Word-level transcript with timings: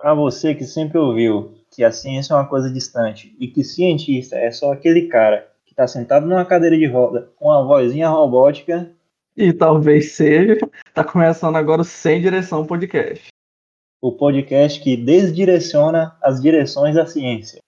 Para 0.00 0.14
você 0.14 0.54
que 0.54 0.64
sempre 0.64 0.96
ouviu 0.96 1.52
que 1.70 1.84
a 1.84 1.92
ciência 1.92 2.32
é 2.32 2.36
uma 2.36 2.48
coisa 2.48 2.72
distante 2.72 3.36
e 3.38 3.46
que 3.46 3.62
cientista 3.62 4.34
é 4.34 4.50
só 4.50 4.72
aquele 4.72 5.08
cara 5.08 5.52
que 5.66 5.74
está 5.74 5.86
sentado 5.86 6.26
numa 6.26 6.44
cadeira 6.46 6.74
de 6.74 6.86
roda 6.86 7.30
com 7.36 7.48
uma 7.48 7.62
vozinha 7.62 8.08
robótica. 8.08 8.90
E 9.36 9.52
talvez 9.52 10.12
seja, 10.12 10.56
está 10.86 11.04
começando 11.04 11.56
agora 11.56 11.82
o 11.82 11.84
Sem 11.84 12.18
Direção 12.18 12.66
Podcast. 12.66 13.28
O 14.00 14.10
podcast 14.10 14.82
que 14.82 14.96
desdireciona 14.96 16.16
as 16.22 16.40
direções 16.40 16.94
da 16.94 17.04
ciência. 17.04 17.60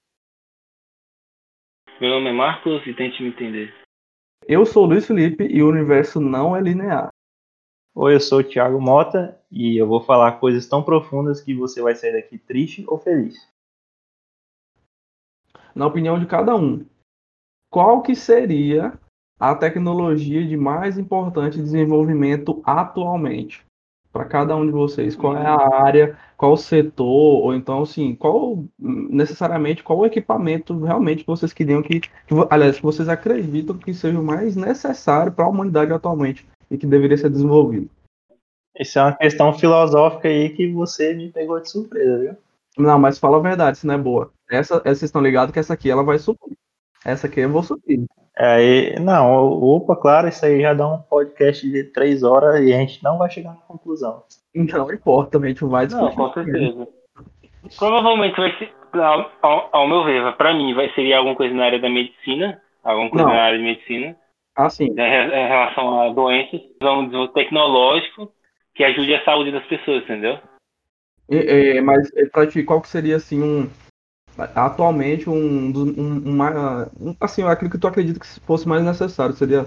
Meu 2.01 2.09
nome 2.09 2.31
é 2.31 2.33
Marcos 2.33 2.87
e 2.87 2.95
tente 2.95 3.23
me 3.23 3.29
entender. 3.29 3.75
Eu 4.49 4.65
sou 4.65 4.85
o 4.85 4.87
Luiz 4.87 5.07
Felipe 5.07 5.45
e 5.45 5.63
o 5.63 5.69
universo 5.69 6.19
não 6.19 6.57
é 6.57 6.63
linear. 6.63 7.11
Oi, 7.95 8.15
eu 8.15 8.21
sou 8.21 8.41
o 8.41 8.45
Thiago 8.45 8.81
Mota 8.81 9.39
e 9.53 9.77
eu 9.77 9.87
vou 9.87 10.01
falar 10.01 10.41
coisas 10.41 10.67
tão 10.67 10.83
profundas 10.83 11.43
que 11.43 11.55
você 11.55 11.83
vai 11.83 11.95
sair 11.95 12.13
daqui 12.13 12.39
triste 12.39 12.85
ou 12.89 12.97
feliz. 12.97 13.47
Na 15.75 15.87
opinião 15.87 16.19
de 16.19 16.25
cada 16.25 16.57
um, 16.57 16.87
qual 17.71 18.01
que 18.01 18.15
seria 18.15 18.99
a 19.39 19.55
tecnologia 19.55 20.47
de 20.47 20.57
mais 20.57 20.99
importante 20.99 21.61
desenvolvimento 21.61 22.63
atualmente? 22.65 23.63
Para 24.11 24.27
cada 24.27 24.55
um 24.57 24.67
de 24.67 24.73
vocês, 24.73 25.17
qual 25.17 25.37
é 25.37 25.47
a 25.47 25.83
área, 25.83 26.19
qual 26.37 26.53
o 26.53 26.57
setor, 26.57 27.07
ou 27.07 27.55
então, 27.55 27.83
assim, 27.83 28.15
qual 28.15 28.63
necessariamente 28.79 29.83
qual 29.83 30.01
o 30.01 30.07
equipamento 30.07 30.79
realmente 30.85 31.23
que 31.25 31.27
vocês 31.27 31.53
queriam 31.53 31.83
que, 31.83 32.01
que 32.01 32.11
aliás, 32.51 32.77
que 32.77 32.83
vocês 32.83 33.09
acreditam 33.09 33.79
que 33.79 33.95
seja 33.95 34.21
o 34.21 34.25
mais 34.25 34.55
necessário 34.55 35.33
para 35.33 35.47
a 35.47 35.49
humanidade 35.49 35.93
atualmente 35.93 36.47
e 36.71 36.77
que 36.77 36.87
deveria 36.87 37.17
ser 37.17 37.31
desenvolvido? 37.31 37.89
Isso 38.79 38.99
é 38.99 39.03
uma 39.03 39.13
questão 39.13 39.53
filosófica 39.53 40.29
aí 40.29 40.51
que 40.51 40.73
você 40.73 41.15
me 41.15 41.31
pegou 41.31 41.61
de 41.61 41.71
surpresa, 41.71 42.19
viu? 42.19 42.37
Não, 42.79 42.99
mas 42.99 43.19
fala 43.19 43.37
a 43.37 43.41
verdade, 43.41 43.79
se 43.79 43.87
não 43.87 43.95
é 43.95 43.99
boa. 43.99 44.33
Essa, 44.51 44.77
essa 44.77 44.83
vocês 44.83 45.03
estão 45.03 45.21
ligados 45.21 45.53
que 45.53 45.59
essa 45.59 45.75
aqui 45.75 45.91
ela 45.91 46.03
vai 46.03 46.19
subir. 46.19 46.57
Essa 47.05 47.27
aqui 47.27 47.41
eu 47.41 47.51
vou 47.51 47.63
subir. 47.63 48.07
É, 48.39 48.99
não, 48.99 49.31
opa, 49.63 49.95
claro, 49.95 50.29
isso 50.29 50.45
aí 50.45 50.63
já 50.63 50.73
dá 50.73 50.89
um 50.89 50.99
podcast 51.03 51.69
de 51.69 51.85
três 51.85 52.23
horas 52.23 52.61
e 52.63 52.73
a 52.73 52.79
gente 52.79 53.03
não 53.05 53.19
vai 53.19 53.29
chegar 53.29 53.51
na 53.51 53.61
conclusão. 53.61 54.23
Não 54.55 54.93
importa, 54.93 55.39
a 55.39 55.47
gente 55.47 55.65
vai 55.65 55.87
discutir. 55.87 56.17
Não, 56.17 56.29
com 56.29 56.33
certeza. 56.33 56.89
Provavelmente 57.79 58.37
vai 58.37 58.57
ser, 58.57 58.73
ao, 58.95 59.31
ao, 59.43 59.69
ao 59.73 59.89
meu 59.89 60.05
ver, 60.05 60.35
para 60.37 60.55
mim, 60.55 60.75
vai 60.75 60.91
seria 60.95 61.19
alguma 61.19 61.37
coisa 61.37 61.55
na 61.55 61.65
área 61.65 61.79
da 61.79 61.91
medicina, 61.91 62.61
alguma 62.83 63.11
coisa 63.11 63.27
não. 63.27 63.35
na 63.35 63.43
área 63.43 63.59
de 63.59 63.65
medicina. 63.65 64.17
Ah, 64.57 64.69
sim. 64.69 64.87
Em 64.87 65.49
relação 65.49 66.01
a 66.01 66.13
doenças, 66.13 66.61
um 66.83 67.05
desenvolvimento 67.05 67.33
tecnológico 67.33 68.33
que 68.75 68.85
ajude 68.85 69.15
a 69.15 69.25
saúde 69.25 69.53
das 69.53 69.67
pessoas, 69.67 70.03
entendeu? 70.05 70.39
É, 71.31 71.77
é, 71.77 71.81
mas 71.81 72.11
para 72.31 72.47
ti, 72.47 72.63
qual 72.63 72.81
que 72.81 72.89
seria 72.89 73.17
assim 73.17 73.43
um 73.43 73.71
atualmente 74.55 75.29
um, 75.29 75.69
um, 75.69 76.19
uma, 76.25 76.91
um, 76.99 77.15
assim 77.21 77.43
aquilo 77.43 77.71
que 77.71 77.79
tu 77.79 77.87
acredita 77.87 78.19
que 78.19 78.41
fosse 78.41 78.67
mais 78.67 78.83
necessário 78.83 79.35
seria 79.35 79.67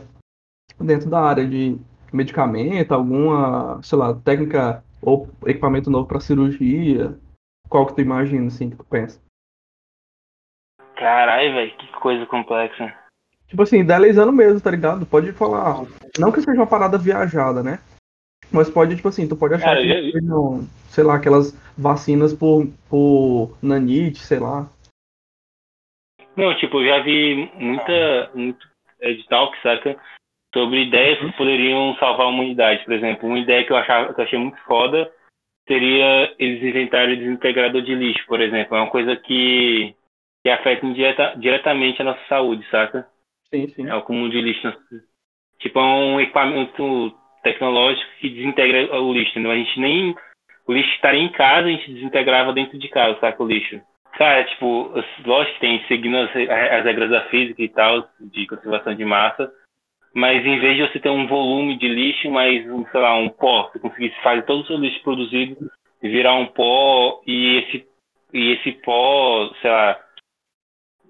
dentro 0.80 1.10
da 1.10 1.22
área 1.22 1.48
de 1.48 1.78
medicamento, 2.12 2.94
alguma, 2.94 3.82
sei 3.84 3.98
lá, 3.98 4.14
técnica 4.14 4.84
ou 5.02 5.30
equipamento 5.46 5.90
novo 5.90 6.08
para 6.08 6.20
cirurgia? 6.20 7.18
Qual 7.70 7.86
que 7.86 7.94
tu 7.94 8.02
imagina 8.02 8.48
assim 8.48 8.70
que 8.70 8.76
tu 8.76 8.84
pensa? 8.84 9.22
Caralho, 10.96 11.54
velho, 11.54 11.78
que 11.78 11.88
coisa 11.94 12.26
complexa. 12.26 12.94
Tipo 13.48 13.64
assim, 13.64 13.80
idealizando 13.80 14.32
mesmo, 14.32 14.62
tá 14.62 14.72
ligado? 14.72 15.06
Pode 15.06 15.32
falar. 15.34 15.86
Não 16.18 16.32
que 16.32 16.42
seja 16.42 16.60
uma 16.60 16.68
parada 16.68 16.98
viajada, 16.98 17.62
né? 17.62 17.80
Mas 18.52 18.70
pode, 18.70 18.96
tipo 18.96 19.08
assim, 19.08 19.28
tu 19.28 19.36
pode 19.36 19.56
achar 19.56 19.76
Cara, 19.76 19.82
que 19.82 20.18
eu... 20.18 20.22
não, 20.22 20.68
sei 20.90 21.04
lá, 21.04 21.16
aquelas 21.16 21.54
vacinas 21.78 22.34
por, 22.34 22.68
por 22.90 23.58
nanite, 23.62 24.20
sei 24.20 24.40
lá. 24.40 24.70
Não, 26.36 26.56
tipo, 26.58 26.82
eu 26.82 26.88
já 26.88 27.04
vi 27.04 27.50
muita, 27.56 28.32
muito 28.34 28.68
edital 29.02 29.52
que 29.52 29.62
saca 29.62 29.98
sobre 30.54 30.84
ideias 30.84 31.20
que 31.20 31.38
poderiam 31.38 31.96
salvar 31.96 32.28
a 32.28 32.30
humanidade. 32.30 32.84
Por 32.86 32.94
exemplo, 32.94 33.28
uma 33.28 33.40
ideia 33.40 33.66
que 33.66 33.72
eu, 33.72 33.78
achava, 33.78 34.14
que 34.14 34.20
eu 34.20 34.26
achei 34.26 34.40
muito 34.40 34.58
foda 34.64 35.12
seria 35.68 36.34
eles 36.38 36.64
inventarem 36.64 37.16
o 37.16 37.18
desintegrador 37.18 37.82
de 37.82 37.96
lixo, 37.96 38.26
por 38.28 38.40
exemplo. 38.40 38.78
É 38.78 38.82
uma 38.82 38.90
coisa 38.90 39.16
que, 39.16 39.96
que 40.44 40.50
afeta 40.50 40.86
indireta, 40.86 41.36
diretamente 41.38 42.02
a 42.02 42.06
nossa 42.06 42.22
saúde, 42.28 42.66
saca? 42.70 43.08
Sim, 43.50 43.68
sim. 43.70 43.88
É 43.88 43.94
o 43.94 44.00
acúmulo 44.00 44.30
de 44.30 44.42
lixo. 44.42 44.74
Tipo, 45.60 45.80
é 45.80 45.84
um 45.84 46.22
equipamento 46.22 47.18
tecnológico 47.46 48.10
que 48.20 48.30
desintegra 48.30 49.00
o 49.00 49.14
lixo, 49.14 49.32
entendeu? 49.32 49.52
A 49.52 49.56
gente 49.56 49.80
nem. 49.80 50.16
O 50.68 50.74
lixo 50.74 50.90
estaria 50.96 51.22
em 51.22 51.32
casa, 51.32 51.68
a 51.68 51.72
gente 51.72 51.94
desintegrava 51.94 52.52
dentro 52.52 52.78
de 52.78 52.90
casa, 52.90 53.20
saca 53.20 53.42
o 53.42 53.48
lixo. 53.48 53.80
Cara, 54.18 54.44
tipo, 54.46 54.92
lógico 55.26 55.54
que 55.56 55.60
tem 55.60 55.86
seguindo 55.88 56.18
as, 56.18 56.30
as 56.30 56.86
regras 56.86 57.10
da 57.10 57.22
física 57.26 57.62
e 57.62 57.70
tal, 57.70 58.10
de 58.20 58.48
conservação 58.48 58.96
de 58.96 59.06
massa, 59.06 59.52
mas 60.14 60.44
em 60.46 60.60
vez 60.60 60.78
de 60.78 60.88
você 60.88 61.00
ter 61.00 61.10
um 61.10 61.28
volume 61.28 61.78
de 61.78 61.88
lixo, 61.88 62.32
mais, 62.32 62.66
um, 62.72 62.86
sei 62.88 63.00
lá, 63.00 63.16
um 63.16 63.30
pó, 63.30 63.70
você 63.70 63.80
conseguisse 63.80 64.16
fazer 64.22 64.44
todo 64.44 64.64
o 64.64 64.66
seu 64.66 64.78
lixo 64.78 65.04
produzido 65.04 65.70
virar 66.02 66.36
um 66.36 66.46
pó 66.46 67.22
e 67.26 67.58
esse, 67.58 67.88
e 68.34 68.52
esse 68.52 68.72
pó, 68.84 69.52
sei 69.62 69.72
lá, 69.72 70.00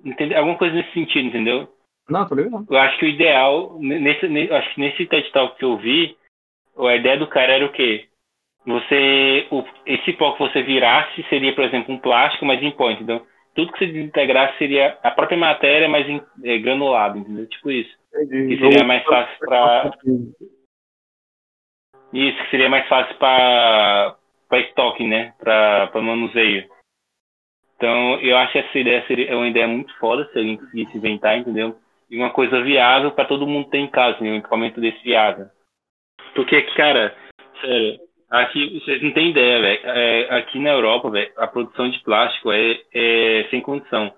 entende? 0.03 0.35
alguma 0.35 0.57
coisa 0.57 0.75
nesse 0.75 0.91
sentido, 0.91 1.27
entendeu? 1.27 1.69
Não, 2.09 2.27
tô 2.27 2.35
ligado. 2.35 2.65
Eu 2.69 2.77
acho 2.77 2.99
que 2.99 3.05
o 3.05 3.09
ideal, 3.09 3.77
nesse, 3.79 4.27
nesse, 4.27 4.53
acho 4.53 4.73
que 4.73 4.79
nesse 4.79 5.05
TED 5.05 5.31
Talk 5.31 5.57
que 5.57 5.65
eu 5.65 5.77
vi, 5.77 6.15
a 6.77 6.95
ideia 6.95 7.17
do 7.17 7.27
cara 7.27 7.53
era 7.53 7.65
o 7.65 7.71
quê? 7.71 8.07
Você, 8.65 9.47
o, 9.51 9.63
esse 9.85 10.13
pó 10.13 10.33
que 10.33 10.39
você 10.39 10.63
virasse 10.63 11.23
seria, 11.29 11.53
por 11.53 11.63
exemplo, 11.63 11.93
um 11.93 11.99
plástico, 11.99 12.45
mas 12.45 12.61
em 12.61 12.71
pó, 12.71 12.89
entendeu? 12.89 13.25
Tudo 13.53 13.71
que 13.71 13.79
você 13.79 13.85
desintegrasse 13.85 14.57
seria 14.57 14.97
a 15.03 15.11
própria 15.11 15.37
matéria, 15.37 15.87
mas 15.87 16.07
em, 16.09 16.21
é, 16.43 16.57
granulado, 16.57 17.17
entendeu? 17.17 17.47
Tipo 17.47 17.71
isso. 17.71 17.95
Entendi. 18.13 18.55
Que 18.55 18.61
seria 18.61 18.83
mais 18.83 19.03
fácil 19.03 19.37
para 19.39 19.91
isso 22.13 22.43
que 22.43 22.49
seria 22.49 22.69
mais 22.69 22.87
fácil 22.87 23.15
para 23.17 24.15
para 24.47 24.59
estoque, 24.59 25.05
né? 25.05 25.33
Para 25.39 25.89
manuseio. 26.01 26.69
Então, 27.75 28.19
eu 28.21 28.37
acho 28.37 28.53
que 28.53 28.59
essa 28.59 28.79
ideia 28.79 29.05
seria 29.05 29.31
é 29.31 29.35
uma 29.35 29.47
ideia 29.47 29.67
muito 29.67 29.93
foda 29.97 30.25
se 30.31 30.37
alguém 30.37 30.57
conseguisse 30.57 30.97
inventar, 30.97 31.37
entendeu? 31.37 31.77
E 32.09 32.17
uma 32.17 32.29
coisa 32.29 32.61
viável 32.61 33.11
para 33.11 33.25
todo 33.25 33.47
mundo 33.47 33.69
ter 33.69 33.79
em 33.79 33.87
casa, 33.87 34.19
né? 34.21 34.31
um 34.31 34.37
equipamento 34.37 34.79
desse 34.79 35.03
viável. 35.03 35.47
Porque, 36.35 36.61
cara, 36.73 37.15
sério, 37.61 37.99
aqui 38.29 38.79
vocês 38.79 39.01
não 39.01 39.11
têm 39.13 39.31
ideia, 39.31 39.61
velho. 39.61 39.81
É, 39.85 40.37
aqui 40.37 40.59
na 40.59 40.71
Europa, 40.71 41.09
velho, 41.09 41.31
a 41.37 41.47
produção 41.47 41.89
de 41.89 41.99
plástico 42.03 42.51
é, 42.51 42.81
é, 42.93 43.47
sem 43.49 43.61
condição. 43.61 44.13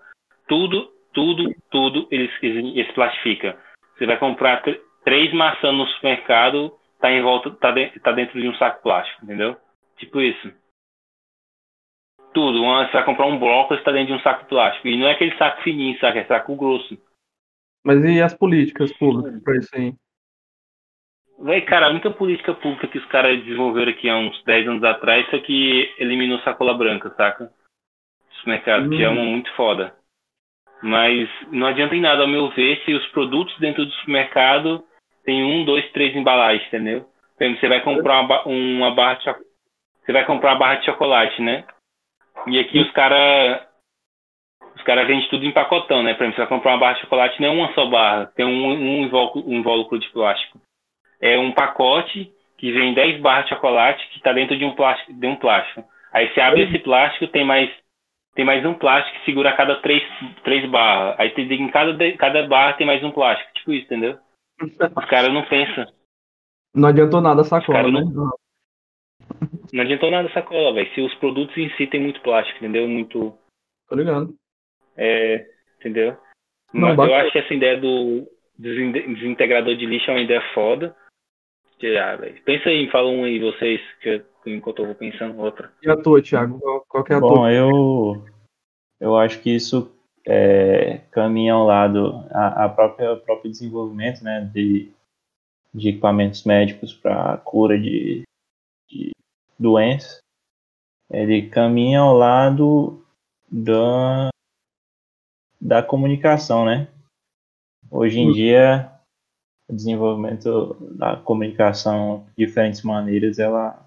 Tudo, 0.48 0.92
tudo, 1.14 1.54
tudo 1.70 2.08
eles, 2.10 2.32
eles 2.42 2.92
plastificam. 2.94 3.54
Você 3.96 4.06
vai 4.06 4.18
comprar 4.18 4.64
três 5.04 5.32
maçãs 5.32 5.74
no 5.74 5.88
supermercado, 5.88 6.74
tá 7.00 7.12
em 7.12 7.22
volta, 7.22 7.52
tá, 7.52 7.72
de, 7.72 7.88
tá 8.00 8.12
dentro 8.12 8.42
de 8.42 8.48
um 8.48 8.56
saco 8.56 8.82
plástico, 8.82 9.24
entendeu? 9.24 9.56
Tipo 9.98 10.20
isso. 10.20 10.52
Tudo. 12.34 12.62
Você 12.62 12.92
vai 12.92 13.06
comprar 13.06 13.26
um 13.28 13.40
bloco, 13.40 13.74
está 13.74 13.92
dentro 13.92 14.08
de 14.08 14.20
um 14.20 14.24
saco 14.24 14.46
plástico. 14.46 14.88
E 14.88 14.98
não 14.98 15.08
é 15.08 15.12
aquele 15.12 15.36
saco 15.38 15.62
fininho, 15.62 15.98
sabe? 16.00 16.20
É 16.20 16.26
saco 16.26 16.56
grosso. 16.56 16.98
Mas 17.84 18.04
e 18.04 18.22
as 18.22 18.34
políticas 18.34 18.92
públicas 18.94 19.42
para 19.44 19.58
isso 19.58 19.70
aí? 19.76 19.94
Véi, 21.40 21.62
cara, 21.62 21.88
a 21.88 21.90
única 21.90 22.10
política 22.10 22.54
pública 22.56 22.88
que 22.88 22.98
os 22.98 23.06
caras 23.06 23.40
desenvolveram 23.44 23.92
aqui 23.92 24.10
há 24.10 24.18
uns 24.18 24.44
10 24.44 24.68
anos 24.70 24.84
atrás 24.84 25.30
foi 25.30 25.40
que 25.42 25.94
eliminou 26.00 26.40
sacola 26.40 26.74
branca, 26.74 27.14
saca? 27.16 27.52
Supermercado, 28.40 28.88
hum. 28.88 28.90
que 28.90 29.04
é 29.04 29.10
uma 29.10 29.24
muito 29.24 29.52
foda. 29.54 29.94
Mas 30.82 31.30
não 31.52 31.68
adianta 31.68 31.96
em 31.96 32.02
nada, 32.02 32.22
ao 32.22 32.28
meu 32.28 32.50
ver, 32.50 32.82
se 32.84 32.94
os 32.94 33.06
produtos 33.08 33.58
dentro 33.60 33.86
do 33.86 33.92
supermercado 33.94 34.84
tem 35.24 35.44
um, 35.44 35.64
dois, 35.64 35.90
três 35.92 36.16
embalagens, 36.16 36.66
entendeu? 36.68 37.08
Você 37.38 37.68
vai 37.68 37.82
comprar 37.82 38.22
uma, 38.22 38.48
uma 38.48 38.92
barra 38.96 39.16
de 39.16 39.26
você 40.04 40.14
vai 40.14 40.26
comprar 40.26 40.54
uma 40.54 40.60
barra 40.60 40.76
de 40.76 40.86
chocolate, 40.86 41.42
né? 41.42 41.66
E 42.48 42.58
aqui 42.60 42.80
os 42.80 42.90
caras 42.92 43.62
os 44.76 44.84
caras 44.84 45.06
vendem 45.06 45.28
tudo 45.30 45.46
em 45.46 45.52
pacotão, 45.52 46.02
né? 46.02 46.14
Por 46.14 46.24
exemplo, 46.24 46.36
você 46.36 46.42
vai 46.42 46.50
comprar 46.50 46.72
uma 46.72 46.80
barra 46.80 46.94
de 46.94 47.02
chocolate, 47.02 47.42
não 47.42 47.48
é 47.48 47.52
uma 47.52 47.74
só 47.74 47.86
barra, 47.86 48.26
tem 48.28 48.46
um, 48.46 48.68
um, 48.70 49.04
invólucro, 49.04 49.44
um 49.46 49.58
invólucro 49.58 50.00
de 50.00 50.10
plástico 50.10 50.60
é 51.22 51.38
um 51.38 51.52
pacote 51.52 52.32
que 52.58 52.72
vem 52.72 52.94
10 52.94 53.22
barras 53.22 53.46
de 53.46 53.50
chocolate 53.50 54.08
que 54.10 54.18
está 54.18 54.34
dentro 54.34 54.58
de 54.58 54.66
um 54.66 54.76
plástico, 54.76 55.14
de 55.14 55.28
um 55.28 55.36
plástico. 55.36 55.84
Aí 56.12 56.34
você 56.34 56.42
abre 56.42 56.64
esse 56.64 56.80
plástico, 56.80 57.28
tem 57.28 57.46
mais 57.46 57.70
tem 58.34 58.46
mais 58.46 58.64
um 58.64 58.74
plástico 58.76 59.18
que 59.18 59.26
segura 59.26 59.56
cada 59.56 59.82
três, 59.82 60.04
três 60.44 60.70
barras. 60.70 61.16
Aí 61.20 61.32
tem, 61.32 61.52
em 61.52 61.72
cada, 61.72 62.18
cada 62.18 62.48
barra 62.48 62.74
tem 62.74 62.86
mais 62.86 63.04
um 63.04 63.10
plástico. 63.10 63.52
Tipo 63.56 63.74
isso, 63.74 63.86
entendeu? 63.86 64.20
Os 64.62 65.06
caras 65.06 65.34
não 65.34 65.44
pensam. 65.46 65.88
Não 66.74 66.90
adiantou 66.90 67.20
nada 67.20 67.42
a 67.42 67.44
sacola, 67.44 67.92
né? 67.92 68.02
Não, 68.02 68.32
não 69.74 69.82
adiantou 69.82 70.12
nada 70.12 70.28
a 70.28 70.34
sacola, 70.34 70.74
velho. 70.74 70.94
Se 70.94 71.02
os 71.02 71.14
produtos 71.16 71.58
em 71.58 71.70
si 71.72 71.88
tem 71.88 72.00
muito 72.00 72.22
plástico, 72.22 72.60
entendeu? 72.60 72.88
Muito. 72.88 73.36
Tô 73.90 73.96
ligado. 73.96 74.36
É, 74.96 75.46
entendeu? 75.80 76.16
Não, 76.72 76.96
Mas 76.96 77.10
eu 77.10 77.16
acho 77.16 77.32
que 77.32 77.40
essa 77.40 77.54
ideia 77.54 77.80
do 77.80 78.28
desintegrador 78.58 79.76
de 79.76 79.86
lixo 79.86 80.12
é 80.12 80.14
uma 80.14 80.22
ideia 80.22 80.42
foda. 80.54 80.96
Ah, 81.80 82.18
Pensa 82.44 82.70
aí, 82.70 82.90
fala 82.90 83.08
um 83.10 83.24
aí, 83.24 83.40
vocês, 83.40 83.80
que 84.02 84.24
enquanto 84.48 84.80
eu 84.80 84.86
vou 84.88 84.96
pensando 84.96 85.38
outra. 85.40 85.72
E 85.82 85.90
a 85.90 85.96
tua, 85.96 86.22
Thiago? 86.22 86.60
Qual, 86.60 86.86
Qual 86.88 87.06
é 87.10 87.14
a 87.14 87.20
Bom, 87.20 87.36
tua... 87.36 87.52
eu, 87.52 88.26
eu 89.00 89.16
acho 89.16 89.42
que 89.42 89.56
isso 89.56 89.92
é, 90.26 91.00
caminha 91.12 91.54
ao 91.54 91.66
lado 91.66 92.26
a, 92.32 92.66
a 92.66 92.70
própria 92.70 93.14
o 93.14 93.20
próprio 93.20 93.52
desenvolvimento 93.52 94.24
né, 94.24 94.50
de, 94.54 94.92
de 95.74 95.90
equipamentos 95.90 96.44
médicos 96.44 96.94
para 96.94 97.38
cura 97.38 97.78
de, 97.80 98.24
de 98.90 99.12
doenças. 99.60 100.20
Ele 101.10 101.48
caminha 101.50 102.02
ao 102.02 102.14
lado 102.14 103.06
da, 103.50 104.30
da 105.62 105.84
comunicação, 105.84 106.66
né? 106.66 106.88
Hoje 107.90 108.20
em 108.20 108.30
Hum. 108.30 108.34
dia, 108.34 108.92
o 109.70 109.76
desenvolvimento 109.76 110.76
da 110.96 111.18
comunicação 111.18 112.26
de 112.38 112.46
diferentes 112.46 112.82
maneiras, 112.84 113.38
ela, 113.38 113.86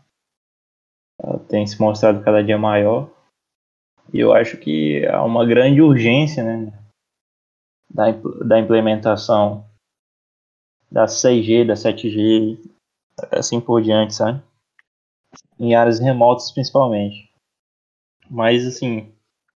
ela 1.19 1.39
tem 1.41 1.67
se 1.67 1.81
mostrado 1.81 2.23
cada 2.23 2.43
dia 2.43 2.59
maior. 2.59 3.11
E 4.13 4.19
eu 4.19 4.35
acho 4.35 4.57
que 4.59 5.07
há 5.07 5.23
uma 5.25 5.47
grande 5.47 5.81
urgência, 5.81 6.45
né? 6.45 6.73
Da, 7.93 8.13
da 8.45 8.61
implementação 8.61 9.65
da 10.91 11.07
6G, 11.07 11.67
da 11.67 11.75
7G, 11.75 12.59
assim 13.33 13.61
por 13.61 13.83
diante, 13.83 14.15
sabe? 14.15 14.43
Em 15.59 15.75
áreas 15.75 15.99
remotas 15.99 16.51
principalmente. 16.51 17.31
Mas 18.29 18.67
assim, 18.67 19.13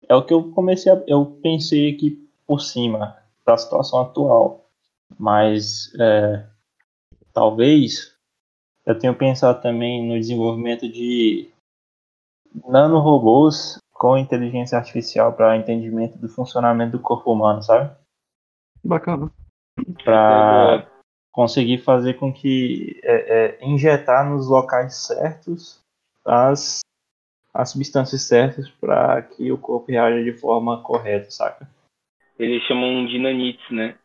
é 0.08 0.14
o 0.14 0.24
que 0.24 0.32
eu 0.32 0.52
comecei 0.52 0.92
a, 0.92 1.02
eu 1.06 1.26
pensei 1.42 1.92
aqui 1.92 2.28
por 2.46 2.60
cima 2.60 3.16
da 3.44 3.56
situação 3.56 4.00
atual. 4.00 4.63
Mas 5.18 5.92
é, 5.98 6.46
talvez 7.32 8.14
eu 8.86 8.98
tenha 8.98 9.14
pensado 9.14 9.60
também 9.60 10.06
no 10.06 10.18
desenvolvimento 10.18 10.88
de 10.88 11.50
nanorobôs 12.68 13.78
com 13.92 14.18
inteligência 14.18 14.76
artificial 14.76 15.32
para 15.32 15.56
entendimento 15.56 16.18
do 16.18 16.28
funcionamento 16.28 16.92
do 16.92 17.02
corpo 17.02 17.32
humano, 17.32 17.62
sabe? 17.62 17.94
Bacana. 18.84 19.30
Para 20.04 20.86
conseguir 21.32 21.78
fazer 21.78 22.14
com 22.14 22.32
que 22.32 23.00
é, 23.02 23.56
é, 23.56 23.64
injetar 23.64 24.28
nos 24.28 24.48
locais 24.48 24.94
certos 25.06 25.80
as, 26.24 26.80
as 27.52 27.70
substâncias 27.70 28.22
certas 28.22 28.68
para 28.70 29.22
que 29.22 29.50
o 29.50 29.58
corpo 29.58 29.90
reaja 29.90 30.22
de 30.22 30.32
forma 30.32 30.82
correta, 30.82 31.30
saca? 31.30 31.68
Eles 32.38 32.62
chamam 32.64 33.06
de 33.06 33.18
nanites, 33.18 33.70
né? 33.70 33.96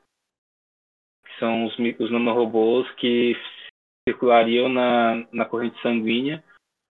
São 1.39 1.65
os, 1.65 1.77
os 1.99 2.11
nanorobôs 2.11 2.89
que 2.93 3.35
circulariam 4.07 4.69
na, 4.69 5.25
na 5.31 5.45
corrente 5.45 5.81
sanguínea 5.81 6.43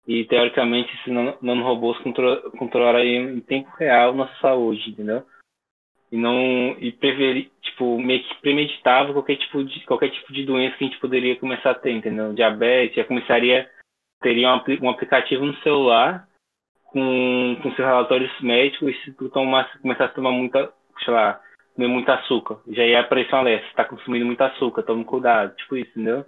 e, 0.07 0.23
teoricamente, 0.25 0.93
esses 0.95 1.13
nan- 1.13 1.37
nanorobôs 1.41 1.97
contro, 1.99 2.51
controlariam 2.51 3.29
em 3.31 3.41
tempo 3.41 3.69
real 3.77 4.13
nossa 4.13 4.35
saúde, 4.39 4.89
entendeu? 4.89 5.25
E 6.11 6.17
não 6.17 6.77
e 6.79 6.91
preveri, 6.91 7.51
tipo, 7.61 7.99
meio 7.99 8.23
que 8.23 8.35
premeditava 8.35 9.11
qualquer 9.11 9.37
tipo 9.37 9.63
de 9.63 9.83
qualquer 9.85 10.11
tipo 10.11 10.31
de 10.31 10.45
doença 10.45 10.77
que 10.77 10.83
a 10.85 10.87
gente 10.87 10.99
poderia 10.99 11.35
começar 11.35 11.71
a 11.71 11.75
ter, 11.75 11.91
entendeu? 11.91 12.33
Diabetes, 12.33 12.95
já 12.95 13.03
começaria 13.03 13.69
teria 14.21 14.53
um, 14.53 14.61
um 14.81 14.89
aplicativo 14.89 15.45
no 15.45 15.55
celular 15.57 16.27
com, 16.85 17.57
com 17.61 17.71
seus 17.73 17.87
relatórios 17.87 18.31
médicos 18.41 18.89
e 18.89 19.01
se 19.01 19.13
tu 19.13 19.29
começasse 19.29 20.03
a 20.03 20.15
tomar 20.15 20.31
muita, 20.31 20.71
sei 21.03 21.13
lá, 21.13 21.41
comer 21.75 21.87
muito 21.87 22.09
açúcar, 22.09 22.59
já 22.69 22.83
ia 22.83 23.01
aparecer 23.01 23.35
um 23.35 23.39
alerta, 23.39 23.67
você 23.67 23.73
tá 23.75 23.85
consumindo 23.85 24.25
muito 24.25 24.41
açúcar, 24.41 24.83
tome 24.83 25.03
cuidado, 25.03 25.55
tipo 25.55 25.75
isso, 25.75 25.91
entendeu? 25.91 26.25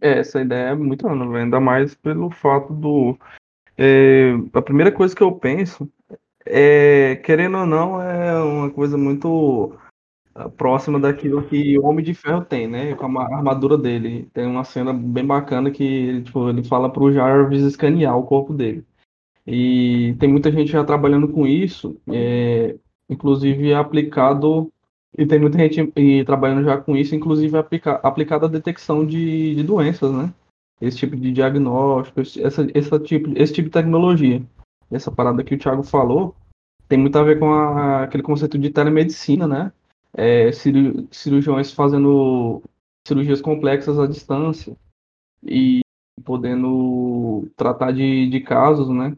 É, 0.00 0.18
essa 0.18 0.40
ideia 0.40 0.70
é 0.70 0.74
muito 0.74 1.08
nova, 1.08 1.38
ainda 1.38 1.60
mais 1.60 1.94
pelo 1.94 2.30
fato 2.30 2.72
do. 2.72 3.18
é, 3.76 4.32
a 4.52 4.62
primeira 4.62 4.90
coisa 4.90 5.14
que 5.14 5.22
eu 5.22 5.32
penso 5.32 5.90
é, 6.46 7.16
querendo 7.16 7.58
ou 7.58 7.66
não, 7.66 8.00
é 8.00 8.42
uma 8.42 8.70
coisa 8.70 8.96
muito 8.98 9.76
ah, 10.34 10.48
próxima 10.48 11.00
daquilo 11.00 11.46
que 11.48 11.78
o 11.78 11.86
Homem 11.86 12.04
de 12.04 12.14
Ferro 12.14 12.44
tem, 12.44 12.68
né? 12.68 12.94
Com 12.94 13.06
a 13.06 13.08
ma- 13.08 13.36
armadura 13.36 13.78
dele. 13.78 14.28
Tem 14.32 14.46
uma 14.46 14.64
cena 14.64 14.92
bem 14.92 15.24
bacana 15.26 15.70
que 15.70 16.22
tipo, 16.22 16.48
ele 16.50 16.62
fala 16.64 16.92
pro 16.92 17.12
Jarvis 17.12 17.62
escanear 17.62 18.16
o 18.18 18.26
corpo 18.26 18.52
dele. 18.52 18.84
E 19.46 20.14
tem 20.18 20.28
muita 20.28 20.50
gente 20.50 20.70
já 20.70 20.84
trabalhando 20.84 21.28
com 21.28 21.46
isso, 21.46 22.00
é, 22.10 22.76
inclusive 23.08 23.74
aplicado. 23.74 24.70
E 25.16 25.24
tem 25.24 25.38
muita 25.38 25.58
gente 25.58 26.24
trabalhando 26.24 26.64
já 26.64 26.76
com 26.76 26.96
isso, 26.96 27.14
inclusive 27.14 27.56
aplica, 27.56 27.92
aplicado 28.02 28.46
à 28.46 28.48
detecção 28.48 29.06
de, 29.06 29.54
de 29.54 29.62
doenças, 29.62 30.12
né? 30.12 30.32
Esse 30.80 30.98
tipo 30.98 31.16
de 31.16 31.32
diagnóstico, 31.32 32.20
essa, 32.20 32.66
essa 32.74 32.98
tipo, 32.98 33.30
esse 33.36 33.52
tipo 33.52 33.68
de 33.68 33.72
tecnologia. 33.72 34.42
Essa 34.90 35.10
parada 35.10 35.44
que 35.44 35.54
o 35.54 35.58
Thiago 35.58 35.82
falou 35.82 36.34
tem 36.88 36.98
muito 36.98 37.16
a 37.16 37.22
ver 37.22 37.38
com 37.38 37.52
a- 37.52 38.02
aquele 38.02 38.22
conceito 38.22 38.58
de 38.58 38.70
telemedicina, 38.70 39.46
né? 39.46 39.72
É, 40.12 40.50
ciru- 40.52 41.06
cirurgiões 41.10 41.72
fazendo 41.72 42.62
cirurgias 43.06 43.40
complexas 43.40 43.98
à 43.98 44.06
distância 44.06 44.76
e 45.42 45.80
podendo 46.24 47.48
tratar 47.56 47.92
de, 47.92 48.28
de 48.28 48.40
casos, 48.40 48.88
né? 48.88 49.16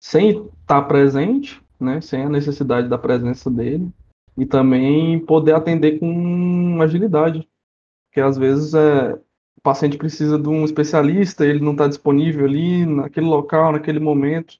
Sem 0.00 0.48
estar 0.60 0.82
presente, 0.82 1.60
né? 1.78 2.00
Sem 2.00 2.22
a 2.22 2.28
necessidade 2.28 2.88
da 2.88 2.98
presença 2.98 3.50
dele 3.50 3.90
e 4.36 4.44
também 4.44 5.18
poder 5.24 5.54
atender 5.54 5.98
com 5.98 6.80
agilidade, 6.82 7.48
porque 8.08 8.20
às 8.20 8.36
vezes 8.36 8.74
é, 8.74 9.12
o 9.56 9.60
paciente 9.62 9.96
precisa 9.96 10.38
de 10.38 10.48
um 10.48 10.64
especialista, 10.64 11.46
ele 11.46 11.60
não 11.60 11.72
está 11.72 11.86
disponível 11.86 12.44
ali 12.44 12.84
naquele 12.84 13.26
local, 13.26 13.72
naquele 13.72 14.00
momento, 14.00 14.58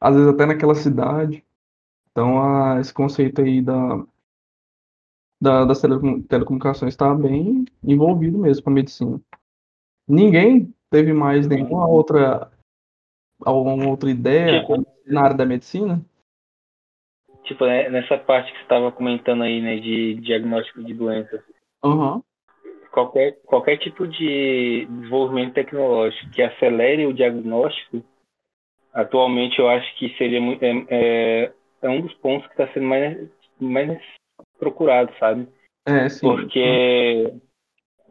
às 0.00 0.14
vezes 0.14 0.28
até 0.28 0.46
naquela 0.46 0.74
cidade. 0.74 1.44
Então, 2.10 2.42
a, 2.42 2.80
esse 2.80 2.92
conceito 2.92 3.42
aí 3.42 3.60
da, 3.60 4.04
da, 5.40 5.64
das 5.64 5.80
telecom- 5.80 6.22
telecomunicações 6.22 6.94
está 6.94 7.14
bem 7.14 7.64
envolvido 7.82 8.38
mesmo 8.38 8.62
com 8.64 8.70
a 8.70 8.72
medicina. 8.72 9.20
Ninguém 10.08 10.72
teve 10.90 11.12
mais 11.12 11.46
nenhuma 11.46 11.86
outra, 11.86 12.50
alguma 13.44 13.88
outra 13.88 14.10
ideia 14.10 14.64
na 15.06 15.22
área 15.22 15.36
da 15.36 15.44
medicina? 15.44 16.02
Tipo, 17.46 17.64
né, 17.64 17.88
nessa 17.88 18.18
parte 18.18 18.50
que 18.50 18.58
você 18.58 18.64
estava 18.64 18.90
comentando 18.92 19.42
aí, 19.42 19.60
né, 19.60 19.76
de 19.76 20.14
diagnóstico 20.16 20.82
de 20.82 20.92
doenças, 20.92 21.40
Aham. 21.84 22.20
qualquer, 22.90 23.38
qualquer 23.46 23.78
tipo 23.78 24.06
de 24.06 24.86
desenvolvimento 24.90 25.54
tecnológico 25.54 26.30
que 26.32 26.42
acelere 26.42 27.06
o 27.06 27.14
diagnóstico, 27.14 28.02
atualmente 28.92 29.58
eu 29.60 29.68
acho 29.68 29.94
que 29.96 30.08
seria 30.16 30.40
muito, 30.40 30.62
é, 30.62 30.72
é, 30.90 31.52
é 31.82 31.88
um 31.88 32.00
dos 32.00 32.14
pontos 32.14 32.46
que 32.48 32.54
está 32.54 32.72
sendo 32.72 32.86
mais, 32.86 33.28
mais 33.60 33.98
procurado, 34.58 35.12
sabe? 35.20 35.46
É, 35.86 36.08
sim. 36.08 36.26
Porque 36.28 37.32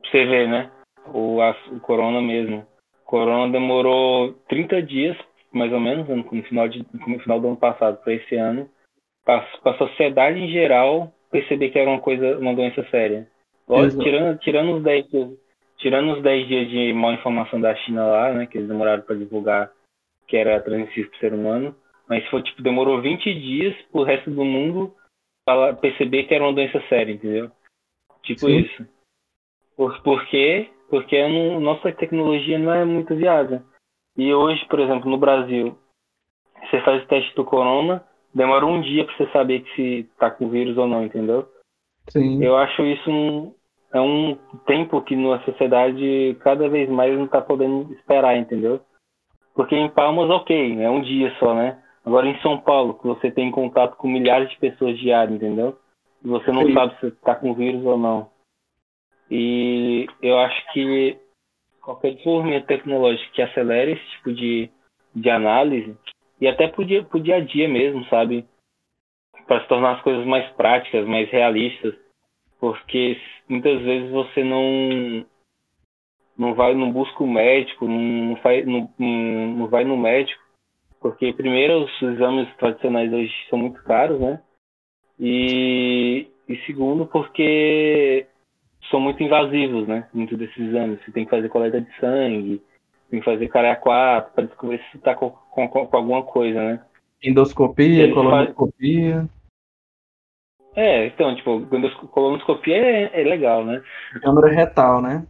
você 0.04 0.26
vê, 0.26 0.48
né? 0.48 0.72
O, 1.14 1.42
a- 1.42 1.58
o 1.72 1.80
corona 1.82 2.22
mesmo. 2.22 2.66
O 3.02 3.06
corona 3.06 3.52
demorou 3.52 4.34
30 4.48 4.82
dias, 4.82 5.18
mais 5.52 5.74
ou 5.74 5.80
menos, 5.80 6.08
no 6.08 6.16
no 6.18 6.44
final, 6.44 6.70
de, 6.70 6.86
no 6.94 7.20
final 7.20 7.40
do 7.40 7.48
ano 7.48 7.58
passado 7.58 7.98
para 8.02 8.14
esse 8.14 8.36
ano, 8.36 8.70
para 9.26 9.46
a 9.66 9.78
sociedade 9.78 10.40
em 10.40 10.50
geral 10.50 11.12
perceber 11.32 11.70
que 11.70 11.80
era 11.80 11.90
uma 11.90 12.00
coisa, 12.00 12.38
uma 12.38 12.56
doença 12.56 12.88
séria. 12.90 13.28
Lógico, 13.68 14.04
tirando, 14.04 14.38
tirando 14.40 14.76
os 14.78 14.84
10 14.84 15.10
dias, 15.10 15.30
tirando 15.78 16.14
os 16.14 16.22
10 16.22 16.48
dias 16.48 16.70
de 16.70 16.94
mal 16.94 17.14
informação 17.14 17.60
da 17.60 17.76
China 17.76 18.06
lá, 18.06 18.34
né? 18.34 18.46
Que 18.46 18.60
eles 18.60 18.68
demoraram 18.68 19.02
para 19.02 19.16
divulgar 19.16 19.72
que 20.28 20.38
era 20.38 20.62
transmissível 20.62 21.10
para 21.10 21.18
o 21.18 21.20
ser 21.20 21.34
humano. 21.34 21.76
Mas 22.08 22.26
foi 22.28 22.44
tipo, 22.44 22.62
demorou 22.62 23.02
20 23.02 23.34
dias 23.34 23.76
pro 23.92 24.04
resto 24.04 24.30
do 24.30 24.46
mundo 24.46 24.96
para 25.44 25.74
perceber 25.74 26.24
que 26.24 26.34
era 26.34 26.44
uma 26.44 26.54
doença 26.54 26.82
séria, 26.88 27.14
entendeu? 27.14 27.52
Tipo 28.22 28.48
Sim. 28.48 28.60
isso. 28.60 28.88
Por, 29.76 30.02
por 30.04 30.26
quê? 30.28 30.70
Porque 30.90 31.28
nossa 31.60 31.92
tecnologia 31.92 32.60
não 32.60 32.74
é 32.74 32.86
muito 32.86 33.16
viável. 33.16 33.62
E 34.16 34.34
hoje, 34.34 34.64
por 34.68 34.80
exemplo, 34.80 35.10
no 35.10 35.18
Brasil, 35.18 35.78
você 36.62 36.82
faz 36.82 37.04
o 37.04 37.08
teste 37.08 37.36
do 37.36 37.44
corona, 37.44 38.06
demora 38.36 38.66
um 38.66 38.82
dia 38.82 39.06
para 39.06 39.16
você 39.16 39.32
saber 39.32 39.66
se 39.76 40.08
tá 40.20 40.30
com 40.30 40.50
vírus 40.50 40.78
ou 40.78 40.86
não, 40.86 41.06
entendeu? 41.06 41.48
Sim. 42.10 42.44
Eu 42.44 42.58
acho 42.58 42.84
isso 42.84 43.10
um, 43.10 43.54
é 43.94 44.02
um 44.02 44.36
tempo 44.68 45.02
que 45.02 45.16
na 45.16 45.40
sociedade 45.44 46.38
cada 46.42 46.68
vez 46.68 46.90
mais 46.90 47.18
não 47.18 47.28
tá 47.28 47.42
podendo 47.42 47.92
esperar, 47.94 48.38
entendeu? 48.38 48.82
Porque 49.56 49.74
em 49.74 49.90
Palmas, 49.90 50.30
ok, 50.30 50.84
é 50.84 50.90
um 50.90 51.02
dia 51.02 51.34
só, 51.40 51.56
né? 51.56 51.82
Agora 52.06 52.28
em 52.28 52.40
São 52.42 52.60
Paulo, 52.60 52.96
que 52.96 53.08
você 53.08 53.32
tem 53.32 53.50
contato 53.50 53.96
com 53.96 54.08
milhares 54.08 54.50
de 54.50 54.58
pessoas 54.58 55.00
diário, 55.00 55.34
entendeu? 55.34 55.80
E 56.24 56.28
você 56.28 56.52
não 56.52 56.66
Sim. 56.66 56.74
sabe 56.74 57.00
se 57.00 57.12
tá 57.22 57.36
com 57.36 57.54
vírus 57.54 57.84
ou 57.86 57.98
não. 57.98 58.30
E 59.32 60.06
eu 60.22 60.38
acho 60.38 60.74
que 60.74 61.18
qualquer 61.82 62.12
desenvolvimento 62.16 62.68
tecnológico 62.68 63.32
que 63.32 63.42
acelere 63.42 63.94
esse 63.94 64.06
tipo 64.12 64.34
de, 64.34 64.70
de 65.16 65.30
análise, 65.30 65.98
e 66.40 66.48
até 66.48 66.68
pro 66.68 66.86
dia, 66.86 67.04
pro 67.04 67.20
dia 67.20 67.38
a 67.38 67.40
dia 67.40 67.68
mesmo, 67.68 68.06
sabe? 68.06 68.46
Para 69.48 69.62
se 69.62 69.68
tornar 69.68 69.96
as 69.96 70.02
coisas 70.02 70.26
mais 70.26 70.50
práticas, 70.54 71.08
mais 71.08 71.30
realistas. 71.30 71.96
Porque 72.60 73.20
muitas 73.48 73.82
vezes 73.82 74.12
você 74.12 74.44
não 74.44 75.26
não 76.38 76.54
vai, 76.54 76.74
não 76.74 76.92
busca 76.92 77.24
o 77.24 77.28
médico, 77.28 77.88
não, 77.88 78.36
faz, 78.38 78.66
não 78.66 78.92
não 79.00 79.68
vai 79.68 79.86
no 79.86 79.98
médico 79.98 80.42
Porque, 81.00 81.32
primeiro, 81.34 81.86
os 81.86 82.02
exames 82.02 82.54
tradicionais 82.58 83.12
hoje 83.14 83.34
são 83.50 83.60
muito 83.60 83.82
caros, 83.84 84.20
né? 84.20 84.42
E, 85.20 86.28
e 86.48 86.58
segundo, 86.66 87.06
porque 87.06 88.28
são 88.90 89.00
muito 89.00 89.22
invasivos, 89.24 89.88
né? 89.88 90.10
Muitos 90.14 90.38
desses 90.38 90.58
exames. 90.58 91.00
Você 91.04 91.12
tem 91.12 91.24
que 91.26 91.32
fazer 91.32 91.50
coleta 91.50 91.80
de 91.80 92.00
sangue, 92.00 92.62
tem 93.10 93.20
que 93.20 93.26
fazer 93.26 93.48
cara 93.48 93.76
4 93.76 94.34
para 94.34 94.46
descobrir 94.46 94.82
se 94.92 94.98
está 94.98 95.16
com, 95.16 95.30
com, 95.30 95.68
com, 95.68 95.98
alguma 95.98 96.24
coisa, 96.24 96.60
né? 96.60 96.86
Endoscopia, 97.24 98.14
colonoscopia. 98.14 99.18
Faz... 99.18 99.30
É, 100.76 101.06
então, 101.08 101.36
tipo, 101.36 101.66
colonoscopia 102.08 102.76
é, 102.76 103.22
é 103.22 103.24
legal, 103.24 103.64
né? 103.64 103.82
Câmara 104.22 104.52
retal, 104.52 105.02
né? 105.02 105.26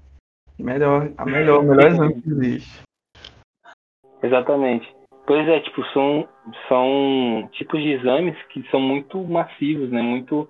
Melhor, 0.57 1.11
a 1.17 1.25
melhor, 1.25 1.59
o 1.59 1.63
melhor 1.63 1.87
exame 1.91 2.21
que 2.21 2.29
existe. 2.29 2.81
Exatamente. 4.23 4.95
Pois 5.27 5.47
é, 5.47 5.59
tipo, 5.59 5.83
são, 5.87 6.27
são 6.67 7.49
tipos 7.53 7.81
de 7.81 7.91
exames 7.91 8.35
que 8.47 8.67
são 8.69 8.79
muito 8.79 9.23
massivos, 9.23 9.89
né? 9.91 10.01
Muito 10.01 10.49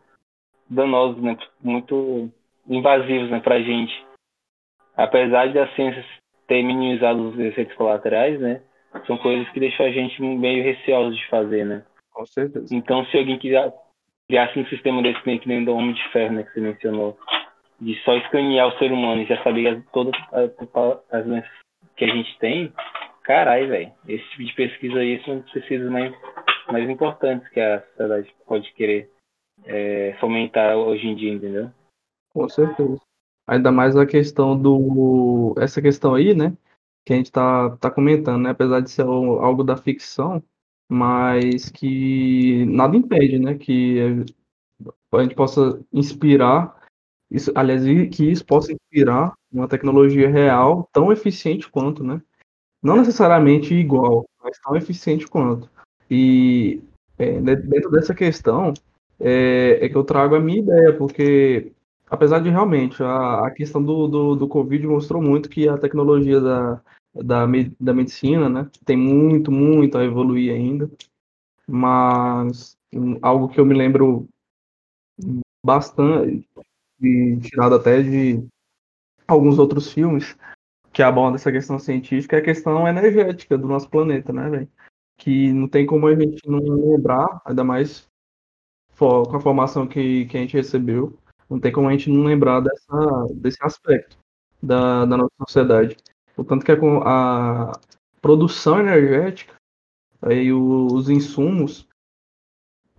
danosos, 0.69 1.21
né? 1.21 1.37
Muito 1.61 2.29
invasivos, 2.67 3.29
né, 3.29 3.39
pra 3.39 3.61
gente. 3.61 3.93
Apesar 4.95 5.51
de 5.51 5.59
a 5.59 5.73
ciência 5.75 6.03
ter 6.47 6.63
minimizado 6.63 7.29
os 7.29 7.39
efeitos 7.39 7.75
colaterais, 7.75 8.39
né? 8.39 8.61
São 9.07 9.17
coisas 9.17 9.47
que 9.49 9.59
deixam 9.59 9.85
a 9.85 9.91
gente 9.91 10.21
meio 10.21 10.63
receosos 10.63 11.17
de 11.17 11.27
fazer, 11.27 11.65
né? 11.65 11.83
Com 12.11 12.25
certeza. 12.25 12.73
Então, 12.73 13.05
se 13.05 13.17
alguém 13.17 13.37
quiser 13.37 13.73
criasse 14.27 14.57
um 14.57 14.65
sistema 14.67 15.01
desse 15.01 15.21
que 15.21 15.47
nem 15.47 15.63
do 15.63 15.75
Homem 15.75 15.93
de 15.93 16.09
Ferro, 16.09 16.33
né, 16.33 16.43
que 16.43 16.53
você 16.53 16.61
mencionou, 16.61 17.17
de 17.79 17.95
só 18.03 18.15
escanear 18.15 18.67
o 18.67 18.77
ser 18.77 18.91
humano 18.91 19.21
e 19.21 19.25
já 19.25 19.41
saber 19.43 19.83
todas 19.93 20.15
as 21.11 21.25
doenças 21.25 21.51
que 21.95 22.05
a 22.05 22.07
gente 22.07 22.37
tem, 22.39 22.73
caralho, 23.23 23.67
velho. 23.67 23.91
Esse 24.07 24.23
tipo 24.29 24.43
de 24.43 24.53
pesquisa 24.53 24.99
aí 24.99 25.23
são 25.23 25.41
pesquisas 25.53 25.89
mais, 25.91 26.13
mais 26.71 26.89
importantes 26.89 27.47
que 27.49 27.59
a 27.59 27.81
sociedade 27.81 28.33
pode 28.47 28.73
querer 28.73 29.09
é, 29.65 30.15
fomentar 30.19 30.75
hoje 30.75 31.07
em 31.07 31.15
dia, 31.15 31.33
entendeu? 31.33 31.69
Com 32.33 32.49
certeza. 32.49 32.99
Ainda 33.47 33.71
mais 33.71 33.95
a 33.95 34.05
questão 34.05 34.59
do. 34.59 35.53
Essa 35.57 35.81
questão 35.81 36.15
aí, 36.15 36.33
né? 36.33 36.55
Que 37.05 37.13
a 37.13 37.15
gente 37.17 37.31
tá, 37.31 37.75
tá 37.77 37.91
comentando, 37.91 38.43
né? 38.43 38.49
Apesar 38.51 38.79
de 38.79 38.89
ser 38.89 39.03
algo 39.03 39.63
da 39.63 39.77
ficção, 39.77 40.43
mas 40.89 41.69
que 41.69 42.65
nada 42.65 42.97
impede, 42.97 43.39
né? 43.39 43.55
Que 43.57 44.25
a 45.13 45.23
gente 45.23 45.35
possa 45.35 45.79
inspirar, 45.93 46.75
isso, 47.29 47.51
aliás, 47.55 47.83
que 48.09 48.31
isso 48.31 48.45
possa 48.45 48.73
inspirar 48.73 49.33
uma 49.51 49.67
tecnologia 49.67 50.29
real 50.29 50.89
tão 50.91 51.11
eficiente 51.11 51.69
quanto, 51.69 52.03
né? 52.03 52.21
Não 52.83 52.97
necessariamente 52.97 53.73
igual, 53.73 54.25
mas 54.43 54.59
tão 54.59 54.75
eficiente 54.75 55.27
quanto. 55.27 55.69
E 56.09 56.81
é, 57.17 57.39
dentro 57.41 57.89
dessa 57.91 58.13
questão 58.13 58.73
é, 59.19 59.79
é, 59.81 59.89
que 59.89 59.95
eu 59.95 60.03
trago 60.03 60.35
a 60.35 60.39
minha 60.39 60.59
ideia, 60.59 60.93
porque 60.95 61.71
apesar 62.09 62.39
de 62.39 62.49
realmente 62.49 63.01
a, 63.03 63.47
a 63.47 63.51
questão 63.51 63.83
do, 63.83 64.07
do, 64.07 64.35
do 64.35 64.47
Covid 64.47 64.85
mostrou 64.87 65.21
muito 65.21 65.49
que 65.49 65.67
a 65.67 65.77
tecnologia 65.77 66.39
da, 66.39 66.81
da, 67.13 67.45
da 67.79 67.93
medicina, 67.93 68.49
né, 68.49 68.69
tem 68.85 68.97
muito, 68.97 69.51
muito 69.51 69.97
a 69.97 70.03
evoluir 70.03 70.53
ainda, 70.53 70.89
mas 71.67 72.77
algo 73.21 73.49
que 73.49 73.59
eu 73.59 73.65
me 73.65 73.73
lembro 73.73 74.27
bastante, 75.65 76.47
de, 76.99 77.39
tirado 77.41 77.75
até 77.75 78.01
de 78.01 78.45
alguns 79.27 79.57
outros 79.57 79.91
filmes, 79.91 80.37
que 80.93 81.03
abordam 81.03 81.35
essa 81.35 81.51
questão 81.51 81.77
científica, 81.77 82.37
é 82.37 82.39
a 82.39 82.43
questão 82.43 82.87
energética 82.87 83.57
do 83.57 83.67
nosso 83.67 83.89
planeta, 83.89 84.31
né, 84.31 84.49
velho? 84.49 84.69
Que 85.17 85.51
não 85.51 85.67
tem 85.67 85.85
como 85.85 86.07
a 86.07 86.15
gente 86.15 86.47
não 86.47 86.59
lembrar, 86.59 87.41
ainda 87.43 87.63
mais 87.63 88.09
com 88.97 89.35
a 89.35 89.39
formação 89.41 89.85
que, 89.85 90.25
que 90.25 90.37
a 90.37 90.39
gente 90.39 90.55
recebeu, 90.55 91.17
não 91.49 91.59
tem 91.59 91.71
como 91.71 91.87
a 91.87 91.91
gente 91.91 92.09
não 92.09 92.23
lembrar 92.23 92.59
dessa, 92.61 93.27
desse 93.35 93.57
aspecto 93.61 94.17
da, 94.61 95.05
da 95.05 95.17
nossa 95.17 95.33
sociedade. 95.47 95.95
Portanto, 96.35 96.65
que 96.65 96.71
a, 96.71 96.75
a 96.77 97.71
produção 98.21 98.79
energética 98.79 99.55
aí 100.21 100.51
os 100.51 101.09
insumos 101.09 101.87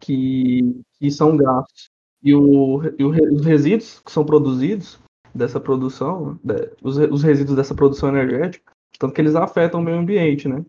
que, 0.00 0.80
que 0.98 1.10
são 1.10 1.36
gastos 1.36 1.90
e, 2.22 2.34
o, 2.34 2.82
e 2.98 3.04
o, 3.04 3.34
os 3.34 3.44
resíduos 3.44 4.00
que 4.00 4.12
são 4.12 4.24
produzidos 4.24 4.98
dessa 5.34 5.60
produção, 5.60 6.38
os, 6.82 6.96
os 6.96 7.22
resíduos 7.22 7.56
dessa 7.56 7.74
produção 7.74 8.08
energética, 8.08 8.72
tanto 8.98 9.12
que 9.12 9.20
eles 9.20 9.34
afetam 9.34 9.80
o 9.80 9.82
meio 9.82 9.98
ambiente, 9.98 10.48
né? 10.48 10.64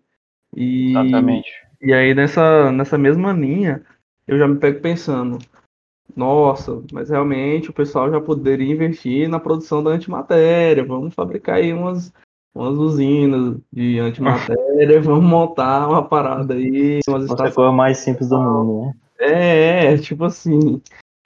E, 0.55 0.91
Exatamente. 0.91 1.49
E 1.81 1.93
aí 1.93 2.13
nessa, 2.13 2.71
nessa 2.71 2.97
mesma 2.97 3.31
linha, 3.31 3.85
eu 4.27 4.37
já 4.37 4.47
me 4.47 4.57
pego 4.57 4.81
pensando, 4.81 5.37
nossa, 6.17 6.81
mas 6.91 7.11
realmente 7.11 7.69
o 7.69 7.73
pessoal 7.73 8.09
já 8.09 8.19
poderia 8.19 8.73
investir 8.73 9.29
na 9.29 9.39
produção 9.39 9.83
da 9.83 9.91
antimatéria. 9.91 10.83
Vamos 10.83 11.13
fabricar 11.13 11.57
aí 11.57 11.71
umas, 11.71 12.11
umas 12.55 12.75
usinas 12.75 13.57
de 13.71 13.99
antimatéria, 13.99 14.99
vamos 14.99 15.23
montar 15.23 15.87
uma 15.87 16.01
parada 16.03 16.55
aí. 16.55 17.01
Umas 17.07 17.25
estações... 17.25 17.53
coisa 17.53 17.71
mais 17.71 17.99
simples 17.99 18.29
do 18.29 18.39
mundo, 18.39 18.87
né? 18.87 18.93
É, 19.19 19.93
é, 19.93 19.97
tipo 19.99 20.25
assim, 20.25 20.81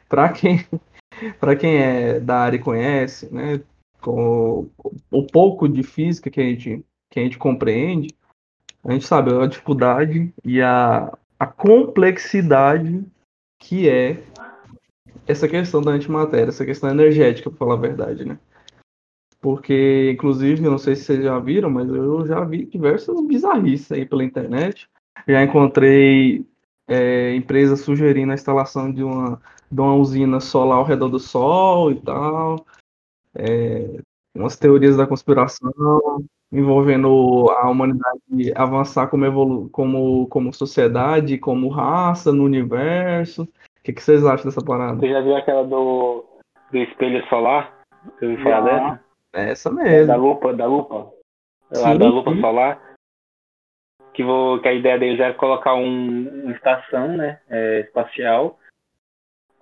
para 0.10 0.28
quem, 0.28 0.66
para 1.40 1.56
quem 1.56 1.78
é 1.78 2.20
da 2.20 2.40
área 2.40 2.58
e 2.58 2.62
conhece, 2.62 3.34
né, 3.34 3.62
com 4.02 4.68
o 5.10 5.24
pouco 5.26 5.70
de 5.70 5.84
física 5.84 6.30
que 6.30 6.42
a 6.42 6.44
gente, 6.44 6.84
que 7.10 7.20
a 7.20 7.24
gente 7.24 7.38
compreende, 7.38 8.14
a 8.84 8.92
gente 8.92 9.06
sabe 9.06 9.34
a 9.34 9.46
dificuldade 9.46 10.34
e 10.44 10.62
a, 10.62 11.18
a 11.40 11.48
complexidade 11.48 13.06
que 13.58 13.88
é 13.88 14.18
essa 15.28 15.48
questão 15.48 15.82
da 15.82 15.92
antimatéria, 15.92 16.50
essa 16.50 16.66
questão 16.66 16.90
energética, 16.90 17.50
para 17.50 17.58
falar 17.58 17.74
a 17.76 17.78
verdade, 17.78 18.26
né? 18.26 18.40
Porque, 19.40 20.12
inclusive, 20.12 20.64
eu 20.64 20.72
não 20.72 20.78
sei 20.78 20.96
se 20.96 21.04
vocês 21.04 21.24
já 21.24 21.40
viram, 21.40 21.70
mas 21.70 21.90
eu 21.90 22.28
já 22.28 22.44
vi 22.44 22.66
diversas 22.66 23.20
bizarrices 23.26 23.92
aí 23.92 24.06
pela 24.06 24.24
internet. 24.24 24.88
Já 25.28 25.44
encontrei 25.44 26.46
é, 26.88 27.34
empresas 27.36 27.82
sugerindo 27.82 28.32
a 28.32 28.36
instalação 28.36 28.92
de 28.94 29.04
uma, 29.04 29.42
de 29.72 29.82
uma 29.82 29.96
usina 29.96 30.40
solar 30.40 30.78
ao 30.78 30.86
redor 30.86 31.10
do 31.10 31.20
Sol 31.20 31.92
e 31.92 32.00
tal. 32.02 32.66
É, 33.34 34.02
umas 34.36 34.56
teorias 34.58 34.98
da 34.98 35.08
conspiração 35.08 35.72
envolvendo 36.52 37.50
a 37.50 37.70
humanidade 37.70 38.52
avançar 38.56 39.08
como, 39.08 39.26
evolu 39.26 39.70
como, 39.70 40.28
como 40.28 40.54
sociedade, 40.54 41.38
como 41.38 41.70
raça 41.70 42.32
no 42.32 42.44
universo. 42.44 43.48
O 43.82 43.84
que, 43.84 43.94
que, 43.94 44.04
vocês 44.04 44.24
acham 44.24 44.46
dessa 44.46 44.64
parada? 44.64 45.00
Você 45.00 45.10
já 45.10 45.22
viu 45.22 45.36
aquela 45.36 45.64
do, 45.64 46.24
do 46.72 46.78
espelho 46.78 47.28
solar? 47.30 47.82
Você 48.06 48.28
ouviu 48.28 48.44
falar 48.44 48.62
dessa? 48.62 49.04
É 49.34 49.50
essa 49.50 49.72
mesmo. 49.72 50.08
Da 50.08 50.16
lupa, 50.16 50.54
da 50.54 50.66
lupa. 50.68 51.12
Sim, 51.74 51.98
da 51.98 52.08
lupa 52.08 52.32
sim. 52.32 52.42
solar. 52.42 52.80
Que, 54.14 54.24
vou, 54.24 54.60
que 54.60 54.68
a 54.68 54.74
ideia 54.74 55.00
deles 55.00 55.20
é 55.20 55.34
colocar 55.34 55.74
um, 55.74 56.44
uma 56.44 56.52
estação 56.52 57.18
né, 57.18 57.40
é, 57.50 57.80
espacial. 57.80 58.60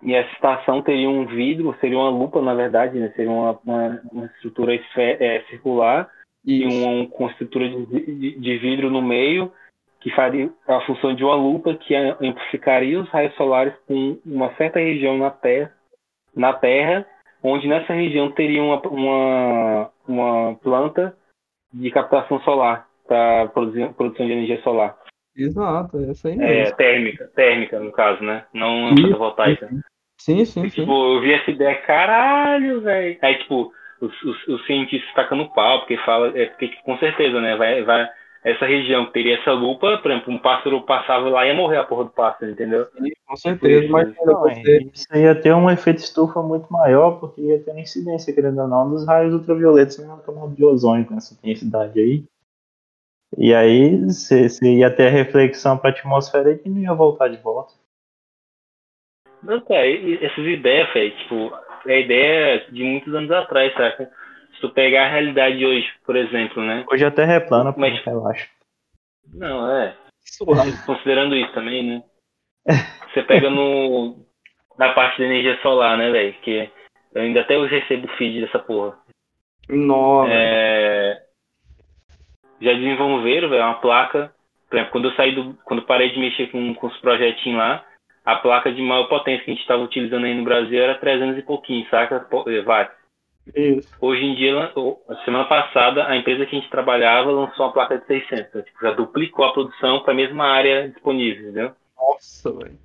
E 0.04 0.14
essa 0.14 0.32
estação 0.34 0.82
teria 0.82 1.10
um 1.10 1.26
vidro, 1.26 1.74
seria 1.80 1.98
uma 1.98 2.10
lupa, 2.10 2.42
na 2.42 2.54
verdade, 2.54 3.00
né? 3.00 3.14
Seria 3.16 3.32
uma, 3.32 3.58
uma, 3.64 4.02
uma 4.12 4.26
estrutura 4.26 4.76
esfer, 4.76 5.22
é, 5.22 5.44
circular 5.44 6.10
Isso. 6.46 6.68
e 6.68 6.84
uma, 6.84 7.10
uma 7.18 7.32
estrutura 7.32 7.70
de, 7.70 7.86
de, 7.86 8.40
de 8.40 8.58
vidro 8.58 8.90
no 8.90 9.02
meio 9.02 9.50
que 10.00 10.10
faria 10.12 10.50
a 10.68 10.82
função 10.82 11.14
de 11.14 11.24
uma 11.24 11.36
lupa 11.36 11.74
que 11.76 11.94
amplificaria 11.96 13.00
os 13.00 13.10
raios 13.10 13.36
solares 13.36 13.74
com 13.88 14.20
uma 14.26 14.54
certa 14.56 14.80
região 14.80 15.18
na 15.18 15.30
Terra, 15.30 15.74
na 16.36 16.54
terra 16.54 17.06
onde 17.44 17.68
nessa 17.68 17.94
região 17.94 18.32
teria 18.32 18.62
uma, 18.62 18.82
uma, 18.88 19.92
uma 20.08 20.56
planta 20.56 21.16
de 21.74 21.90
captação 21.92 22.40
solar 22.42 22.88
para 23.08 23.48
produção 23.48 24.26
de 24.26 24.32
energia 24.32 24.62
solar. 24.62 24.98
Exato, 25.36 25.98
é 25.98 26.10
essa 26.10 26.28
aí 26.28 26.36
mesmo. 26.36 26.54
É, 26.54 26.72
térmica, 26.72 27.28
térmica 27.36 27.80
no 27.80 27.92
caso, 27.92 28.24
né? 28.24 28.46
Não 28.54 28.96
fotovoltaica. 28.96 29.70
Sim, 30.20 30.44
sim, 30.44 30.66
e, 30.66 30.70
sim. 30.70 30.82
Tipo, 30.82 31.16
eu 31.16 31.22
vi 31.22 31.34
essa 31.34 31.50
ideia, 31.50 31.76
caralho, 31.82 32.82
velho. 32.82 33.18
Aí, 33.22 33.36
tipo, 33.36 33.72
os, 34.02 34.24
os, 34.24 34.48
os 34.48 34.66
cientistas 34.66 35.14
tacando 35.14 35.50
pau, 35.54 35.80
porque 35.80 35.98
fala, 36.00 36.38
é, 36.38 36.48
porque 36.48 36.68
com 36.84 36.98
certeza, 36.98 37.40
né? 37.40 37.56
Vai, 37.56 37.84
vai, 37.84 38.10
essa 38.44 38.66
região 38.66 39.06
que 39.06 39.14
teria 39.14 39.38
essa 39.38 39.52
lupa, 39.52 39.98
por 39.98 40.12
exemplo, 40.12 40.34
um 40.34 40.38
pássaro 40.38 40.82
passava 40.84 41.30
lá 41.30 41.46
e 41.46 41.50
ia 41.50 41.54
morrer 41.54 41.78
a 41.78 41.84
porra 41.84 42.06
do 42.06 42.12
pássaro, 42.12 42.52
entendeu? 42.52 42.86
Sim, 42.86 43.12
com 43.28 43.36
certeza, 43.36 43.88
mas 43.90 44.16
não, 44.24 44.48
isso 44.48 45.06
ia 45.14 45.36
ter 45.36 45.54
um 45.54 45.70
efeito 45.70 45.98
estufa 45.98 46.42
muito 46.42 46.72
maior, 46.72 47.20
porque 47.20 47.42
ia 47.42 47.62
ter 47.62 47.72
uma 47.72 47.82
incidência, 47.82 48.34
querendo 48.34 48.62
ou 48.62 48.68
não, 48.68 48.90
dos 48.90 49.06
raios 49.06 49.34
ultravioletas 49.34 49.98
na 50.08 50.18
camada 50.18 50.56
de 50.56 50.64
ozônio 50.64 51.06
com 51.06 51.16
essa 51.16 51.34
intensidade 51.34 52.00
aí. 52.00 52.24
E 53.38 53.54
aí 53.54 54.06
você 54.06 54.48
ia 54.64 54.90
ter 54.90 55.08
a 55.08 55.12
reflexão 55.12 55.78
para 55.78 55.90
a 55.90 55.94
atmosfera 55.94 56.60
e 56.64 56.70
não 56.70 56.80
ia 56.80 56.94
voltar 56.94 57.28
de 57.28 57.38
volta. 57.38 57.74
Não, 59.44 59.62
cara, 59.62 59.86
essas 59.88 60.46
ideias, 60.46 60.92
velho, 60.94 61.18
tipo, 61.18 61.52
é 61.86 61.94
a 61.94 62.00
ideia 62.00 62.66
de 62.72 62.84
muitos 62.84 63.14
anos 63.14 63.32
atrás, 63.32 63.74
saca? 63.74 64.12
Se 64.60 64.62
tu 64.62 64.70
pegar 64.70 65.06
a 65.06 65.10
realidade 65.10 65.58
de 65.58 65.66
hoje, 65.66 65.88
por 66.06 66.18
exemplo, 66.18 66.62
né? 66.62 66.86
Hoje 66.92 67.06
até 67.06 67.24
replana, 67.24 67.74
mas 67.78 67.98
relaxa. 68.04 68.48
Não, 69.34 69.72
é. 69.72 69.96
considerando 70.86 71.36
isso 71.36 71.54
também, 71.54 71.84
né? 71.84 72.04
Você 73.14 73.24
pega 73.24 73.50
no 73.50 74.18
na 74.78 74.94
parte 74.94 75.18
da 75.20 75.26
energia 75.26 75.58
solar, 75.62 75.98
né, 75.98 76.12
velho? 76.12 76.34
Que 76.42 76.70
eu 77.14 77.22
ainda 77.22 77.42
até 77.42 77.58
hoje 77.58 77.80
recebo 77.80 78.08
feed 78.18 78.42
dessa 78.42 78.60
porra. 78.60 78.98
Nossa. 79.70 80.32
É... 80.32 81.22
Já 82.62 82.74
desenvolveram, 82.74 83.50
velho, 83.50 83.64
uma 83.64 83.80
placa. 83.80 84.34
Por 84.70 84.76
exemplo, 84.76 84.92
quando 84.92 85.06
eu 85.10 85.16
saí 85.16 85.34
do. 85.34 85.54
Quando 85.64 85.86
parei 85.86 86.12
de 86.12 86.20
mexer 86.20 86.52
com, 86.52 86.74
com 86.76 86.88
os 86.88 86.98
projetinhos 86.98 87.58
lá, 87.58 87.84
a 88.26 88.36
placa 88.36 88.72
de 88.72 88.82
maior 88.82 89.08
potência 89.08 89.44
que 89.46 89.52
a 89.52 89.54
gente 89.54 89.62
estava 89.62 89.82
utilizando 89.82 90.26
aí 90.26 90.36
no 90.36 90.44
Brasil 90.44 90.82
era 90.82 91.00
300 91.00 91.38
e 91.38 91.42
pouquinho, 91.42 91.88
saca? 91.90 92.28
Watts. 92.66 92.99
Isso. 93.56 93.90
Hoje 94.00 94.24
em 94.24 94.36
dia, 94.36 94.72
semana 95.26 95.46
passada, 95.46 96.08
a 96.08 96.16
empresa 96.16 96.46
que 96.46 96.56
a 96.56 96.60
gente 96.60 96.70
trabalhava 96.70 97.32
lançou 97.32 97.66
uma 97.66 97.74
placa 97.74 97.98
de 97.98 98.06
600. 98.06 98.46
Então, 98.50 98.62
tipo, 98.62 98.80
já 98.82 98.92
duplicou 98.92 99.46
a 99.46 99.54
produção 99.54 100.02
para 100.02 100.14
a 100.14 100.16
mesma 100.16 100.46
área 100.46 100.90
disponível, 100.90 101.44
entendeu? 101.44 101.72
Nossa, 101.98 102.52
velho. 102.52 102.78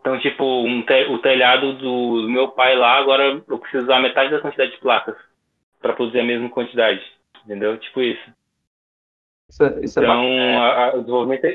Então, 0.00 0.18
tipo, 0.18 0.44
um 0.44 0.82
te 0.82 1.04
o 1.04 1.18
telhado 1.18 1.74
do, 1.74 2.22
do, 2.22 2.28
meu 2.28 2.48
pai 2.48 2.74
lá, 2.76 2.98
agora 2.98 3.40
eu 3.48 3.58
preciso 3.58 3.84
usar 3.84 4.00
metade 4.00 4.32
da 4.32 4.40
quantidade 4.40 4.72
de 4.72 4.78
placas 4.78 5.16
para 5.80 5.92
produzir 5.92 6.20
a 6.20 6.24
mesma 6.24 6.50
quantidade. 6.50 7.00
Entendeu? 7.44 7.78
Tipo 7.78 8.02
isso. 8.02 8.32
isso, 9.48 9.64
é, 9.64 9.80
isso 9.84 10.00
é 10.00 10.02
então, 10.02 10.22
é 10.24 10.56
a, 10.56 10.84
a, 10.86 10.94
o, 10.96 11.00
desenvolvimento, 11.00 11.46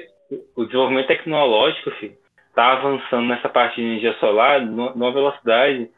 o 0.55 0.65
desenvolvimento 0.65 1.07
tecnológico, 1.07 1.91
filho, 1.91 2.17
tá 2.55 2.74
avançando 2.74 3.27
nessa 3.27 3.50
parte 3.50 3.75
de 3.75 3.81
energia 3.81 4.13
solar 4.19 4.62
numa 4.62 5.12
velocidade. 5.12 5.91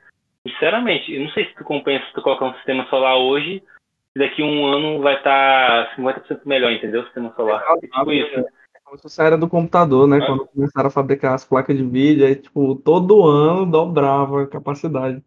Sinceramente, 0.47 1.13
eu 1.13 1.21
não 1.21 1.29
sei 1.31 1.45
se 1.45 1.55
tu 1.55 1.63
compensa 1.63 2.05
se 2.05 2.13
tu 2.13 2.21
colocar 2.21 2.45
um 2.45 2.53
sistema 2.55 2.85
solar 2.89 3.17
hoje, 3.17 3.61
e 4.15 4.19
daqui 4.19 4.41
a 4.41 4.45
um 4.45 4.65
ano 4.65 5.01
vai 5.01 5.15
estar 5.15 5.87
tá 5.87 5.95
50% 5.95 6.41
melhor, 6.45 6.71
entendeu? 6.71 7.01
O 7.01 7.05
sistema 7.05 7.33
solar. 7.35 7.61
É, 7.61 7.87
tipo 7.87 8.11
isso. 8.11 8.39
É 8.39 8.79
como 8.83 8.97
se 8.97 9.03
fosse 9.03 9.21
a 9.21 9.25
era 9.25 9.37
do 9.37 9.49
computador, 9.49 10.07
né? 10.07 10.19
Quando 10.25 10.47
começaram 10.47 10.87
a 10.87 10.91
fabricar 10.91 11.33
as 11.33 11.45
placas 11.45 11.77
de 11.77 11.83
vídeo, 11.83 12.25
aí, 12.25 12.35
tipo, 12.35 12.75
todo 12.75 13.27
ano 13.27 13.65
dobrava 13.65 14.43
a 14.43 14.47
capacidade. 14.47 15.21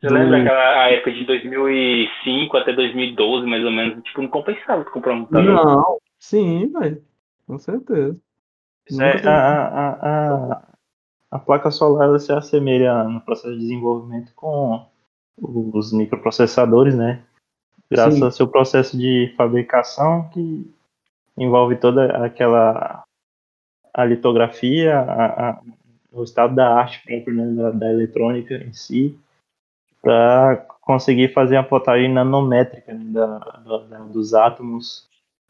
Você 0.00 0.08
do... 0.08 0.14
lembra 0.14 0.42
aquela 0.42 0.90
época 0.90 1.12
de 1.12 1.24
2005 1.24 2.56
até 2.56 2.72
2012, 2.72 3.46
mais 3.46 3.64
ou 3.64 3.70
menos? 3.70 4.02
Tipo, 4.02 4.22
não 4.22 4.28
compensava 4.28 4.84
comprar 4.84 5.14
um 5.14 5.20
computador. 5.20 5.54
Não, 5.54 5.98
sim, 6.18 6.72
velho. 6.72 7.02
Com 7.46 7.58
certeza. 7.58 8.18
É, 9.00 9.26
a, 9.26 9.68
a, 9.68 9.90
a, 9.92 10.73
a 11.34 11.38
placa 11.40 11.68
solar 11.68 12.16
se 12.20 12.32
assemelha 12.32 13.02
no 13.02 13.20
processo 13.20 13.54
de 13.54 13.58
desenvolvimento 13.58 14.32
com 14.36 14.86
os 15.36 15.92
microprocessadores, 15.92 16.94
né? 16.94 17.24
Graças 17.90 18.14
Sim. 18.14 18.24
ao 18.24 18.30
seu 18.30 18.46
processo 18.46 18.96
de 18.96 19.34
fabricação 19.36 20.28
que 20.28 20.72
envolve 21.36 21.74
toda 21.74 22.24
aquela 22.24 23.02
a 23.92 24.04
litografia, 24.04 24.96
a, 24.96 25.50
a, 25.50 25.60
o 26.12 26.22
estado 26.22 26.54
da 26.54 26.72
arte 26.72 27.02
próprio 27.04 27.34
né, 27.34 27.62
da, 27.62 27.70
da, 27.72 27.90
eletrônica 27.90 28.54
em 28.54 28.72
si, 28.72 29.18
para 30.00 30.64
conseguir 30.82 31.32
fazer 31.32 31.56
a 31.56 31.64
plotagem 31.64 32.12
nanométrica 32.12 32.94
né, 32.94 33.06
da, 33.12 33.38
da, 33.38 33.98
dos 34.04 34.34
átomos 34.34 35.08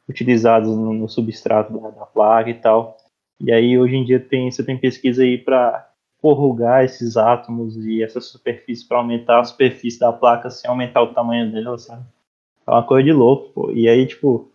utilizados 0.09 0.75
no, 0.75 0.95
no 0.95 1.09
substrato 1.11 1.79
da, 1.79 2.07
placa 2.07 2.49
e 2.49 2.55
tal. 2.55 2.97
E 3.41 3.53
aí 3.53 3.79
hoje 3.79 3.97
em 3.97 4.05
dia 4.05 4.21
tem, 4.21 4.51
você 4.51 4.63
tem 4.63 4.79
pesquisa 4.79 5.23
aí 5.23 5.39
para 5.39 5.91
corrugar 6.21 6.85
esses 6.85 7.17
átomos 7.17 7.77
e 7.77 8.03
essa 8.03 8.21
superfície 8.21 8.87
para 8.87 8.99
aumentar 8.99 9.41
a 9.41 9.45
superfície 9.45 9.99
da 9.99 10.13
placa 10.13 10.49
sem 10.49 10.71
aumentar 10.71 11.03
o 11.03 11.13
tamanho 11.13 11.53
dela, 11.53 11.77
sabe? 11.77 12.03
É 12.67 12.71
uma 12.71 12.83
coisa 12.83 13.05
de 13.05 13.13
louco, 13.13 13.51
pô. 13.53 13.71
E 13.73 13.89
aí, 13.89 14.07
tipo, 14.07 14.51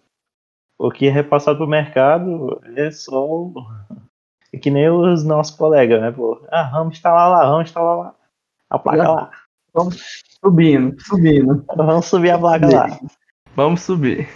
o 0.79 0.89
que 0.89 1.07
é 1.07 1.11
repassado 1.11 1.57
pro 1.57 1.67
mercado 1.67 2.59
é 2.75 2.89
só. 2.91 3.25
É 4.51 4.57
que 4.57 4.71
nem 4.71 4.89
os 4.89 5.23
nossos 5.23 5.55
colegas, 5.55 6.01
né, 6.01 6.11
pô? 6.11 6.41
Ah, 6.49 6.71
vamos 6.73 6.95
instalar 6.95 7.29
lá, 7.29 7.51
vamos 7.51 7.67
instalar 7.67 7.97
lá. 7.99 8.15
A 8.67 8.79
placa 8.79 9.11
lá. 9.11 9.31
Vamos 9.71 10.23
subindo, 10.43 10.99
subindo. 11.03 11.63
Vamos 11.77 12.07
subir 12.07 12.31
a 12.31 12.39
placa 12.39 12.67
lá. 12.67 12.99
Vamos 13.55 13.81
subir 13.83 14.27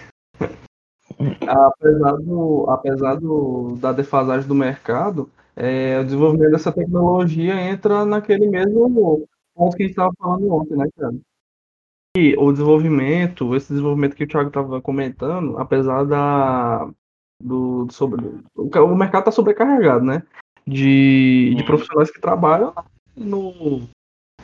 apesar 1.48 2.14
do, 2.18 2.66
apesar 2.70 3.16
do, 3.16 3.76
da 3.80 3.92
defasagem 3.92 4.48
do 4.48 4.56
mercado, 4.56 5.30
é, 5.56 6.00
o 6.00 6.04
desenvolvimento 6.04 6.52
dessa 6.52 6.72
tecnologia 6.72 7.60
entra 7.62 8.06
naquele 8.06 8.48
mesmo 8.48 9.28
ponto 9.56 9.78
que 9.78 9.84
a 9.84 9.86
gente 9.86 9.92
estava 9.92 10.14
falando 10.18 10.52
ontem, 10.52 10.76
né, 10.76 10.88
cara? 10.98 11.16
E 12.16 12.36
o 12.38 12.52
desenvolvimento, 12.52 13.56
esse 13.56 13.70
desenvolvimento 13.70 14.16
que 14.16 14.24
o 14.24 14.28
Thiago 14.28 14.50
estava 14.50 14.82
comentando, 14.82 15.58
apesar 15.58 16.04
da 16.06 16.88
do, 17.42 17.88
sobre, 17.92 18.24
o 18.56 18.96
mercado 18.96 19.22
está 19.22 19.32
sobrecarregado, 19.32 20.06
né? 20.06 20.24
De, 20.66 21.54
de 21.56 21.62
uhum. 21.62 21.66
profissionais 21.66 22.10
que 22.10 22.22
trabalham 22.22 22.74
no, 23.18 23.82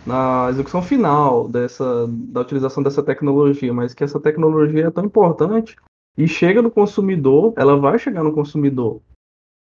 na 0.05 0.47
execução 0.49 0.81
final 0.81 1.47
dessa 1.47 2.07
da 2.07 2.41
utilização 2.41 2.83
dessa 2.83 3.01
tecnologia, 3.01 3.73
mas 3.73 3.93
que 3.93 4.03
essa 4.03 4.19
tecnologia 4.19 4.87
é 4.87 4.91
tão 4.91 5.05
importante 5.05 5.75
e 6.17 6.27
chega 6.27 6.61
no 6.61 6.71
consumidor, 6.71 7.53
ela 7.57 7.77
vai 7.77 7.97
chegar 7.97 8.23
no 8.23 8.33
consumidor. 8.33 9.01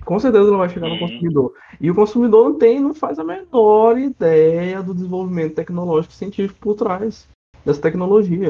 Com 0.05 0.19
certeza 0.19 0.49
ela 0.49 0.59
vai 0.59 0.69
chegar 0.69 0.89
no 0.89 0.95
uhum. 0.95 1.01
consumidor. 1.01 1.55
E 1.81 1.91
o 1.91 1.95
consumidor 1.95 2.51
não 2.51 2.59
tem, 2.59 2.81
não 2.81 2.95
faz 2.95 3.19
a 3.19 3.25
menor 3.25 3.99
ideia 3.99 4.83
do 4.83 4.95
desenvolvimento 4.95 5.55
tecnológico 5.55 6.13
e 6.13 6.17
científico 6.17 6.59
por 6.61 6.75
trás 6.75 7.29
dessa 7.65 7.81
tecnologia. 7.81 8.49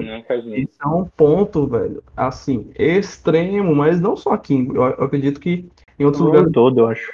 Isso 0.56 0.78
é 0.82 0.88
um 0.88 1.04
ponto, 1.04 1.66
velho, 1.66 2.02
assim, 2.16 2.70
extremo, 2.78 3.74
mas 3.74 4.00
não 4.00 4.16
só 4.16 4.30
aqui. 4.30 4.66
Eu, 4.68 4.82
eu 4.82 5.04
acredito 5.04 5.40
que 5.40 5.68
em 5.98 6.04
outros 6.04 6.22
lugares. 6.24 6.52
todo, 6.52 6.80
eu 6.80 6.88
acho. 6.88 7.12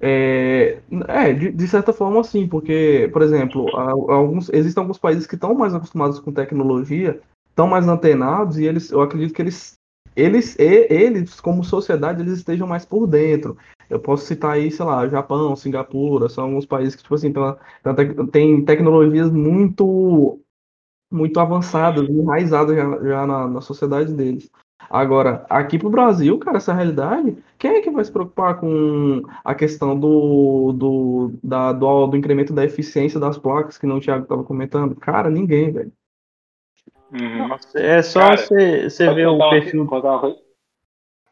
É, 0.00 0.80
é 1.08 1.32
de, 1.32 1.50
de, 1.50 1.68
certa 1.68 1.92
forma, 1.92 2.22
sim, 2.24 2.46
porque, 2.46 3.08
por 3.12 3.22
exemplo, 3.22 3.74
alguns, 3.76 4.50
existem 4.52 4.80
alguns 4.80 4.98
países 4.98 5.26
que 5.26 5.36
estão 5.36 5.54
mais 5.54 5.74
acostumados 5.74 6.18
com 6.18 6.32
tecnologia, 6.32 7.20
estão 7.54 7.68
mais 7.68 7.86
antenados, 7.86 8.58
e 8.58 8.64
eles, 8.64 8.90
eu 8.90 9.00
acredito 9.00 9.32
que 9.32 9.40
eles 9.40 9.78
eles, 10.16 10.56
eles, 10.58 11.40
como 11.40 11.64
sociedade, 11.64 12.22
eles 12.22 12.34
estejam 12.34 12.68
mais 12.68 12.84
por 12.84 13.06
dentro. 13.06 13.56
Eu 13.90 13.98
posso 13.98 14.24
citar 14.24 14.52
aí, 14.52 14.70
sei 14.70 14.84
lá, 14.84 15.08
Japão, 15.08 15.56
Singapura, 15.56 16.28
são 16.28 16.44
alguns 16.44 16.66
países 16.66 16.94
que, 16.94 17.02
tipo 17.02 17.14
assim, 17.14 17.32
tem 18.30 18.64
tecnologias 18.64 19.30
muito 19.30 20.40
muito 21.10 21.38
avançadas, 21.38 22.08
enraizadas 22.08 22.76
já, 22.76 22.82
já 23.02 23.26
na, 23.26 23.46
na, 23.48 23.60
sociedade 23.60 24.12
deles. 24.12 24.50
Agora, 24.90 25.46
aqui 25.48 25.78
pro 25.78 25.90
Brasil, 25.90 26.38
cara, 26.38 26.56
essa 26.56 26.74
realidade, 26.74 27.36
quem 27.58 27.72
é 27.72 27.80
que 27.80 27.90
vai 27.90 28.04
se 28.04 28.10
preocupar 28.10 28.58
com 28.58 29.22
a 29.44 29.54
questão 29.54 29.98
do, 29.98 30.72
do, 30.72 31.32
da, 31.42 31.72
do, 31.72 32.08
do 32.08 32.16
incremento 32.16 32.52
da 32.52 32.64
eficiência 32.64 33.20
das 33.20 33.38
placas, 33.38 33.78
que 33.78 33.86
não 33.86 33.98
o 33.98 34.00
Thiago 34.00 34.24
estava 34.24 34.42
comentando? 34.42 34.96
Cara, 34.96 35.30
ninguém, 35.30 35.70
velho. 35.70 35.92
Uhum. 37.14 37.48
É 37.76 38.02
só 38.02 38.36
você 38.36 39.14
ver 39.14 39.28
o 39.28 39.38
perfil. 39.50 39.84
Uma... 39.84 40.36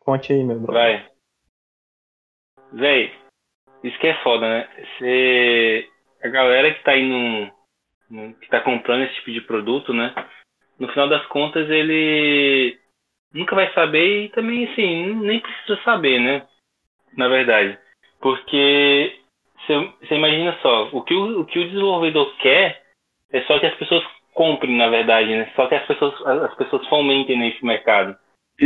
Conte 0.00 0.32
aí, 0.32 0.44
meu 0.44 0.60
brother. 0.60 1.02
Vai. 1.02 1.12
Véi, 2.72 3.12
isso 3.82 3.98
que 3.98 4.06
é 4.06 4.22
foda, 4.22 4.48
né? 4.48 4.68
Cê... 4.98 5.88
A 6.22 6.28
galera 6.28 6.72
que 6.72 6.84
tá 6.84 6.92
aí 6.92 7.04
no, 7.04 7.52
no, 8.08 8.34
que 8.34 8.48
tá 8.48 8.60
comprando 8.60 9.02
esse 9.02 9.14
tipo 9.16 9.32
de 9.32 9.40
produto, 9.40 9.92
né? 9.92 10.14
No 10.78 10.86
final 10.88 11.08
das 11.08 11.26
contas, 11.26 11.68
ele 11.68 12.78
nunca 13.34 13.56
vai 13.56 13.72
saber 13.74 14.26
e 14.26 14.28
também, 14.28 14.70
assim, 14.70 15.14
nem 15.16 15.40
precisa 15.40 15.82
saber, 15.82 16.20
né? 16.20 16.46
Na 17.16 17.26
verdade. 17.26 17.76
Porque 18.20 19.18
você 19.66 20.14
imagina 20.14 20.56
só, 20.62 20.90
o 20.92 21.02
que 21.02 21.12
o, 21.12 21.40
o 21.40 21.44
que 21.44 21.58
o 21.58 21.68
desenvolvedor 21.68 22.36
quer 22.38 22.84
é 23.32 23.42
só 23.42 23.58
que 23.58 23.66
as 23.66 23.74
pessoas 23.74 24.04
comprem, 24.34 24.76
na 24.76 24.88
verdade, 24.88 25.28
né? 25.28 25.50
Só 25.54 25.66
que 25.66 25.74
as 25.74 25.86
pessoas, 25.86 26.14
as 26.26 26.54
pessoas 26.54 26.86
fomentem 26.88 27.38
nesse 27.38 27.64
mercado. 27.64 28.16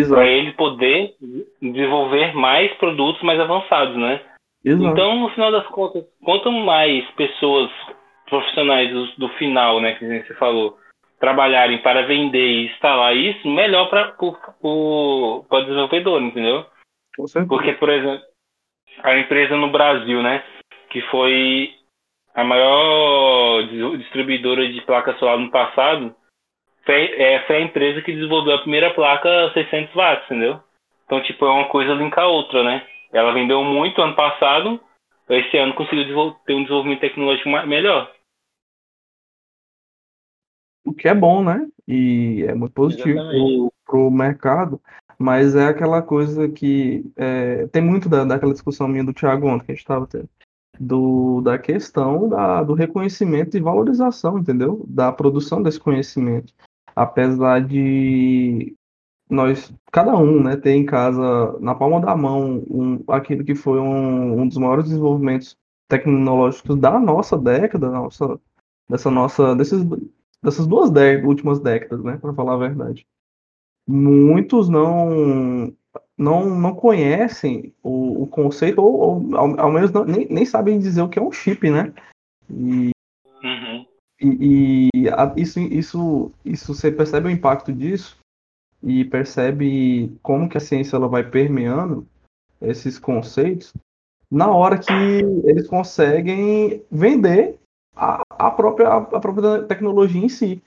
Para 0.08 0.26
ele 0.26 0.52
poder 0.52 1.14
desenvolver 1.62 2.34
mais 2.34 2.72
produtos 2.74 3.22
mais 3.22 3.40
avançados, 3.40 3.96
né? 3.96 4.20
Exato. 4.64 4.84
Então, 4.84 5.20
no 5.20 5.28
final 5.30 5.52
das 5.52 5.66
contas, 5.68 6.04
quanto 6.24 6.50
mais 6.50 7.08
pessoas 7.12 7.70
profissionais 8.28 8.90
do, 8.90 9.06
do 9.16 9.28
final, 9.34 9.80
né, 9.80 9.94
que 9.94 10.04
você 10.24 10.34
falou, 10.34 10.76
trabalharem 11.20 11.78
para 11.78 12.02
vender 12.02 12.46
e 12.46 12.66
instalar 12.66 13.16
isso, 13.16 13.48
melhor 13.48 13.88
para 13.88 14.14
o 14.20 15.44
desenvolvedor, 15.64 16.20
entendeu? 16.20 16.66
Porque, 17.48 17.72
por 17.74 17.88
exemplo, 17.88 18.22
a 19.02 19.16
empresa 19.18 19.56
no 19.56 19.70
Brasil, 19.70 20.20
né, 20.22 20.42
que 20.90 21.00
foi 21.02 21.75
a 22.36 22.44
maior 22.44 23.62
distribuidora 23.96 24.70
de 24.70 24.82
placa 24.82 25.16
solar 25.16 25.38
no 25.38 25.50
passado 25.50 26.14
foi, 26.84 27.04
é, 27.14 27.46
foi 27.46 27.56
a 27.56 27.60
empresa 27.62 28.02
que 28.02 28.12
desenvolveu 28.12 28.54
a 28.54 28.60
primeira 28.60 28.92
placa 28.92 29.50
600 29.54 29.94
watts, 29.94 30.26
entendeu? 30.26 30.60
Então, 31.06 31.22
tipo, 31.22 31.46
é 31.46 31.50
uma 31.50 31.68
coisa 31.70 31.94
linkar 31.94 32.24
a 32.24 32.28
outra, 32.28 32.62
né? 32.62 32.86
Ela 33.10 33.32
vendeu 33.32 33.64
muito 33.64 34.02
ano 34.02 34.14
passado, 34.14 34.78
esse 35.30 35.56
ano 35.56 35.74
conseguiu 35.74 36.32
ter 36.44 36.54
um 36.54 36.62
desenvolvimento 36.62 37.00
tecnológico 37.00 37.48
melhor. 37.66 38.12
O 40.84 40.92
que 40.92 41.08
é 41.08 41.14
bom, 41.14 41.42
né? 41.42 41.66
E 41.88 42.44
é 42.46 42.54
muito 42.54 42.74
positivo 42.74 43.72
para 43.86 43.98
o 43.98 44.10
mercado. 44.10 44.78
mas 45.18 45.56
é 45.56 45.68
aquela 45.68 46.02
coisa 46.02 46.48
que 46.50 47.02
é, 47.16 47.66
tem 47.68 47.80
muito 47.80 48.10
da, 48.10 48.24
daquela 48.24 48.52
discussão 48.52 48.86
minha 48.86 49.04
do 49.04 49.14
Thiago 49.14 49.48
ontem 49.48 49.64
que 49.64 49.72
a 49.72 49.74
gente 49.74 49.82
estava 49.82 50.06
tendo, 50.06 50.28
do, 50.80 51.40
da 51.40 51.58
questão 51.58 52.28
da, 52.28 52.62
do 52.62 52.74
reconhecimento 52.74 53.56
e 53.56 53.60
valorização, 53.60 54.38
entendeu? 54.38 54.84
Da 54.88 55.12
produção 55.12 55.62
desse 55.62 55.80
conhecimento. 55.80 56.52
Apesar 56.94 57.60
de 57.60 58.74
nós, 59.28 59.72
cada 59.90 60.16
um, 60.16 60.42
né, 60.42 60.56
ter 60.56 60.72
em 60.72 60.86
casa, 60.86 61.58
na 61.60 61.74
palma 61.74 62.00
da 62.00 62.16
mão, 62.16 62.64
um, 62.70 63.02
aquilo 63.08 63.44
que 63.44 63.54
foi 63.54 63.80
um, 63.80 64.40
um 64.40 64.48
dos 64.48 64.56
maiores 64.56 64.84
desenvolvimentos 64.84 65.56
tecnológicos 65.88 66.76
da 66.76 66.98
nossa 66.98 67.36
década, 67.36 67.90
nossa, 67.90 68.40
dessa 68.88 69.10
nossa, 69.10 69.54
desses, 69.54 69.84
dessas 70.42 70.66
duas 70.66 70.90
últimas 71.24 71.60
décadas, 71.60 72.02
né, 72.04 72.16
para 72.16 72.32
falar 72.34 72.54
a 72.54 72.58
verdade. 72.58 73.06
Muitos 73.86 74.68
não 74.68 75.72
não, 76.16 76.58
não 76.58 76.74
conhecem 76.74 77.72
o, 77.82 78.22
o 78.22 78.26
conceito, 78.26 78.80
ou, 78.80 78.94
ou 78.94 79.36
ao, 79.36 79.60
ao, 79.60 79.72
menos 79.72 79.92
não, 79.92 80.04
nem, 80.04 80.26
nem 80.30 80.46
sabem 80.46 80.78
dizer 80.78 81.02
o 81.02 81.08
que 81.08 81.18
é 81.18 81.22
um 81.22 81.32
chip, 81.32 81.70
né? 81.70 81.92
E, 82.48 82.90
uhum. 83.42 83.86
e, 84.20 84.88
e 84.94 85.08
a, 85.08 85.32
isso, 85.36 85.60
isso, 85.60 86.32
isso 86.44 86.74
você 86.74 86.90
percebe 86.90 87.28
o 87.28 87.30
impacto 87.30 87.72
disso 87.72 88.18
e 88.82 89.04
percebe 89.04 90.16
como 90.22 90.48
que 90.48 90.56
a 90.56 90.60
ciência 90.60 90.96
ela 90.96 91.08
vai 91.08 91.28
permeando 91.28 92.06
esses 92.60 92.98
conceitos 92.98 93.72
na 94.30 94.50
hora 94.50 94.78
que 94.78 94.92
eles 94.92 95.68
conseguem 95.68 96.82
vender 96.90 97.58
a, 97.94 98.22
a, 98.30 98.50
própria, 98.50 98.88
a 98.88 99.20
própria 99.20 99.62
tecnologia 99.64 100.22
em 100.22 100.28
si, 100.28 100.62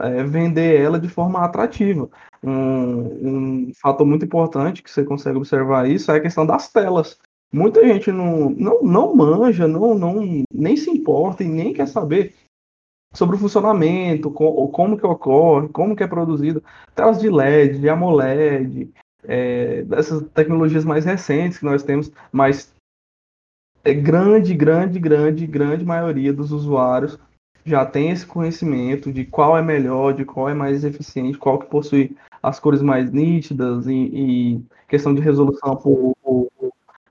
é, 0.00 0.22
vender 0.24 0.80
ela 0.80 0.98
de 0.98 1.08
forma 1.08 1.40
atrativa. 1.40 2.08
Um, 2.42 3.68
um 3.68 3.72
fator 3.80 4.06
muito 4.06 4.24
importante 4.24 4.82
que 4.82 4.90
você 4.90 5.04
consegue 5.04 5.38
observar 5.38 5.88
isso 5.88 6.10
é 6.10 6.16
a 6.16 6.20
questão 6.20 6.44
das 6.44 6.70
telas. 6.70 7.18
Muita 7.52 7.86
gente 7.86 8.10
não, 8.10 8.50
não, 8.50 8.82
não 8.82 9.14
manja, 9.14 9.68
não, 9.68 9.94
não, 9.94 10.44
nem 10.52 10.76
se 10.76 10.90
importa 10.90 11.44
e 11.44 11.48
nem 11.48 11.74
quer 11.74 11.86
saber 11.86 12.34
sobre 13.12 13.36
o 13.36 13.38
funcionamento, 13.38 14.30
com, 14.30 14.66
como 14.68 14.96
que 14.96 15.06
ocorre, 15.06 15.68
como 15.68 15.94
que 15.94 16.02
é 16.02 16.06
produzido, 16.06 16.62
telas 16.94 17.20
de 17.20 17.28
LED, 17.28 17.78
de 17.78 17.88
AMOLED, 17.90 18.90
é, 19.24 19.82
dessas 19.82 20.22
tecnologias 20.30 20.84
mais 20.84 21.04
recentes 21.04 21.58
que 21.58 21.64
nós 21.64 21.82
temos, 21.82 22.10
mas 22.32 22.74
é 23.84 23.92
grande, 23.92 24.54
grande, 24.54 24.98
grande, 24.98 25.46
grande 25.46 25.84
maioria 25.84 26.32
dos 26.32 26.52
usuários 26.52 27.18
já 27.64 27.86
tem 27.86 28.10
esse 28.10 28.26
conhecimento 28.26 29.12
de 29.12 29.24
qual 29.24 29.56
é 29.56 29.62
melhor, 29.62 30.12
de 30.12 30.24
qual 30.24 30.48
é 30.48 30.54
mais 30.54 30.84
eficiente, 30.84 31.38
qual 31.38 31.58
que 31.58 31.66
possui 31.66 32.16
as 32.42 32.58
cores 32.58 32.82
mais 32.82 33.10
nítidas 33.10 33.86
e, 33.86 33.92
e 33.92 34.64
questão 34.88 35.14
de 35.14 35.20
resolução 35.20 35.76
por, 35.76 36.16
por, 36.22 36.48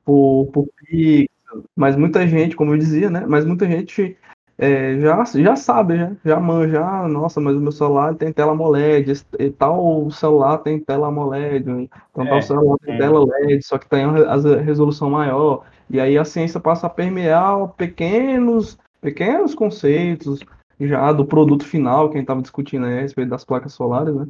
por, 0.03 0.47
por 0.51 0.67
pixel. 0.85 1.29
Mas 1.75 1.95
muita 1.95 2.27
gente, 2.27 2.55
como 2.55 2.73
eu 2.73 2.77
dizia, 2.77 3.09
né? 3.09 3.25
Mas 3.27 3.45
muita 3.45 3.65
gente 3.65 4.17
é, 4.57 4.99
já, 4.99 5.23
já 5.23 5.55
sabe, 5.55 5.97
já, 5.97 6.11
já 6.23 6.39
manja, 6.39 6.85
ah, 6.85 7.07
nossa, 7.07 7.41
mas 7.41 7.55
o 7.55 7.59
meu 7.59 7.71
celular 7.71 8.13
tem 8.13 8.31
tela 8.31 8.51
AMOLED, 8.51 9.23
e 9.39 9.49
tal 9.49 10.09
celular 10.11 10.59
tem 10.59 10.79
tela 10.79 11.07
AMOLED, 11.07 11.89
então 12.11 12.25
é, 12.25 12.29
tal 12.29 12.41
celular 12.41 12.77
tem 12.85 12.93
é. 12.93 12.97
tela 12.99 13.25
LED, 13.25 13.65
só 13.65 13.77
que 13.77 13.89
tem 13.89 14.03
a 14.03 14.61
resolução 14.61 15.09
maior. 15.09 15.63
E 15.89 15.99
aí 15.99 16.17
a 16.17 16.23
ciência 16.23 16.59
passa 16.59 16.87
a 16.87 16.89
permear 16.89 17.69
pequenos 17.69 18.77
pequenos 19.01 19.55
conceitos 19.55 20.39
já 20.79 21.11
do 21.11 21.25
produto 21.25 21.65
final, 21.65 22.09
quem 22.09 22.21
estava 22.21 22.41
discutindo 22.41 22.85
a 22.85 22.89
respeito 22.89 23.29
das 23.29 23.43
placas 23.43 23.73
solares, 23.73 24.15
né? 24.15 24.27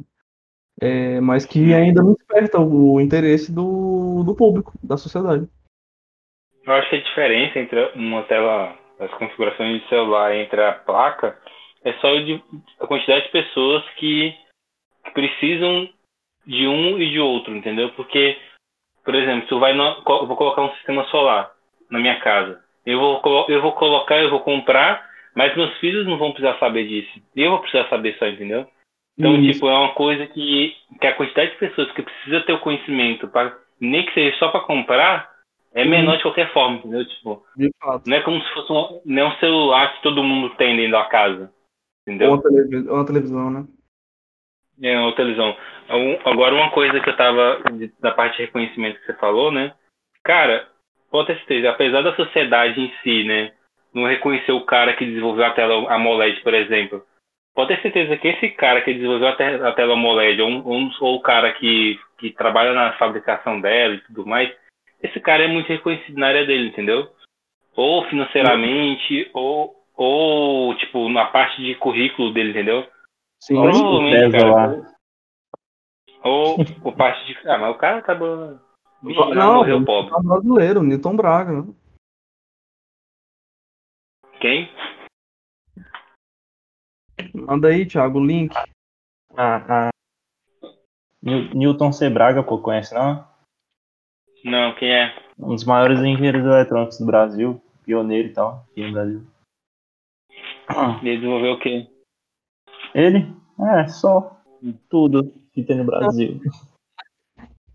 É, 0.80 1.20
mas 1.20 1.44
que 1.44 1.74
ainda 1.74 2.02
não 2.02 2.14
desperta 2.14 2.58
o 2.58 3.00
interesse 3.00 3.52
do, 3.52 4.22
do 4.24 4.34
público, 4.34 4.72
da 4.82 4.96
sociedade. 4.96 5.46
Eu 6.64 6.72
acho 6.74 6.90
que 6.90 6.96
a 6.96 7.02
diferença 7.02 7.58
entre 7.58 7.92
uma 7.94 8.22
tela, 8.24 8.76
as 8.98 9.10
configurações 9.14 9.82
de 9.82 9.88
celular 9.88 10.34
entre 10.34 10.62
a 10.62 10.72
placa 10.72 11.38
é 11.84 11.92
só 11.94 12.14
de, 12.16 12.42
a 12.80 12.86
quantidade 12.86 13.26
de 13.26 13.32
pessoas 13.32 13.84
que, 13.96 14.34
que 15.04 15.10
precisam 15.12 15.88
de 16.46 16.66
um 16.66 16.98
e 16.98 17.10
de 17.10 17.20
outro, 17.20 17.54
entendeu? 17.54 17.90
Porque, 17.92 18.36
por 19.04 19.14
exemplo, 19.14 19.48
se 19.48 19.54
vai 19.60 19.74
no, 19.74 19.84
eu 19.84 20.26
vou 20.26 20.36
colocar 20.36 20.62
um 20.62 20.74
sistema 20.74 21.04
solar 21.04 21.52
na 21.90 21.98
minha 21.98 22.18
casa, 22.20 22.62
eu 22.84 22.98
vou, 22.98 23.46
eu 23.48 23.62
vou 23.62 23.72
colocar, 23.72 24.18
eu 24.18 24.30
vou 24.30 24.40
comprar, 24.40 25.08
mas 25.34 25.56
meus 25.56 25.76
filhos 25.78 26.06
não 26.06 26.18
vão 26.18 26.32
precisar 26.32 26.58
saber 26.58 26.86
disso. 26.86 27.20
Eu 27.34 27.50
vou 27.50 27.60
precisar 27.60 27.88
saber 27.88 28.16
só, 28.18 28.26
entendeu? 28.26 28.66
Então, 29.18 29.36
Isso. 29.36 29.52
tipo, 29.52 29.68
é 29.68 29.78
uma 29.78 29.94
coisa 29.94 30.26
que, 30.26 30.74
que 31.00 31.06
a 31.06 31.14
quantidade 31.14 31.52
de 31.52 31.58
pessoas 31.58 31.90
que 31.92 32.02
precisa 32.02 32.40
ter 32.40 32.52
o 32.52 32.60
conhecimento, 32.60 33.28
pra, 33.28 33.56
nem 33.80 34.04
que 34.06 34.14
seja 34.14 34.36
só 34.38 34.48
para 34.48 34.60
comprar, 34.60 35.30
é 35.74 35.84
menor 35.84 36.16
de 36.16 36.22
qualquer 36.22 36.52
forma, 36.52 36.76
entendeu? 36.76 37.06
Tipo, 37.06 37.44
não 38.06 38.16
é 38.16 38.20
como 38.20 38.42
se 38.42 38.52
fosse 38.52 38.72
um, 38.72 39.00
não 39.04 39.22
é 39.22 39.28
um 39.28 39.38
celular 39.38 39.94
que 39.94 40.02
todo 40.02 40.22
mundo 40.22 40.54
tem 40.56 40.76
dentro 40.76 40.92
da 40.92 41.04
casa. 41.04 41.52
Entendeu? 42.06 42.30
Ou 42.30 42.34
uma, 42.34 42.42
televisão, 42.42 42.94
uma 42.94 43.06
televisão 43.06 43.50
né? 43.50 43.66
É, 44.82 44.98
uma 44.98 45.14
televisão. 45.14 45.56
Agora, 46.24 46.54
uma 46.54 46.70
coisa 46.70 46.98
que 47.00 47.08
eu 47.08 47.16
tava, 47.16 47.60
da 48.00 48.10
parte 48.12 48.36
de 48.36 48.44
reconhecimento 48.44 48.98
que 49.00 49.06
você 49.06 49.14
falou, 49.14 49.52
né? 49.52 49.74
Cara, 50.24 50.68
pode 51.12 51.26
ter 51.26 51.36
certeza, 51.36 51.70
apesar 51.70 52.02
da 52.02 52.16
sociedade 52.16 52.80
em 52.80 52.92
si, 53.02 53.22
né, 53.24 53.52
não 53.94 54.08
reconhecer 54.08 54.50
o 54.52 54.64
cara 54.64 54.94
que 54.94 55.04
desenvolveu 55.04 55.44
a 55.44 55.50
tela 55.50 55.92
AMOLED, 55.92 56.40
por 56.40 56.54
exemplo, 56.54 57.04
pode 57.54 57.76
ter 57.76 57.82
certeza 57.82 58.16
que 58.16 58.28
esse 58.28 58.48
cara 58.48 58.80
que 58.80 58.94
desenvolveu 58.94 59.28
a, 59.28 59.36
te 59.36 59.42
a 59.42 59.72
tela 59.72 59.92
AMOLED, 59.92 60.40
ou, 60.40 60.66
ou, 60.66 60.90
ou, 61.00 61.16
o 61.16 61.20
cara 61.20 61.52
que, 61.52 62.00
que 62.18 62.30
trabalha 62.30 62.72
na 62.72 62.94
fabricação 62.94 63.60
dela 63.60 63.94
e 63.94 64.00
tudo 64.00 64.26
mais, 64.26 64.50
esse 65.02 65.20
cara 65.20 65.44
é 65.44 65.48
muito 65.48 65.68
reconhecido 65.68 66.18
na 66.18 66.28
área 66.28 66.46
dele, 66.46 66.68
entendeu? 66.68 67.08
Ou 67.76 68.04
financeiramente, 68.06 69.30
ou, 69.34 69.74
ou 69.94 70.74
tipo, 70.76 71.08
na 71.10 71.26
parte 71.26 71.60
de 71.60 71.74
currículo 71.74 72.32
dele, 72.32 72.50
entendeu? 72.50 72.86
Sim, 73.42 73.60
Provavelmente, 73.60 74.32
cara. 74.32 74.92
Ou, 76.24 76.56
ou 76.84 76.92
parte 76.92 77.26
de. 77.26 77.36
Ah, 77.48 77.58
mas 77.58 77.74
o 77.74 77.78
cara 77.78 78.00
tá 78.00 78.14
bom 78.14 78.56
não, 79.02 79.34
não 79.34 79.54
morreu 79.54 79.84
pobre. 79.84 80.14
É 80.14 80.22
brasileiro, 80.22 80.82
Newton 80.82 81.16
Braga. 81.16 81.66
Quem? 84.40 84.68
Manda 87.34 87.68
aí, 87.68 87.86
Thiago, 87.86 88.18
o 88.18 88.24
link. 88.24 88.54
Ah, 89.36 89.88
ah. 89.88 89.90
Newton 91.22 91.92
C. 91.92 92.10
Braga, 92.10 92.42
pô, 92.42 92.58
conhece 92.58 92.94
não? 92.94 93.26
Não, 94.44 94.74
quem 94.74 94.92
é? 94.92 95.14
Um 95.38 95.54
dos 95.54 95.64
maiores 95.64 96.00
engenheiros 96.00 96.44
eletrônicos 96.44 96.98
do 96.98 97.06
Brasil, 97.06 97.62
pioneiro 97.84 98.28
e 98.28 98.32
tal, 98.32 98.66
aqui 98.70 98.84
no 98.84 98.92
Brasil. 98.92 99.26
Ele 101.02 101.16
desenvolveu 101.16 101.52
o 101.52 101.60
quê? 101.60 101.86
Ele? 102.94 103.26
É, 103.60 103.88
só 103.88 104.40
tudo 104.88 105.32
que 105.52 105.62
tem 105.62 105.76
no 105.76 105.84
Brasil. 105.84 106.40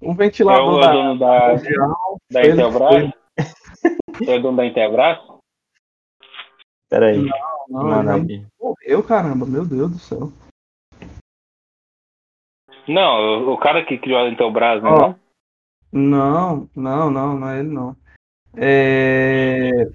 Um 0.01 0.13
ventilador 0.13 0.83
é 0.83 0.87
o 0.87 0.91
dono 0.91 1.19
da, 1.19 1.55
da, 1.55 1.61
da 2.31 2.47
Intelbras? 2.47 3.13
é 4.27 4.35
o 4.35 4.41
dono 4.41 4.57
da 4.57 4.65
Intelbras? 4.65 5.19
Peraí. 6.89 7.25
Não, 7.67 7.83
não, 7.83 8.03
não 8.03 8.15
aqui. 8.15 8.45
morreu, 8.59 9.03
caramba, 9.03 9.45
meu 9.45 9.65
Deus 9.65 9.91
do 9.91 9.99
céu. 9.99 10.31
Não, 12.87 13.51
o 13.51 13.57
cara 13.57 13.83
que 13.83 13.97
criou 13.97 14.19
a 14.19 14.29
Intelbras, 14.29 14.81
né? 14.81 14.89
Oh. 14.89 15.15
Não, 15.91 16.69
não, 16.75 17.09
não, 17.09 17.37
não 17.39 17.49
é 17.49 17.59
ele 17.59 17.69
não. 17.69 17.95
É... 18.55 19.89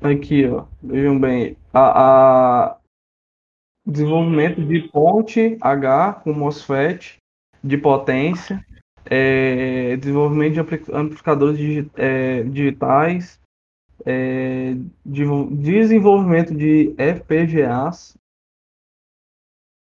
Aqui, 0.00 0.46
ó. 0.46 0.66
Vejam 0.82 1.18
bem. 1.18 1.56
A, 1.72 2.70
a... 2.70 2.78
Desenvolvimento 3.84 4.64
de 4.64 4.88
ponte 4.88 5.56
H 5.60 6.20
com 6.22 6.32
MOSFET 6.32 7.16
de 7.64 7.76
potência 7.78 8.64
é, 9.10 9.96
desenvolvimento 9.96 10.54
de 10.54 10.60
amplificadores 10.92 11.56
digi 11.56 11.90
é, 11.96 12.42
digitais, 12.42 13.40
é, 14.04 14.74
de, 15.04 15.24
desenvolvimento 15.56 16.54
de 16.54 16.94
FPGAs, 16.96 18.16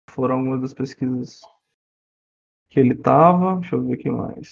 foram 0.09 0.35
algumas 0.35 0.61
das 0.61 0.73
pesquisas 0.73 1.41
que 2.69 2.79
ele 2.79 2.93
estava. 2.93 3.59
Deixa 3.59 3.75
eu 3.75 3.83
ver 3.83 3.93
aqui 3.93 4.09
mais. 4.09 4.49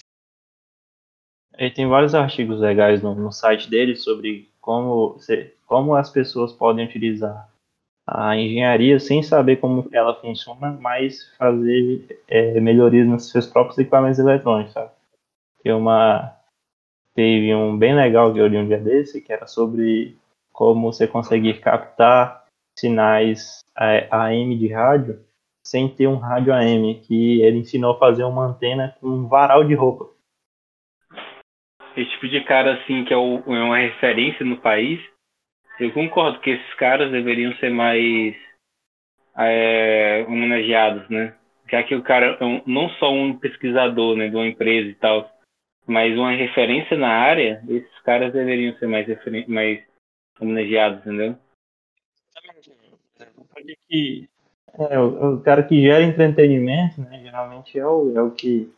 Ele 1.54 1.70
tem 1.70 1.86
vários 1.86 2.14
artigos 2.14 2.58
legais 2.58 3.02
no, 3.02 3.14
no 3.14 3.30
site 3.30 3.68
dele 3.68 3.94
sobre 3.94 4.50
como, 4.58 5.18
como 5.66 5.94
as 5.94 6.10
pessoas 6.10 6.52
podem 6.52 6.86
utilizar 6.86 7.51
a 8.14 8.36
engenharia 8.36 9.00
sem 9.00 9.22
saber 9.22 9.56
como 9.56 9.88
ela 9.92 10.14
funciona, 10.20 10.76
mas 10.80 11.34
fazer 11.38 12.20
é, 12.28 12.60
melhorias 12.60 13.06
nos 13.06 13.30
seus 13.30 13.46
próprios 13.46 13.78
equipamentos 13.78 14.18
eletrônicos, 14.18 14.74
sabe? 14.74 14.90
Tem 15.62 15.72
uma 15.72 16.36
teve 17.14 17.54
um 17.54 17.76
bem 17.76 17.94
legal 17.94 18.32
que 18.32 18.38
eu 18.38 18.46
li 18.46 18.56
um 18.56 18.66
dia 18.66 18.78
desse, 18.78 19.20
que 19.20 19.32
era 19.32 19.46
sobre 19.46 20.16
como 20.52 20.92
você 20.92 21.06
conseguir 21.06 21.60
captar 21.60 22.44
sinais 22.78 23.60
AM 23.76 24.56
de 24.58 24.68
rádio 24.68 25.24
sem 25.64 25.88
ter 25.88 26.06
um 26.06 26.16
rádio 26.16 26.52
AM, 26.52 27.00
que 27.00 27.40
ele 27.40 27.58
ensinou 27.58 27.92
a 27.92 27.98
fazer 27.98 28.24
uma 28.24 28.46
antena 28.46 28.94
com 29.00 29.06
um 29.06 29.28
varal 29.28 29.64
de 29.64 29.74
roupa. 29.74 30.10
Esse 31.96 32.10
tipo 32.10 32.28
de 32.28 32.42
cara, 32.44 32.74
assim, 32.74 33.04
que 33.04 33.14
é, 33.14 33.16
é 33.16 33.18
uma 33.18 33.78
referência 33.78 34.44
no 34.44 34.56
país, 34.56 35.00
eu 35.82 35.92
concordo 35.92 36.40
que 36.40 36.50
esses 36.50 36.74
caras 36.74 37.10
deveriam 37.10 37.54
ser 37.56 37.70
mais 37.70 38.36
é, 39.36 40.24
homenageados, 40.28 41.08
né? 41.08 41.34
Já 41.68 41.82
que 41.82 41.94
o 41.94 42.02
cara 42.02 42.36
é 42.38 42.44
um, 42.44 42.62
não 42.66 42.88
só 42.90 43.12
um 43.12 43.38
pesquisador 43.38 44.16
né, 44.16 44.28
de 44.28 44.36
uma 44.36 44.46
empresa 44.46 44.88
e 44.88 44.94
tal, 44.94 45.30
mas 45.86 46.16
uma 46.16 46.32
referência 46.32 46.96
na 46.96 47.08
área, 47.08 47.62
esses 47.68 47.98
caras 48.02 48.32
deveriam 48.32 48.76
ser 48.78 48.86
mais, 48.86 49.06
mais 49.48 49.82
homenageados, 50.40 51.00
entendeu? 51.00 51.36
Que, 53.88 54.28
é, 54.74 54.98
o, 54.98 55.34
o, 55.34 55.40
cara 55.42 55.62
que 55.62 55.80
gera 55.80 56.02
entretenimento, 56.02 57.00
né, 57.00 57.20
geralmente 57.22 57.78
é 57.78 57.86
o, 57.86 58.16
é 58.16 58.22
o 58.22 58.30
que, 58.30 58.72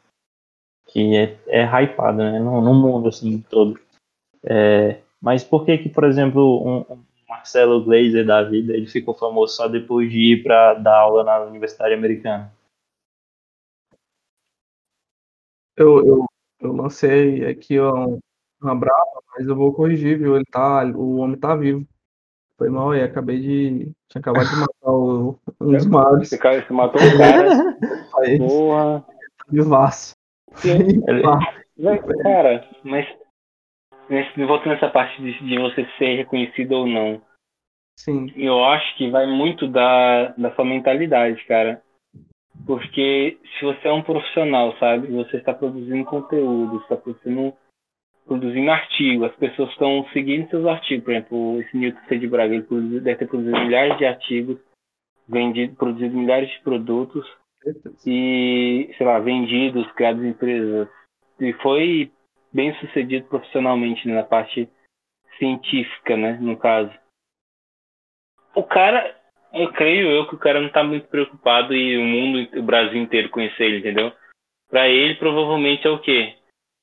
que 0.89 1.17
é, 1.17 1.37
é 1.49 1.65
hypado 1.65 2.19
né, 2.19 2.39
no, 2.39 2.61
no 2.61 2.75
mundo 2.75 3.09
assim 3.09 3.41
todo. 3.43 3.81
É, 4.45 5.01
mas 5.25 5.43
por 5.43 5.65
que 5.65 5.79
que, 5.79 5.89
por 5.89 6.05
exemplo, 6.05 6.63
um, 6.63 6.93
um 6.93 7.05
Marcelo 7.27 7.83
Glazer 7.83 8.27
da 8.27 8.43
vida, 8.43 8.75
ele 8.75 8.87
ficou 8.87 9.15
famoso 9.15 9.57
só 9.57 9.67
depois 9.67 10.11
de 10.11 10.35
ir 10.35 10.43
para 10.43 10.75
dar 10.75 10.99
aula 10.99 11.25
na 11.25 11.41
Universidade 11.41 11.95
Americana? 11.95 12.53
Eu, 15.75 16.07
eu, 16.07 16.27
eu 16.61 16.73
lancei 16.75 17.47
aqui 17.47 17.81
ó, 17.81 18.19
uma 18.61 18.77
brava, 18.77 19.23
mas 19.35 19.49
eu 19.49 19.57
vou 19.57 19.73
corrigir, 19.73 20.19
viu? 20.19 20.37
Ele 20.37 20.45
tá, 20.45 20.85
o 20.95 21.17
homem 21.17 21.39
tá 21.39 21.57
vivo. 21.57 21.87
Foi 22.59 22.69
mal 22.69 22.91
aí, 22.91 23.03
acabei 23.03 23.41
de. 23.41 23.93
Tinha 24.09 24.21
acabado 24.21 24.47
de 24.47 24.57
matar 24.57 24.91
o, 24.91 25.39
um 25.59 25.73
dos 25.73 25.87
maiores. 25.87 26.29
Esse 26.29 26.39
cara, 26.39 26.63
você 26.63 26.73
matou 26.73 27.01
um 27.01 27.17
cara. 27.17 27.79
Porra. 28.39 29.07
Vivaço. 29.49 30.15
Cara, 32.23 32.69
mas 32.85 33.24
voltando 34.47 34.75
nessa 34.75 34.91
parte 34.91 35.21
de, 35.21 35.39
de, 35.45 35.59
você 35.59 35.87
ser 35.99 36.17
reconhecido 36.17 36.73
ou 36.73 36.87
não. 36.87 37.23
Sim. 37.99 38.33
Eu 38.37 38.65
acho 38.65 38.97
que 38.97 39.11
vai 39.11 39.27
muito 39.27 39.69
da, 39.69 40.29
da 40.37 40.55
sua 40.55 40.65
mentalidade, 40.65 41.45
cara. 41.45 41.83
Porque 42.67 43.39
se 43.59 43.65
você 43.65 43.89
é 43.89 43.93
um 43.93 44.03
profissional, 44.03 44.77
sabe? 44.79 45.09
Você 45.09 45.37
está 45.37 45.53
produzindo 45.53 46.05
conteúdo, 46.05 46.79
está 46.79 46.97
produzindo, 46.97 47.53
produzindo 48.27 48.71
artigo, 48.71 49.25
as 49.25 49.35
pessoas 49.37 49.71
estão 49.71 50.07
seguindo 50.13 50.49
seus 50.49 50.67
artigos. 50.67 51.05
Por 51.05 51.13
exemplo, 51.13 51.61
esse 51.61 51.77
Newton 51.77 52.01
C. 52.09 52.19
de 52.19 52.27
Braga, 52.27 52.55
ele 52.55 53.01
deve 53.01 53.17
ter 53.17 53.29
produzido 53.29 53.59
milhares 53.61 53.99
de 53.99 54.07
artigos, 54.07 54.59
vendido, 55.29 55.75
produzido 55.77 56.17
milhares 56.17 56.51
de 56.51 56.61
produtos 56.61 57.27
e, 58.07 58.93
sei 58.97 59.07
lá, 59.07 59.19
vendidos, 59.19 59.91
criados 59.93 60.23
em 60.23 60.29
empresas. 60.29 60.89
E 61.41 61.53
foi 61.55 62.13
bem 62.55 62.73
sucedido 62.77 63.27
profissionalmente 63.27 64.07
né, 64.07 64.15
na 64.15 64.23
parte 64.23 64.69
científica, 65.39 66.17
né, 66.17 66.39
no 66.41 66.57
caso. 66.57 66.93
O 68.55 68.63
cara, 68.63 69.15
eu 69.53 69.73
creio 69.73 70.09
eu 70.09 70.29
que 70.29 70.37
o 70.37 70.39
cara 70.39 70.61
não 70.61 70.69
está 70.69 70.85
muito 70.85 71.09
preocupado 71.09 71.75
e 71.75 71.99
o 71.99 72.05
mundo, 72.05 72.59
o 72.59 72.63
Brasil 72.63 73.03
inteiro 73.03 73.29
conhecer 73.31 73.65
ele, 73.65 73.79
entendeu? 73.79 74.13
Para 74.71 74.89
ele 74.89 75.17
provavelmente 75.17 75.87
é 75.87 75.91
o 75.91 75.99
quê? 75.99 76.35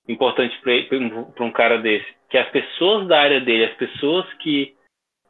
Importante 0.07 0.59
para 0.59 1.45
um 1.45 1.51
cara 1.51 1.77
desse, 1.77 2.07
que 2.29 2.37
as 2.37 2.49
pessoas 2.49 3.07
da 3.07 3.21
área 3.21 3.39
dele, 3.39 3.65
as 3.65 3.77
pessoas 3.77 4.31
que 4.35 4.75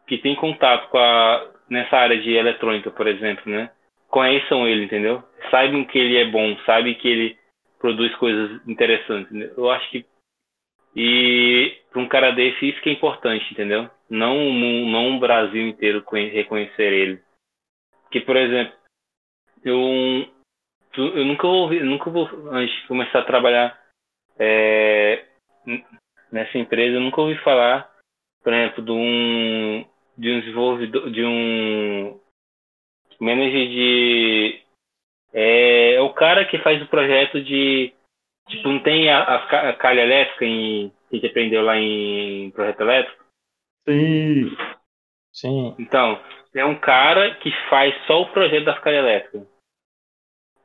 que 0.07 0.17
têm 0.17 0.35
contato 0.35 0.89
com 0.89 0.97
a 0.97 1.51
nessa 1.69 1.95
área 1.95 2.19
de 2.19 2.33
eletrônica, 2.33 2.91
por 2.91 3.07
exemplo, 3.07 3.49
né? 3.49 3.71
Conheçam 4.09 4.67
ele, 4.67 4.83
entendeu? 4.83 5.23
Saibam 5.49 5.85
que 5.85 5.97
ele 5.97 6.17
é 6.17 6.25
bom, 6.25 6.57
sabem 6.65 6.93
que 6.95 7.07
ele 7.07 7.37
produz 7.79 8.13
coisas 8.15 8.59
interessantes. 8.67 9.31
Entendeu? 9.31 9.53
Eu 9.55 9.71
acho 9.71 9.89
que 9.89 10.05
e 10.95 11.77
para 11.91 12.01
um 12.01 12.07
cara 12.07 12.31
desse, 12.31 12.69
isso 12.69 12.81
que 12.81 12.89
é 12.89 12.93
importante, 12.93 13.51
entendeu? 13.51 13.89
Não, 14.09 14.35
não 14.53 15.07
um 15.07 15.19
Brasil 15.19 15.67
inteiro 15.67 16.03
reconhecer 16.09 16.93
ele. 16.93 17.21
Que, 18.09 18.19
por 18.19 18.35
exemplo, 18.35 18.73
eu, 19.63 20.27
eu 20.97 21.25
nunca 21.25 21.47
vou, 21.47 21.71
nunca 21.71 22.09
vou, 22.09 22.29
antes 22.51 22.75
de 22.81 22.87
começar 22.87 23.19
a 23.19 23.25
trabalhar 23.25 23.79
é, 24.37 25.25
nessa 26.31 26.57
empresa, 26.57 26.95
eu 26.95 27.01
nunca 27.01 27.21
ouvi 27.21 27.37
falar, 27.37 27.89
por 28.43 28.53
exemplo, 28.53 28.83
de 28.83 28.91
um, 28.91 29.85
de 30.17 30.31
um 30.31 30.39
desenvolvedor, 30.39 31.09
de 31.09 31.23
um 31.23 32.19
manager 33.19 33.67
de. 33.69 34.61
É, 35.33 35.93
é 35.93 36.01
o 36.01 36.13
cara 36.13 36.43
que 36.45 36.57
faz 36.59 36.81
o 36.81 36.87
projeto 36.87 37.41
de 37.41 37.93
Tipo, 38.51 38.67
não 38.67 38.79
tem 38.83 39.09
a, 39.09 39.23
a, 39.23 39.69
a 39.69 39.73
calha 39.73 40.01
elétrica 40.01 40.45
em, 40.45 40.89
que 41.09 41.15
a 41.15 41.15
gente 41.15 41.27
aprendeu 41.27 41.63
lá 41.63 41.77
em 41.77 42.51
projeto 42.51 42.81
elétrico? 42.81 43.23
Sim. 43.87 44.55
Sim. 45.31 45.75
Então, 45.79 46.19
é 46.53 46.65
um 46.65 46.75
cara 46.75 47.35
que 47.35 47.49
faz 47.69 47.95
só 48.05 48.21
o 48.21 48.29
projeto 48.31 48.65
das 48.65 48.79
calhas 48.79 48.99
elétricas. 48.99 49.47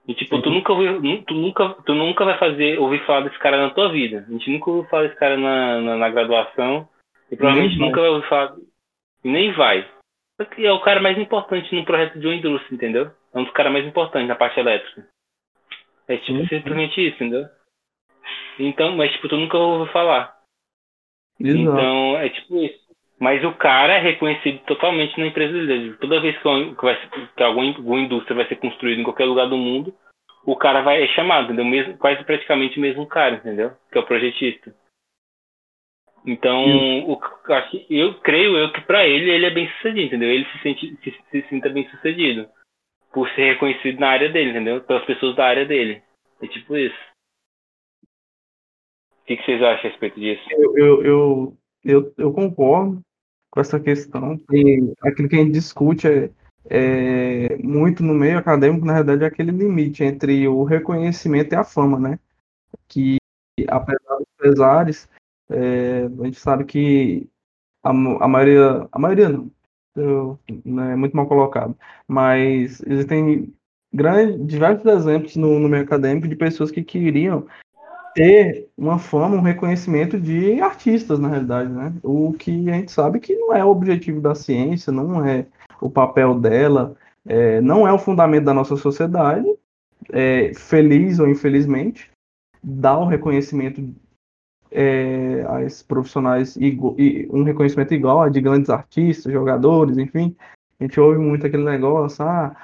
E 0.09 0.15
tipo, 0.15 0.41
tu 0.41 0.51
nunca, 0.51 0.73
ouviu, 0.73 1.25
tu 1.25 1.35
nunca, 1.35 1.71
tu 1.85 1.95
nunca 1.95 2.25
vai 2.25 2.39
fazer, 2.39 2.79
ouvir 2.79 3.05
falar 3.05 3.23
desse 3.23 3.39
cara 3.39 3.57
na 3.57 3.71
tua 3.71 3.91
vida. 3.91 4.25
A 4.29 4.33
gente 4.33 4.51
nunca 4.51 4.71
ouviu 4.71 4.89
falar 4.89 5.05
desse 5.05 5.19
cara 5.19 5.37
na, 5.37 5.81
na, 5.81 5.97
na 5.97 6.09
graduação. 6.11 6.89
E 7.31 7.37
provavelmente 7.37 7.77
nem 7.77 7.89
nunca 7.89 8.01
vai 8.01 8.11
ouvir 8.11 8.29
falar. 8.29 8.57
Nem 9.25 9.53
vai. 9.53 9.89
Porque 10.37 10.65
é 10.65 10.73
o 10.73 10.81
cara 10.81 11.01
mais 11.01 11.19
importante 11.19 11.75
no 11.75 11.85
projeto 11.85 12.19
de 12.21 12.27
uma 12.27 12.37
indústria, 12.37 12.75
entendeu? 12.75 13.11
É 13.35 13.39
um 13.39 13.45
dos 13.45 13.53
caras 13.53 13.73
mais 13.73 13.85
importantes 13.87 14.29
na 14.29 14.37
parte 14.37 14.61
elétrica. 14.61 15.09
É 16.07 16.17
tipo 16.19 16.39
sim, 16.41 16.49
simplesmente 16.49 17.01
isso, 17.05 17.17
entendeu? 17.17 17.49
Então, 18.59 18.97
mas 18.97 19.13
tipo, 19.13 19.29
tu 19.29 19.37
nunca 19.37 19.59
ouviu 19.59 19.93
falar. 19.93 20.37
Exato. 21.39 21.59
Então, 21.59 22.19
é 22.19 22.29
tipo 22.29 22.57
isso. 22.63 22.87
Mas 23.19 23.43
o 23.45 23.53
cara 23.55 23.95
é 23.95 23.99
reconhecido 23.99 24.59
totalmente 24.67 25.19
na 25.19 25.27
empresa 25.27 25.53
dele. 25.53 25.97
Toda 25.97 26.21
vez 26.21 26.37
que, 26.37 26.45
vai, 26.45 27.09
que 27.35 27.43
alguma, 27.43 27.67
alguma 27.69 28.01
indústria 28.01 28.37
vai 28.37 28.47
ser 28.47 28.57
construída 28.57 29.01
em 29.01 29.05
qualquer 29.05 29.25
lugar 29.25 29.49
do 29.49 29.57
mundo, 29.57 29.95
o 30.45 30.55
cara 30.55 30.83
vai 30.83 31.03
é 31.03 31.09
chamado, 31.09 31.47
entendeu? 31.47 31.65
Mesmo, 31.65 31.97
quase 31.97 32.23
praticamente 32.25 32.79
o 32.79 32.81
mesmo 32.81 33.07
cara, 33.07 33.37
entendeu? 33.37 33.73
Que 33.91 33.99
é 33.99 34.01
o 34.01 34.07
projetista. 34.07 34.75
Então, 36.27 36.65
o, 37.07 37.21
eu 37.89 38.15
creio 38.21 38.57
eu 38.57 38.73
que 38.73 38.81
para 38.81 39.07
ele 39.07 39.31
ele 39.31 39.47
é 39.47 39.51
bem 39.51 39.69
sucedido, 39.73 40.07
entendeu? 40.07 40.31
Ele 40.31 40.45
se 40.47 40.59
sente 40.59 40.97
se, 41.03 41.15
se 41.31 41.49
sinta 41.49 41.69
bem 41.69 41.89
sucedido 41.89 42.49
por 43.13 43.29
ser 43.31 43.53
reconhecido 43.53 44.01
na 44.01 44.09
área 44.09 44.29
dele, 44.29 44.51
entendeu? 44.51 44.81
Pelas 44.83 45.05
pessoas 45.05 45.37
da 45.37 45.47
área 45.47 45.65
dele. 45.65 46.03
É 46.43 46.47
tipo 46.49 46.77
isso. 46.77 46.99
O 49.27 49.29
que, 49.29 49.39
que 49.39 49.45
vocês 49.45 49.61
acham 49.61 49.89
a 49.89 49.91
respeito 49.91 50.21
disso? 50.21 50.41
Eu, 50.53 50.79
eu, 50.79 51.05
eu, 51.05 51.57
eu, 51.85 52.15
eu 52.17 52.33
concordo 52.33 53.03
com 53.51 53.61
essa 53.61 53.81
questão. 53.81 54.39
E 54.53 54.93
aquilo 55.03 55.29
que 55.29 55.35
a 55.35 55.41
gente 55.41 55.51
discute 55.51 56.07
é, 56.07 56.31
é, 56.71 57.57
muito 57.57 58.05
no 58.05 58.15
meio 58.15 58.39
acadêmico, 58.39 58.87
na 58.87 58.93
realidade, 58.93 59.25
é 59.25 59.27
aquele 59.27 59.51
limite 59.51 60.05
entre 60.05 60.47
o 60.47 60.63
reconhecimento 60.63 61.53
e 61.53 61.57
a 61.57 61.65
fama, 61.65 61.99
né? 61.99 62.21
Que, 62.87 63.17
apesar 63.67 64.17
dos 64.17 64.29
pesares, 64.39 65.09
é, 65.51 66.05
a 66.05 66.25
gente 66.25 66.39
sabe 66.39 66.65
que 66.65 67.29
a, 67.83 67.91
a 67.91 68.29
maioria, 68.29 68.89
a 68.93 68.99
maioria 69.01 69.29
não, 69.29 69.51
eu, 69.97 70.39
né, 70.65 70.93
é 70.93 70.97
muito 70.97 71.17
mal 71.17 71.27
colocado, 71.27 71.77
mas 72.07 72.81
existem 72.87 73.53
grandes, 73.93 74.47
diversos 74.47 74.87
exemplos 74.87 75.35
no, 75.35 75.59
no 75.59 75.69
meio 75.69 75.83
acadêmico 75.83 76.29
de 76.29 76.37
pessoas 76.37 76.71
que 76.71 76.85
queriam 76.85 77.49
ter 78.17 78.71
uma 78.79 78.99
fama, 78.99 79.37
um 79.37 79.43
reconhecimento 79.43 80.19
de 80.19 80.59
artistas, 80.63 81.19
na 81.19 81.29
realidade, 81.29 81.71
né? 81.71 81.93
O 82.03 82.33
que 82.33 82.71
a 82.71 82.73
gente 82.73 82.91
sabe 82.91 83.21
que 83.21 83.37
não 83.37 83.55
é 83.55 83.63
o 83.63 83.69
objetivo 83.69 84.23
da 84.23 84.35
ciência, 84.35 84.91
não 84.91 85.23
é 85.23 85.45
o 85.83 85.91
papel 85.91 86.35
dela, 86.41 86.97
é, 87.27 87.61
não 87.61 87.87
é 87.87 87.93
o 87.93 87.99
fundamento 87.99 88.45
da 88.45 88.55
nossa 88.55 88.75
sociedade, 88.75 89.47
é, 90.11 90.51
feliz 90.55 91.19
ou 91.19 91.29
infelizmente, 91.29 92.11
dar 92.65 92.99
um 92.99 93.05
reconhecimento 93.05 93.87
é, 94.71 95.45
a 95.47 95.63
esses 95.63 95.83
profissionais, 95.83 96.57
e 96.57 97.29
um 97.31 97.43
reconhecimento 97.43 97.93
igual 97.93 98.23
a 98.23 98.31
de 98.31 98.41
grandes 98.41 98.71
artistas, 98.71 99.31
jogadores, 99.31 99.99
enfim. 99.99 100.35
A 100.81 100.85
gente 100.85 100.99
ouve 100.99 101.19
muito 101.19 101.47
aquele 101.47 101.65
negócio, 101.65 102.25
ah, 102.25 102.57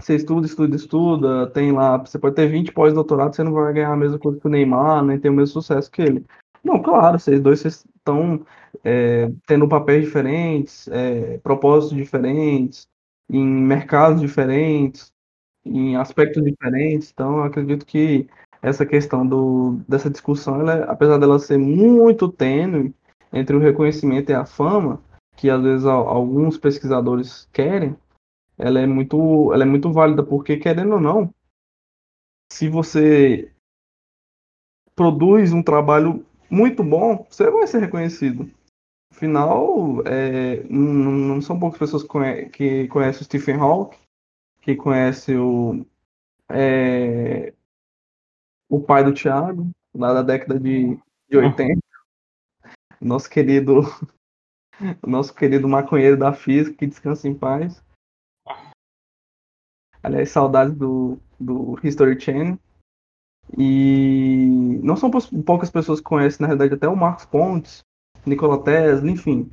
você 0.00 0.16
estuda, 0.16 0.46
estuda, 0.46 0.76
estuda, 0.76 1.46
tem 1.50 1.72
lá, 1.72 1.96
você 1.96 2.18
pode 2.18 2.34
ter 2.34 2.48
20 2.48 2.72
pós-doutorados, 2.72 3.36
você 3.36 3.42
não 3.42 3.52
vai 3.52 3.72
ganhar 3.72 3.92
a 3.92 3.96
mesma 3.96 4.18
coisa 4.18 4.38
que 4.38 4.46
o 4.46 4.50
Neymar, 4.50 5.04
nem 5.04 5.18
ter 5.18 5.30
o 5.30 5.32
mesmo 5.32 5.54
sucesso 5.60 5.90
que 5.90 6.02
ele. 6.02 6.24
Não, 6.62 6.82
claro, 6.82 7.18
vocês 7.18 7.40
dois 7.40 7.64
estão 7.64 8.44
é, 8.84 9.30
tendo 9.46 9.68
papéis 9.68 10.04
diferentes, 10.04 10.88
é, 10.88 11.38
propósitos 11.38 11.96
diferentes, 11.96 12.86
em 13.30 13.44
mercados 13.44 14.20
diferentes, 14.20 15.12
em 15.64 15.96
aspectos 15.96 16.42
diferentes, 16.44 17.10
então 17.12 17.38
eu 17.38 17.44
acredito 17.44 17.86
que 17.86 18.28
essa 18.62 18.84
questão 18.84 19.26
do, 19.26 19.80
dessa 19.88 20.10
discussão, 20.10 20.60
ela, 20.60 20.84
apesar 20.84 21.18
dela 21.18 21.38
ser 21.38 21.58
muito 21.58 22.28
tênue 22.28 22.94
entre 23.32 23.56
o 23.56 23.60
reconhecimento 23.60 24.30
e 24.30 24.34
a 24.34 24.44
fama, 24.44 25.00
que 25.36 25.50
às 25.50 25.62
vezes 25.62 25.86
alguns 25.86 26.56
pesquisadores 26.58 27.48
querem, 27.52 27.96
ela 28.58 28.80
é 28.80 28.86
muito, 28.86 29.52
ela 29.52 29.62
é 29.62 29.66
muito 29.66 29.92
válida, 29.92 30.22
porque 30.24 30.56
querendo 30.56 30.94
ou 30.94 31.00
não, 31.00 31.34
se 32.50 32.68
você 32.68 33.52
produz 34.94 35.52
um 35.52 35.62
trabalho 35.62 36.24
muito 36.50 36.82
bom, 36.82 37.26
você 37.28 37.50
vai 37.50 37.66
ser 37.66 37.80
reconhecido. 37.80 38.50
Afinal, 39.10 40.02
é, 40.06 40.62
não, 40.64 40.92
não, 40.92 41.40
são 41.40 41.58
poucas 41.58 41.78
pessoas 41.78 42.02
que, 42.02 42.08
conhe 42.08 42.48
que 42.50 42.88
conhecem 42.88 43.22
o 43.22 43.24
Stephen 43.24 43.56
Hawking, 43.56 43.98
que 44.60 44.74
conhecem 44.74 45.38
o, 45.38 45.86
é, 46.50 47.52
o 48.68 48.80
pai 48.80 49.04
do 49.04 49.14
Thiago, 49.14 49.70
lá 49.94 50.12
da 50.12 50.22
década 50.22 50.58
de, 50.58 50.98
de 51.28 51.36
80. 51.36 51.80
Nosso 53.00 53.28
querido, 53.30 53.80
nosso 55.06 55.34
querido 55.34 55.68
maconheiro 55.68 56.16
da 56.16 56.32
física, 56.32 56.76
que 56.76 56.86
descansa 56.86 57.28
em 57.28 57.34
paz. 57.34 57.82
Aliás, 60.06 60.30
saudades 60.30 60.72
do, 60.72 61.18
do 61.38 61.76
History 61.82 62.20
Channel. 62.20 62.56
E 63.58 64.46
não 64.84 64.96
são 64.96 65.10
poucas 65.10 65.68
pessoas 65.68 65.98
que 65.98 66.04
conhecem, 66.04 66.42
na 66.42 66.46
realidade, 66.46 66.74
até 66.74 66.86
o 66.86 66.94
Marcos 66.94 67.24
Pontes, 67.26 67.84
Nikola 68.24 68.62
Tesla, 68.62 69.10
enfim. 69.10 69.50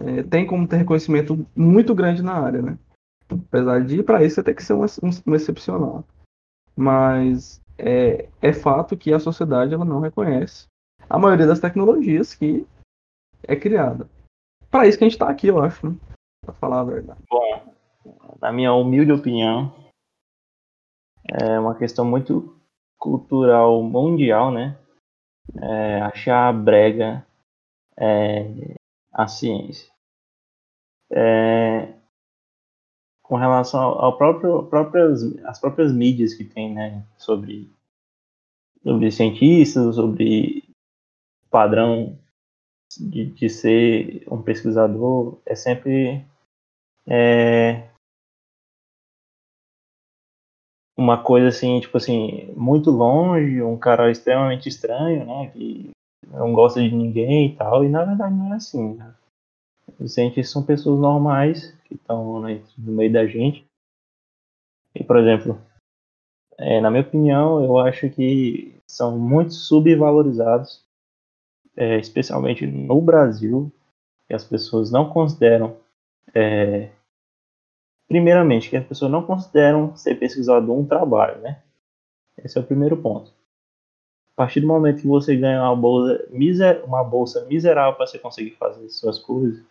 É, 0.00 0.22
tem 0.22 0.46
como 0.46 0.66
ter 0.66 0.76
reconhecimento 0.76 1.46
muito 1.54 1.94
grande 1.94 2.22
na 2.22 2.32
área, 2.32 2.62
né? 2.62 2.78
Apesar 3.28 3.84
de, 3.84 4.02
para 4.02 4.24
isso, 4.24 4.42
tem 4.42 4.54
que 4.54 4.64
ser 4.64 4.72
um, 4.72 4.82
um, 4.82 5.10
um 5.26 5.34
excepcional. 5.34 6.02
Mas 6.74 7.60
é, 7.76 8.30
é, 8.40 8.52
fato 8.54 8.96
que 8.96 9.12
a 9.12 9.20
sociedade 9.20 9.74
ela 9.74 9.84
não 9.84 10.00
reconhece 10.00 10.68
a 11.08 11.18
maioria 11.18 11.46
das 11.46 11.60
tecnologias 11.60 12.34
que 12.34 12.66
é 13.42 13.54
criada. 13.54 14.08
Para 14.70 14.86
isso 14.86 14.96
que 14.96 15.04
a 15.04 15.06
gente 15.06 15.16
está 15.16 15.28
aqui, 15.28 15.48
eu 15.48 15.62
acho, 15.62 15.86
né? 15.86 15.96
para 16.42 16.54
falar 16.54 16.80
a 16.80 16.84
verdade. 16.84 17.20
Bom, 17.28 17.74
na 18.40 18.52
minha 18.52 18.72
humilde 18.72 19.12
opinião, 19.12 19.74
é 21.28 21.58
uma 21.58 21.74
questão 21.74 22.04
muito 22.04 22.56
cultural 22.98 23.82
mundial, 23.82 24.50
né? 24.50 24.78
É, 25.60 26.00
achar 26.00 26.52
brega 26.52 27.26
é, 27.98 28.74
a 29.12 29.26
ciência. 29.26 29.90
É, 31.10 31.94
com 33.22 33.36
relação 33.36 33.80
ao 33.80 34.16
próprio 34.16 34.64
próprias 34.64 35.22
as 35.44 35.60
próprias 35.60 35.92
mídias 35.92 36.34
que 36.34 36.44
tem, 36.44 36.74
né, 36.74 37.04
sobre 37.18 37.70
sobre 38.82 39.10
cientistas, 39.10 39.96
sobre 39.96 40.64
padrão 41.50 42.18
de, 42.98 43.26
de 43.26 43.48
ser 43.48 44.24
um 44.30 44.42
pesquisador, 44.42 45.40
é 45.44 45.54
sempre 45.54 46.24
é, 47.06 47.88
uma 50.96 51.22
coisa 51.22 51.48
assim, 51.48 51.78
tipo 51.80 51.96
assim, 51.96 52.52
muito 52.56 52.90
longe, 52.90 53.62
um 53.62 53.76
cara 53.76 54.10
extremamente 54.10 54.68
estranho, 54.68 55.26
né? 55.26 55.50
Que 55.50 55.90
não 56.26 56.52
gosta 56.52 56.82
de 56.82 56.94
ninguém 56.94 57.46
e 57.46 57.56
tal, 57.56 57.84
e 57.84 57.88
na 57.88 58.04
verdade 58.04 58.34
não 58.34 58.52
é 58.52 58.56
assim, 58.56 58.94
né? 58.94 59.14
Os 60.00 60.14
cientistas 60.14 60.50
são 60.50 60.62
pessoas 60.62 61.00
normais 61.00 61.72
que 61.84 61.94
estão 61.94 62.40
né, 62.40 62.62
no 62.76 62.92
meio 62.92 63.12
da 63.12 63.26
gente. 63.26 63.64
E, 64.94 65.04
por 65.04 65.16
exemplo, 65.16 65.60
é, 66.58 66.80
na 66.80 66.90
minha 66.90 67.02
opinião, 67.02 67.62
eu 67.62 67.78
acho 67.78 68.08
que 68.10 68.80
são 68.86 69.18
muito 69.18 69.52
subvalorizados, 69.52 70.84
é, 71.76 71.98
especialmente 71.98 72.66
no 72.66 73.00
Brasil, 73.00 73.70
que 74.26 74.34
as 74.34 74.44
pessoas 74.44 74.90
não 74.90 75.10
consideram 75.10 75.76
é, 76.34 76.90
primeiramente, 78.08 78.70
que 78.70 78.76
as 78.76 78.86
pessoas 78.86 79.10
não 79.10 79.22
consideram 79.22 79.94
ser 79.96 80.16
pesquisador 80.16 80.78
um 80.78 80.86
trabalho, 80.86 81.40
né? 81.40 81.60
Esse 82.42 82.58
é 82.58 82.60
o 82.60 82.64
primeiro 82.64 82.96
ponto. 82.96 83.30
A 84.32 84.36
partir 84.36 84.60
do 84.60 84.66
momento 84.66 85.00
que 85.00 85.06
você 85.06 85.34
ganha 85.34 85.62
uma 85.62 85.74
bolsa, 85.74 86.26
miser, 86.30 86.84
uma 86.84 87.02
bolsa 87.02 87.46
miserável 87.46 87.94
para 87.94 88.06
você 88.06 88.18
conseguir 88.18 88.50
fazer 88.52 88.88
suas 88.90 89.18
coisas, 89.18 89.62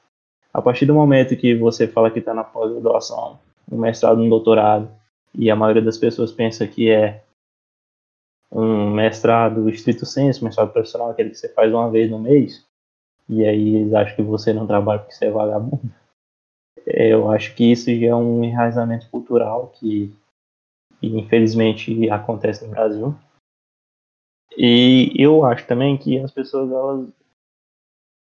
a 0.52 0.62
partir 0.62 0.86
do 0.86 0.94
momento 0.94 1.36
que 1.36 1.56
você 1.56 1.88
fala 1.88 2.10
que 2.10 2.20
está 2.20 2.34
na 2.34 2.44
pós-graduação, 2.44 3.40
no 3.70 3.78
mestrado, 3.78 4.18
no 4.18 4.30
doutorado, 4.30 4.90
e 5.34 5.52
a 5.52 5.56
maioria 5.56 5.82
das 5.82 5.98
pessoas 5.98 6.32
pensa 6.32 6.66
que 6.66 6.90
é 6.90 7.24
um 8.52 8.90
mestrado 8.90 9.70
estrito 9.70 10.06
senso, 10.06 10.44
mestrado 10.44 10.72
profissional, 10.72 11.10
aquele 11.10 11.30
que 11.30 11.38
você 11.38 11.50
faz 11.50 11.72
uma 11.72 11.90
vez 11.90 12.10
no 12.10 12.18
mês, 12.18 12.66
e 13.28 13.46
aí 13.46 13.76
eles 13.76 13.94
acham 13.94 14.16
que 14.16 14.22
você 14.22 14.54
não 14.54 14.66
trabalha 14.66 15.00
porque 15.00 15.14
você 15.14 15.26
é 15.26 15.32
vagabundo. 15.32 15.92
É, 16.86 17.14
eu 17.14 17.32
acho 17.32 17.56
que 17.56 17.72
isso 17.72 17.94
já 17.96 18.08
é 18.08 18.16
um 18.16 18.44
enraizamento 18.44 19.10
cultural 19.10 19.68
que, 19.76 20.14
infelizmente 21.02 22.10
acontece 22.10 22.66
no 22.66 22.72
Brasil. 22.72 23.16
E 24.58 25.12
eu 25.16 25.46
acho 25.46 25.68
também 25.68 25.98
que 25.98 26.18
as 26.20 26.32
pessoas 26.32 26.72
elas 26.72 27.10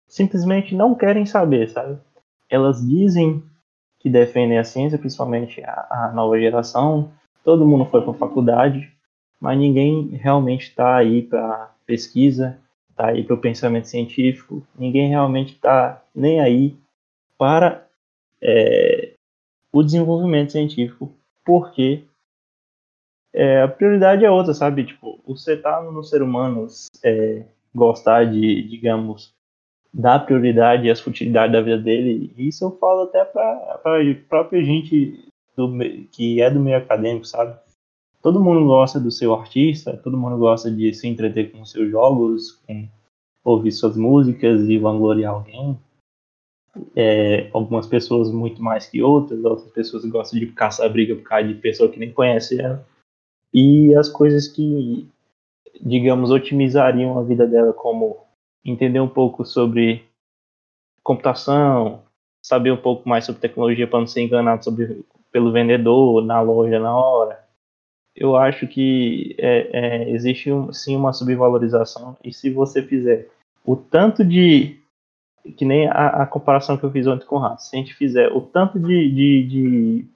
simplesmente 0.07 0.75
não 0.75 0.95
querem 0.95 1.27
saber, 1.27 1.69
sabe? 1.71 1.99
Elas 2.49 2.87
dizem 2.87 3.43
que 3.99 4.11
defendem 4.11 4.59
a 4.59 4.65
ciência, 4.65 4.99
principalmente 4.99 5.63
a, 5.65 5.87
a 5.91 6.13
nova 6.13 6.39
geração. 6.39 7.11
Todo 7.45 7.67
mundo 7.67 7.87
foi 7.87 8.03
para 8.03 8.13
faculdade, 8.15 8.93
mas 9.41 9.59
ninguém 9.59 10.09
realmente 10.09 10.69
está 10.69 10.97
aí 10.97 11.23
para 11.23 11.73
pesquisa, 11.87 12.59
está 12.91 13.09
aí 13.09 13.25
para 13.25 13.35
o 13.35 13.41
pensamento 13.41 13.89
científico. 13.89 14.63
Ninguém 14.79 15.09
realmente 15.09 15.55
está 15.55 16.03
nem 16.15 16.41
aí 16.41 16.77
para 17.39 17.89
é, 18.43 19.15
o 19.73 19.83
desenvolvimento 19.83 20.53
científico, 20.53 21.15
porque 21.45 22.05
é, 23.33 23.63
a 23.63 23.69
prioridade 23.69 24.25
é 24.25 24.31
outra, 24.31 24.53
sabe? 24.53 24.85
Tipo, 24.85 25.21
você 25.27 25.57
tá 25.57 25.81
no 25.81 26.03
ser 26.03 26.23
humano 26.23 26.67
é, 27.03 27.45
gostar 27.75 28.25
de, 28.25 28.63
digamos, 28.69 29.33
dar 29.95 30.21
prioridade 30.21 30.91
às 30.91 31.01
futilidades 31.01 31.53
da 31.53 31.61
vida 31.61 31.79
dele, 31.79 32.33
isso 32.37 32.65
eu 32.65 32.77
falo 32.79 33.03
até 33.03 33.25
para 33.25 33.81
a 33.85 34.15
própria 34.29 34.63
gente 34.65 35.25
do, 35.57 35.71
que 36.11 36.41
é 36.41 36.51
do 36.51 36.61
meio 36.61 36.79
acadêmico, 36.79 37.27
sabe? 37.27 37.59
Todo 38.23 38.43
mundo 38.43 38.65
gosta 38.67 39.01
do 39.01 39.11
seu 39.11 39.35
artista, 39.35 39.97
todo 39.97 40.17
mundo 40.17 40.39
gosta 40.39 40.71
de 40.71 40.95
se 40.95 41.09
entreter 41.09 41.51
com 41.51 41.65
seus 41.65 41.91
jogos, 41.91 42.53
com 42.67 42.89
ouvir 43.45 43.73
suas 43.73 43.97
músicas 43.97 44.63
e 44.69 44.79
vangloriar 44.79 45.35
alguém 45.35 45.79
é, 46.97 47.49
algumas 47.53 47.87
pessoas 47.87 48.31
muito 48.31 48.63
mais 48.63 48.87
que 48.87 49.03
outras, 49.03 49.45
outras 49.45 49.71
pessoas 49.71 50.05
gostam 50.07 50.39
de 50.39 50.47
caçar 50.47 50.91
briga 50.91 51.15
por 51.15 51.23
causa 51.23 51.49
de 51.49 51.55
pessoa 51.55 51.91
que 51.91 51.99
nem 51.99 52.13
conhece 52.13 52.61
ela. 52.61 52.85
E 53.53 53.95
as 53.95 54.09
coisas 54.09 54.49
que, 54.49 55.07
digamos, 55.81 56.31
otimizariam 56.31 57.19
a 57.19 57.23
vida 57.23 57.47
dela, 57.47 57.73
como 57.73 58.17
entender 58.65 59.01
um 59.01 59.09
pouco 59.09 59.45
sobre 59.45 60.05
computação, 61.03 62.03
saber 62.43 62.73
um 62.73 62.77
pouco 62.77 63.09
mais 63.09 63.25
sobre 63.25 63.41
tecnologia 63.41 63.87
para 63.87 64.01
não 64.01 64.07
ser 64.07 64.23
enganado 64.23 64.65
sobre, 64.65 65.05
pelo 65.31 65.53
vendedor 65.53 66.25
na 66.25 66.41
loja 66.41 66.79
na 66.79 66.97
hora. 66.97 67.43
Eu 68.15 68.37
acho 68.37 68.67
que 68.67 69.35
é, 69.39 69.71
é, 69.73 70.11
existe 70.11 70.53
um, 70.53 70.73
sim 70.73 70.95
uma 70.97 71.13
subvalorização 71.13 72.17
e 72.23 72.33
se 72.33 72.51
você 72.51 72.83
fizer 72.83 73.29
o 73.65 73.75
tanto 73.75 74.25
de 74.25 74.82
que 75.57 75.65
nem 75.65 75.89
a, 75.89 76.23
a, 76.23 76.27
comparação 76.27 76.77
que 76.77 76.85
eu 76.85 76.91
fiz 76.91 77.07
ontem 77.07 77.27
com 77.27 77.37
o 77.37 77.39
Rato. 77.39 77.63
Se 77.63 77.75
a 77.75 77.79
gente 77.79 77.95
fizer 77.95 78.29
o 78.33 78.41
tanto 78.41 78.79
de, 78.79 79.11
de, 79.11 79.47
de, 79.47 80.07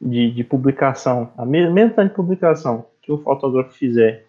de, 0.00 0.30
de 0.30 0.44
publicação, 0.44 1.32
a 1.36 1.44
mesma, 1.44 1.72
mesmo 1.72 1.94
tanto 1.94 2.10
de 2.10 2.14
publicação 2.14 2.86
que 3.02 3.10
o 3.10 3.18
fotógrafo 3.18 3.72
fizer, 3.72 4.26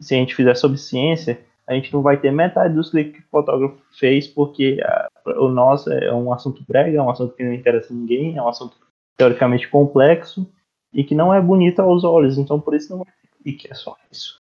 se 0.00 0.14
a 0.14 0.18
gente 0.18 0.34
fizer 0.34 0.54
sobre 0.54 0.78
ciência, 0.78 1.40
a 1.66 1.74
gente 1.74 1.92
não 1.92 2.02
vai 2.02 2.20
ter 2.20 2.30
metade 2.30 2.74
dos 2.74 2.90
cliques 2.90 3.20
que 3.20 3.26
o 3.26 3.30
fotógrafo 3.30 3.82
fez, 3.98 4.26
porque 4.26 4.78
a, 4.82 5.08
o 5.38 5.48
nosso 5.48 5.90
é 5.92 6.12
um 6.12 6.32
assunto 6.32 6.62
brega, 6.66 6.98
é 6.98 7.02
um 7.02 7.10
assunto 7.10 7.34
que 7.34 7.44
não 7.44 7.52
interessa 7.52 7.92
a 7.92 7.96
ninguém, 7.96 8.36
é 8.36 8.42
um 8.42 8.48
assunto 8.48 8.76
teoricamente 9.16 9.68
complexo 9.68 10.46
e 10.92 11.02
que 11.02 11.14
não 11.14 11.32
é 11.32 11.40
bonito 11.40 11.80
aos 11.80 12.04
olhos, 12.04 12.38
então 12.38 12.60
por 12.60 12.74
isso 12.74 12.90
não 12.90 13.04
vai 13.04 13.12
ter 13.20 13.28
clique, 13.42 13.70
é 13.70 13.74
só 13.74 13.96
isso. 14.10 14.38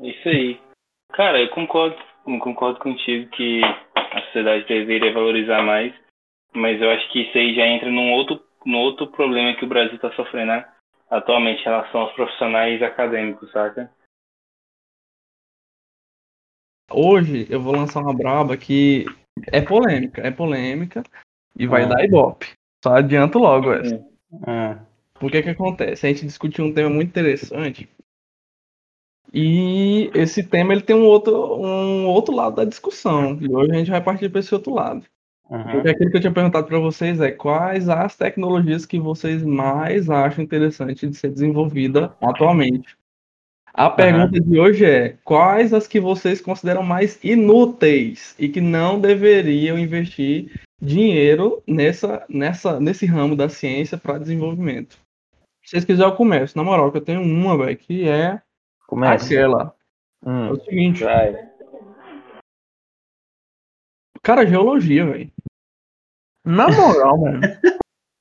Isso 0.00 0.28
aí. 0.28 0.71
Cara, 1.12 1.38
eu 1.40 1.50
concordo, 1.50 1.96
eu 2.26 2.38
concordo 2.38 2.78
contigo 2.80 3.30
que 3.30 3.60
a 3.64 4.22
sociedade 4.26 4.66
deveria 4.66 5.12
valorizar 5.12 5.62
mais, 5.62 5.94
mas 6.54 6.80
eu 6.80 6.90
acho 6.90 7.10
que 7.12 7.20
isso 7.20 7.36
aí 7.36 7.54
já 7.54 7.66
entra 7.66 7.90
num 7.90 8.12
outro, 8.12 8.42
num 8.64 8.78
outro 8.78 9.06
problema 9.08 9.54
que 9.54 9.64
o 9.64 9.68
Brasil 9.68 9.96
está 9.96 10.10
sofrendo 10.12 10.52
né? 10.52 10.68
atualmente 11.10 11.60
em 11.60 11.64
relação 11.64 12.00
aos 12.00 12.12
profissionais 12.14 12.82
acadêmicos, 12.82 13.50
saca? 13.52 13.92
Hoje 16.90 17.46
eu 17.50 17.60
vou 17.60 17.74
lançar 17.74 18.00
uma 18.00 18.16
braba 18.16 18.56
que 18.56 19.04
é 19.52 19.60
polêmica, 19.60 20.26
é 20.26 20.30
polêmica 20.30 21.02
e 21.58 21.66
vai 21.66 21.84
ah. 21.84 21.88
dar 21.88 22.04
ibope. 22.04 22.52
Só 22.82 22.94
adianto 22.94 23.38
logo 23.38 23.72
essa. 23.72 24.02
Ah. 24.46 24.78
Por 25.14 25.30
que 25.30 25.42
que 25.42 25.50
acontece? 25.50 26.06
A 26.06 26.08
gente 26.08 26.26
discutiu 26.26 26.64
um 26.64 26.72
tema 26.72 26.88
muito 26.88 27.10
interessante 27.10 27.88
e 29.32 30.10
esse 30.14 30.42
tema 30.42 30.72
ele 30.72 30.82
tem 30.82 30.94
um 30.94 31.06
outro, 31.06 31.56
um 31.56 32.06
outro 32.06 32.34
lado 32.34 32.56
da 32.56 32.64
discussão. 32.64 33.38
E 33.40 33.50
hoje 33.50 33.72
a 33.72 33.78
gente 33.78 33.90
vai 33.90 34.02
partir 34.02 34.28
para 34.28 34.40
esse 34.40 34.54
outro 34.54 34.74
lado. 34.74 35.04
Uhum. 35.48 35.64
Porque 35.64 35.88
aquilo 35.88 36.10
que 36.10 36.16
eu 36.16 36.20
tinha 36.20 36.32
perguntado 36.32 36.66
para 36.66 36.78
vocês 36.78 37.20
é 37.20 37.30
quais 37.30 37.88
as 37.88 38.16
tecnologias 38.16 38.84
que 38.84 38.98
vocês 38.98 39.42
mais 39.42 40.10
acham 40.10 40.44
interessante 40.44 41.06
de 41.06 41.16
ser 41.16 41.30
desenvolvida 41.30 42.14
atualmente. 42.20 42.96
A 43.72 43.88
pergunta 43.88 44.38
uhum. 44.38 44.50
de 44.50 44.60
hoje 44.60 44.84
é: 44.84 45.16
quais 45.24 45.72
as 45.72 45.86
que 45.86 45.98
vocês 45.98 46.40
consideram 46.40 46.82
mais 46.82 47.18
inúteis 47.24 48.34
e 48.38 48.48
que 48.48 48.60
não 48.60 49.00
deveriam 49.00 49.78
investir 49.78 50.60
dinheiro 50.80 51.62
nessa, 51.66 52.24
nessa, 52.28 52.78
nesse 52.78 53.06
ramo 53.06 53.34
da 53.34 53.48
ciência 53.48 53.96
para 53.96 54.18
desenvolvimento? 54.18 54.98
Se 55.62 55.70
vocês 55.70 55.84
quiserem, 55.86 56.10
eu 56.10 56.16
começo. 56.16 56.56
Na 56.56 56.64
moral, 56.64 56.90
que 56.90 56.98
eu 56.98 57.04
tenho 57.04 57.22
uma, 57.22 57.56
velho, 57.56 57.76
que 57.76 58.06
é 58.06 58.42
Comece. 58.92 59.34
aquela. 59.34 59.74
Hum. 60.22 60.48
É 60.48 60.52
o 60.52 60.60
seguinte. 60.60 61.02
Vai. 61.02 61.48
Cara, 64.22 64.46
geologia, 64.46 65.06
velho. 65.06 65.32
Na 66.44 66.68
moral, 66.68 67.18
mano. 67.18 67.40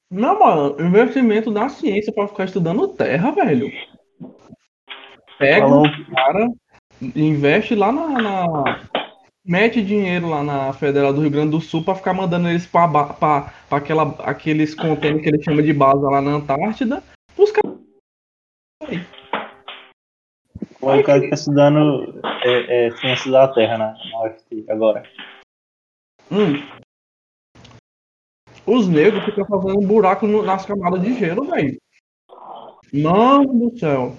Na 0.09 0.34
moral, 0.34 0.80
investimento 0.80 1.51
na 1.51 1.67
ciência 1.67 2.13
pra 2.13 2.28
ficar 2.28 2.45
estudando 2.45 2.88
terra, 2.88 3.32
velho. 3.32 3.69
Pega 5.38 5.67
o 5.67 5.84
cara, 6.13 6.49
investe 7.15 7.76
lá 7.76 7.91
na, 7.91 8.07
na, 8.09 8.88
Mete 9.43 9.82
dinheiro 9.82 10.30
lá 10.30 10.43
na 10.43 10.72
Federal 10.72 11.11
do 11.11 11.22
Rio 11.22 11.32
Grande 11.32 11.51
do 11.51 11.59
Sul 11.59 11.84
pra 11.84 11.95
ficar 11.95 12.13
mandando 12.13 12.47
eles 12.47 12.65
pra, 12.65 12.88
pra, 12.88 13.53
pra 13.67 13.78
aquela, 13.78 14.03
aqueles 14.19 14.76
contêineres 14.76 15.24
que 15.24 15.30
ele 15.30 15.43
chama 15.43 15.63
de 15.63 15.74
base 15.74 16.01
lá 16.01 16.22
na 16.22 16.32
Antártida. 16.32 17.03
O 20.82 21.03
cara 21.03 21.21
que 21.21 21.29
tá 21.29 21.36
estudando 21.36 22.19
é, 22.43 22.88
é, 22.88 22.91
ciência 22.97 23.32
da 23.32 23.47
Terra 23.47 23.77
na, 23.77 23.93
na 23.93 24.23
UFT 24.25 24.65
agora. 24.67 25.03
Hum. 26.32 26.55
Os 28.65 28.88
negros 28.88 29.23
ficam 29.25 29.45
fazendo 29.45 29.79
um 29.79 29.88
buraco 29.88 30.25
no, 30.25 30.41
nas 30.41 30.65
camadas 30.65 31.01
de 31.01 31.13
gelo, 31.19 31.45
velho. 31.45 31.79
Mano 32.93 33.69
do 33.69 33.77
céu. 33.77 34.15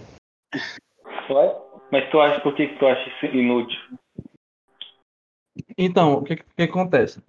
Mas 1.90 2.08
tu 2.10 2.20
acha 2.20 2.40
por 2.40 2.54
que, 2.54 2.68
que 2.68 2.78
tu 2.78 2.86
acha 2.86 3.08
isso 3.08 3.26
inútil? 3.36 3.78
Então, 5.76 6.14
o 6.14 6.24
que, 6.24 6.36
que 6.36 6.62
acontece? 6.62 7.22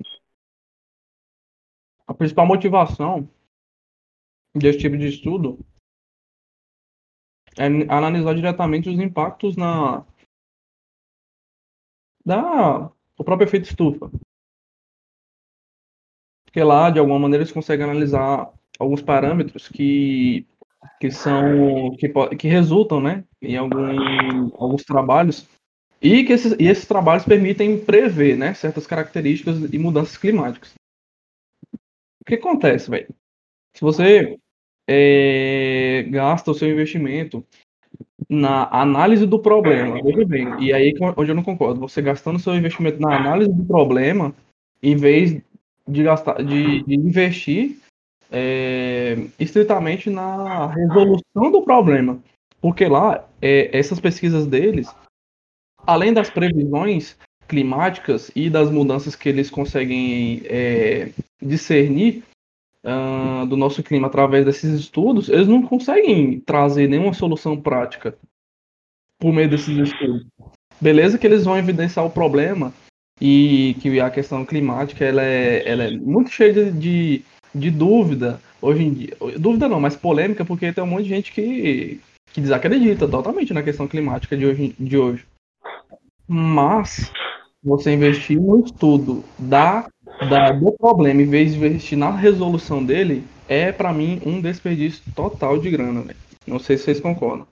A 2.08 2.14
principal 2.14 2.46
motivação 2.46 3.28
desse 4.56 4.80
tipo 4.80 4.98
de 4.98 5.08
estudo 5.08 5.60
é 7.58 7.66
analisar 7.94 8.34
diretamente 8.36 8.90
os 8.90 9.00
impactos 9.00 9.56
na 9.56 10.06
da 12.26 12.92
o 13.18 13.24
próprio 13.24 13.48
efeito 13.48 13.66
estufa. 13.66 14.10
Porque 16.46 16.64
lá, 16.64 16.90
de 16.90 17.00
alguma 17.00 17.20
maneira, 17.20 17.44
eles 17.44 17.52
conseguem 17.52 17.84
analisar 17.84 18.52
alguns 18.80 19.02
parâmetros 19.02 19.68
que, 19.68 20.46
que 21.00 21.12
são 21.12 21.96
que, 21.98 22.10
que 22.38 22.48
resultam 22.48 23.02
né, 23.02 23.24
em 23.42 23.58
algum, 23.58 24.56
alguns 24.56 24.84
trabalhos 24.84 25.48
e 26.02 26.24
que 26.26 26.34
esses, 26.34 26.54
e 26.60 26.68
esses 26.68 26.86
trabalhos 26.86 27.24
permitem 27.24 27.84
prever 27.84 28.38
né, 28.38 28.54
certas 28.54 28.86
características 28.86 29.74
e 29.74 29.80
mudanças 29.80 30.18
climáticas. 30.18 30.74
O 31.74 32.26
que 32.26 32.36
acontece, 32.36 32.90
velho? 32.90 33.08
Se 33.74 33.82
você 33.82 34.38
é, 34.88 36.06
gasta 36.10 36.52
o 36.52 36.54
seu 36.54 36.70
investimento 36.70 37.46
na 38.30 38.68
análise 38.72 39.26
do 39.26 39.40
problema, 39.40 40.02
veja 40.02 40.26
bem, 40.26 40.48
e 40.60 40.74
aí 40.74 40.94
onde 41.18 41.32
eu 41.32 41.36
não 41.36 41.44
concordo, 41.44 41.80
você 41.80 42.02
gastando 42.02 42.40
seu 42.40 42.56
investimento 42.56 43.00
na 43.00 43.16
análise 43.16 43.52
do 43.52 43.66
problema, 43.66 44.34
em 44.82 44.96
vez 44.96 45.42
de 45.88 46.04
gastar, 46.04 46.44
de, 46.44 46.84
de 46.84 46.96
investir 46.96 47.78
é, 48.32 49.16
estritamente 49.40 50.10
na 50.10 50.68
resolução 50.68 51.52
do 51.52 51.62
problema. 51.62 52.20
Porque 52.60 52.88
lá, 52.88 53.28
é, 53.42 53.78
essas 53.78 54.00
pesquisas 54.00 54.48
deles, 54.48 54.88
além 55.86 56.14
das 56.14 56.30
previsões 56.30 57.18
climáticas 57.48 58.32
e 58.36 58.50
das 58.50 58.72
mudanças 58.72 59.16
que 59.16 59.30
eles 59.30 59.50
conseguem 59.50 60.42
é, 60.46 61.12
discernir 61.42 62.24
uh, 62.84 63.46
do 63.46 63.56
nosso 63.56 63.82
clima 63.82 64.08
através 64.08 64.46
desses 64.46 64.80
estudos, 64.80 65.30
eles 65.30 65.48
não 65.48 65.62
conseguem 65.62 66.40
trazer 66.40 66.88
nenhuma 66.88 67.14
solução 67.14 67.60
prática 67.60 68.18
por 69.20 69.34
meio 69.34 69.50
desses 69.50 69.78
estudos. 69.78 70.26
Beleza 70.80 71.18
que 71.18 71.26
eles 71.26 71.46
vão 71.46 71.58
evidenciar 71.58 72.06
o 72.06 72.10
problema 72.12 72.74
e 73.22 73.76
que 73.80 74.00
a 74.00 74.10
questão 74.10 74.46
climática 74.46 75.06
ela 75.06 75.24
é, 75.24 75.68
ela 75.70 75.84
é 75.84 75.92
muito 75.92 76.30
cheia 76.30 76.72
de, 76.72 77.24
de, 77.54 77.72
dúvida 77.72 78.42
hoje 78.62 78.84
em 78.84 78.94
dia. 78.94 79.18
Dúvida 79.40 79.70
não, 79.70 79.80
mas 79.80 79.96
polêmica, 79.96 80.44
porque 80.44 80.74
tem 80.74 80.84
um 80.84 80.88
monte 80.88 81.04
de 81.04 81.10
gente 81.10 81.32
que, 81.32 82.02
que 82.34 82.42
desacredita 82.42 83.08
totalmente 83.08 83.54
na 83.54 83.64
questão 83.64 83.88
climática 83.88 84.36
de 84.36 84.46
hoje. 84.46 84.76
De 84.78 84.98
hoje. 84.98 85.26
Mas 86.28 87.12
você 87.64 87.94
investir 87.94 88.40
no 88.40 88.64
estudo 88.66 89.24
da, 89.40 89.88
da, 90.30 90.52
do 90.52 90.72
problema 90.74 91.22
em 91.22 91.30
vez 91.30 91.54
de 91.54 91.58
investir 91.58 91.98
na 91.98 92.12
resolução 92.12 92.84
dele 92.84 93.24
é 93.48 93.72
para 93.72 93.94
mim 93.94 94.22
um 94.26 94.42
desperdício 94.42 95.04
total 95.16 95.58
de 95.58 95.70
grana. 95.70 96.02
Véio. 96.02 96.18
Não 96.48 96.60
sei 96.60 96.78
se 96.78 96.86
vocês 96.86 97.00
concordam. 97.00 97.48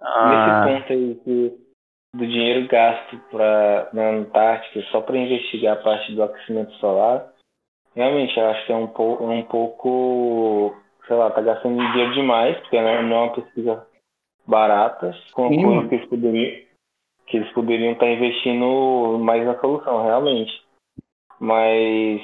Ah. 0.00 0.64
Nesse 0.64 0.80
ponto 0.80 0.92
aí 0.92 1.14
que 1.24 1.62
do 2.14 2.26
dinheiro 2.26 2.68
gasto 2.68 3.18
pra, 3.30 3.88
na 3.92 4.10
Antártica 4.10 4.82
só 4.90 5.00
para 5.00 5.16
investigar 5.16 5.78
a 5.78 5.82
parte 5.82 6.14
do 6.14 6.22
aquecimento 6.22 6.72
solar, 6.74 7.32
realmente 7.94 8.38
eu 8.38 8.46
acho 8.46 8.66
que 8.66 8.72
é 8.72 8.76
um 8.76 8.86
pouco, 8.86 9.24
um 9.24 9.42
pouco 9.44 10.76
sei 11.06 11.16
lá, 11.16 11.30
tá 11.30 11.40
gastando 11.40 11.78
dinheiro 11.92 12.12
demais, 12.12 12.58
porque 12.60 12.80
não 12.80 12.88
é 12.88 13.00
uma 13.00 13.32
pesquisa 13.32 13.86
barata, 14.46 15.14
com 15.32 15.48
coisas 15.48 15.88
que 15.88 15.94
eles 15.94 16.08
poderiam 16.08 16.72
que 17.26 17.36
eles 17.38 17.52
poderiam 17.52 17.92
estar 17.92 18.06
tá 18.06 18.12
investindo 18.12 19.18
mais 19.20 19.44
na 19.46 19.58
solução, 19.58 20.02
realmente. 20.02 20.52
Mas 21.42 22.22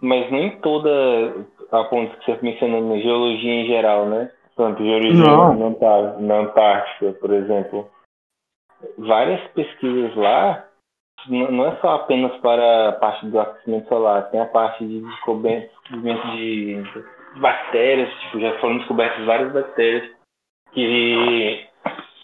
mas 0.00 0.30
nem 0.30 0.60
toda 0.60 1.46
a 1.70 1.84
ponto 1.84 2.16
que 2.18 2.32
você 2.32 2.38
mencionou 2.42 2.80
na 2.80 3.00
geologia 3.00 3.52
em 3.52 3.66
geral, 3.66 4.06
né? 4.06 4.30
Tanto 4.56 4.84
geologia 4.84 5.24
na, 5.24 6.20
na 6.20 6.38
Antártica, 6.40 7.12
por 7.20 7.32
exemplo. 7.32 7.90
Várias 8.98 9.40
pesquisas 9.52 10.14
lá, 10.16 10.64
não 11.28 11.66
é 11.66 11.76
só 11.76 11.96
apenas 11.96 12.36
para 12.38 12.90
a 12.90 12.92
parte 12.92 13.26
do 13.26 13.40
aquecimento 13.40 13.88
solar, 13.88 14.30
tem 14.30 14.40
a 14.40 14.46
parte 14.46 14.84
de 14.84 15.00
descobrimento 15.00 15.70
de 16.36 16.82
bactérias, 17.40 18.12
tipo, 18.20 18.40
já 18.40 18.58
foram 18.58 18.78
descobertas 18.78 19.24
várias 19.24 19.52
bactérias 19.52 20.10
que, 20.72 21.66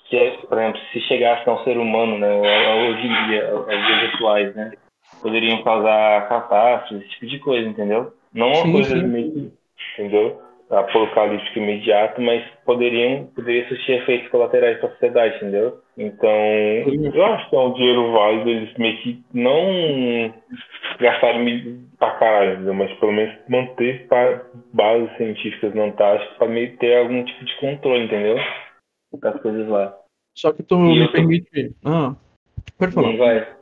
que 0.06 0.16
é, 0.16 0.36
por 0.38 0.58
exemplo, 0.58 0.80
se 0.92 1.00
chegasse 1.02 1.48
a 1.48 1.52
um 1.52 1.64
ser 1.64 1.78
humano, 1.78 2.18
né, 2.18 2.28
hoje 2.90 3.06
em 3.06 3.26
dia, 3.28 3.50
aos 3.52 3.66
dias 3.66 4.14
atuais, 4.14 4.54
né, 4.56 4.72
poderiam 5.20 5.62
causar 5.62 6.28
catástrofes, 6.28 7.02
esse 7.02 7.10
tipo 7.14 7.26
de 7.26 7.38
coisa, 7.40 7.68
entendeu? 7.68 8.12
Não 8.32 8.48
uma 8.48 8.62
sim, 8.62 8.72
coisa 8.72 8.96
sim. 8.98 9.06
meio, 9.06 9.52
entendeu? 9.94 10.48
apocalíptico 10.70 11.58
imediato, 11.58 12.20
mas 12.20 12.44
poderiam 12.64 13.26
poderia 13.34 13.64
existir 13.64 13.92
efeitos 13.92 14.28
colaterais 14.28 14.78
para 14.78 14.88
a 14.88 14.92
sociedade, 14.92 15.36
entendeu? 15.36 15.80
Então, 15.96 16.30
eu 16.30 17.24
acho 17.24 17.48
que 17.48 17.56
é 17.56 17.58
um 17.58 17.72
dinheiro 17.72 18.12
válido 18.12 18.50
eles 18.50 18.76
meio 18.76 18.96
que 18.98 19.22
não 19.32 20.34
gastarem 21.00 21.88
pra 21.98 22.10
caralho, 22.18 22.52
entendeu? 22.54 22.74
mas 22.74 22.92
pelo 22.98 23.12
menos 23.12 23.34
manter 23.48 24.06
bases 24.72 25.16
científicas 25.16 25.74
na 25.74 25.84
Antártica 25.84 26.34
para 26.38 26.48
meio 26.48 26.76
ter 26.76 26.98
algum 26.98 27.24
tipo 27.24 27.44
de 27.44 27.56
controle, 27.56 28.04
entendeu? 28.04 28.36
Das 29.20 29.40
coisas 29.40 29.66
lá. 29.68 29.96
Só 30.36 30.52
que 30.52 30.62
tu 30.62 30.76
e 30.76 31.00
me 31.00 31.08
permite. 31.08 31.74
Ah, 31.84 32.14
pode 32.78 32.92
falar. 32.92 33.08
Não 33.08 33.16
vai. 33.16 33.57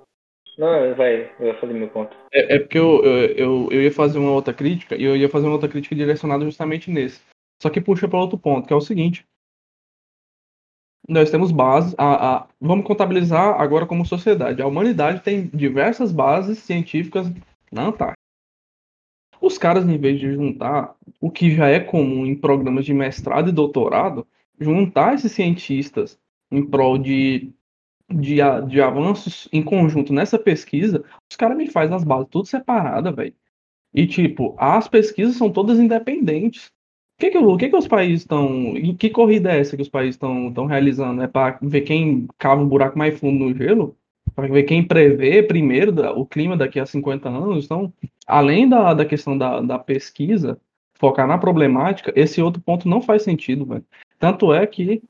Não, 0.59 0.95
vai, 0.95 1.31
eu 1.39 1.55
fazer 1.59 1.75
meu 1.75 1.89
ponto. 1.89 2.17
É, 2.33 2.57
é 2.57 2.59
porque 2.59 2.79
eu, 2.79 3.05
eu, 3.05 3.69
eu 3.71 3.83
ia 3.83 3.93
fazer 3.93 4.19
uma 4.19 4.33
outra 4.33 4.55
crítica, 4.55 4.97
e 4.97 5.05
eu 5.05 5.17
ia 5.17 5.29
fazer 5.29 5.47
uma 5.47 5.53
outra 5.53 5.69
crítica 5.69 5.95
direcionada 5.95 6.45
justamente 6.45 6.91
nesse. 6.91 7.21
Só 7.63 7.69
que 7.69 7.81
puxa 7.81 8.09
para 8.09 8.19
outro 8.19 8.39
ponto, 8.39 8.67
que 8.67 8.73
é 8.73 8.77
o 8.77 8.81
seguinte. 8.81 9.27
Nós 11.09 11.31
temos 11.31 11.53
bases. 11.53 11.95
A, 11.99 12.37
a, 12.37 12.49
vamos 12.61 12.87
contabilizar 12.87 13.61
agora 13.61 13.87
como 13.87 14.05
sociedade. 14.05 14.61
A 14.61 14.67
humanidade 14.67 15.23
tem 15.23 15.47
diversas 15.49 16.11
bases 16.11 16.59
científicas 16.59 17.31
na 17.71 17.87
Antártida. 17.87 18.17
Os 19.41 19.59
caras, 19.59 19.87
em 19.87 19.99
vez 19.99 20.19
de 20.19 20.33
juntar 20.33 20.97
o 21.21 21.31
que 21.31 21.55
já 21.55 21.69
é 21.69 21.79
comum 21.79 22.27
em 22.27 22.35
programas 22.35 22.85
de 22.85 22.95
mestrado 22.95 23.51
e 23.51 23.53
doutorado, 23.53 24.27
juntar 24.59 25.15
esses 25.15 25.33
cientistas 25.33 26.19
em 26.51 26.65
prol 26.65 26.99
de 26.99 27.53
de, 28.11 28.37
de 28.69 28.81
avanços 28.81 29.49
em 29.53 29.63
conjunto 29.63 30.13
nessa 30.13 30.39
pesquisa, 30.39 31.05
os 31.31 31.37
caras 31.37 31.57
me 31.57 31.71
fazem 31.71 31.97
as 31.97 32.05
bases 32.05 32.29
tudo 32.31 32.47
separada, 32.47 33.11
velho. 33.13 33.35
E, 33.95 34.07
tipo, 34.07 34.55
as 34.59 34.89
pesquisas 34.89 35.37
são 35.37 35.51
todas 35.51 35.79
independentes. 35.79 36.67
O 36.67 37.21
que 37.21 37.31
que, 37.31 37.57
que, 37.59 37.69
que 37.71 37.77
os 37.77 37.89
países 37.89 38.21
estão. 38.21 38.75
Que 38.99 39.09
corrida 39.09 39.51
é 39.53 39.61
essa 39.61 39.75
que 39.75 39.83
os 39.83 39.89
países 39.89 40.17
estão 40.17 40.67
realizando? 40.67 41.23
É 41.23 41.27
para 41.27 41.59
ver 41.63 41.81
quem 41.81 42.29
cava 42.39 42.63
um 42.63 42.69
buraco 42.69 42.99
mais 42.99 43.19
fundo 43.19 43.47
no 43.47 43.57
gelo? 43.57 43.97
para 44.37 44.49
ver 44.49 44.65
quem 44.65 44.87
prevê 44.87 45.43
primeiro 45.43 45.95
o 46.19 46.27
clima 46.27 46.57
daqui 46.57 46.79
a 46.79 46.85
50 46.85 47.29
anos. 47.29 47.65
Então, 47.65 47.93
além 48.27 48.69
da, 48.69 48.93
da 48.93 49.05
questão 49.05 49.37
da, 49.37 49.63
da 49.63 49.79
pesquisa, 49.79 50.61
focar 50.95 51.27
na 51.27 51.39
problemática, 51.39 52.13
esse 52.15 52.43
outro 52.43 52.61
ponto 52.61 52.87
não 52.87 53.01
faz 53.01 53.23
sentido, 53.23 53.65
velho. 53.65 53.85
Tanto 54.19 54.53
é 54.53 54.67
que 54.67 55.03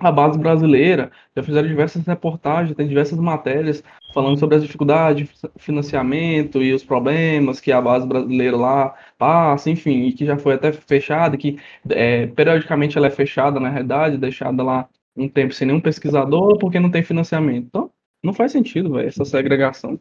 a 0.00 0.10
base 0.10 0.38
brasileira 0.38 1.10
já 1.36 1.42
fizeram 1.42 1.68
diversas 1.68 2.06
reportagens, 2.06 2.76
tem 2.76 2.88
diversas 2.88 3.18
matérias 3.18 3.84
falando 4.14 4.38
sobre 4.38 4.56
as 4.56 4.62
dificuldades 4.62 5.28
de 5.28 5.50
financiamento 5.58 6.62
e 6.62 6.72
os 6.72 6.82
problemas 6.82 7.60
que 7.60 7.70
a 7.70 7.80
base 7.80 8.06
brasileira 8.06 8.56
lá 8.56 8.94
passa, 9.18 9.70
enfim, 9.70 10.06
e 10.06 10.12
que 10.12 10.24
já 10.24 10.36
foi 10.36 10.54
até 10.54 10.72
fechada, 10.72 11.36
que 11.36 11.58
é, 11.90 12.26
periodicamente 12.26 12.96
ela 12.96 13.06
é 13.06 13.10
fechada, 13.10 13.60
na 13.60 13.68
realidade, 13.68 14.16
deixada 14.16 14.62
lá 14.62 14.88
um 15.16 15.28
tempo 15.28 15.52
sem 15.52 15.66
nenhum 15.66 15.80
pesquisador 15.80 16.58
porque 16.58 16.80
não 16.80 16.90
tem 16.90 17.02
financiamento. 17.02 17.66
Então, 17.66 17.90
não 18.24 18.32
faz 18.32 18.52
sentido, 18.52 18.92
velho, 18.92 19.08
essa 19.08 19.24
segregação. 19.24 19.98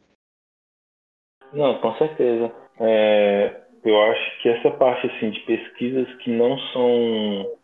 Não, 1.53 1.79
com 1.79 1.93
certeza. 1.95 2.51
É, 2.79 3.61
eu 3.83 4.01
acho 4.03 4.41
que 4.41 4.49
essa 4.49 4.71
parte 4.71 5.07
assim 5.07 5.31
de 5.31 5.39
pesquisas 5.41 6.07
que 6.17 6.31
não 6.31 6.57
são 6.73 7.57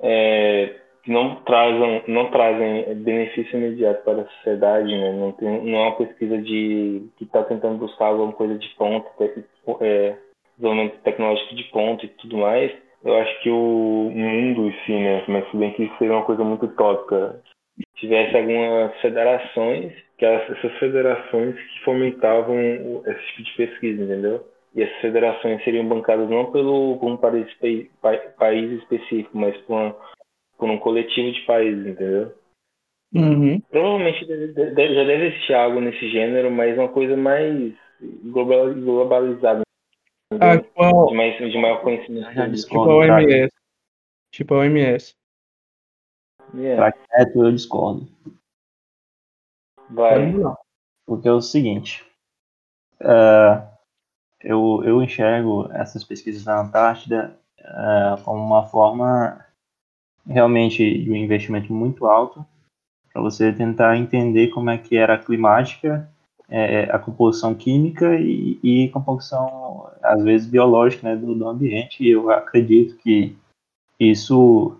é, 0.00 0.80
que 1.04 1.12
não 1.12 1.36
trazem 1.42 2.02
não 2.08 2.30
trazem 2.30 2.94
benefício 2.96 3.58
imediato 3.58 4.02
para 4.04 4.22
a 4.22 4.26
sociedade, 4.26 4.88
né? 4.88 5.12
Não 5.12 5.32
tem 5.32 5.62
não 5.62 5.78
é 5.78 5.82
uma 5.82 5.96
pesquisa 5.96 6.38
de 6.38 7.06
que 7.16 7.24
está 7.24 7.42
tentando 7.44 7.78
buscar 7.78 8.06
alguma 8.06 8.32
coisa 8.32 8.58
de 8.58 8.68
ponta, 8.70 9.08
é, 9.80 10.16
desenvolvimento 10.56 10.98
tecnológico 11.02 11.54
de 11.54 11.64
ponta 11.64 12.06
e 12.06 12.08
tudo 12.08 12.38
mais. 12.38 12.72
Eu 13.04 13.14
acho 13.16 13.42
que 13.42 13.50
o 13.50 14.10
mundo, 14.14 14.72
sim, 14.86 14.98
né? 14.98 15.22
Mas 15.28 15.50
se 15.50 15.56
bem 15.56 15.72
que 15.72 15.84
isso 15.84 15.98
seria 15.98 16.14
uma 16.14 16.24
coisa 16.24 16.42
muito 16.42 16.64
utópica. 16.64 17.40
Tivesse 17.96 18.36
algumas 18.36 18.94
federações, 19.00 19.92
que 20.16 20.24
essas 20.24 20.78
federações 20.78 21.54
que 21.54 21.84
fomentavam 21.84 22.56
esse 23.06 23.26
tipo 23.26 23.42
de 23.42 23.56
pesquisa, 23.56 24.04
entendeu? 24.04 24.46
E 24.74 24.82
essas 24.82 25.00
federações 25.00 25.62
seriam 25.64 25.86
bancadas 25.86 26.28
não 26.30 26.50
pelo, 26.50 26.96
por 26.98 27.10
um 27.10 27.16
país, 27.16 27.46
país 28.38 28.72
específico, 28.72 29.36
mas 29.36 29.56
por, 29.58 29.74
uma, 29.74 29.96
por 30.58 30.70
um 30.70 30.78
coletivo 30.78 31.32
de 31.32 31.40
países, 31.42 31.86
entendeu? 31.86 32.34
Uhum. 33.14 33.60
Provavelmente 33.70 34.24
deve, 34.26 34.94
já 34.94 35.04
deve 35.04 35.26
existir 35.28 35.54
algo 35.54 35.80
nesse 35.80 36.10
gênero, 36.10 36.50
mas 36.50 36.76
uma 36.76 36.88
coisa 36.88 37.16
mais 37.16 37.72
globalizada. 38.00 39.62
Ah, 40.40 40.58
tipo, 40.58 41.06
de, 41.06 41.14
mais, 41.14 41.36
de 41.38 41.58
maior 41.58 41.80
conhecimento. 41.82 42.26
tipo 42.54 42.82
a 42.82 42.96
OMS. 42.96 43.52
Tipo 44.32 44.54
a 44.54 44.58
OMS. 44.58 45.14
Yeah. 46.54 46.92
Pra 46.92 47.30
eu 47.34 47.52
discordo. 47.52 48.08
Vai. 49.90 50.32
Porque 51.06 51.28
é 51.28 51.32
o 51.32 51.40
seguinte. 51.40 52.04
Uh, 53.00 53.62
eu, 54.40 54.82
eu 54.84 55.02
enxergo 55.02 55.70
essas 55.72 56.02
pesquisas 56.02 56.44
na 56.44 56.60
Antártida 56.60 57.38
uh, 57.60 58.22
como 58.24 58.42
uma 58.42 58.66
forma 58.66 59.43
realmente 60.26 60.98
de 61.02 61.10
um 61.10 61.16
investimento 61.16 61.72
muito 61.72 62.06
alto 62.06 62.44
para 63.12 63.22
você 63.22 63.52
tentar 63.52 63.96
entender 63.96 64.48
como 64.48 64.70
é 64.70 64.78
que 64.78 64.96
era 64.96 65.14
a 65.14 65.18
climática, 65.18 66.08
é, 66.48 66.84
a 66.84 66.98
composição 66.98 67.54
química 67.54 68.18
e, 68.18 68.58
e 68.62 68.88
composição, 68.90 69.88
às 70.02 70.22
vezes, 70.22 70.48
biológica 70.48 71.08
né, 71.08 71.16
do, 71.16 71.34
do 71.34 71.48
ambiente. 71.48 72.02
E 72.02 72.10
eu 72.10 72.30
acredito 72.30 72.96
que 72.96 73.36
isso 73.98 74.76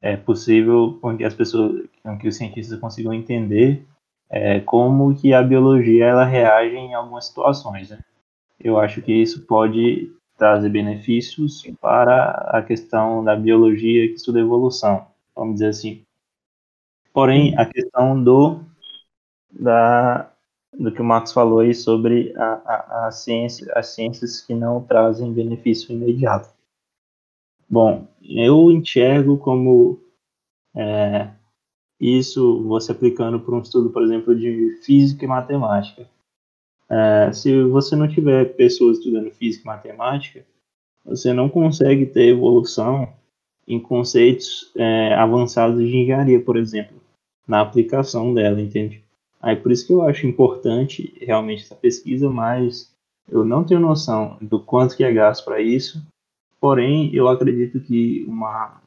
é 0.00 0.16
possível 0.16 0.98
porque 1.00 1.24
as 1.24 1.34
pessoas, 1.34 1.84
que 2.20 2.28
os 2.28 2.36
cientistas 2.36 2.78
consigam 2.80 3.12
entender 3.12 3.84
é, 4.30 4.60
como 4.60 5.14
que 5.14 5.34
a 5.34 5.42
biologia 5.42 6.06
ela 6.06 6.24
reage 6.24 6.76
em 6.76 6.94
algumas 6.94 7.26
situações. 7.26 7.90
Né? 7.90 7.98
eu 8.64 8.78
acho 8.78 9.02
que 9.02 9.12
isso 9.12 9.44
pode 9.46 10.10
trazer 10.44 10.68
benefícios 10.68 11.62
para 11.80 12.32
a 12.52 12.60
questão 12.60 13.24
da 13.24 13.34
biologia 13.34 14.06
que 14.08 14.16
estuda 14.16 14.40
evolução, 14.40 15.06
vamos 15.34 15.54
dizer 15.54 15.68
assim. 15.68 16.04
Porém, 17.14 17.56
a 17.56 17.64
questão 17.64 18.22
do 18.22 18.60
da 19.50 20.30
do 20.78 20.92
que 20.92 21.00
o 21.00 21.04
Marcos 21.04 21.32
falou 21.32 21.60
aí 21.60 21.72
sobre 21.72 22.34
a, 22.36 22.44
a, 22.44 23.06
a 23.06 23.10
ciência, 23.10 23.72
as 23.74 23.94
ciências 23.94 24.42
que 24.42 24.52
não 24.52 24.82
trazem 24.82 25.32
benefício 25.32 25.94
imediato. 25.94 26.50
Bom, 27.66 28.06
eu 28.20 28.70
enxergo 28.70 29.38
como 29.38 29.98
é, 30.76 31.30
isso 31.98 32.62
você 32.64 32.92
aplicando 32.92 33.40
para 33.40 33.54
um 33.54 33.60
estudo, 33.60 33.88
por 33.88 34.02
exemplo, 34.02 34.38
de 34.38 34.78
física 34.84 35.24
e 35.24 35.28
matemática. 35.28 36.06
É, 36.88 37.32
se 37.32 37.62
você 37.64 37.96
não 37.96 38.08
tiver 38.08 38.56
pessoas 38.56 38.98
estudando 38.98 39.30
física 39.30 39.64
e 39.64 39.66
matemática, 39.66 40.44
você 41.04 41.32
não 41.32 41.48
consegue 41.48 42.06
ter 42.06 42.28
evolução 42.28 43.12
em 43.66 43.80
conceitos 43.80 44.70
é, 44.76 45.14
avançados 45.14 45.78
de 45.78 45.96
engenharia, 45.96 46.40
por 46.40 46.56
exemplo, 46.56 46.96
na 47.46 47.60
aplicação 47.60 48.32
dela, 48.32 48.60
entende? 48.60 49.02
Aí 49.40 49.56
por 49.56 49.72
isso 49.72 49.86
que 49.86 49.92
eu 49.92 50.02
acho 50.02 50.26
importante 50.26 51.14
realmente 51.20 51.64
essa 51.64 51.74
pesquisa, 51.74 52.30
mas 52.30 52.94
eu 53.30 53.44
não 53.44 53.64
tenho 53.64 53.80
noção 53.80 54.36
do 54.40 54.60
quanto 54.60 54.96
que 54.96 55.04
é 55.04 55.12
gasto 55.12 55.44
para 55.44 55.60
isso. 55.60 56.02
Porém, 56.60 57.14
eu 57.14 57.28
acredito 57.28 57.80
que 57.80 58.24
uma 58.26 58.80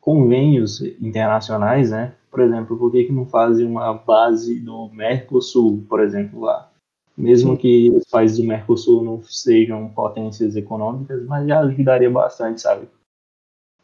convênios 0.00 0.80
internacionais, 1.00 1.90
né? 1.90 2.14
Por 2.30 2.40
exemplo, 2.40 2.76
por 2.76 2.90
que, 2.90 3.04
que 3.04 3.12
não 3.12 3.26
fazem 3.26 3.66
uma 3.66 3.92
base 3.92 4.58
do 4.58 4.88
Mercosul, 4.88 5.84
por 5.88 6.00
exemplo, 6.00 6.40
lá? 6.40 6.71
Mesmo 7.16 7.56
que 7.56 7.90
os 7.90 8.04
países 8.04 8.38
do 8.38 8.44
Mercosul 8.44 9.02
não 9.02 9.22
sejam 9.22 9.88
potências 9.90 10.56
econômicas, 10.56 11.24
mas 11.26 11.46
já 11.46 11.60
ajudaria 11.60 12.10
bastante, 12.10 12.60
sabe? 12.60 12.88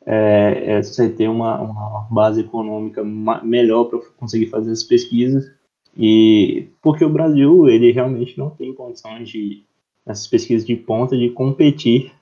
É, 0.06 0.76
é 0.76 0.82
você 0.82 1.08
ter 1.08 1.28
uma, 1.28 1.60
uma 1.60 2.06
base 2.10 2.40
econômica 2.40 3.04
melhor 3.04 3.84
para 3.84 4.00
conseguir 4.16 4.46
fazer 4.46 4.70
as 4.70 4.82
pesquisas 4.82 5.50
e 5.96 6.68
porque 6.80 7.04
o 7.04 7.10
Brasil 7.10 7.68
ele 7.68 7.90
realmente 7.90 8.38
não 8.38 8.50
tem 8.50 8.72
condições 8.72 9.28
de 9.28 9.64
essas 10.06 10.26
pesquisas 10.26 10.66
de 10.66 10.76
ponta 10.76 11.16
de 11.16 11.28
competir 11.30 12.12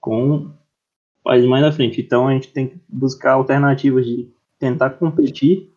com 0.00 0.50
países 1.22 1.48
mais 1.48 1.62
à 1.62 1.70
frente. 1.70 2.00
Então 2.00 2.26
a 2.26 2.32
gente 2.32 2.52
tem 2.52 2.68
que 2.68 2.80
buscar 2.88 3.32
alternativas 3.32 4.04
de 4.04 4.28
tentar 4.58 4.90
competir 4.90 5.70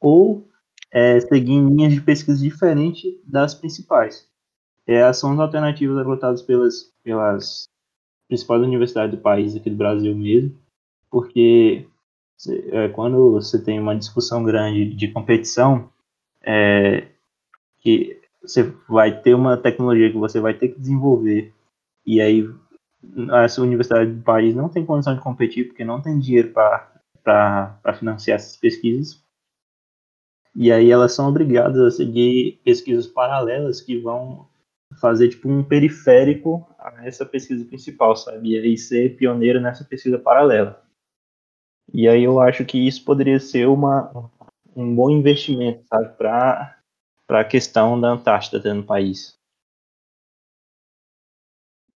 ou 0.00 0.46
é, 0.92 1.18
seguir 1.20 1.58
linhas 1.60 1.94
de 1.94 2.00
pesquisa 2.02 2.42
diferentes 2.42 3.14
das 3.24 3.54
principais. 3.54 4.28
É, 4.86 5.02
as 5.02 5.22
alternativas 5.24 5.96
adotadas 5.96 6.42
pelas, 6.42 6.92
pelas 7.02 7.64
principais 8.28 8.62
universidades 8.62 9.16
do 9.16 9.22
país, 9.22 9.56
aqui 9.56 9.70
do 9.70 9.76
Brasil 9.76 10.14
mesmo, 10.14 10.56
porque 11.10 11.86
é, 12.70 12.88
quando 12.88 13.32
você 13.32 13.62
tem 13.62 13.78
uma 13.80 13.96
discussão 13.96 14.42
grande 14.44 14.92
de 14.94 15.08
competição, 15.08 15.88
é, 16.42 17.08
que 17.78 18.20
você 18.42 18.64
vai 18.88 19.20
ter 19.20 19.34
uma 19.34 19.56
tecnologia 19.56 20.10
que 20.10 20.18
você 20.18 20.40
vai 20.40 20.52
ter 20.52 20.68
que 20.68 20.80
desenvolver, 20.80 21.52
e 22.04 22.20
aí 22.20 22.48
essa 23.44 23.62
universidade 23.62 24.10
do 24.10 24.22
país 24.22 24.54
não 24.54 24.68
tem 24.68 24.84
condição 24.84 25.14
de 25.14 25.20
competir 25.20 25.68
porque 25.68 25.84
não 25.84 26.00
tem 26.00 26.18
dinheiro 26.18 26.52
para 26.52 27.78
financiar 27.98 28.36
essas 28.36 28.56
pesquisas, 28.56 29.21
e 30.54 30.70
aí 30.70 30.90
elas 30.90 31.12
são 31.14 31.28
obrigadas 31.28 31.80
a 31.80 31.90
seguir 31.90 32.60
pesquisas 32.64 33.06
paralelas 33.06 33.80
que 33.80 33.98
vão 33.98 34.48
fazer 35.00 35.28
tipo 35.30 35.48
um 35.48 35.64
periférico 35.64 36.66
a 36.78 37.06
essa 37.06 37.24
pesquisa 37.24 37.64
principal, 37.64 38.14
sabe? 38.14 38.50
E 38.50 38.58
aí 38.58 38.76
ser 38.76 39.16
pioneiro 39.16 39.60
nessa 39.60 39.84
pesquisa 39.84 40.18
paralela. 40.18 40.82
E 41.92 42.06
aí 42.08 42.24
eu 42.24 42.40
acho 42.40 42.64
que 42.64 42.78
isso 42.78 43.04
poderia 43.04 43.40
ser 43.40 43.66
uma, 43.66 44.30
um 44.76 44.94
bom 44.94 45.10
investimento, 45.10 45.84
sabe, 45.86 46.16
para 46.16 46.78
para 47.26 47.40
a 47.40 47.44
questão 47.44 47.98
da 47.98 48.10
Antártida 48.10 48.74
no 48.74 48.84
país. 48.84 49.38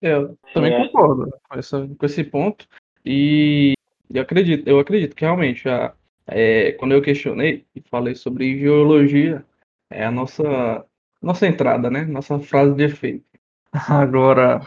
É, 0.00 0.12
eu 0.12 0.38
também 0.54 0.72
Sim, 0.72 0.86
concordo 0.86 1.30
com, 1.48 1.58
essa, 1.58 1.86
com 1.86 2.06
esse 2.06 2.24
ponto. 2.24 2.66
E 3.04 3.74
eu 4.08 4.22
acredito, 4.22 4.66
eu 4.66 4.78
acredito 4.78 5.14
que 5.14 5.24
realmente 5.24 5.68
a, 5.68 5.94
é, 6.26 6.72
quando 6.72 6.92
eu 6.92 7.02
questionei 7.02 7.64
e 7.74 7.80
falei 7.80 8.14
sobre 8.14 8.58
geologia, 8.58 9.44
é 9.90 10.04
a 10.04 10.10
nossa, 10.10 10.84
nossa 11.22 11.46
entrada, 11.46 11.90
né? 11.90 12.04
Nossa 12.04 12.38
frase 12.40 12.74
de 12.74 12.84
efeito. 12.84 13.24
Agora, 13.72 14.60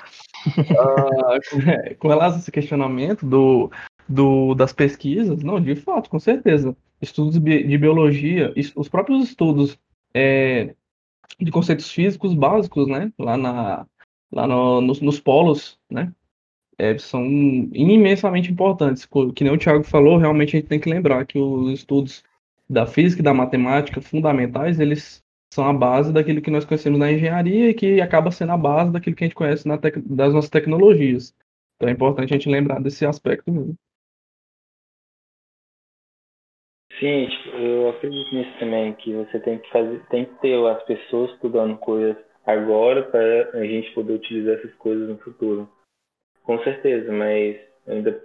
uh, 0.48 1.98
com 2.00 2.08
relação 2.08 2.38
a 2.38 2.42
esse 2.42 2.52
questionamento 2.52 3.26
do, 3.26 3.72
do, 4.08 4.56
das 4.56 4.72
pesquisas, 4.72 5.44
não, 5.44 5.60
de 5.60 5.76
fato, 5.76 6.10
com 6.10 6.20
certeza. 6.20 6.76
Estudos 7.02 7.40
de 7.40 7.78
biologia, 7.78 8.54
os 8.76 8.90
próprios 8.90 9.24
estudos 9.24 9.80
é, 10.14 10.76
de 11.40 11.52
conceitos 11.52 11.90
físicos 11.90 12.34
básicos, 12.34 12.88
né? 12.88 13.12
Lá, 13.18 13.38
na, 13.38 13.86
lá 14.32 14.48
no, 14.48 14.82
nos, 14.82 15.00
nos 15.02 15.20
polos, 15.20 15.80
né? 15.90 16.12
É, 16.80 16.98
são 16.98 17.24
imensamente 17.26 18.50
importantes. 18.52 19.06
Que 19.36 19.44
nem 19.44 19.54
o 19.54 19.58
Thiago 19.58 19.84
falou, 19.84 20.18
realmente 20.18 20.56
a 20.56 20.60
gente 20.60 20.70
tem 20.70 20.80
que 20.80 20.90
lembrar 20.90 21.26
que 21.26 21.38
os 21.38 21.72
estudos 21.74 22.24
da 22.70 22.88
física 22.88 23.22
e 23.22 23.24
da 23.24 23.34
matemática 23.34 24.02
fundamentais, 24.02 24.80
eles 24.80 25.24
são 25.54 25.68
a 25.68 25.74
base 25.74 26.14
daquilo 26.14 26.42
que 26.42 26.52
nós 26.52 26.64
conhecemos 26.64 27.00
na 27.00 27.12
engenharia 27.12 27.70
e 27.70 27.74
que 27.74 28.00
acaba 28.00 28.32
sendo 28.32 28.54
a 28.54 28.58
base 28.58 28.92
daquilo 28.92 29.16
que 29.16 29.24
a 29.24 29.28
gente 29.28 29.36
conhece 29.36 29.68
das 30.06 30.34
nossas 30.34 30.50
tecnologias. 30.50 31.36
Então 31.76 31.90
é 31.90 31.92
importante 31.92 32.34
a 32.34 32.38
gente 32.38 32.50
lembrar 32.50 32.80
desse 32.80 33.06
aspecto 33.06 33.52
mesmo. 33.52 33.76
Sim, 37.00 37.28
eu 37.54 37.90
acredito 37.90 38.36
nisso 38.36 38.60
também, 38.60 38.94
que 38.94 39.14
você 39.14 39.40
tem 39.40 39.58
que 39.58 39.70
fazer, 39.72 40.06
tem 40.10 40.26
que 40.26 40.36
ter 40.42 40.68
as 40.68 40.84
pessoas 40.84 41.32
estudando 41.32 41.78
coisas 41.78 42.18
agora 42.46 43.04
para 43.04 43.60
a 43.60 43.66
gente 43.66 43.92
poder 43.94 44.14
utilizar 44.14 44.56
essas 44.56 44.74
coisas 44.76 45.08
no 45.08 45.18
futuro. 45.18 45.70
Com 46.50 46.58
certeza, 46.64 47.12
mas 47.12 47.60
ainda 47.88 48.24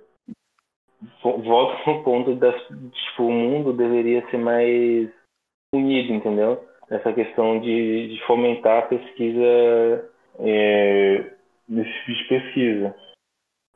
volto 1.22 1.90
no 1.90 2.02
ponto 2.02 2.34
das 2.36 2.58
tipo, 2.66 3.24
o 3.24 3.30
mundo 3.30 3.74
deveria 3.74 4.26
ser 4.30 4.38
mais 4.38 5.10
unido, 5.74 6.14
entendeu? 6.14 6.66
Essa 6.88 7.12
questão 7.12 7.60
de, 7.60 8.08
de 8.08 8.26
fomentar 8.26 8.78
a 8.78 8.86
pesquisa 8.86 10.10
é, 10.38 11.34
desse 11.68 11.92
tipo 11.92 12.12
de 12.12 12.28
pesquisa. 12.28 12.96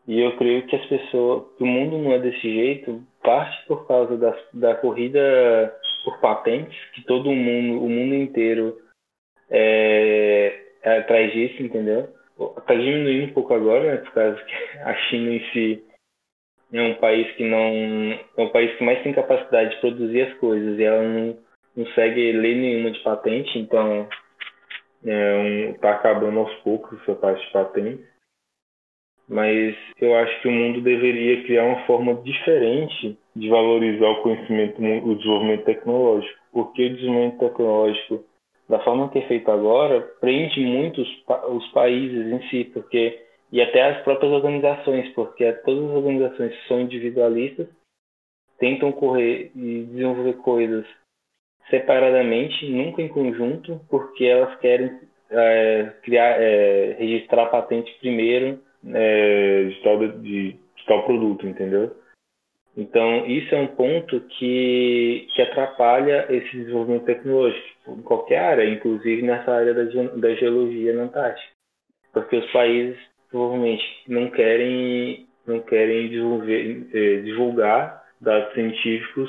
E 0.06 0.18
eu 0.18 0.34
creio 0.38 0.66
que 0.66 0.76
as 0.76 0.86
pessoas, 0.86 1.54
que 1.58 1.64
o 1.64 1.66
mundo 1.66 1.98
não 1.98 2.12
é 2.12 2.18
desse 2.18 2.40
jeito, 2.40 3.04
parte 3.22 3.66
por 3.66 3.86
causa 3.86 4.16
da, 4.16 4.34
da 4.54 4.74
corrida 4.76 5.78
por 6.06 6.20
patentes, 6.20 6.74
que 6.94 7.02
todo 7.02 7.30
mundo, 7.30 7.84
o 7.84 7.90
mundo 7.90 8.14
inteiro 8.14 8.78
é, 9.50 10.58
é 10.82 11.00
atrás 11.00 11.34
disso, 11.34 11.62
entendeu? 11.62 12.16
Está 12.38 12.74
diminuindo 12.74 13.30
um 13.30 13.34
pouco 13.34 13.52
agora, 13.52 13.84
né, 13.84 13.96
por 13.98 14.12
causa 14.12 14.36
que 14.44 14.78
a 14.78 14.94
China 14.94 15.32
em 15.32 15.50
si 15.52 15.84
é 16.72 16.82
um 16.82 16.94
país 16.94 17.30
que 17.32 17.44
não 17.44 17.58
é 18.36 18.42
um 18.42 18.48
país 18.50 18.76
que 18.76 18.84
mais 18.84 19.02
tem 19.02 19.12
capacidade 19.12 19.70
de 19.70 19.80
produzir 19.80 20.22
as 20.22 20.34
coisas 20.34 20.78
e 20.78 20.82
ela 20.82 21.02
não 21.02 21.36
consegue 21.74 22.32
ler 22.32 22.56
nenhuma 22.56 22.90
de 22.90 23.00
patente, 23.00 23.58
então 23.58 24.08
está 25.02 25.10
é 25.10 25.72
tá 25.80 25.90
acabando 25.92 26.40
aos 26.40 26.54
poucos 26.56 27.00
essa 27.02 27.14
parte 27.14 27.44
de 27.44 27.52
patente. 27.52 28.04
Mas 29.28 29.76
eu 30.00 30.16
acho 30.16 30.40
que 30.40 30.48
o 30.48 30.52
mundo 30.52 30.80
deveria 30.80 31.44
criar 31.44 31.64
uma 31.64 31.86
forma 31.86 32.14
diferente 32.22 33.18
de 33.36 33.48
valorizar 33.48 34.08
o 34.08 34.22
conhecimento, 34.22 34.80
o 34.80 35.14
desenvolvimento 35.14 35.64
tecnológico, 35.64 36.38
porque 36.52 36.86
o 36.86 36.94
desenvolvimento 36.94 37.38
tecnológico, 37.38 38.24
da 38.68 38.78
forma 38.80 39.08
que 39.08 39.18
é 39.18 39.26
feito 39.26 39.50
agora, 39.50 40.00
prende 40.20 40.60
muito 40.60 41.00
os, 41.00 41.24
os 41.48 41.66
países 41.68 42.26
em 42.32 42.48
si, 42.48 42.64
porque 42.72 43.24
e 43.50 43.62
até 43.62 43.82
as 43.82 44.02
próprias 44.02 44.32
organizações, 44.32 45.08
porque 45.14 45.50
todas 45.64 45.84
as 45.84 45.96
organizações 45.96 46.54
que 46.54 46.68
são 46.68 46.80
individualistas 46.80 47.66
tentam 48.58 48.92
correr 48.92 49.50
e 49.56 49.84
desenvolver 49.84 50.34
coisas 50.34 50.84
separadamente, 51.70 52.68
nunca 52.68 53.00
em 53.00 53.08
conjunto, 53.08 53.80
porque 53.88 54.24
elas 54.24 54.54
querem 54.58 55.00
é, 55.30 55.92
criar, 56.02 56.40
é, 56.40 56.96
registrar 56.98 57.44
a 57.44 57.46
patente 57.46 57.94
primeiro 58.00 58.60
é, 58.92 59.64
de, 59.64 59.82
tal, 59.82 59.98
de, 59.98 60.52
de 60.52 60.86
tal 60.86 61.04
produto, 61.04 61.46
entendeu? 61.46 61.94
Então, 62.78 63.26
isso 63.26 63.52
é 63.52 63.60
um 63.60 63.66
ponto 63.66 64.20
que, 64.20 65.26
que 65.34 65.42
atrapalha 65.42 66.32
esse 66.32 66.56
desenvolvimento 66.58 67.06
tecnológico 67.06 67.66
em 67.88 68.02
qualquer 68.02 68.38
área, 68.38 68.70
inclusive 68.70 69.20
nessa 69.20 69.50
área 69.50 69.74
da, 69.74 69.82
da 69.82 70.34
geologia 70.36 70.94
na 70.94 71.02
Antártica. 71.02 71.50
Porque 72.12 72.36
os 72.36 72.52
países, 72.52 72.96
provavelmente, 73.32 73.84
não 74.06 74.30
querem, 74.30 75.26
não 75.44 75.58
querem 75.58 76.08
desenvolver, 76.08 76.88
é, 76.94 77.16
divulgar 77.22 78.04
dados 78.20 78.54
científicos 78.54 79.28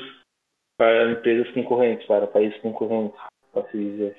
para 0.78 1.10
empresas 1.10 1.52
concorrentes, 1.52 2.06
para 2.06 2.28
países 2.28 2.56
concorrentes, 2.60 3.18
para 3.52 3.68
se 3.68 3.76
dizer. 3.76 4.16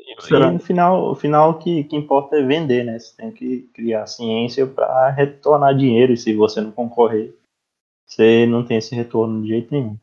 E 0.00 0.52
no 0.52 0.58
final, 0.58 1.10
o 1.10 1.14
final 1.14 1.58
que, 1.58 1.84
que 1.84 1.96
importa 1.96 2.38
é 2.38 2.42
vender, 2.42 2.82
né? 2.82 2.98
Você 2.98 3.14
tem 3.14 3.30
que 3.30 3.68
criar 3.74 4.06
ciência 4.06 4.66
para 4.66 5.10
retornar 5.10 5.76
dinheiro, 5.76 6.14
e 6.14 6.16
se 6.16 6.34
você 6.34 6.62
não 6.62 6.72
concorrer, 6.72 7.36
você 8.08 8.46
não 8.46 8.64
tem 8.64 8.78
esse 8.78 8.94
retorno 8.94 9.42
de 9.42 9.48
jeito 9.48 9.72
nenhum. 9.72 9.98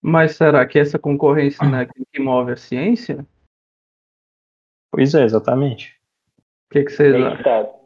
Mas 0.00 0.36
será 0.36 0.66
que 0.66 0.78
essa 0.78 0.98
concorrência 0.98 1.66
não 1.68 1.78
é 1.78 1.86
que 1.86 2.20
move 2.20 2.52
a 2.52 2.56
ciência? 2.56 3.26
Pois 4.92 5.12
é, 5.14 5.24
exatamente. 5.24 5.98
O 6.38 6.72
que, 6.72 6.84
que 6.84 6.90
vocês 6.90 7.14
acham? 7.14 7.78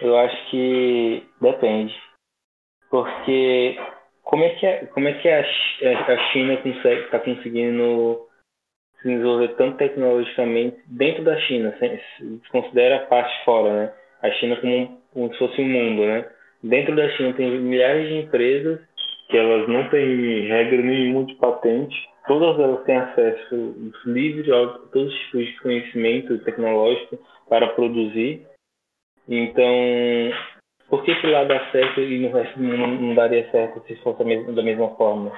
Eu 0.00 0.16
acho 0.18 0.50
que 0.50 1.28
depende. 1.40 1.94
Porque 2.90 3.76
como 4.22 4.42
é 4.42 4.54
que, 4.56 4.66
é, 4.66 4.86
como 4.86 5.08
é 5.08 5.20
que 5.20 5.28
a, 5.28 5.40
a 5.40 6.32
China 6.32 6.54
está 6.54 7.20
conseguindo 7.20 8.26
se 9.00 9.08
desenvolver 9.08 9.54
tanto 9.56 9.76
tecnologicamente 9.76 10.82
dentro 10.86 11.24
da 11.24 11.38
China, 11.40 11.76
se 11.78 12.40
considera 12.50 12.96
a 12.96 13.06
parte 13.06 13.44
fora, 13.44 13.72
né? 13.72 13.94
A 14.22 14.30
China 14.32 14.60
como, 14.60 15.02
como 15.12 15.32
se 15.32 15.38
fosse 15.38 15.60
um 15.60 15.68
mundo, 15.68 16.06
né? 16.06 16.35
Dentro 16.68 16.96
da 16.96 17.08
China 17.10 17.32
tem 17.34 17.60
milhares 17.60 18.08
de 18.08 18.14
empresas 18.16 18.80
que 19.28 19.36
elas 19.36 19.68
não 19.68 19.88
têm 19.88 20.48
regra 20.48 20.82
nenhuma 20.82 21.24
de 21.24 21.34
patente, 21.36 21.96
todas 22.26 22.58
elas 22.58 22.84
têm 22.84 22.96
acesso 22.96 23.92
livre 24.04 24.52
a 24.52 24.66
todos 24.92 25.12
os 25.12 25.20
tipos 25.20 25.46
de 25.46 25.60
conhecimento 25.60 26.38
tecnológico 26.38 27.18
para 27.48 27.68
produzir. 27.68 28.46
Então, 29.28 29.64
por 30.88 31.04
que, 31.04 31.14
que 31.14 31.26
lá 31.26 31.44
dá 31.44 31.70
certo 31.70 32.00
e 32.00 32.18
no 32.18 32.32
resto 32.32 32.58
mundo 32.58 33.00
não 33.00 33.14
daria 33.14 33.48
certo 33.50 33.82
se 33.86 33.96
fosse 33.96 34.24
da 34.24 34.62
mesma 34.62 34.90
forma? 34.96 35.32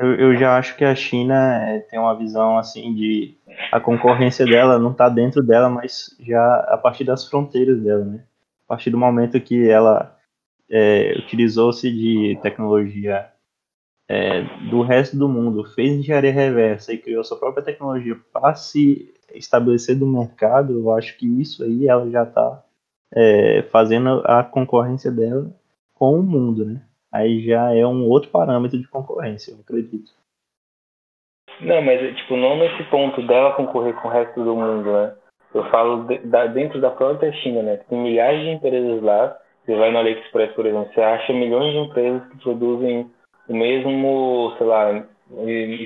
eu, 0.00 0.14
eu 0.14 0.36
já 0.36 0.56
acho 0.56 0.76
que 0.76 0.84
a 0.84 0.94
China 0.94 1.62
é, 1.66 1.80
tem 1.80 1.98
uma 1.98 2.16
visão 2.16 2.56
assim 2.58 2.94
de 2.94 3.36
a 3.72 3.80
concorrência 3.80 4.44
dela 4.46 4.78
não 4.78 4.92
está 4.92 5.08
dentro 5.08 5.42
dela, 5.42 5.68
mas 5.68 6.16
já 6.20 6.56
a 6.68 6.78
partir 6.78 7.04
das 7.04 7.28
fronteiras 7.28 7.82
dela, 7.82 8.04
né? 8.04 8.24
A 8.66 8.74
partir 8.74 8.90
do 8.90 8.98
momento 8.98 9.40
que 9.40 9.68
ela 9.68 10.16
é, 10.68 11.14
utilizou-se 11.18 11.90
de 11.90 12.38
tecnologia 12.42 13.30
é, 14.08 14.42
do 14.68 14.82
resto 14.82 15.16
do 15.16 15.28
mundo, 15.28 15.64
fez 15.64 15.92
engenharia 15.92 16.32
reversa 16.32 16.92
e 16.92 16.98
criou 16.98 17.24
sua 17.24 17.38
própria 17.38 17.64
tecnologia 17.64 18.16
para 18.32 18.54
se 18.54 19.14
estabelecer 19.34 19.96
do 19.96 20.06
mercado, 20.06 20.72
eu 20.72 20.92
acho 20.92 21.16
que 21.16 21.26
isso 21.40 21.62
aí 21.62 21.88
ela 21.88 22.08
já 22.10 22.22
está 22.22 22.64
é, 23.12 23.62
fazendo 23.70 24.22
a 24.24 24.42
concorrência 24.42 25.10
dela 25.10 25.52
com 25.94 26.18
o 26.18 26.22
mundo, 26.22 26.64
né? 26.64 26.82
aí 27.16 27.40
já 27.44 27.74
é 27.74 27.86
um 27.86 28.06
outro 28.08 28.30
parâmetro 28.30 28.78
de 28.78 28.86
concorrência, 28.88 29.52
eu 29.52 29.60
acredito. 29.60 30.12
Não, 31.60 31.80
mas 31.80 32.16
tipo, 32.16 32.36
não 32.36 32.58
nesse 32.58 32.84
ponto 32.84 33.26
dela 33.26 33.54
concorrer 33.54 33.94
com 33.94 34.08
o 34.08 34.10
resto 34.10 34.44
do 34.44 34.54
mundo, 34.54 34.92
né? 34.92 35.16
Eu 35.56 35.64
falo 35.70 36.04
de, 36.04 36.18
da, 36.18 36.46
dentro 36.48 36.78
da 36.82 36.90
própria 36.90 37.32
China, 37.32 37.62
né? 37.62 37.80
Tem 37.88 37.98
milhares 37.98 38.42
de 38.42 38.50
empresas 38.50 39.02
lá. 39.02 39.34
Você 39.64 39.74
vai 39.74 39.90
no 39.90 39.98
AliExpress, 39.98 40.52
por 40.52 40.66
exemplo, 40.66 40.92
você 40.92 41.00
acha 41.00 41.32
milhões 41.32 41.72
de 41.72 41.78
empresas 41.78 42.28
que 42.28 42.42
produzem 42.42 43.10
o 43.48 43.56
mesmo, 43.56 44.54
sei 44.58 44.66
lá, 44.66 45.06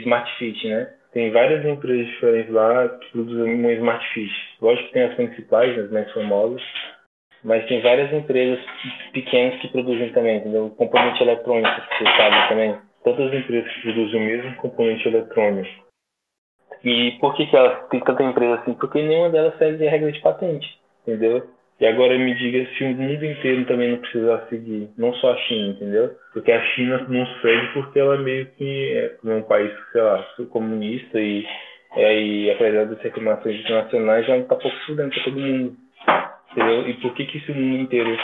Smart 0.03 0.39
Fit, 0.39 0.69
né? 0.69 0.93
Tem 1.13 1.31
várias 1.31 1.65
empresas 1.65 2.07
diferentes 2.07 2.53
lá 2.53 2.89
que 2.89 3.13
produzem 3.13 3.55
um 3.55 3.71
Smart 3.71 4.05
Fit. 4.13 4.33
Lógico 4.61 4.89
que 4.89 4.93
tem 4.93 5.05
as 5.05 5.15
principais, 5.15 5.79
as 5.79 5.91
mais 5.93 6.13
famosas, 6.13 6.63
mas 7.45 7.65
tem 7.67 7.81
várias 7.81 8.13
empresas 8.13 8.59
pequenas 9.13 9.61
que 9.61 9.69
produzem 9.69 10.13
também, 10.13 10.39
entendeu? 10.39 10.71
Componente 10.71 11.23
eletrônico, 11.23 11.81
você 11.97 12.05
sabe 12.17 12.49
também. 12.49 12.77
Tantas 13.05 13.33
empresas 13.33 13.73
que 13.73 13.83
produzem 13.83 14.21
o 14.21 14.25
mesmo 14.25 14.57
componente 14.57 15.07
eletrônico. 15.07 15.90
E 16.83 17.13
por 17.21 17.35
que, 17.35 17.47
que 17.47 17.57
ela 17.57 17.71
tem 17.91 18.01
tanta 18.01 18.23
empresa 18.23 18.61
assim? 18.61 18.75
Porque 18.75 19.03
nenhuma 19.03 19.31
delas 19.31 19.57
segue 19.59 19.87
a 19.87 19.91
regra 19.91 20.11
de 20.11 20.21
patente, 20.21 20.79
entendeu? 21.03 21.47
E 21.79 21.87
agora 21.87 22.19
me 22.19 22.35
diga 22.35 22.71
se 22.75 22.85
o 22.85 22.89
mundo 22.89 23.25
inteiro 23.25 23.65
também 23.65 23.91
não 23.93 23.99
precisar 23.99 24.47
seguir, 24.51 24.91
não 24.99 25.15
só 25.15 25.33
a 25.33 25.37
China, 25.37 25.69
entendeu? 25.69 26.15
Porque 26.33 26.53
a 26.53 26.63
China 26.75 27.07
não 27.09 27.27
segue 27.41 27.73
porque 27.73 27.99
ela 27.99 28.19
meio 28.19 28.47
que 28.53 28.93
é 28.95 29.17
um 29.25 29.43
país, 29.43 29.73
sei 29.93 30.03
lá, 30.03 30.23
comunista 30.51 31.19
e, 31.19 31.47
é, 31.97 32.53
apesar 32.53 32.85
das 32.85 33.01
reclamações 33.01 33.61
internacionais 33.61 34.27
já 34.27 34.35
não 34.35 34.43
está 34.43 34.57
pouco 34.57 34.77
estudando 34.77 35.11
para 35.11 35.25
todo 35.25 35.41
mundo. 35.41 35.77
Entendeu? 36.53 36.89
E 36.89 36.95
por 37.01 37.15
que, 37.15 37.27
que 37.27 37.41
se 37.41 37.53
o 37.53 37.55
mundo 37.55 37.83
inteiro 37.83 38.17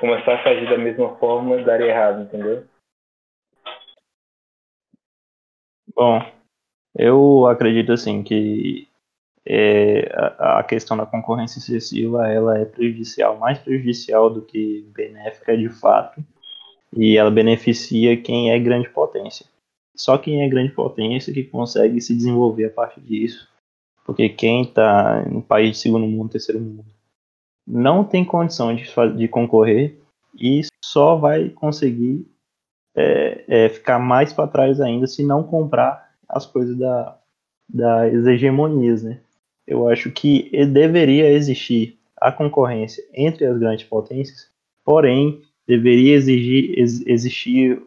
começar 0.00 0.34
a 0.34 0.42
fazer 0.42 0.68
da 0.68 0.78
mesma 0.78 1.16
forma 1.18 1.62
daria 1.62 1.90
errado, 1.90 2.22
entendeu? 2.22 2.64
Bom, 5.94 6.39
eu 6.94 7.46
acredito 7.46 7.92
assim 7.92 8.22
que 8.22 8.88
é, 9.46 10.10
a, 10.14 10.58
a, 10.58 10.62
questão 10.62 10.96
da 10.96 11.06
concorrência 11.06 11.58
excessiva 11.58 12.28
ela 12.28 12.58
é 12.58 12.64
prejudicial, 12.64 13.38
mais 13.38 13.58
prejudicial 13.58 14.30
do 14.30 14.42
que 14.42 14.86
benéfica 14.94 15.56
de 15.56 15.68
fato, 15.68 16.22
e 16.96 17.16
ela 17.16 17.30
beneficia 17.30 18.16
quem 18.16 18.50
é 18.50 18.58
grande 18.58 18.88
potência. 18.88 19.46
Só 19.96 20.18
quem 20.18 20.42
é 20.42 20.48
grande 20.48 20.72
potência 20.72 21.32
que 21.32 21.44
consegue 21.44 22.00
se 22.00 22.14
desenvolver 22.14 22.66
a 22.66 22.70
partir 22.70 23.00
disso, 23.00 23.48
porque 24.04 24.28
quem 24.28 24.62
está 24.62 25.22
no 25.22 25.42
país 25.42 25.72
de 25.72 25.78
segundo 25.78 26.06
mundo, 26.06 26.30
terceiro 26.30 26.60
mundo, 26.60 26.86
não 27.66 28.02
tem 28.04 28.24
condição 28.24 28.74
de, 28.74 28.84
de 29.16 29.28
concorrer 29.28 29.98
e 30.34 30.62
só 30.84 31.16
vai 31.16 31.50
conseguir 31.50 32.26
é, 32.96 33.44
é, 33.46 33.68
ficar 33.68 33.98
mais 33.98 34.32
para 34.32 34.48
trás 34.48 34.80
ainda 34.80 35.06
se 35.06 35.24
não 35.24 35.42
comprar 35.42 36.09
as 36.32 36.46
coisas 36.46 36.76
da, 36.76 37.18
das 37.68 38.26
hegemonias, 38.26 39.02
né? 39.02 39.20
Eu 39.66 39.88
acho 39.88 40.10
que 40.10 40.50
deveria 40.66 41.30
existir 41.30 41.98
a 42.16 42.32
concorrência 42.32 43.04
entre 43.14 43.46
as 43.46 43.58
grandes 43.58 43.86
potências, 43.86 44.48
porém 44.84 45.42
deveria 45.66 46.16
exigir, 46.16 46.78
ex, 46.78 47.06
existir 47.06 47.80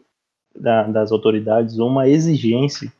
da, 0.55 0.83
das 0.83 1.11
autoridades 1.11 1.77
uma 1.77 2.07
exigência 2.07 2.91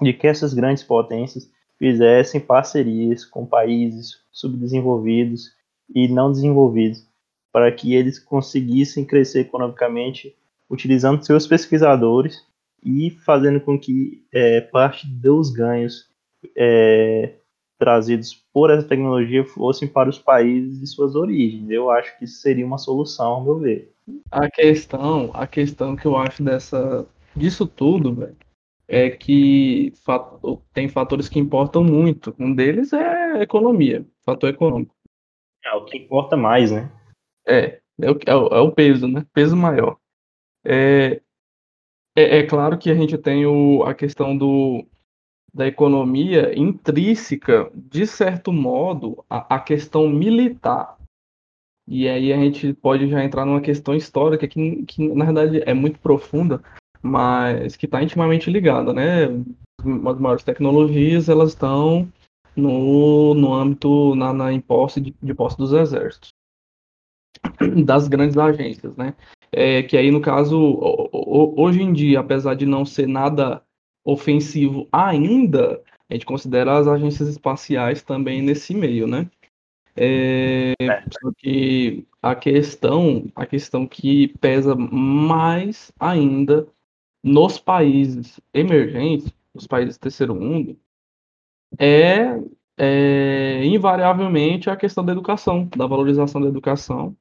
de 0.00 0.12
que 0.12 0.26
essas 0.26 0.52
grandes 0.52 0.82
potências 0.82 1.50
fizessem 1.78 2.40
parcerias 2.40 3.24
com 3.24 3.46
países 3.46 4.20
subdesenvolvidos 4.30 5.52
e 5.94 6.06
não 6.06 6.30
desenvolvidos, 6.30 7.06
para 7.52 7.72
que 7.72 7.94
eles 7.94 8.18
conseguissem 8.18 9.04
crescer 9.04 9.40
economicamente 9.40 10.36
utilizando 10.68 11.24
seus 11.24 11.46
pesquisadores 11.46 12.44
e 12.84 13.10
fazendo 13.10 13.60
com 13.60 13.78
que 13.78 14.24
é, 14.32 14.60
parte 14.60 15.06
dos 15.06 15.50
ganhos 15.50 16.08
é, 16.56 17.34
trazidos 17.78 18.34
por 18.52 18.70
essa 18.70 18.86
tecnologia 18.86 19.44
fossem 19.44 19.88
para 19.88 20.08
os 20.08 20.18
países 20.18 20.80
de 20.80 20.86
suas 20.86 21.14
origens. 21.14 21.68
Eu 21.70 21.90
acho 21.90 22.16
que 22.18 22.24
isso 22.24 22.40
seria 22.40 22.66
uma 22.66 22.78
solução, 22.78 23.32
ao 23.32 23.44
meu 23.44 23.58
ver. 23.58 23.92
A 24.30 24.50
questão, 24.50 25.30
a 25.32 25.46
questão 25.46 25.96
que 25.96 26.06
eu 26.06 26.16
acho 26.16 26.42
dessa, 26.42 27.06
disso 27.34 27.66
tudo, 27.66 28.14
velho, 28.14 28.36
é 28.86 29.08
que 29.08 29.92
tem 30.74 30.88
fatores 30.88 31.28
que 31.28 31.38
importam 31.38 31.82
muito. 31.82 32.34
Um 32.38 32.54
deles 32.54 32.92
é 32.92 33.38
a 33.38 33.42
economia, 33.42 34.04
fator 34.24 34.50
econômico. 34.50 34.94
É 35.64 35.72
o 35.74 35.84
que 35.84 35.98
importa 35.98 36.36
mais, 36.36 36.72
né? 36.72 36.90
É, 37.46 37.80
é 38.00 38.10
o, 38.10 38.18
é 38.26 38.34
o, 38.34 38.46
é 38.48 38.60
o 38.60 38.72
peso, 38.72 39.06
né? 39.06 39.24
Peso 39.32 39.56
maior. 39.56 39.96
É, 40.64 41.20
é, 42.16 42.38
é, 42.38 42.46
claro 42.46 42.78
que 42.78 42.90
a 42.90 42.94
gente 42.94 43.16
tem 43.16 43.46
o, 43.46 43.82
a 43.84 43.94
questão 43.94 44.36
do, 44.36 44.84
da 45.52 45.66
economia 45.66 46.56
intrínseca, 46.58 47.70
de 47.74 48.06
certo 48.06 48.52
modo, 48.52 49.24
a, 49.28 49.56
a, 49.56 49.60
questão 49.60 50.08
militar. 50.08 50.96
E 51.86 52.08
aí 52.08 52.32
a 52.32 52.36
gente 52.36 52.72
pode 52.74 53.08
já 53.08 53.24
entrar 53.24 53.44
numa 53.44 53.60
questão 53.60 53.94
histórica 53.94 54.46
que, 54.46 54.84
que 54.84 55.08
na 55.08 55.24
verdade, 55.24 55.62
é 55.66 55.74
muito 55.74 55.98
profunda, 55.98 56.62
mas 57.02 57.76
que 57.76 57.86
está 57.86 58.02
intimamente 58.02 58.50
ligada, 58.50 58.92
né? 58.92 59.24
As 60.06 60.20
maiores 60.20 60.44
tecnologias, 60.44 61.28
elas 61.28 61.50
estão 61.50 62.10
no, 62.54 63.34
no 63.34 63.54
âmbito, 63.54 64.14
na, 64.14 64.32
na 64.32 64.52
em 64.52 64.60
posse 64.60 65.00
de, 65.00 65.14
de 65.22 65.34
posse 65.34 65.56
dos 65.56 65.72
exércitos, 65.72 66.30
das 67.84 68.06
grandes 68.08 68.36
agências, 68.36 68.96
né? 68.96 69.14
É, 69.52 69.82
que 69.82 69.96
aí, 69.96 70.10
no 70.10 70.20
caso, 70.20 70.78
hoje 71.12 71.82
em 71.82 71.92
dia, 71.92 72.20
apesar 72.20 72.54
de 72.54 72.66
não 72.66 72.84
ser 72.84 73.08
nada 73.08 73.62
ofensivo 74.04 74.88
ainda, 74.92 75.82
a 76.08 76.14
gente 76.14 76.26
considera 76.26 76.78
as 76.78 76.86
agências 76.86 77.28
espaciais 77.28 78.02
também 78.02 78.42
nesse 78.42 78.74
meio, 78.74 79.06
né? 79.06 79.28
É, 79.96 80.74
é. 80.80 81.02
Só 81.10 81.32
que 81.36 82.06
a 82.22 82.34
questão, 82.34 83.30
a 83.34 83.44
questão 83.44 83.86
que 83.86 84.28
pesa 84.38 84.74
mais 84.74 85.92
ainda 85.98 86.66
nos 87.22 87.58
países 87.58 88.40
emergentes, 88.54 89.32
nos 89.54 89.66
países 89.66 89.96
do 89.96 90.00
terceiro 90.00 90.34
mundo, 90.34 90.78
é, 91.78 92.40
é 92.78 93.64
invariavelmente 93.64 94.70
a 94.70 94.76
questão 94.76 95.04
da 95.04 95.12
educação, 95.12 95.68
da 95.76 95.86
valorização 95.86 96.40
da 96.40 96.48
educação, 96.48 97.16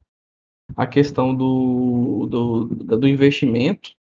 a 0.76 0.88
questão 0.88 1.36
do, 1.36 2.28
do, 2.28 2.66
do 2.98 3.08
investimento 3.08 3.92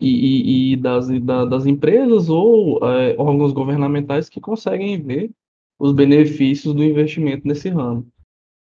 e, 0.00 0.08
e, 0.08 0.72
e 0.72 0.76
das, 0.76 1.08
da, 1.20 1.44
das 1.44 1.66
empresas 1.66 2.28
ou 2.28 2.78
é, 2.82 3.14
órgãos 3.18 3.52
governamentais 3.52 4.28
que 4.28 4.40
conseguem 4.40 5.00
ver 5.00 5.30
os 5.78 5.92
benefícios 5.92 6.74
do 6.74 6.84
investimento 6.84 7.46
nesse 7.46 7.68
ramo. 7.68 8.06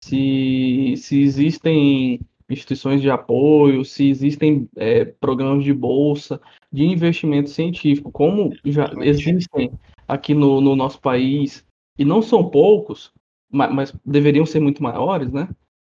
Se, 0.04 0.94
se 0.98 1.22
existem 1.22 2.20
instituições 2.50 3.02
de 3.02 3.10
apoio, 3.10 3.86
se 3.86 4.10
existem 4.10 4.68
é, 4.76 5.06
programas 5.06 5.64
de 5.64 5.74
bolsa, 5.74 6.42
de 6.72 6.84
investimento 6.84 7.50
científico, 7.50 8.12
como 8.12 8.54
já 8.66 8.92
existem 9.02 9.72
aqui 10.08 10.34
no, 10.34 10.60
no 10.60 10.76
nosso 10.76 11.00
país, 11.00 11.66
e 11.98 12.06
não 12.06 12.22
são 12.22 12.50
poucos, 12.50 13.12
mas, 13.52 13.74
mas 13.74 13.96
deveriam 14.06 14.46
ser 14.46 14.60
muito 14.60 14.82
maiores, 14.82 15.32
né? 15.32 15.50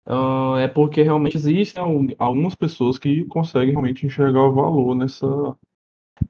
Uh, 0.06 0.56
é 0.58 0.68
porque 0.68 1.02
realmente 1.02 1.36
existem 1.36 1.82
algumas 2.18 2.54
pessoas 2.54 2.98
que 2.98 3.24
conseguem 3.24 3.70
realmente 3.70 4.04
enxergar 4.04 4.42
o 4.42 4.52
valor 4.52 4.94
nessa, 4.94 5.26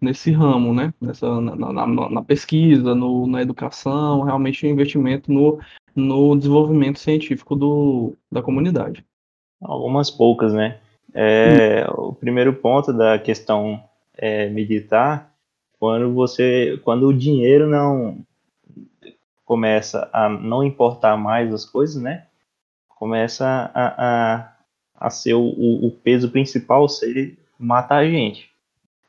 nesse 0.01 0.31
ramo, 0.31 0.73
né? 0.73 0.95
Nessa, 1.01 1.41
na, 1.41 1.73
na, 1.73 1.87
na 1.87 2.23
pesquisa, 2.23 2.95
no, 2.95 3.27
na 3.27 3.43
educação, 3.43 4.23
realmente 4.23 4.65
o 4.65 4.71
investimento 4.71 5.33
no, 5.33 5.59
no 5.95 6.37
desenvolvimento 6.37 7.01
científico 7.01 7.57
do, 7.57 8.15
da 8.31 8.43
comunidade. 8.43 9.05
Algumas 9.61 10.11
poucas, 10.11 10.53
né? 10.53 10.79
É. 11.13 11.87
O 11.91 12.13
primeiro 12.13 12.53
ponto 12.55 12.93
da 12.93 13.19
questão 13.19 13.83
é, 14.17 14.49
militar, 14.49 15.33
quando 15.79 16.13
você, 16.13 16.81
quando 16.85 17.09
o 17.09 17.15
dinheiro 17.15 17.69
não 17.69 18.19
começa 19.45 20.09
a 20.13 20.29
não 20.29 20.65
importar 20.65 21.17
mais 21.17 21.53
as 21.53 21.65
coisas, 21.65 22.01
né? 22.01 22.27
Começa 23.05 23.71
a, 23.75 23.85
a, 23.99 24.53
a 24.95 25.11
ser 25.11 25.35
o, 25.35 25.45
o 25.45 25.91
peso 25.91 26.31
principal 26.31 26.89
ser 26.89 27.37
matar 27.59 27.99
a 27.99 28.09
gente. 28.09 28.49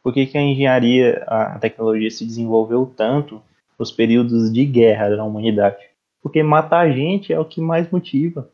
Por 0.03 0.13
que, 0.13 0.25
que 0.25 0.37
a 0.37 0.41
engenharia, 0.41 1.23
a 1.25 1.57
tecnologia 1.59 2.11
se 2.11 2.25
desenvolveu 2.25 2.93
tanto 2.93 3.41
nos 3.79 3.93
períodos 3.93 4.51
de 4.51 4.65
guerra 4.65 5.15
da 5.15 5.23
humanidade? 5.23 5.77
Porque 6.21 6.43
matar 6.43 6.81
a 6.81 6.91
gente 6.91 7.31
é 7.31 7.39
o 7.39 7.45
que 7.45 7.61
mais 7.61 7.89
motiva 7.89 8.49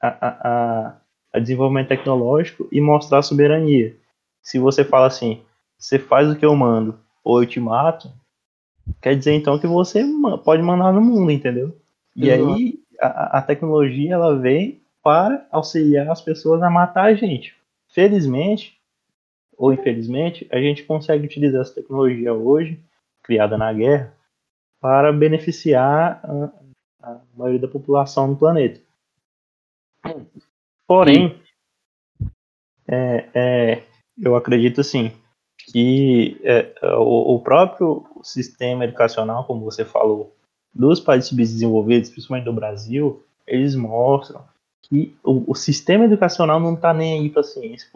a, 0.00 0.08
a, 0.08 0.96
a 1.32 1.38
desenvolvimento 1.40 1.88
tecnológico 1.88 2.68
e 2.70 2.80
mostrar 2.80 3.22
soberania. 3.22 3.96
Se 4.40 4.60
você 4.60 4.84
fala 4.84 5.08
assim, 5.08 5.42
você 5.76 5.98
faz 5.98 6.30
o 6.30 6.36
que 6.36 6.46
eu 6.46 6.54
mando 6.54 7.00
ou 7.24 7.42
eu 7.42 7.48
te 7.48 7.58
mato, 7.58 8.12
quer 9.02 9.16
dizer 9.16 9.32
então 9.32 9.58
que 9.58 9.66
você 9.66 10.04
pode 10.44 10.62
mandar 10.62 10.92
no 10.92 11.00
mundo, 11.00 11.32
entendeu? 11.32 11.76
E 12.14 12.30
uhum. 12.30 12.54
aí 12.54 12.78
a, 13.00 13.38
a, 13.38 13.42
tecnologia 13.42 14.14
ela 14.14 14.38
vem 14.38 14.83
para 15.04 15.46
auxiliar 15.52 16.10
as 16.10 16.20
pessoas 16.20 16.62
a 16.62 16.70
matar 16.70 17.04
a 17.04 17.14
gente. 17.14 17.54
Felizmente 17.88 18.76
ou 19.56 19.72
infelizmente, 19.72 20.46
a 20.50 20.58
gente 20.58 20.84
consegue 20.84 21.24
utilizar 21.24 21.62
essa 21.62 21.74
tecnologia 21.74 22.32
hoje, 22.32 22.80
criada 23.22 23.56
na 23.56 23.72
guerra, 23.72 24.14
para 24.80 25.12
beneficiar 25.12 26.20
a, 26.24 27.10
a 27.10 27.20
maioria 27.36 27.60
da 27.60 27.68
população 27.68 28.28
no 28.28 28.36
planeta. 28.36 28.80
Porém, 30.86 31.40
é, 32.86 33.28
é, 33.34 33.82
eu 34.18 34.36
acredito 34.36 34.80
assim 34.80 35.12
que 35.70 36.38
é, 36.42 36.74
o, 36.96 37.36
o, 37.36 37.40
próprio 37.40 38.04
sistema 38.22 38.84
educacional, 38.84 39.46
como 39.46 39.64
você 39.64 39.84
falou, 39.84 40.36
dos 40.74 41.00
países 41.00 41.28
subdesenvolvidos, 41.28 42.10
principalmente 42.10 42.44
do 42.44 42.52
Brasil, 42.52 43.22
eles 43.46 43.74
mostram 43.74 44.44
que 44.88 45.16
o, 45.22 45.52
o 45.52 45.54
sistema 45.54 46.04
educacional 46.04 46.60
não 46.60 46.74
está 46.74 46.92
nem 46.92 47.20
aí 47.20 47.30
para 47.30 47.40
a 47.40 47.44
ciência. 47.44 47.88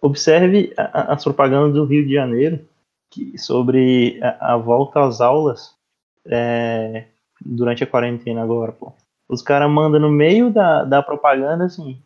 Observe 0.00 0.72
a, 0.76 1.12
as 1.12 1.22
propagandas 1.22 1.74
do 1.74 1.84
Rio 1.84 2.06
de 2.06 2.14
Janeiro 2.14 2.66
que, 3.10 3.36
sobre 3.36 4.18
a, 4.22 4.54
a 4.54 4.56
volta 4.56 5.04
às 5.04 5.20
aulas 5.20 5.74
é, 6.26 7.04
durante 7.44 7.84
a 7.84 7.86
quarentena 7.86 8.42
agora, 8.42 8.72
pô. 8.72 8.92
Os 9.28 9.42
caras 9.42 9.70
mandam 9.70 10.00
no 10.00 10.10
meio 10.10 10.50
da, 10.50 10.84
da 10.84 11.02
propaganda 11.02 11.64
assim: 11.64 12.00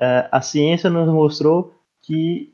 é, 0.00 0.28
a 0.30 0.40
ciência 0.40 0.90
nos 0.90 1.08
mostrou 1.08 1.74
que. 2.02 2.52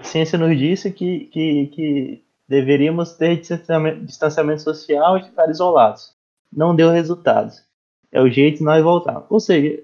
A 0.00 0.04
ciência 0.04 0.36
nos 0.36 0.58
disse 0.58 0.90
que, 0.90 1.26
que, 1.26 1.66
que 1.68 2.24
deveríamos 2.48 3.12
ter 3.12 3.36
distanciamento, 3.36 4.04
distanciamento 4.04 4.62
social 4.62 5.16
e 5.16 5.22
ficar 5.22 5.48
isolados. 5.48 6.12
Não 6.52 6.74
deu 6.74 6.90
resultados. 6.90 7.62
É 8.10 8.20
o 8.20 8.28
jeito 8.28 8.58
de 8.58 8.64
nós 8.64 8.82
voltar. 8.82 9.24
Ou 9.30 9.38
seja, 9.38 9.80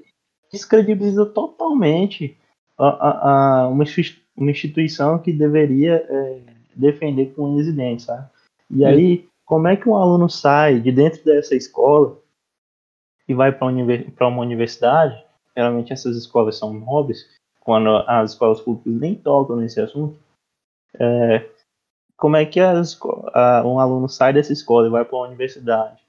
descredibiliza 0.52 1.26
totalmente 1.26 2.36
a, 2.76 2.88
a, 2.88 3.32
a 3.62 3.68
uma, 3.68 3.84
uma 4.36 4.50
instituição 4.50 5.18
que 5.18 5.32
deveria 5.32 6.06
é, 6.08 6.40
defender 6.74 7.34
com 7.34 7.54
unhas 7.54 7.66
e 7.66 7.72
dentes, 7.72 8.06
sabe? 8.06 8.28
E 8.70 8.84
aí, 8.84 9.28
como 9.44 9.66
é 9.66 9.76
que 9.76 9.88
um 9.88 9.96
aluno 9.96 10.28
sai 10.28 10.78
de 10.78 10.92
dentro 10.92 11.24
dessa 11.24 11.54
escola 11.54 12.18
e 13.26 13.34
vai 13.34 13.52
para 13.52 14.28
uma 14.28 14.42
universidade, 14.42 15.22
geralmente 15.56 15.92
essas 15.92 16.16
escolas 16.16 16.56
são 16.56 16.72
nobres, 16.72 17.26
quando 17.60 17.88
as 18.06 18.32
escolas 18.32 18.60
públicas 18.60 19.00
nem 19.00 19.14
tocam 19.14 19.56
nesse 19.56 19.80
assunto, 19.80 20.18
é, 20.98 21.46
como 22.16 22.36
é 22.36 22.44
que 22.44 22.60
as, 22.60 22.98
a, 23.34 23.62
um 23.66 23.78
aluno 23.78 24.08
sai 24.08 24.32
dessa 24.32 24.52
escola 24.52 24.86
e 24.86 24.90
vai 24.90 25.04
para 25.04 25.16
uma 25.16 25.26
universidade? 25.26 26.02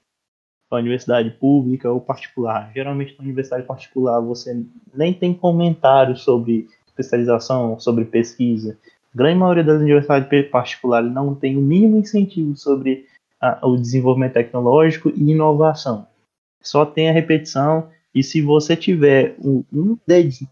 Para 0.70 0.76
uma 0.76 0.82
universidade 0.82 1.30
pública 1.30 1.90
ou 1.90 2.00
particular? 2.00 2.70
Geralmente 2.72 3.16
na 3.18 3.24
universidade 3.24 3.66
particular 3.66 4.20
você 4.20 4.64
nem 4.94 5.12
tem 5.12 5.34
comentários 5.34 6.22
sobre 6.22 6.68
especialização, 6.86 7.80
sobre 7.80 8.04
pesquisa. 8.04 8.78
A 9.12 9.18
grande 9.18 9.40
maioria 9.40 9.64
das 9.64 9.80
universidades 9.80 10.48
particulares 10.48 11.12
não 11.12 11.34
tem 11.34 11.56
o 11.56 11.60
mínimo 11.60 11.96
incentivo 11.96 12.56
sobre 12.56 13.04
a, 13.40 13.66
o 13.66 13.76
desenvolvimento 13.76 14.34
tecnológico 14.34 15.10
e 15.10 15.32
inovação. 15.32 16.06
Só 16.62 16.86
tem 16.86 17.08
a 17.08 17.12
repetição, 17.12 17.88
e 18.14 18.22
se 18.22 18.40
você 18.40 18.76
tiver 18.76 19.34
um, 19.42 19.64
um 19.72 19.98
dedinho 20.06 20.50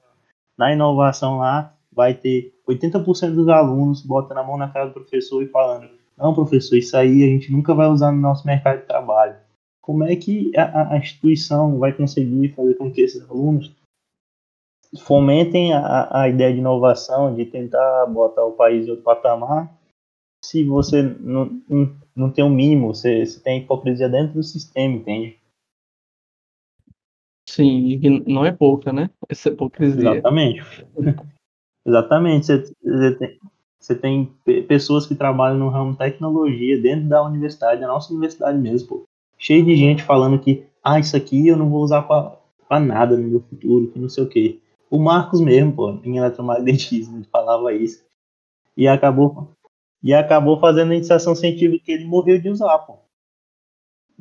na 0.57 0.73
inovação 0.73 1.39
lá, 1.39 1.73
vai 1.93 2.15
ter 2.15 2.53
80% 2.69 3.35
dos 3.35 3.49
alunos 3.49 4.03
botando 4.03 4.39
a 4.39 4.45
mão 4.45 4.57
na 4.57 4.69
cara 4.69 4.87
do 4.87 4.95
professor 4.95 5.43
e 5.43 5.49
falando: 5.49 5.89
Não, 6.17 6.35
professor, 6.35 6.77
isso 6.77 6.97
aí 6.97 7.23
a 7.23 7.27
gente 7.27 7.53
nunca 7.53 7.75
vai 7.75 7.87
usar 7.87 8.11
no 8.11 8.21
nosso 8.21 8.47
mercado 8.47 8.81
de 8.81 8.87
trabalho. 8.87 9.37
Como 9.89 10.05
é 10.05 10.15
que 10.15 10.53
a, 10.55 10.93
a 10.93 10.99
instituição 10.99 11.79
vai 11.79 11.95
conseguir 11.95 12.51
fazer 12.51 12.75
com 12.75 12.93
que 12.93 13.01
esses 13.01 13.27
alunos 13.27 13.75
fomentem 15.01 15.73
a, 15.73 16.25
a 16.25 16.29
ideia 16.29 16.53
de 16.53 16.59
inovação, 16.59 17.35
de 17.35 17.47
tentar 17.47 18.05
botar 18.05 18.45
o 18.45 18.53
país 18.53 18.87
em 18.87 18.91
outro 18.91 19.03
patamar, 19.03 19.75
se 20.45 20.63
você 20.63 21.03
não, 21.03 21.47
não, 21.67 21.97
não 22.15 22.31
tem 22.31 22.45
o 22.45 22.49
um 22.49 22.51
mínimo, 22.51 22.95
você, 22.95 23.25
você 23.25 23.41
tem 23.41 23.63
hipocrisia 23.63 24.11
dentro 24.11 24.35
do 24.35 24.43
sistema, 24.43 24.95
entende? 24.95 25.39
Sim, 27.49 27.99
e 28.03 28.31
não 28.31 28.45
é 28.45 28.53
pouca, 28.53 28.93
né? 28.93 29.09
Essa 29.27 29.49
hipocrisia. 29.49 30.11
Exatamente. 30.11 30.61
Exatamente. 31.87 32.45
Você, 32.45 32.75
você, 32.85 33.15
tem, 33.15 33.41
você 33.81 33.95
tem 33.95 34.27
pessoas 34.69 35.07
que 35.07 35.15
trabalham 35.15 35.57
no 35.57 35.71
ramo 35.71 35.93
de 35.93 35.99
tecnologia 35.99 36.79
dentro 36.79 37.09
da 37.09 37.23
universidade, 37.23 37.81
da 37.81 37.87
nossa 37.87 38.13
universidade 38.13 38.59
mesmo, 38.59 38.87
pô. 38.87 39.09
Cheio 39.39 39.65
de 39.65 39.77
gente 39.77 40.03
falando 40.03 40.39
que, 40.41 40.67
ah, 40.83 40.99
isso 40.99 41.17
aqui 41.17 41.47
eu 41.47 41.57
não 41.57 41.71
vou 41.71 41.83
usar 41.83 42.03
para 42.03 42.81
nada 42.81 43.17
no 43.17 43.29
meu 43.29 43.41
futuro, 43.41 43.91
que 43.91 43.99
não 43.99 44.09
sei 44.09 44.25
o 44.25 44.29
quê. 44.29 44.59
O 44.91 44.99
Marcos 44.99 45.41
mesmo, 45.41 45.73
pô, 45.73 46.01
em 46.03 46.17
eletromagnetismo, 46.17 47.19
ele 47.19 47.27
falava 47.31 47.73
isso. 47.73 48.05
E 48.77 48.89
acabou, 48.89 49.53
e 50.03 50.13
acabou 50.13 50.59
fazendo 50.59 50.93
a 50.93 50.97
iniciação 50.97 51.35
científica 51.35 51.85
que 51.85 51.93
ele 51.93 52.05
morreu 52.05 52.41
de 52.41 52.49
usar, 52.49 52.79
pô. 52.81 52.99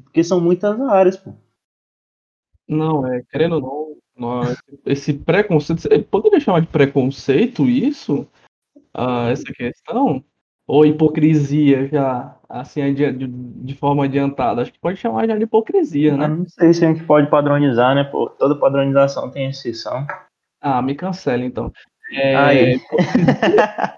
Porque 0.04 0.24
são 0.24 0.40
muitas 0.40 0.80
áreas, 0.82 1.18
pô. 1.18 1.34
Não, 2.68 3.06
é, 3.08 3.24
querendo 3.32 3.64
ou 3.66 3.98
não, 4.16 4.42
esse 4.86 5.14
preconceito, 5.14 6.04
poderia 6.06 6.40
chamar 6.40 6.62
de 6.62 6.68
preconceito 6.68 7.66
isso? 7.66 8.28
Ah, 8.94 9.30
essa 9.30 9.52
questão? 9.54 10.24
Ou 10.68 10.86
hipocrisia 10.86 11.88
já, 11.88 12.36
assim, 12.50 12.94
de, 12.94 13.14
de, 13.14 13.74
forma 13.76 14.04
adiantada? 14.04 14.62
Acho 14.62 14.74
que 14.74 14.80
pode 14.80 14.98
chamar 14.98 15.26
já 15.26 15.38
de 15.38 15.44
hipocrisia, 15.44 16.18
né? 16.18 16.26
Eu 16.26 16.30
não 16.30 16.46
sei 16.46 16.74
se 16.74 16.84
a 16.84 16.90
gente 16.90 17.06
pode 17.06 17.30
padronizar, 17.30 17.96
né? 17.96 18.04
Pô, 18.04 18.30
toda 18.30 18.60
padronização 18.60 19.32
tem 19.32 19.50
exceção. 19.50 20.06
Ah, 20.60 20.82
me 20.82 20.94
cancela 20.94 21.46
então. 21.46 21.72
É, 22.12 22.76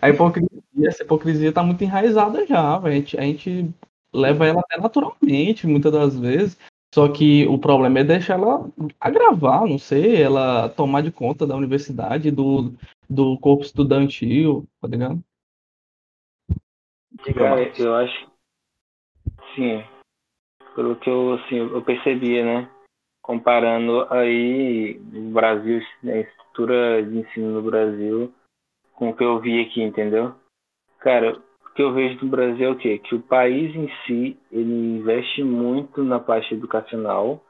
a 0.00 0.08
hipocrisia, 0.08 0.62
essa 0.84 1.02
hipocrisia 1.02 1.52
tá 1.52 1.64
muito 1.64 1.82
enraizada 1.82 2.46
já, 2.46 2.78
a 2.78 2.90
gente, 2.90 3.18
a 3.18 3.22
gente 3.22 3.68
leva 4.14 4.46
ela 4.46 4.60
até 4.60 4.80
naturalmente, 4.80 5.66
muitas 5.66 5.92
das 5.92 6.16
vezes. 6.16 6.56
Só 6.94 7.08
que 7.08 7.46
o 7.48 7.58
problema 7.58 7.98
é 7.98 8.04
deixar 8.04 8.34
ela 8.34 8.66
agravar, 9.00 9.66
não 9.66 9.78
sei, 9.78 10.22
ela 10.22 10.68
tomar 10.68 11.02
de 11.02 11.10
conta 11.10 11.46
da 11.46 11.56
universidade, 11.56 12.30
do, 12.30 12.72
do 13.10 13.36
corpo 13.38 13.64
estudantil, 13.64 14.64
tá 14.80 14.88
ligado? 14.88 15.22
Cara, 17.34 17.72
eu 17.78 17.94
acho. 17.94 18.30
Sim. 19.54 19.84
Pelo 20.74 20.96
que 20.96 21.08
eu, 21.08 21.34
assim, 21.34 21.56
eu 21.56 21.82
percebia, 21.82 22.44
né? 22.44 22.70
comparando 23.26 24.06
aí 24.08 25.00
o 25.12 25.32
Brasil, 25.32 25.82
a 26.04 26.16
estrutura 26.18 27.02
de 27.02 27.18
ensino 27.18 27.50
no 27.50 27.62
Brasil 27.62 28.32
com 28.94 29.10
o 29.10 29.16
que 29.16 29.24
eu 29.24 29.40
vi 29.40 29.60
aqui, 29.60 29.82
entendeu? 29.82 30.32
Cara, 31.00 31.36
o 31.36 31.74
que 31.74 31.82
eu 31.82 31.92
vejo 31.92 32.24
no 32.24 32.30
Brasil 32.30 32.68
é 32.68 32.70
o 32.70 32.78
quê? 32.78 32.98
Que 32.98 33.16
o 33.16 33.22
país 33.22 33.74
em 33.74 33.90
si, 34.06 34.38
ele 34.52 34.72
investe 34.72 35.42
muito 35.42 36.04
na 36.04 36.20
parte 36.20 36.54
educacional, 36.54 37.44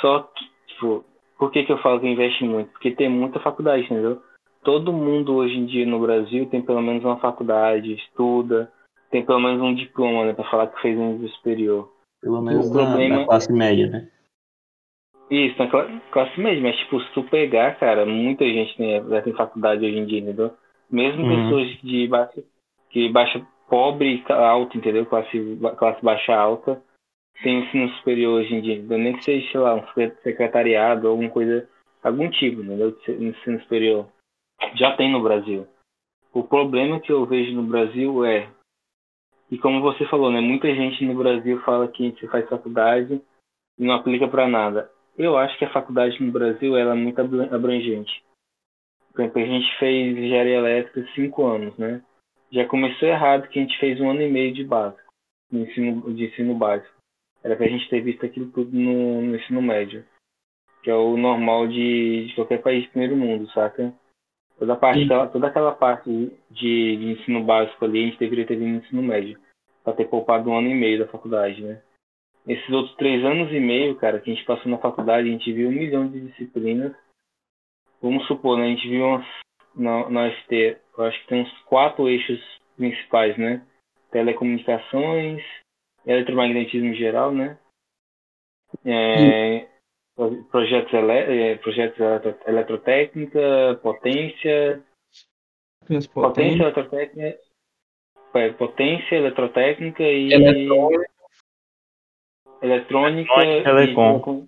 só 0.00 0.22
que, 0.22 0.44
tipo, 0.68 1.04
por 1.38 1.52
que, 1.52 1.64
que 1.64 1.72
eu 1.72 1.78
falo 1.82 2.00
que 2.00 2.08
investe 2.08 2.42
muito? 2.42 2.72
Porque 2.72 2.92
tem 2.92 3.10
muita 3.10 3.40
faculdade, 3.40 3.84
entendeu? 3.84 4.22
Todo 4.62 4.92
mundo 4.92 5.34
hoje 5.34 5.54
em 5.54 5.66
dia 5.66 5.84
no 5.84 6.00
Brasil 6.00 6.46
tem 6.46 6.62
pelo 6.62 6.80
menos 6.80 7.04
uma 7.04 7.18
faculdade, 7.18 7.94
estuda, 7.94 8.72
tem 9.10 9.24
pelo 9.24 9.40
menos 9.40 9.60
um 9.60 9.74
diploma, 9.74 10.24
né, 10.24 10.32
pra 10.32 10.48
falar 10.48 10.68
que 10.68 10.80
fez 10.80 10.96
um 10.96 11.12
nível 11.12 11.28
superior. 11.30 11.92
Pelo 12.20 12.40
menos 12.40 12.70
na, 12.70 12.86
problema... 12.86 13.18
na 13.18 13.24
classe 13.26 13.52
média, 13.52 13.88
né? 13.88 14.08
Isso, 15.28 15.58
na 15.58 15.68
classe 16.12 16.40
média, 16.40 16.62
mas 16.62 16.76
tipo, 16.76 17.00
se 17.00 17.12
tu 17.12 17.24
pegar, 17.24 17.78
cara, 17.78 18.06
muita 18.06 18.44
gente 18.44 18.76
tem, 18.76 19.08
já 19.08 19.22
tem 19.22 19.32
faculdade 19.32 19.84
hoje 19.84 19.98
em 19.98 20.06
dia, 20.06 20.20
entendeu? 20.20 20.52
Mesmo 20.90 21.24
uhum. 21.24 21.44
pessoas 21.44 21.68
de 21.82 22.06
baixa, 22.06 22.42
que 22.90 23.08
baixa 23.08 23.46
pobre 23.68 24.22
alta, 24.28 24.76
entendeu? 24.76 25.06
Classe, 25.06 25.58
classe 25.78 26.04
baixa 26.04 26.34
alta, 26.34 26.82
tem 27.42 27.60
ensino 27.60 27.88
superior 27.96 28.40
hoje 28.40 28.54
em 28.54 28.60
dia, 28.60 28.74
entendeu? 28.74 28.98
Nem 28.98 29.14
que 29.14 29.24
seja, 29.24 29.50
sei 29.50 29.60
lá, 29.60 29.74
um 29.74 29.86
secretariado, 30.22 31.08
alguma 31.08 31.30
coisa, 31.30 31.68
algum 32.02 32.28
tipo, 32.30 32.62
entendeu? 32.62 32.92
De 32.92 33.12
ensino 33.24 33.60
superior. 33.62 34.06
Já 34.74 34.96
tem 34.96 35.10
no 35.10 35.22
Brasil. 35.22 35.66
O 36.32 36.42
problema 36.42 37.00
que 37.00 37.12
eu 37.12 37.26
vejo 37.26 37.54
no 37.54 37.62
Brasil 37.62 38.24
é, 38.24 38.48
e 39.50 39.58
como 39.58 39.82
você 39.82 40.06
falou, 40.06 40.30
né? 40.30 40.40
Muita 40.40 40.74
gente 40.74 41.04
no 41.04 41.14
Brasil 41.14 41.60
fala 41.62 41.88
que 41.88 42.04
a 42.04 42.06
gente 42.08 42.26
faz 42.28 42.48
faculdade 42.48 43.20
e 43.78 43.84
não 43.84 43.94
aplica 43.94 44.26
para 44.26 44.48
nada 44.48 44.90
eu 45.16 45.36
acho 45.36 45.56
que 45.58 45.64
a 45.64 45.72
faculdade 45.72 46.22
no 46.22 46.32
Brasil 46.32 46.76
ela 46.76 46.92
é 46.92 46.96
muito 46.96 47.20
abrangente. 47.20 48.22
Por 49.12 49.20
exemplo, 49.20 49.42
a 49.42 49.46
gente 49.46 49.78
fez 49.78 50.16
engenharia 50.16 50.56
elétrica 50.56 51.06
cinco 51.14 51.46
anos, 51.46 51.76
né? 51.76 52.02
Já 52.50 52.66
começou 52.66 53.08
errado 53.08 53.48
que 53.48 53.58
a 53.58 53.62
gente 53.62 53.78
fez 53.78 54.00
um 54.00 54.10
ano 54.10 54.22
e 54.22 54.30
meio 54.30 54.52
de 54.54 54.64
básico, 54.64 55.02
de 55.50 55.58
ensino, 55.58 56.14
de 56.14 56.24
ensino 56.24 56.54
básico. 56.54 56.94
Era 57.42 57.56
pra 57.56 57.66
gente 57.66 57.88
ter 57.88 58.00
visto 58.00 58.24
aquilo 58.24 58.50
tudo 58.52 58.70
no, 58.72 59.20
no 59.22 59.36
ensino 59.36 59.60
médio, 59.60 60.04
que 60.82 60.90
é 60.90 60.94
o 60.94 61.16
normal 61.16 61.66
de, 61.66 62.26
de, 62.26 62.34
qualquer 62.34 62.62
país 62.62 62.86
primeiro 62.88 63.16
mundo, 63.16 63.50
saca? 63.50 63.92
Toda, 64.62 64.76
parte, 64.76 65.08
toda 65.32 65.48
aquela 65.48 65.72
parte 65.72 66.08
de, 66.48 66.96
de 66.96 67.12
ensino 67.14 67.42
básico 67.42 67.84
ali, 67.84 67.98
a 67.98 68.06
gente 68.06 68.18
deveria 68.20 68.46
ter 68.46 68.54
vindo 68.54 68.74
no 68.74 68.76
ensino 68.76 69.02
médio, 69.02 69.36
para 69.82 69.92
ter 69.92 70.04
poupado 70.04 70.48
um 70.48 70.56
ano 70.56 70.68
e 70.68 70.74
meio 70.74 71.00
da 71.00 71.08
faculdade, 71.08 71.60
né? 71.60 71.82
Esses 72.46 72.70
outros 72.70 72.94
três 72.94 73.24
anos 73.24 73.50
e 73.50 73.58
meio, 73.58 73.96
cara, 73.96 74.20
que 74.20 74.30
a 74.30 74.34
gente 74.34 74.46
passou 74.46 74.70
na 74.70 74.78
faculdade, 74.78 75.28
a 75.28 75.32
gente 75.32 75.52
viu 75.52 75.68
um 75.68 75.72
milhão 75.72 76.06
de 76.06 76.28
disciplinas. 76.28 76.94
Vamos 78.00 78.24
supor, 78.28 78.56
né? 78.56 78.66
A 78.66 78.68
gente 78.68 78.88
viu 78.88 79.04
umas, 79.04 79.26
na, 79.74 80.08
na 80.08 80.28
eu 80.28 81.04
acho 81.06 81.20
que 81.22 81.26
tem 81.26 81.42
uns 81.42 81.58
quatro 81.62 82.08
eixos 82.08 82.40
principais, 82.76 83.36
né? 83.36 83.66
Telecomunicações, 84.12 85.42
eletromagnetismo 86.06 86.94
geral, 86.94 87.32
né? 87.32 87.58
É, 88.84 89.66
projetos, 90.50 90.92
ele, 90.92 91.12
é, 91.12 91.56
projetos 91.56 91.98
eletro, 91.98 92.36
eletrotécnica, 92.46 93.80
potência, 93.82 94.82
potência, 96.12 96.62
eletrotécnica, 96.62 97.38
é, 98.34 98.52
potência, 98.52 99.14
eletrotécnica 99.16 100.02
e 100.02 100.32
eletrônica, 100.32 101.10
eletrônica 102.62 103.44
e 103.44 103.62
telecom. 103.62 104.46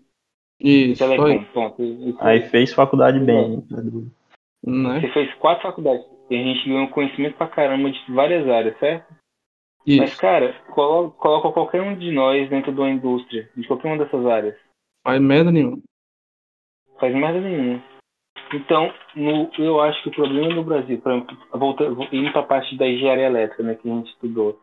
Isso, 0.61 1.05
telecom. 1.05 1.45
Ponto. 1.53 1.83
Aí 2.21 2.43
fez 2.49 2.73
faculdade 2.73 3.19
bem. 3.19 3.63
Né? 4.65 5.01
Você 5.01 5.09
fez 5.13 5.35
quatro 5.35 5.63
faculdades. 5.63 6.07
E 6.31 6.37
a 6.37 6.43
gente 6.43 6.67
ganhou 6.67 6.89
conhecimento 6.89 7.37
pra 7.37 7.49
caramba 7.49 7.91
de 7.91 8.01
várias 8.13 8.49
áreas, 8.49 8.79
certo? 8.79 9.13
Isso. 9.87 10.01
Mas, 10.01 10.15
cara, 10.15 10.55
coloca, 10.71 11.17
coloca 11.19 11.53
qualquer 11.53 11.83
um 11.83 11.95
de 11.95 12.11
nós 12.11 12.49
dentro 12.49 12.73
de 12.73 12.81
uma 12.81 12.89
indústria, 12.89 13.51
de 13.55 13.67
qualquer 13.67 13.89
uma 13.89 13.99
dessas 14.03 14.25
áreas. 14.25 14.57
Faz 15.05 15.21
merda 15.21 15.53
nenhuma. 15.53 15.79
Faz 16.99 17.15
merda 17.15 17.41
nenhuma. 17.41 17.83
Então, 18.55 18.93
no, 19.15 19.51
eu 19.59 19.81
acho 19.81 20.03
que 20.03 20.09
o 20.09 20.15
problema 20.15 20.55
no 20.55 20.65
Brasil, 20.65 21.01
pra, 21.01 21.23
volta, 21.53 21.85
indo 22.13 22.33
para 22.33 22.41
a 22.41 22.47
parte 22.47 22.77
da 22.77 22.89
engenharia 22.89 23.27
elétrica, 23.27 23.63
né, 23.63 23.75
que 23.75 23.89
a 23.89 23.95
gente 23.95 24.11
estudou, 24.11 24.59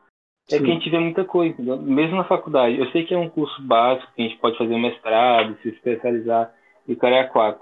é 0.50 0.58
Sim. 0.58 0.64
que 0.64 0.72
a 0.72 0.74
gente 0.74 0.90
vê 0.90 1.00
muita 1.00 1.24
coisa, 1.26 1.78
mesmo 1.78 2.16
na 2.16 2.24
faculdade. 2.24 2.80
Eu 2.80 2.90
sei 2.92 3.06
que 3.06 3.14
é 3.14 3.18
um 3.18 3.30
curso 3.30 3.62
básico, 3.62 4.12
que 4.14 4.22
a 4.22 4.28
gente 4.28 4.40
pode 4.40 4.58
fazer 4.58 4.74
um 4.74 4.80
mestrado, 4.80 5.58
se 5.62 5.70
especializar, 5.70 6.54
e 6.88 6.94
o 6.94 6.98
cara 6.98 7.18
é 7.18 7.24
quatro. 7.26 7.62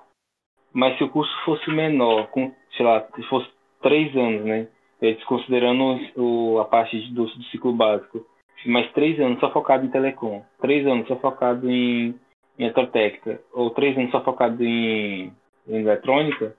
Mas 0.71 0.97
se 0.97 1.03
o 1.03 1.09
curso 1.09 1.31
fosse 1.43 1.69
menor, 1.69 2.27
com, 2.27 2.53
sei 2.77 2.85
lá, 2.85 3.05
se 3.15 3.23
fosse 3.23 3.49
três 3.81 4.15
anos, 4.15 4.45
né? 4.45 4.67
Desconsiderando 5.01 5.99
o, 6.15 6.59
a 6.59 6.65
parte 6.65 6.99
do, 7.13 7.25
do 7.25 7.43
ciclo 7.45 7.73
básico, 7.73 8.25
mas 8.65 8.91
três 8.91 9.19
anos 9.19 9.39
só 9.39 9.49
focado 9.51 9.85
em 9.85 9.89
telecom, 9.89 10.43
três 10.59 10.85
anos 10.85 11.07
só 11.07 11.15
focado 11.15 11.69
em, 11.69 12.13
em 12.59 12.65
eletrotécnica, 12.65 13.41
ou 13.53 13.71
três 13.71 13.97
anos 13.97 14.11
só 14.11 14.23
focado 14.23 14.63
em, 14.63 15.33
em 15.67 15.75
eletrônica, 15.79 16.55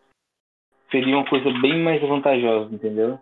seria 0.90 1.16
uma 1.16 1.28
coisa 1.28 1.50
bem 1.60 1.78
mais 1.80 2.00
vantajosa, 2.00 2.74
entendeu? 2.74 3.18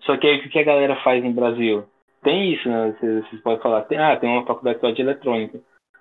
Só 0.00 0.16
que 0.16 0.26
aí 0.26 0.38
o 0.38 0.50
que 0.50 0.58
a 0.58 0.64
galera 0.64 0.96
faz 1.02 1.22
no 1.22 1.32
Brasil? 1.32 1.86
tem 2.24 2.54
isso, 2.54 2.68
né? 2.68 2.96
Vocês, 2.98 3.40
podem 3.42 3.60
falar, 3.60 3.82
tem, 3.82 3.98
ah, 3.98 4.16
tem 4.16 4.28
uma 4.28 4.46
faculdade 4.46 4.80
só 4.80 4.90
de 4.90 5.02
eletrônica. 5.02 5.60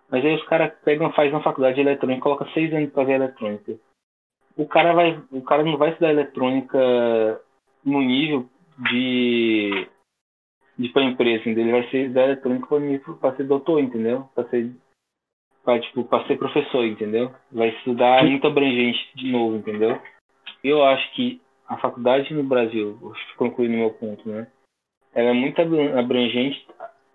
Mas 0.09 0.25
aí 0.25 0.33
os 0.33 0.43
caras 0.45 0.73
pegam, 0.83 1.11
faz 1.11 1.31
uma 1.31 1.43
faculdade 1.43 1.75
de 1.75 1.81
eletrônica, 1.81 2.21
coloca 2.21 2.49
seis 2.53 2.73
anos 2.73 2.91
para 2.91 3.03
ver 3.03 3.13
eletrônica. 3.13 3.75
O 4.55 4.65
cara 4.65 4.93
vai, 4.93 5.21
o 5.31 5.41
cara 5.41 5.63
não 5.63 5.77
vai 5.77 5.89
estudar 5.89 6.11
eletrônica 6.11 7.41
no 7.83 8.01
nível 8.01 8.49
de 8.91 9.87
de 10.75 10.89
para 10.89 11.03
empresa, 11.03 11.41
entendeu? 11.41 11.65
Ele 11.65 11.81
vai 11.83 11.89
ser 11.91 12.09
da 12.09 12.23
eletrônica 12.23 12.67
para 13.19 13.35
ser 13.35 13.43
doutor, 13.43 13.79
entendeu? 13.79 14.27
Para 14.33 14.47
ser 14.49 14.71
para 15.63 15.79
tipo, 15.79 16.03
para 16.03 16.25
ser 16.27 16.37
professor, 16.37 16.85
entendeu? 16.85 17.33
Vai 17.51 17.69
estudar 17.69 18.23
muito 18.23 18.45
abrangente 18.45 18.99
de 19.15 19.31
novo, 19.31 19.55
entendeu? 19.55 19.99
Eu 20.63 20.83
acho 20.83 21.11
que 21.13 21.41
a 21.67 21.77
faculdade 21.77 22.33
no 22.33 22.43
Brasil, 22.43 22.97
no 23.39 23.77
meu 23.77 23.91
ponto, 23.91 24.27
né? 24.27 24.47
Ela 25.13 25.29
é 25.29 25.33
muito 25.33 25.61
abrangente, 25.61 26.65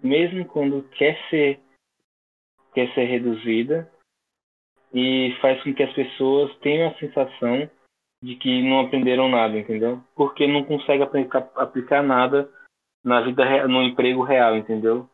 mesmo 0.02 0.44
quando 0.46 0.82
quer 0.90 1.18
ser 1.28 1.60
quer 2.74 2.92
ser 2.94 3.04
reduzida 3.04 3.90
e 4.92 5.36
faz 5.40 5.62
com 5.62 5.74
que 5.74 5.82
as 5.82 5.92
pessoas 5.92 6.54
tenham 6.58 6.90
a 6.90 6.94
sensação 6.94 7.68
de 8.22 8.36
que 8.36 8.62
não 8.62 8.80
aprenderam 8.80 9.28
nada, 9.28 9.58
entendeu? 9.58 10.02
Porque 10.14 10.46
não 10.46 10.64
consegue 10.64 11.02
aplicar, 11.02 11.50
aplicar 11.56 12.02
nada 12.02 12.50
na 13.04 13.20
vida 13.20 13.66
no 13.66 13.82
emprego 13.82 14.22
real, 14.22 14.56
entendeu? 14.56 15.08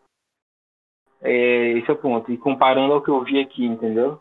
É, 1.25 1.71
esse 1.79 1.91
é 1.91 1.95
o 1.95 1.97
ponto. 1.97 2.31
E 2.31 2.37
comparando 2.37 2.93
ao 2.93 3.03
que 3.03 3.09
eu 3.09 3.25
vi 3.25 3.41
aqui, 3.41 3.65
entendeu? 3.65 4.21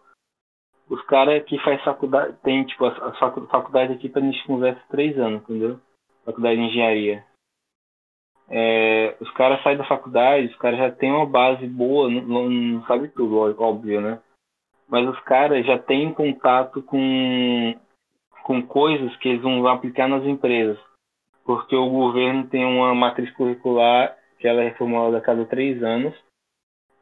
Os 0.90 1.02
caras 1.06 1.44
que 1.44 1.60
faz 1.60 1.84
faculdade, 1.84 2.38
tem 2.42 2.64
tipo 2.64 2.86
a, 2.86 3.14
faculdade 3.50 3.94
aqui 3.94 4.08
pra 4.08 4.22
gente 4.22 4.46
conversa 4.48 4.82
três 4.90 5.18
anos, 5.20 5.42
entendeu? 5.42 5.80
Faculdade 6.24 6.56
de 6.56 6.68
engenharia. 6.68 7.26
É, 8.50 9.18
os 9.20 9.30
caras 9.32 9.62
saem 9.64 9.78
da 9.78 9.84
faculdade, 9.86 10.48
os 10.48 10.56
caras 10.58 10.80
já 10.80 10.92
têm 10.92 11.12
uma 11.12 11.26
base 11.26 11.68
boa, 11.68 12.10
não, 12.10 12.50
não 12.50 12.86
sabe 12.86 13.10
tudo, 13.10 13.38
óbvio, 13.62 14.00
né? 14.00 14.22
Mas 14.88 15.08
os 15.08 15.20
caras 15.22 15.66
já 15.66 15.78
têm 15.78 16.14
contato 16.14 16.82
com, 16.84 17.76
com 18.44 18.62
coisas 18.62 19.16
que 19.18 19.30
eles 19.30 19.42
vão 19.42 19.66
aplicar 19.68 20.08
nas 20.08 20.24
empresas. 20.24 20.80
Porque 21.46 21.76
o 21.76 21.90
governo 21.90 22.48
tem 22.48 22.64
uma 22.64 22.94
matriz 22.96 23.30
curricular 23.32 24.16
que 24.40 24.48
ela 24.48 24.62
é 24.62 24.70
reformulada 24.70 25.18
a 25.18 25.22
cada 25.22 25.46
três 25.46 25.82
anos 25.82 26.14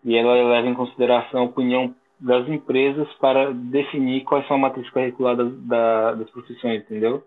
e 0.04 0.16
ela 0.16 0.34
leva 0.34 0.68
em 0.68 0.74
consideração 0.74 1.42
a 1.42 1.46
opinião 1.46 1.96
das 2.20 2.48
empresas 2.48 3.08
para 3.16 3.52
definir 3.52 4.24
quais 4.24 4.48
são 4.48 4.58
a 4.58 4.60
matriz 4.60 4.90
curricular 4.92 5.36
das, 5.36 5.54
da, 5.62 6.14
das 6.14 6.30
profissões, 6.30 6.82
entendeu? 6.82 7.24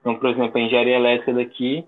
Então, 0.00 0.18
por 0.18 0.28
exemplo, 0.28 0.56
a 0.56 0.60
engenharia 0.60 0.96
elétrica 0.96 1.32
daqui, 1.32 1.86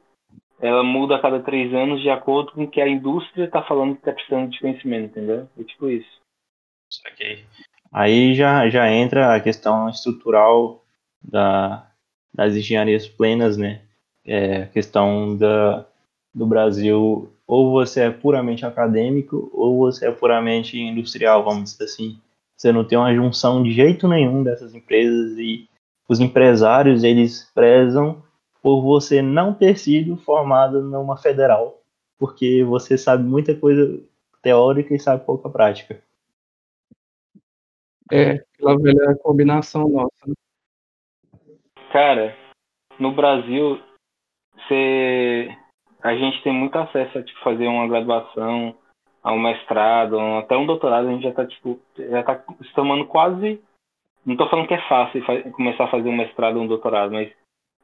ela 0.61 0.83
muda 0.85 1.16
a 1.16 1.21
cada 1.21 1.41
três 1.41 1.73
anos 1.75 2.01
de 2.01 2.11
acordo 2.11 2.53
com 2.53 2.64
o 2.64 2.71
que 2.71 2.81
a 2.81 2.89
indústria 2.89 3.45
está 3.45 3.62
falando 3.62 3.95
que 3.95 4.01
está 4.01 4.12
precisando 4.12 4.51
de 4.51 4.61
conhecimento, 4.61 5.11
entendeu? 5.11 5.49
É 5.59 5.64
tipo 5.64 5.89
isso. 5.89 6.21
Okay. 7.12 7.45
Aí 7.93 8.35
já, 8.35 8.69
já 8.69 8.91
entra 8.91 9.35
a 9.35 9.41
questão 9.41 9.89
estrutural 9.89 10.85
da, 11.23 11.91
das 12.33 12.55
engenharias 12.55 13.09
plenas, 13.09 13.57
né? 13.57 13.83
É, 14.25 14.62
a 14.62 14.66
questão 14.66 15.37
da, 15.37 15.87
do 16.35 16.47
Brasil 16.47 17.33
ou 17.49 17.73
você 17.73 18.03
é 18.03 18.11
puramente 18.11 18.67
acadêmico 18.67 19.51
ou 19.55 19.79
você 19.79 20.07
é 20.07 20.13
puramente 20.13 20.79
industrial, 20.79 21.43
vamos 21.43 21.73
dizer 21.73 21.85
assim. 21.85 22.21
Você 22.55 22.71
não 22.71 22.85
tem 22.85 22.99
uma 22.99 23.15
junção 23.15 23.63
de 23.63 23.73
jeito 23.73 24.07
nenhum 24.07 24.43
dessas 24.43 24.75
empresas 24.75 25.39
e 25.39 25.67
os 26.07 26.21
empresários 26.21 27.03
eles 27.03 27.51
prezam 27.55 28.23
por 28.63 28.83
você 28.83 29.23
não 29.23 29.55
ter 29.55 29.79
sido 29.79 30.17
formado 30.19 30.83
numa 30.83 31.17
federal, 31.17 31.81
porque 32.19 32.63
você 32.65 32.99
sabe 32.99 33.23
muita 33.25 33.55
coisa 33.55 33.99
teórica 34.43 34.95
e 34.95 35.01
sabe 35.01 35.25
pouca 35.25 35.49
prática. 35.49 36.03
É, 38.11 38.45
aquela 38.55 38.77
velha 38.77 39.17
combinação 39.23 39.89
nossa. 39.89 40.27
Né? 40.27 40.35
Cara, 41.93 42.37
no 42.99 43.15
Brasil, 43.15 43.81
você 44.55 45.49
a 46.03 46.15
gente 46.15 46.43
tem 46.43 46.53
muito 46.53 46.77
acesso 46.77 47.19
a 47.19 47.23
tipo, 47.23 47.39
fazer 47.41 47.67
uma 47.67 47.89
graduação, 47.89 48.75
a 49.23 49.33
um 49.33 49.39
mestrado, 49.39 50.19
até 50.39 50.57
um 50.57 50.67
doutorado, 50.67 51.09
a 51.09 51.13
gente 51.13 51.23
já 51.23 51.31
está 51.31 51.47
tipo, 51.47 51.81
já 51.97 52.23
tá 52.23 52.43
se 52.63 52.73
tomando 52.75 53.07
quase. 53.07 53.61
Não 54.25 54.35
estou 54.35 54.49
falando 54.49 54.69
que 54.69 54.75
é 54.75 54.89
fácil 54.89 55.23
começar 55.53 55.85
a 55.85 55.91
fazer 55.91 56.09
um 56.09 56.17
mestrado 56.17 56.57
ou 56.57 56.63
um 56.63 56.69
doutorado, 56.69 57.13
mas 57.13 57.33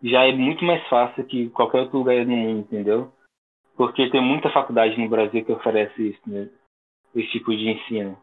já 0.02 0.26
é 0.26 0.32
muito 0.32 0.64
mais 0.64 0.86
fácil 0.88 1.24
que 1.24 1.48
qualquer 1.50 1.80
outro 1.80 1.98
lugar 1.98 2.24
no 2.26 2.36
mundo, 2.36 2.60
entendeu? 2.60 3.12
Porque 3.76 4.10
tem 4.10 4.20
muita 4.20 4.50
faculdade 4.50 4.98
no 5.00 5.08
Brasil 5.08 5.44
que 5.44 5.52
oferece 5.52 6.10
isso, 6.10 6.20
né? 6.26 6.48
esse 7.14 7.30
tipo 7.30 7.50
de 7.56 7.70
ensino. 7.70 8.18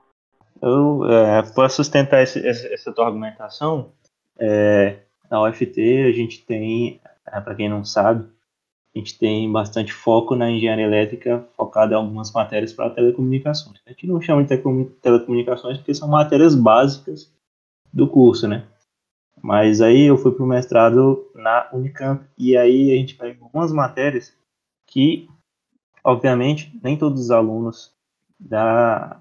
Eu, 0.61 1.05
é, 1.05 1.41
para 1.53 1.69
sustentar 1.69 2.21
esse, 2.21 2.45
essa 2.45 2.93
tua 2.93 3.07
argumentação, 3.07 3.91
é, 4.37 4.99
na 5.29 5.41
UFT 5.43 5.79
a 6.07 6.11
gente 6.11 6.45
tem, 6.45 6.99
é, 7.25 7.41
para 7.41 7.55
quem 7.55 7.69
não 7.69 7.83
sabe, 7.83 8.29
a 8.93 8.99
gente 8.99 9.17
tem 9.17 9.51
bastante 9.51 9.93
foco 9.93 10.35
na 10.35 10.49
engenharia 10.51 10.85
elétrica, 10.85 11.47
focada 11.55 11.93
em 11.93 11.97
algumas 11.97 12.31
matérias 12.31 12.73
para 12.73 12.89
telecomunicações. 12.89 13.79
A 13.85 13.91
gente 13.91 14.07
não 14.07 14.21
chama 14.21 14.43
de 14.43 14.57
telecomunicações 15.01 15.77
porque 15.77 15.93
são 15.93 16.09
matérias 16.09 16.55
básicas 16.55 17.33
do 17.93 18.07
curso, 18.07 18.47
né? 18.47 18.65
Mas 19.41 19.81
aí 19.81 20.03
eu 20.03 20.17
fui 20.17 20.31
para 20.31 20.43
o 20.43 20.47
mestrado 20.47 21.25
na 21.33 21.69
Unicamp 21.73 22.23
e 22.37 22.55
aí 22.57 22.91
a 22.91 22.95
gente 22.95 23.15
pega 23.15 23.41
algumas 23.41 23.71
matérias 23.71 24.35
que, 24.85 25.27
obviamente, 26.03 26.77
nem 26.83 26.97
todos 26.97 27.21
os 27.21 27.31
alunos 27.31 27.93
da, 28.39 29.19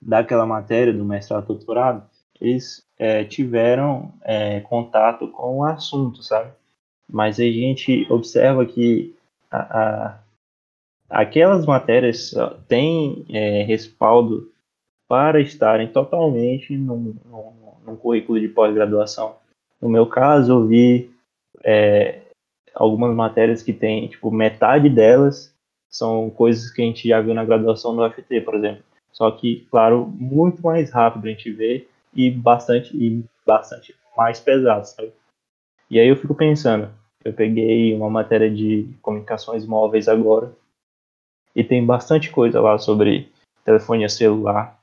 daquela 0.00 0.44
matéria 0.44 0.92
do 0.92 1.04
mestrado 1.04 1.46
doutorado 1.46 2.10
eles 2.42 2.84
é, 2.98 3.24
tiveram 3.24 4.12
é, 4.22 4.60
contato 4.62 5.28
com 5.28 5.58
o 5.58 5.64
assunto, 5.64 6.24
sabe? 6.24 6.50
Mas 7.12 7.38
a 7.38 7.44
gente 7.44 8.06
observa 8.10 8.64
que 8.64 9.14
a, 9.50 9.58
a, 9.58 10.18
aquelas 11.10 11.66
matérias 11.66 12.34
têm 12.66 13.26
é, 13.28 13.62
respaldo 13.64 14.50
para 15.06 15.40
estarem 15.40 15.88
totalmente 15.88 16.74
num, 16.74 17.14
num, 17.24 17.52
num 17.86 17.96
currículo 17.96 18.40
de 18.40 18.48
pós-graduação. 18.48 19.36
No 19.80 19.90
meu 19.90 20.06
caso, 20.06 20.52
eu 20.52 20.66
vi 20.66 21.10
é, 21.62 22.22
algumas 22.74 23.14
matérias 23.14 23.62
que 23.62 23.74
tem, 23.74 24.08
tipo, 24.08 24.30
metade 24.30 24.88
delas 24.88 25.54
são 25.90 26.30
coisas 26.30 26.70
que 26.70 26.80
a 26.80 26.84
gente 26.86 27.06
já 27.06 27.20
viu 27.20 27.34
na 27.34 27.44
graduação 27.44 27.94
do 27.94 28.02
UFT, 28.02 28.40
por 28.40 28.54
exemplo. 28.54 28.82
Só 29.12 29.30
que, 29.30 29.66
claro, 29.70 30.06
muito 30.06 30.62
mais 30.62 30.90
rápido 30.90 31.26
a 31.26 31.28
gente 31.28 31.52
vê 31.52 31.86
e 32.14 32.30
bastante, 32.30 32.96
e 32.96 33.22
bastante 33.46 33.94
mais 34.16 34.40
pesado, 34.40 34.86
sabe? 34.86 35.12
E 35.90 36.00
aí 36.00 36.08
eu 36.08 36.16
fico 36.16 36.34
pensando, 36.34 36.88
eu 37.24 37.32
peguei 37.32 37.94
uma 37.94 38.10
matéria 38.10 38.50
de 38.50 38.88
comunicações 39.00 39.66
móveis 39.66 40.08
agora 40.08 40.52
e 41.54 41.62
tem 41.62 41.84
bastante 41.84 42.30
coisa 42.30 42.60
lá 42.60 42.78
sobre 42.78 43.30
telefonia 43.64 44.08
celular. 44.08 44.78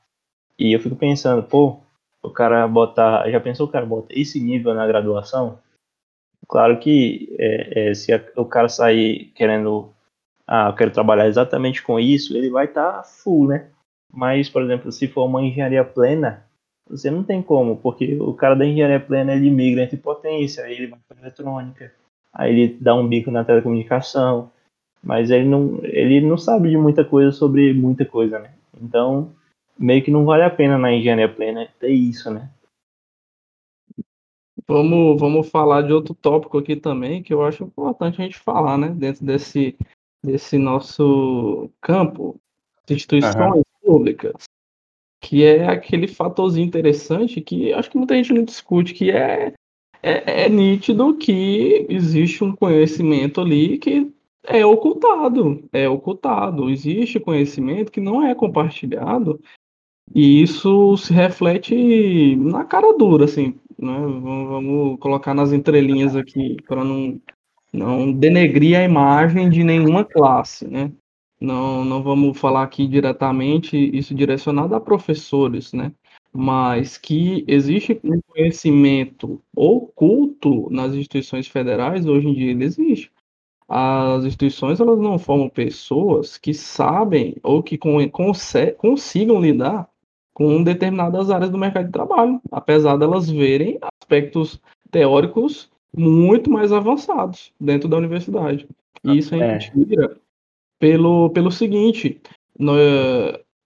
E 0.58 0.72
eu 0.72 0.80
fico 0.80 0.96
pensando, 0.96 1.42
pô, 1.42 1.80
o 2.22 2.30
cara 2.30 2.66
botar. 2.68 3.28
Já 3.30 3.40
pensou 3.40 3.66
o 3.66 3.70
cara 3.70 3.86
botar 3.86 4.12
esse 4.14 4.40
nível 4.40 4.74
na 4.74 4.86
graduação? 4.86 5.58
Claro 6.48 6.78
que 6.78 7.34
é, 7.38 7.90
é, 7.90 7.94
se 7.94 8.12
a, 8.12 8.22
o 8.36 8.44
cara 8.44 8.68
sair 8.68 9.26
querendo. 9.34 9.92
Ah, 10.46 10.68
eu 10.68 10.74
quero 10.74 10.90
trabalhar 10.90 11.28
exatamente 11.28 11.80
com 11.82 12.00
isso, 12.00 12.36
ele 12.36 12.50
vai 12.50 12.64
estar 12.64 12.92
tá 12.92 13.02
full, 13.04 13.46
né? 13.46 13.70
Mas, 14.12 14.48
por 14.48 14.62
exemplo, 14.62 14.90
se 14.90 15.06
for 15.06 15.26
uma 15.26 15.40
engenharia 15.40 15.84
plena, 15.84 16.44
você 16.88 17.08
não 17.08 17.22
tem 17.22 17.40
como, 17.40 17.76
porque 17.76 18.18
o 18.20 18.34
cara 18.34 18.56
da 18.56 18.66
engenharia 18.66 18.98
plena 18.98 19.32
ele 19.32 19.48
migra 19.48 19.84
entre 19.84 19.96
potência, 19.96 20.68
ele 20.68 20.88
vai 20.88 20.98
para 21.06 21.20
eletrônica, 21.20 21.92
aí 22.32 22.52
ele 22.52 22.78
dá 22.80 22.94
um 22.94 23.06
bico 23.06 23.30
na 23.30 23.44
telecomunicação, 23.44 24.50
mas 25.02 25.30
ele 25.30 25.48
não, 25.48 25.80
ele 25.84 26.20
não 26.20 26.36
sabe 26.36 26.70
de 26.70 26.76
muita 26.76 27.04
coisa 27.04 27.32
sobre 27.32 27.72
muita 27.72 28.04
coisa, 28.04 28.38
né? 28.38 28.52
Então, 28.80 29.32
meio 29.78 30.02
que 30.02 30.10
não 30.10 30.24
vale 30.24 30.42
a 30.42 30.50
pena 30.50 30.78
na 30.78 30.92
engenharia 30.92 31.28
plena 31.28 31.68
ter 31.78 31.90
isso, 31.90 32.30
né? 32.30 32.50
Vamos, 34.66 35.20
vamos 35.20 35.50
falar 35.50 35.82
de 35.82 35.92
outro 35.92 36.14
tópico 36.14 36.58
aqui 36.58 36.76
também, 36.76 37.22
que 37.22 37.34
eu 37.34 37.42
acho 37.42 37.64
importante 37.64 38.20
a 38.20 38.24
gente 38.24 38.38
falar, 38.38 38.78
né? 38.78 38.88
Dentro 38.90 39.24
desse, 39.24 39.76
desse 40.24 40.58
nosso 40.58 41.70
campo, 41.80 42.38
instituições 42.88 43.36
uhum. 43.36 43.62
públicas, 43.82 44.44
que 45.20 45.44
é 45.44 45.66
aquele 45.68 46.06
fatorzinho 46.06 46.66
interessante 46.66 47.40
que 47.40 47.72
acho 47.72 47.90
que 47.90 47.98
muita 47.98 48.14
gente 48.14 48.32
não 48.32 48.44
discute, 48.44 48.94
que 48.94 49.10
é 49.10 49.52
é, 50.02 50.44
é 50.44 50.48
nítido 50.48 51.14
que 51.16 51.86
existe 51.88 52.42
um 52.44 52.54
conhecimento 52.54 53.40
ali 53.40 53.78
que 53.78 54.10
é 54.44 54.64
ocultado, 54.64 55.62
é 55.72 55.88
ocultado. 55.88 56.70
Existe 56.70 57.20
conhecimento 57.20 57.92
que 57.92 58.00
não 58.00 58.26
é 58.26 58.34
compartilhado 58.34 59.40
e 60.14 60.42
isso 60.42 60.96
se 60.96 61.12
reflete 61.12 62.36
na 62.36 62.64
cara 62.64 62.96
dura, 62.96 63.24
assim, 63.26 63.54
né? 63.78 63.98
Vamos 64.00 64.98
colocar 64.98 65.34
nas 65.34 65.52
entrelinhas 65.52 66.16
aqui 66.16 66.56
para 66.66 66.84
não 66.84 67.20
não 67.72 68.12
denegrir 68.12 68.76
a 68.76 68.82
imagem 68.82 69.48
de 69.48 69.62
nenhuma 69.62 70.04
classe, 70.04 70.66
né? 70.66 70.92
Não, 71.40 71.84
não 71.84 72.02
vamos 72.02 72.38
falar 72.38 72.64
aqui 72.64 72.86
diretamente 72.86 73.76
isso 73.96 74.12
direcionado 74.14 74.74
a 74.74 74.80
professores, 74.80 75.72
né? 75.72 75.92
Mas 76.32 76.96
que 76.96 77.44
existe 77.48 78.00
um 78.04 78.20
conhecimento 78.20 79.40
oculto 79.54 80.68
nas 80.70 80.94
instituições 80.94 81.48
federais, 81.48 82.06
hoje 82.06 82.28
em 82.28 82.34
dia 82.34 82.50
ele 82.50 82.64
existe. 82.64 83.10
as 83.68 84.24
instituições 84.24 84.80
elas 84.80 84.98
não 84.98 85.18
formam 85.18 85.48
pessoas 85.48 86.36
que 86.36 86.52
sabem 86.52 87.36
ou 87.42 87.62
que 87.62 87.78
consigam 87.78 89.40
lidar 89.40 89.88
com 90.32 90.62
determinadas 90.62 91.30
áreas 91.30 91.50
do 91.50 91.58
mercado 91.58 91.86
de 91.86 91.92
trabalho, 91.92 92.40
apesar 92.50 92.96
delas 92.96 93.28
verem 93.28 93.78
aspectos 94.00 94.60
teóricos 94.90 95.70
muito 95.96 96.50
mais 96.50 96.72
avançados 96.72 97.52
dentro 97.60 97.88
da 97.88 97.96
universidade. 97.96 98.66
E 99.04 99.18
isso 99.18 99.34
a 99.34 99.38
gente 99.38 99.68
é. 99.68 99.84
tira 99.84 100.16
pelo, 100.78 101.30
pelo 101.30 101.50
seguinte, 101.50 102.20
no, 102.58 102.72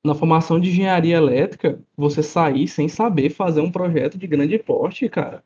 na 0.05 0.14
formação 0.14 0.61
de 0.61 0.68
engenharia 0.68 1.16
elétrica, 1.16 1.82
você 1.96 2.22
sair 2.22 2.68
sem 2.68 2.88
saber 2.88 3.30
fazer 3.30 3.62
um 3.62 3.72
projeto 3.72 4.18
de 4.18 4.26
grande 4.26 4.59
porte, 4.59 5.09
cara, 5.09 5.42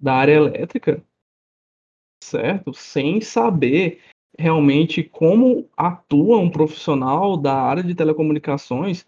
da 0.00 0.14
área 0.14 0.32
elétrica, 0.32 1.02
certo? 2.22 2.74
Sem 2.74 3.20
saber 3.20 4.00
realmente 4.36 5.02
como 5.02 5.68
atua 5.76 6.38
um 6.38 6.50
profissional 6.50 7.36
da 7.36 7.54
área 7.54 7.84
de 7.84 7.94
telecomunicações, 7.94 9.06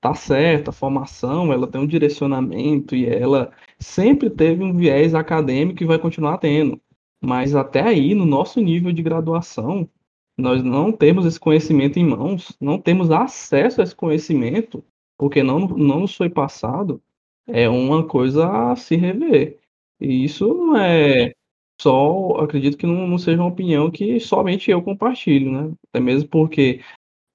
tá 0.00 0.14
certo, 0.14 0.68
a 0.68 0.72
formação, 0.72 1.52
ela 1.52 1.66
tem 1.66 1.80
um 1.80 1.86
direcionamento 1.86 2.94
e 2.94 3.06
ela 3.06 3.52
sempre 3.78 4.28
teve 4.28 4.62
um 4.62 4.76
viés 4.76 5.14
acadêmico 5.14 5.82
e 5.82 5.86
vai 5.86 5.98
continuar 5.98 6.38
tendo. 6.38 6.80
Mas 7.24 7.54
até 7.54 7.80
aí, 7.80 8.14
no 8.14 8.26
nosso 8.26 8.60
nível 8.60 8.92
de 8.92 9.02
graduação, 9.02 9.88
nós 10.36 10.62
não 10.62 10.92
temos 10.92 11.24
esse 11.24 11.40
conhecimento 11.40 11.98
em 11.98 12.04
mãos, 12.04 12.56
não 12.60 12.78
temos 12.78 13.10
acesso 13.10 13.80
a 13.80 13.84
esse 13.84 13.94
conhecimento, 13.94 14.84
porque 15.16 15.42
não, 15.42 15.60
não 15.60 16.00
nos 16.00 16.14
foi 16.14 16.28
passado, 16.28 17.00
é 17.46 17.68
uma 17.68 18.06
coisa 18.06 18.70
a 18.72 18.76
se 18.76 18.96
rever. 18.96 19.58
E 20.00 20.24
isso 20.24 20.46
não 20.52 20.76
é 20.76 21.32
só, 21.80 22.36
acredito 22.40 22.76
que 22.76 22.86
não, 22.86 23.06
não 23.06 23.18
seja 23.18 23.40
uma 23.40 23.48
opinião 23.48 23.90
que 23.90 24.18
somente 24.20 24.70
eu 24.70 24.82
compartilho, 24.82 25.50
né? 25.52 25.72
Até 25.88 26.00
mesmo 26.00 26.28
porque 26.28 26.80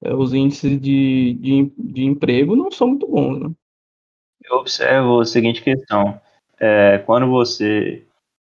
é, 0.04 0.14
os 0.14 0.34
índices 0.34 0.80
de, 0.80 1.34
de, 1.34 1.72
de 1.78 2.06
emprego 2.06 2.56
não 2.56 2.72
são 2.72 2.90
muito 2.90 3.08
bons, 3.08 3.40
né? 3.40 3.52
Eu 4.44 4.58
observo 4.58 5.22
a 5.22 5.26
seguinte 5.26 5.64
questão. 5.64 6.20
É, 6.60 7.00
quando 7.00 7.28
você 7.28 8.06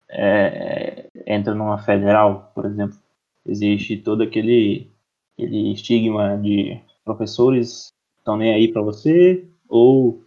é, 0.09 1.07
entra 1.25 1.53
numa 1.53 1.77
federal, 1.79 2.51
por 2.55 2.65
exemplo, 2.65 2.97
existe 3.45 3.97
todo 3.97 4.23
aquele, 4.23 4.91
aquele 5.37 5.73
estigma 5.73 6.37
de 6.37 6.79
professores 7.03 7.93
estão 8.17 8.37
nem 8.37 8.53
aí 8.53 8.71
para 8.71 8.81
você, 8.81 9.45
ou 9.67 10.23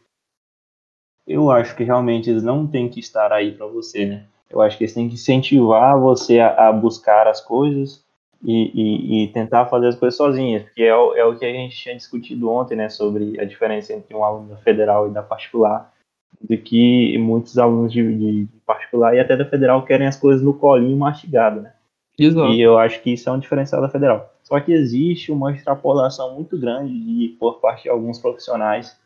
eu 1.27 1.51
acho 1.51 1.77
que 1.77 1.85
realmente 1.85 2.29
eles 2.29 2.43
não 2.43 2.67
têm 2.67 2.89
que 2.89 3.01
estar 3.01 3.33
aí 3.33 3.53
para 3.53 3.67
você, 3.67 4.07
né? 4.07 4.27
Eu 4.51 4.61
acho 4.61 4.77
que 4.77 4.85
eles 4.85 4.95
têm 4.95 5.09
que 5.09 5.15
incentivar 5.15 5.99
você 5.99 6.39
a, 6.41 6.69
a 6.69 6.73
buscar 6.73 7.27
as 7.27 7.41
coisas 7.41 8.05
e, 8.45 8.71
e, 8.75 9.25
e, 9.25 9.29
tentar 9.29 9.67
fazer 9.67 9.89
as 9.89 9.95
coisas 9.95 10.17
sozinhas, 10.17 10.65
porque 10.65 10.83
é 10.83 10.95
o, 10.95 11.15
é 11.15 11.25
o 11.25 11.39
que 11.39 11.45
a 11.45 11.53
gente 11.53 11.77
tinha 11.77 11.95
discutido 11.95 12.51
ontem, 12.51 12.77
né, 12.77 12.89
sobre 12.89 13.41
a 13.41 13.45
diferença 13.45 13.93
entre 13.93 14.15
um 14.15 14.25
aluno 14.25 14.49
da 14.49 14.57
federal 14.57 15.09
e 15.09 15.13
da 15.13 15.23
particular, 15.23 15.93
de 16.41 16.59
que 16.59 17.17
muitos 17.19 17.57
alunos 17.57 17.93
de, 17.93 18.03
de 18.03 18.49
particular 18.67 19.15
e 19.15 19.21
até 19.21 19.37
da 19.37 19.45
federal 19.45 19.85
querem 19.85 20.09
as 20.09 20.17
coisas 20.17 20.43
no 20.43 20.55
colinho 20.55 20.97
mastigado, 20.97 21.61
né? 21.61 21.73
Exato. 22.19 22.53
E 22.53 22.61
eu 22.61 22.79
acho 22.79 23.03
que 23.03 23.11
isso 23.11 23.29
é 23.29 23.33
um 23.33 23.39
diferencial 23.39 23.81
da 23.81 23.89
federal. 23.89 24.33
Só 24.43 24.61
que 24.61 24.73
existe 24.73 25.33
uma 25.33 25.53
extrapolação 25.53 26.35
muito 26.35 26.59
grande 26.59 26.93
de, 26.93 27.29
por 27.39 27.61
parte 27.61 27.85
de 27.85 27.89
alguns 27.89 28.19
profissionais 28.19 28.99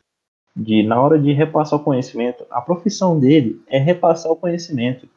de, 0.55 0.83
na 0.83 0.99
hora 1.01 1.19
de 1.19 1.31
repassar 1.31 1.79
o 1.79 1.83
conhecimento, 1.83 2.45
a 2.49 2.59
profissão 2.59 3.19
dele 3.19 3.61
é 3.67 3.77
repassar 3.77 4.31
o 4.31 4.35
conhecimento. 4.35 5.07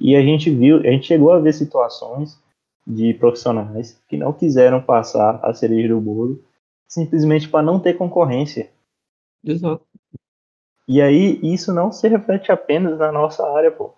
E 0.00 0.16
a 0.16 0.22
gente 0.22 0.50
viu, 0.50 0.78
a 0.78 0.90
gente 0.90 1.06
chegou 1.06 1.32
a 1.32 1.38
ver 1.38 1.52
situações 1.52 2.40
de 2.86 3.12
profissionais 3.14 4.00
que 4.08 4.16
não 4.16 4.32
quiseram 4.32 4.80
passar 4.82 5.38
a 5.42 5.52
cereja 5.52 5.88
do 5.88 6.00
bolo 6.00 6.42
simplesmente 6.88 7.48
para 7.48 7.62
não 7.62 7.80
ter 7.80 7.94
concorrência. 7.94 8.70
Exato. 9.44 9.84
E 10.88 11.02
aí 11.02 11.40
isso 11.42 11.72
não 11.74 11.90
se 11.90 12.08
reflete 12.08 12.52
apenas 12.52 12.98
na 12.98 13.10
nossa 13.10 13.46
área, 13.56 13.70
pô. 13.70 13.92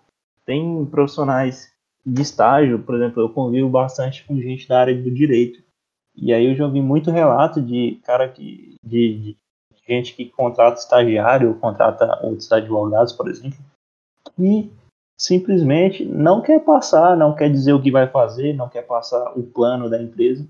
Tem 0.45 0.85
profissionais 0.85 1.71
de 2.05 2.21
estágio, 2.21 2.79
por 2.79 2.95
exemplo, 2.95 3.21
eu 3.21 3.29
convivo 3.29 3.69
bastante 3.69 4.25
com 4.25 4.39
gente 4.39 4.67
da 4.67 4.79
área 4.79 4.95
do 4.95 5.11
direito. 5.11 5.61
E 6.15 6.33
aí 6.33 6.45
eu 6.45 6.55
já 6.55 6.65
ouvi 6.65 6.81
muito 6.81 7.11
relato 7.11 7.61
de 7.61 7.99
cara 8.03 8.27
que 8.27 8.75
de, 8.83 9.19
de 9.19 9.37
gente 9.87 10.15
que 10.15 10.25
contrata 10.25 10.79
estagiário, 10.79 11.55
contrata 11.59 12.19
outros 12.25 12.51
advogados, 12.51 13.13
por 13.13 13.29
exemplo, 13.29 13.57
e 14.37 14.71
simplesmente 15.17 16.05
não 16.05 16.41
quer 16.41 16.63
passar, 16.63 17.15
não 17.17 17.35
quer 17.35 17.49
dizer 17.49 17.73
o 17.73 17.81
que 17.81 17.91
vai 17.91 18.07
fazer, 18.07 18.53
não 18.53 18.69
quer 18.69 18.83
passar 18.83 19.37
o 19.37 19.43
plano 19.43 19.89
da 19.89 20.01
empresa 20.01 20.47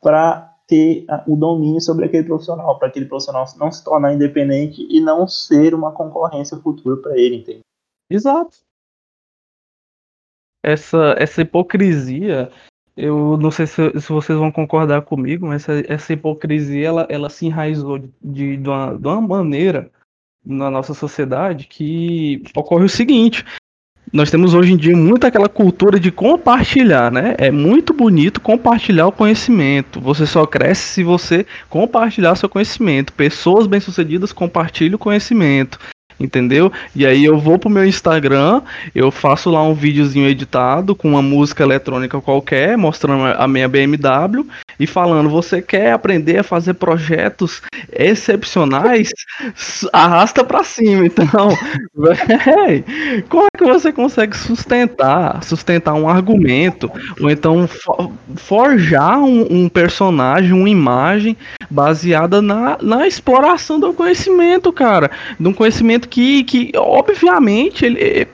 para 0.00 0.56
ter 0.66 1.04
o 1.26 1.36
domínio 1.36 1.80
sobre 1.80 2.06
aquele 2.06 2.24
profissional, 2.24 2.78
para 2.78 2.88
aquele 2.88 3.06
profissional 3.06 3.44
não 3.58 3.70
se 3.70 3.84
tornar 3.84 4.14
independente 4.14 4.86
e 4.88 5.00
não 5.00 5.26
ser 5.26 5.74
uma 5.74 5.92
concorrência 5.92 6.56
futura 6.58 6.96
para 6.96 7.18
ele, 7.18 7.36
entende? 7.36 7.60
Exato 8.08 8.56
essa, 10.62 11.14
essa 11.18 11.42
hipocrisia, 11.42 12.50
eu 12.96 13.36
não 13.38 13.50
sei 13.50 13.66
se, 13.66 14.00
se 14.00 14.08
vocês 14.08 14.38
vão 14.38 14.52
concordar 14.52 15.02
comigo, 15.02 15.46
mas 15.46 15.68
essa, 15.68 15.92
essa 15.92 16.12
hipocrisia 16.12 16.86
ela, 16.86 17.06
ela 17.08 17.30
se 17.30 17.46
enraizou 17.46 17.98
de, 17.98 18.56
de, 18.56 18.68
uma, 18.68 18.98
de 18.98 19.06
uma 19.06 19.20
maneira 19.20 19.90
na 20.44 20.70
nossa 20.70 20.94
sociedade 20.94 21.66
que 21.66 22.42
ocorre 22.54 22.84
o 22.84 22.88
seguinte. 22.88 23.44
Nós 24.12 24.30
temos 24.30 24.54
hoje 24.54 24.72
em 24.72 24.76
dia 24.76 24.96
muito 24.96 25.24
aquela 25.24 25.48
cultura 25.48 26.00
de 26.00 26.10
compartilhar, 26.10 27.12
né? 27.12 27.36
É 27.38 27.48
muito 27.48 27.94
bonito 27.94 28.40
compartilhar 28.40 29.06
o 29.06 29.12
conhecimento. 29.12 30.00
Você 30.00 30.26
só 30.26 30.44
cresce 30.44 30.94
se 30.94 31.04
você 31.04 31.46
compartilhar 31.68 32.34
seu 32.34 32.48
conhecimento. 32.48 33.12
Pessoas 33.12 33.68
bem-sucedidas 33.68 34.32
compartilham 34.32 34.96
o 34.96 34.98
conhecimento 34.98 35.78
entendeu? 36.20 36.70
E 36.94 37.06
aí 37.06 37.24
eu 37.24 37.38
vou 37.38 37.58
pro 37.58 37.70
meu 37.70 37.84
Instagram, 37.84 38.62
eu 38.94 39.10
faço 39.10 39.50
lá 39.50 39.62
um 39.62 39.74
videozinho 39.74 40.28
editado 40.28 40.94
com 40.94 41.08
uma 41.08 41.22
música 41.22 41.62
eletrônica 41.62 42.20
qualquer, 42.20 42.76
mostrando 42.76 43.24
a 43.24 43.48
minha 43.48 43.68
BMW 43.68 44.44
e 44.80 44.86
falando: 44.86 45.28
você 45.28 45.60
quer 45.60 45.92
aprender 45.92 46.38
a 46.38 46.42
fazer 46.42 46.74
projetos 46.74 47.60
excepcionais? 47.92 49.10
Arrasta 49.92 50.42
para 50.42 50.64
cima, 50.64 51.04
então. 51.04 51.50
Véi, 51.94 52.84
como 53.28 53.44
é 53.44 53.58
que 53.58 53.64
você 53.64 53.92
consegue 53.92 54.36
sustentar, 54.36 55.44
sustentar 55.44 55.92
um 55.94 56.08
argumento 56.08 56.90
ou 57.20 57.30
então 57.30 57.68
forjar 58.36 59.18
um, 59.18 59.46
um 59.50 59.68
personagem, 59.68 60.52
uma 60.52 60.70
imagem 60.70 61.36
baseada 61.68 62.40
na, 62.40 62.78
na 62.80 63.06
exploração 63.06 63.78
do 63.78 63.92
conhecimento, 63.92 64.72
cara, 64.72 65.10
de 65.38 65.46
um 65.46 65.52
conhecimento 65.52 66.08
que, 66.08 66.42
que 66.44 66.72
obviamente, 66.74 67.84
ele 67.84 68.26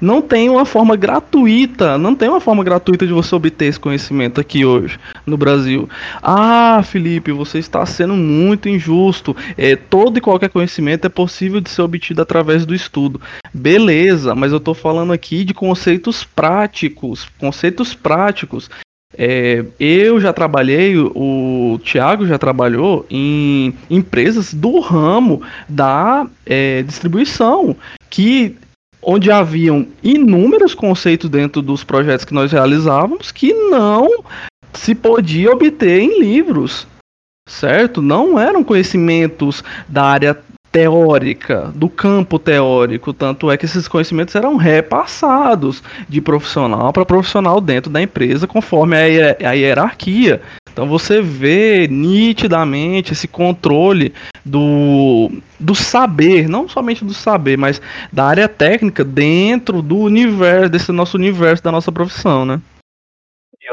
não 0.00 0.20
tem 0.20 0.50
uma 0.50 0.66
forma 0.66 0.94
gratuita, 0.96 1.96
não 1.96 2.14
tem 2.14 2.28
uma 2.28 2.40
forma 2.40 2.62
gratuita 2.62 3.06
de 3.06 3.12
você 3.12 3.34
obter 3.34 3.66
esse 3.66 3.80
conhecimento 3.80 4.40
aqui 4.40 4.64
hoje 4.64 4.98
no 5.26 5.36
Brasil. 5.36 5.88
Ah, 6.22 6.82
Felipe, 6.84 7.32
você 7.32 7.58
está 7.58 7.84
sendo 7.86 8.14
muito 8.14 8.68
injusto. 8.68 9.36
É, 9.56 9.76
todo 9.76 10.18
e 10.18 10.20
qualquer 10.20 10.48
conhecimento 10.50 11.06
é 11.06 11.10
possível 11.10 11.60
de 11.60 11.70
ser 11.70 11.82
obtido 11.82 12.22
através 12.22 12.64
do 12.64 12.74
estudo. 12.74 13.20
Beleza, 13.52 14.34
mas 14.34 14.52
eu 14.52 14.58
estou 14.58 14.74
falando 14.74 15.12
aqui 15.12 15.44
de 15.44 15.54
conceitos 15.54 16.24
práticos, 16.24 17.28
conceitos 17.38 17.94
práticos. 17.94 18.68
É, 19.16 19.64
eu 19.78 20.20
já 20.20 20.32
trabalhei, 20.32 20.96
o 20.98 21.78
Thiago 21.84 22.26
já 22.26 22.36
trabalhou 22.36 23.06
em 23.08 23.72
empresas 23.88 24.52
do 24.52 24.80
ramo 24.80 25.40
da 25.68 26.26
é, 26.44 26.82
distribuição, 26.82 27.76
que 28.10 28.56
onde 29.00 29.30
haviam 29.30 29.86
inúmeros 30.02 30.74
conceitos 30.74 31.28
dentro 31.28 31.60
dos 31.60 31.84
projetos 31.84 32.24
que 32.24 32.34
nós 32.34 32.50
realizávamos 32.50 33.30
que 33.30 33.52
não 33.52 34.08
se 34.74 34.94
podia 34.94 35.50
obter 35.50 36.00
em 36.00 36.20
livros, 36.20 36.86
certo? 37.48 38.02
Não 38.02 38.38
eram 38.38 38.64
conhecimentos 38.64 39.62
da 39.88 40.04
área 40.04 40.38
teórica, 40.74 41.72
do 41.72 41.88
campo 41.88 42.36
teórico, 42.36 43.12
tanto 43.12 43.48
é 43.48 43.56
que 43.56 43.64
esses 43.64 43.86
conhecimentos 43.86 44.34
eram 44.34 44.56
repassados 44.56 45.80
de 46.08 46.20
profissional 46.20 46.92
para 46.92 47.04
profissional 47.04 47.60
dentro 47.60 47.92
da 47.92 48.02
empresa, 48.02 48.48
conforme 48.48 48.96
a 48.96 49.52
hierarquia. 49.52 50.42
Então 50.72 50.88
você 50.88 51.22
vê 51.22 51.86
nitidamente 51.86 53.12
esse 53.12 53.28
controle 53.28 54.12
do, 54.44 55.30
do 55.60 55.76
saber, 55.76 56.48
não 56.48 56.68
somente 56.68 57.04
do 57.04 57.14
saber, 57.14 57.56
mas 57.56 57.80
da 58.12 58.24
área 58.24 58.48
técnica 58.48 59.04
dentro 59.04 59.80
do 59.80 59.96
universo, 59.96 60.70
desse 60.70 60.90
nosso 60.90 61.16
universo, 61.16 61.62
da 61.62 61.70
nossa 61.70 61.92
profissão, 61.92 62.44
né? 62.44 62.60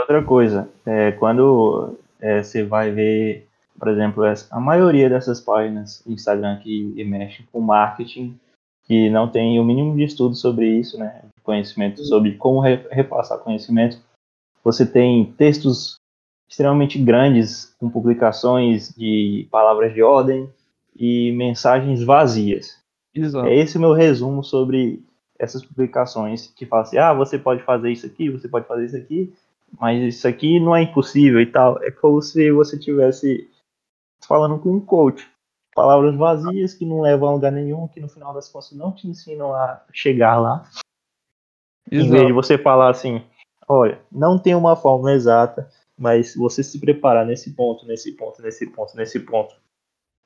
Outra 0.01 0.23
coisa, 0.23 0.69
é, 0.85 1.11
quando 1.13 1.97
é, 2.19 2.43
você 2.43 2.63
vai 2.63 2.91
ver 2.91 3.47
por 3.81 3.87
exemplo, 3.87 4.23
a 4.51 4.59
maioria 4.59 5.09
dessas 5.09 5.41
páginas 5.41 6.05
Instagram 6.05 6.59
que 6.59 7.03
mexem 7.03 7.47
com 7.51 7.59
marketing, 7.59 8.39
que 8.83 9.09
não 9.09 9.27
tem 9.27 9.59
o 9.59 9.63
mínimo 9.63 9.95
de 9.95 10.03
estudo 10.03 10.35
sobre 10.35 10.67
isso, 10.67 10.99
né? 10.99 11.23
Conhecimento 11.41 12.05
sobre 12.05 12.35
como 12.35 12.59
repassar 12.59 13.39
conhecimento, 13.39 13.97
você 14.63 14.85
tem 14.85 15.33
textos 15.35 15.95
extremamente 16.47 16.99
grandes, 16.99 17.75
com 17.79 17.89
publicações 17.89 18.93
de 18.95 19.47
palavras 19.49 19.95
de 19.95 20.03
ordem 20.03 20.47
e 20.95 21.31
mensagens 21.31 22.03
vazias. 22.03 22.77
Exato. 23.15 23.47
É 23.47 23.55
esse 23.55 23.77
o 23.77 23.81
meu 23.81 23.93
resumo 23.93 24.43
sobre 24.43 25.03
essas 25.39 25.65
publicações 25.65 26.53
que 26.55 26.67
falam 26.67 26.85
assim, 26.85 26.99
ah, 26.99 27.13
você 27.13 27.39
pode 27.39 27.63
fazer 27.63 27.91
isso 27.91 28.05
aqui, 28.05 28.29
você 28.29 28.47
pode 28.47 28.67
fazer 28.67 28.85
isso 28.85 28.97
aqui, 28.97 29.33
mas 29.79 30.01
isso 30.15 30.27
aqui 30.27 30.59
não 30.59 30.75
é 30.75 30.83
impossível 30.83 31.41
e 31.41 31.45
tal. 31.45 31.81
É 31.83 31.91
como 31.91 32.21
se 32.21 32.51
você 32.51 32.77
tivesse 32.77 33.49
falando 34.27 34.59
com 34.59 34.69
um 34.69 34.79
coach. 34.79 35.29
Palavras 35.73 36.15
vazias 36.15 36.73
que 36.73 36.85
não 36.85 37.01
levam 37.01 37.29
a 37.29 37.33
lugar 37.33 37.51
nenhum, 37.51 37.87
que 37.87 38.01
no 38.01 38.09
final 38.09 38.33
das 38.33 38.49
contas 38.49 38.73
não 38.73 38.91
te 38.91 39.07
ensinam 39.07 39.53
a 39.53 39.83
chegar 39.93 40.37
lá. 40.37 40.69
Exato. 41.89 42.07
Em 42.07 42.09
vez 42.09 42.27
de 42.27 42.33
você 42.33 42.57
falar 42.57 42.89
assim, 42.89 43.23
olha, 43.67 44.01
não 44.11 44.37
tem 44.37 44.53
uma 44.53 44.75
fórmula 44.75 45.13
exata, 45.13 45.69
mas 45.97 46.35
você 46.35 46.61
se 46.61 46.79
preparar 46.79 47.25
nesse 47.25 47.53
ponto, 47.53 47.85
nesse 47.85 48.11
ponto, 48.11 48.41
nesse 48.41 48.67
ponto, 48.67 48.95
nesse 48.97 49.19
ponto, 49.19 49.55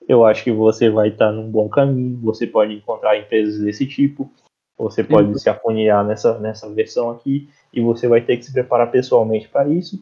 eu 0.08 0.26
acho 0.26 0.44
que 0.44 0.52
você 0.52 0.90
vai 0.90 1.10
estar 1.10 1.32
num 1.32 1.50
bom 1.50 1.70
caminho. 1.70 2.20
Você 2.22 2.48
pode 2.48 2.74
encontrar 2.74 3.18
empresas 3.18 3.60
desse 3.60 3.86
tipo, 3.86 4.32
você 4.78 5.04
pode 5.04 5.30
uhum. 5.30 5.38
se 5.38 5.50
afuniar 5.50 6.04
nessa, 6.04 6.38
nessa 6.40 6.70
versão 6.70 7.12
aqui, 7.12 7.50
e 7.76 7.82
você 7.82 8.08
vai 8.08 8.22
ter 8.22 8.38
que 8.38 8.46
se 8.46 8.54
preparar 8.54 8.90
pessoalmente 8.90 9.50
para 9.50 9.68
isso. 9.68 10.02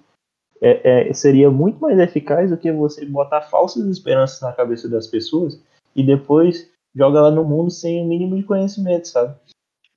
É, 0.62 1.10
é, 1.10 1.14
seria 1.14 1.52
muito 1.52 1.80
mais 1.80 2.00
eficaz 2.00 2.50
do 2.50 2.58
que 2.58 2.72
você 2.72 3.06
botar 3.06 3.41
falsas 3.41 3.86
esperanças 3.88 4.40
na 4.40 4.54
cabeça 4.54 4.88
das 4.88 5.08
pessoas 5.08 5.62
e 5.94 6.04
depois 6.04 6.72
joga 6.95 7.20
lá 7.20 7.32
no 7.32 7.44
mundo 7.44 7.70
sem 7.70 8.02
o 8.02 8.06
mínimo 8.06 8.38
de 8.38 8.44
conhecimento, 8.44 9.08
sabe? 9.08 9.36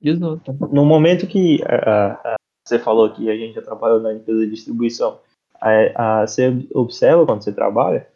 Exato. 0.01 0.53
No 0.71 0.83
momento 0.83 1.27
que 1.27 1.61
a, 1.63 2.33
a, 2.33 2.35
você 2.65 2.77
falou 2.77 3.09
que 3.11 3.29
a 3.29 3.37
gente 3.37 3.55
já 3.55 3.61
trabalhou 3.61 4.01
na 4.01 4.13
empresa 4.13 4.41
de 4.41 4.51
distribuição, 4.51 5.19
a, 5.61 6.25
você 6.25 6.67
observa 6.73 7.25
quando 7.25 7.43
você 7.43 7.53
trabalha 7.53 8.07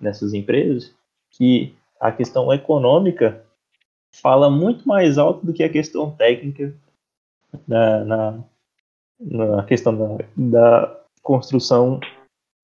nessas 0.00 0.32
empresas 0.32 0.94
que 1.30 1.74
a 2.00 2.10
questão 2.10 2.52
econômica 2.52 3.44
fala 4.14 4.48
muito 4.48 4.86
mais 4.86 5.18
alto 5.18 5.44
do 5.44 5.52
que 5.52 5.62
a 5.62 5.68
questão 5.68 6.10
técnica 6.10 6.74
na, 7.66 8.04
na, 8.04 8.44
na 9.20 9.64
questão 9.64 9.96
da, 9.96 10.24
da 10.36 11.00
construção 11.22 12.00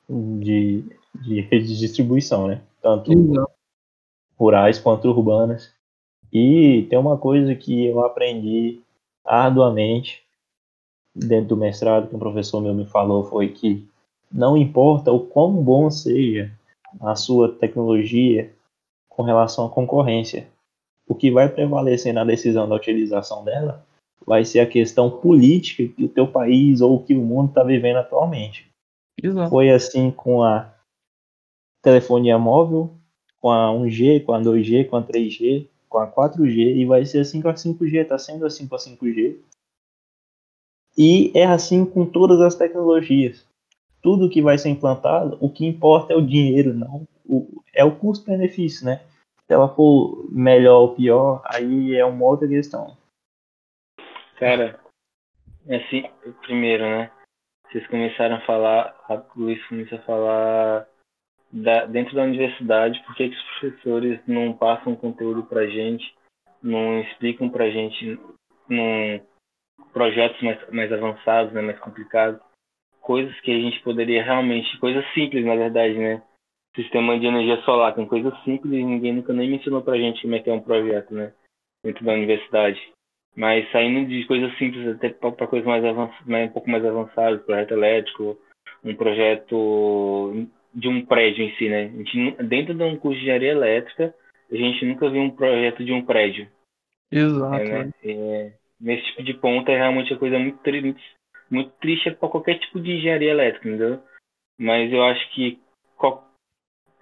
de, 0.09 0.85
de 1.14 1.40
redes 1.43 1.68
de 1.68 1.78
distribuição, 1.78 2.47
né? 2.47 2.62
Tanto 2.81 3.12
Exato. 3.12 3.51
rurais 4.39 4.78
quanto 4.78 5.09
urbanas. 5.09 5.72
E 6.32 6.86
tem 6.90 6.98
uma 6.98 7.16
coisa 7.16 7.55
que 7.55 7.86
eu 7.86 8.05
aprendi 8.05 8.81
arduamente 9.24 10.22
dentro 11.14 11.51
do 11.51 11.56
mestrado 11.56 12.09
que 12.09 12.16
um 12.16 12.18
professor 12.18 12.60
meu 12.60 12.74
me 12.74 12.86
falou 12.86 13.24
foi 13.24 13.48
que 13.48 13.86
não 14.31 14.56
importa 14.56 15.12
o 15.12 15.20
quão 15.20 15.52
bom 15.52 15.89
seja 15.90 16.51
a 17.01 17.14
sua 17.14 17.52
tecnologia 17.52 18.52
com 19.09 19.22
relação 19.22 19.66
à 19.66 19.70
concorrência, 19.70 20.48
o 21.06 21.14
que 21.14 21.31
vai 21.31 21.48
prevalecer 21.48 22.12
na 22.12 22.24
decisão 22.24 22.68
da 22.68 22.74
utilização 22.74 23.44
dela 23.44 23.85
vai 24.26 24.44
ser 24.44 24.60
a 24.60 24.66
questão 24.66 25.10
política 25.10 25.86
que 25.86 26.05
o 26.05 26.09
teu 26.09 26.26
país 26.26 26.80
ou 26.80 27.02
que 27.02 27.14
o 27.14 27.22
mundo 27.22 27.48
está 27.48 27.62
vivendo 27.62 27.96
atualmente. 27.96 28.68
Exato. 29.22 29.51
Foi 29.51 29.70
assim 29.70 30.10
com 30.10 30.42
a 30.42 30.72
telefonia 31.82 32.38
móvel, 32.38 32.90
com 33.40 33.51
a 33.51 33.70
1G, 33.70 34.24
com 34.24 34.32
a 34.32 34.40
2G, 34.40 34.88
com 34.88 34.96
a 34.96 35.02
3G, 35.02 35.66
com 35.88 35.98
a 35.98 36.10
4G 36.10 36.76
e 36.76 36.84
vai 36.84 37.05
ser 37.05 37.20
assim 37.20 37.40
com 37.40 37.48
a 37.48 37.55
5G, 37.55 38.02
está 38.02 38.18
sendo 38.18 38.46
assim 38.46 38.66
com 38.66 38.74
a 38.74 38.78
5G. 38.78 39.36
E 40.96 41.32
é 41.34 41.44
assim 41.44 41.84
com 41.84 42.06
todas 42.06 42.40
as 42.40 42.55
tecnologias. 42.55 43.44
Tudo 44.01 44.30
que 44.30 44.42
vai 44.42 44.59
ser 44.59 44.70
implantado, 44.70 45.36
o 45.40 45.48
que 45.48 45.66
importa 45.66 46.12
é 46.12 46.16
o 46.16 46.26
dinheiro, 46.26 46.74
não 46.74 47.06
o, 47.24 47.62
é 47.74 47.84
o 47.84 47.96
custo-benefício, 47.96 48.84
né? 48.84 49.01
Se 49.46 49.52
ela 49.52 49.68
for 49.68 50.26
melhor 50.30 50.80
ou 50.80 50.94
pior, 50.94 51.42
aí 51.44 51.94
é 51.94 52.05
uma 52.05 52.24
outra 52.24 52.46
questão. 52.46 52.96
Cara, 54.36 54.81
assim, 55.69 56.11
primeiro, 56.43 56.85
né? 56.85 57.11
Vocês 57.70 57.86
começaram 57.86 58.36
a 58.36 58.40
falar, 58.40 58.97
a 59.09 59.23
Luiz 59.36 59.65
começou 59.66 59.98
a 59.98 60.02
falar 60.02 60.89
da, 61.52 61.86
dentro 61.86 62.15
da 62.15 62.23
universidade, 62.23 63.02
por 63.05 63.15
que, 63.15 63.28
que 63.28 63.36
os 63.36 63.44
professores 63.44 64.20
não 64.27 64.52
passam 64.52 64.97
conteúdo 64.97 65.44
pra 65.44 65.66
gente, 65.66 66.15
não 66.62 67.01
explicam 67.01 67.48
pra 67.48 67.70
gente 67.70 68.19
num 68.69 69.20
projetos 69.93 70.40
mais, 70.43 70.70
mais 70.70 70.93
avançados, 70.93 71.52
né, 71.52 71.62
mais 71.62 71.78
complicados, 71.78 72.40
coisas 73.01 73.39
que 73.40 73.51
a 73.51 73.59
gente 73.59 73.81
poderia 73.82 74.24
realmente, 74.24 74.78
coisas 74.78 75.05
simples 75.12 75.44
na 75.44 75.55
verdade, 75.55 75.97
né? 75.97 76.23
Sistema 76.74 77.19
de 77.19 77.27
energia 77.27 77.62
solar, 77.62 77.94
tem 77.94 78.06
coisas 78.06 78.36
simples 78.43 78.73
e 78.73 78.82
ninguém 78.82 79.12
nunca 79.12 79.32
nem 79.32 79.48
mencionou 79.48 79.82
pra 79.82 79.97
gente 79.97 80.23
como 80.23 80.35
é 80.35 80.40
que 80.40 80.51
é 80.51 80.52
um 80.52 80.61
projeto, 80.61 81.15
né? 81.15 81.32
Dentro 81.85 82.05
da 82.05 82.12
universidade. 82.12 82.93
Mas 83.36 83.70
saindo 83.73 84.09
de 84.09 84.24
coisas 84.27 84.56
simples 84.59 84.86
até 84.86 85.09
para 85.09 85.47
coisas 85.47 85.66
mais 85.66 85.85
avançadas, 85.85 86.27
um 86.27 86.52
pouco 86.52 86.70
mais 86.70 86.85
avançadas, 86.85 87.43
projeto 87.43 87.73
elétrico, 87.73 88.39
um 88.85 88.94
projeto 88.94 90.47
de 90.73 90.89
um 90.89 91.05
prédio 91.05 91.44
em 91.44 91.55
si, 91.56 91.69
né? 91.69 91.85
A 91.86 91.97
gente, 91.97 92.43
dentro 92.44 92.74
de 92.74 92.82
um 92.82 92.97
curso 92.97 93.19
de 93.19 93.24
engenharia 93.24 93.51
elétrica, 93.51 94.15
a 94.51 94.56
gente 94.56 94.85
nunca 94.85 95.11
viu 95.11 95.23
um 95.23 95.31
projeto 95.31 95.85
de 95.85 95.93
um 95.93 96.05
prédio. 96.05 96.48
Exato. 97.11 97.56
É, 97.56 97.85
né? 97.85 97.93
é, 98.05 98.52
nesse 98.81 99.05
tipo 99.06 99.23
de 99.23 99.35
ponto 99.35 99.69
é 99.70 99.77
realmente 99.77 100.12
uma 100.12 100.19
coisa 100.19 100.39
muito, 100.39 100.59
triste, 100.59 101.16
muito 101.51 101.70
triste 101.81 102.11
para 102.12 102.28
qualquer 102.28 102.59
tipo 102.59 102.81
de 102.81 102.93
engenharia 102.93 103.31
elétrica, 103.31 103.69
entendeu? 103.69 104.01
Mas 104.59 104.93
eu 104.93 105.02
acho 105.02 105.28
que 105.35 105.59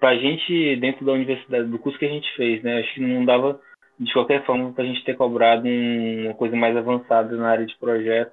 para 0.03 0.11
a 0.11 0.17
gente, 0.17 0.77
dentro 0.77 1.05
da 1.05 1.13
universidade, 1.13 1.69
do 1.69 1.79
curso 1.79 1.97
que 1.97 2.05
a 2.05 2.09
gente 2.09 2.29
fez, 2.35 2.61
né? 2.65 2.81
Acho 2.81 2.95
que 2.95 3.01
não 3.01 3.25
dava 3.25 3.61
de 3.99 4.13
qualquer 4.13 4.45
forma 4.45 4.73
para 4.73 4.85
a 4.85 4.87
gente 4.87 5.05
ter 5.05 5.17
cobrado 5.17 5.67
uma 5.69 6.35
coisa 6.35 6.57
mais 6.57 6.77
avançada 6.77 7.37
na 7.37 7.49
área 7.49 7.67
de 7.67 7.77
projeto. 7.79 8.33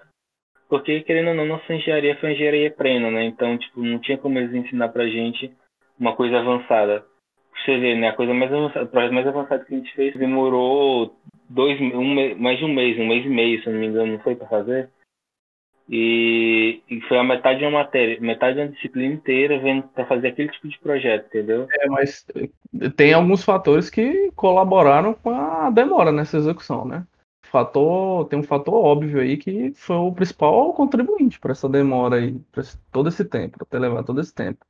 Porque, 0.67 1.01
querendo 1.01 1.29
ou 1.29 1.35
não, 1.35 1.45
nossa 1.45 1.73
engenharia 1.73 2.15
foi 2.17 2.33
engenharia 2.33 2.71
plena, 2.71 3.09
né? 3.09 3.25
Então, 3.25 3.57
tipo, 3.57 3.81
não 3.81 3.99
tinha 3.99 4.17
como 4.17 4.37
eles 4.37 4.53
ensinar 4.53 4.89
pra 4.89 5.07
gente 5.07 5.51
uma 5.99 6.15
coisa 6.15 6.39
avançada. 6.39 7.03
Você 7.65 7.77
vê, 7.77 7.95
né? 7.95 8.09
A 8.09 8.15
coisa 8.15 8.33
mais 8.33 8.53
avançada, 8.53 8.85
o 8.85 8.89
projeto 8.89 9.13
mais 9.13 9.27
avançado 9.27 9.65
que 9.65 9.73
a 9.73 9.77
gente 9.77 9.93
fez 9.95 10.15
demorou 10.15 11.15
dois, 11.49 11.79
um, 11.81 12.35
mais 12.37 12.59
de 12.59 12.65
um 12.65 12.73
mês, 12.73 12.97
um 12.99 13.07
mês 13.07 13.25
e 13.25 13.29
meio, 13.29 13.61
se 13.61 13.69
não 13.69 13.79
me 13.79 13.87
engano, 13.87 14.13
não 14.13 14.19
foi 14.19 14.35
para 14.35 14.47
fazer? 14.47 14.89
E, 15.91 16.83
e, 16.87 17.01
foi 17.01 17.17
a 17.17 17.23
metade 17.23 17.59
de 17.59 17.65
uma 17.65 17.79
matéria, 17.79 18.21
metade 18.21 18.57
de 18.57 18.61
uma 18.61 18.67
disciplina 18.69 19.11
inteira 19.11 19.59
vendo 19.59 19.87
para 19.87 20.05
fazer 20.05 20.27
aquele 20.27 20.49
tipo 20.49 20.67
de 20.67 20.77
projeto, 20.77 21.25
entendeu? 21.25 21.67
É, 21.71 21.87
mas 21.87 22.23
tem 22.95 23.11
alguns 23.11 23.43
fatores 23.43 23.89
que 23.89 24.31
colaboraram 24.35 25.15
com 25.15 25.31
a 25.31 25.71
demora 25.71 26.11
nessa 26.11 26.37
execução, 26.37 26.85
né? 26.85 27.07
Fator, 27.43 28.27
tem 28.27 28.37
um 28.37 28.43
fator 28.43 28.75
óbvio 28.75 29.19
aí 29.19 29.35
que 29.35 29.71
foi 29.73 29.95
o 29.95 30.13
principal 30.13 30.71
contribuinte 30.75 31.39
para 31.39 31.53
essa 31.53 31.67
demora 31.67 32.17
aí, 32.17 32.37
para 32.51 32.61
todo 32.91 33.09
esse 33.09 33.25
tempo, 33.25 33.57
para 33.57 33.65
ter 33.65 33.79
levado 33.79 34.05
todo 34.05 34.21
esse 34.21 34.33
tempo. 34.33 34.63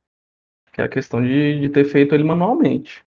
Que 0.72 0.80
é 0.80 0.84
a 0.84 0.88
questão 0.88 1.20
de, 1.20 1.60
de 1.60 1.68
ter 1.68 1.84
feito 1.84 2.14
ele 2.14 2.24
manualmente. 2.24 3.04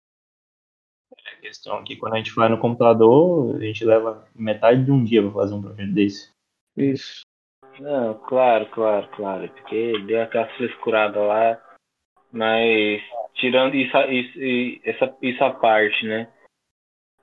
É 1.27 1.33
a 1.33 1.41
questão 1.41 1.83
que 1.83 1.97
quando 1.97 2.15
a 2.15 2.19
gente 2.19 2.33
vai 2.37 2.49
no 2.49 2.61
computador, 2.61 3.57
a 3.57 3.59
gente 3.59 3.85
leva 3.85 4.25
metade 4.33 4.85
de 4.85 4.93
um 4.93 5.03
dia 5.03 5.21
para 5.23 5.33
fazer 5.33 5.55
um 5.55 5.63
projeto 5.63 5.93
desse. 5.93 6.31
Isso. 6.77 7.26
Não, 7.81 8.15
claro, 8.27 8.67
claro, 8.67 9.09
claro. 9.09 9.49
Porque 9.49 9.99
deu 10.07 10.23
aquela 10.23 10.47
frescurada 10.57 11.21
lá. 11.21 11.61
Mas 12.33 13.03
tirando 13.35 13.75
isso, 13.75 13.97
isso, 14.11 14.81
essa, 14.85 15.17
isso 15.23 15.61
parte, 15.61 16.07
né? 16.07 16.29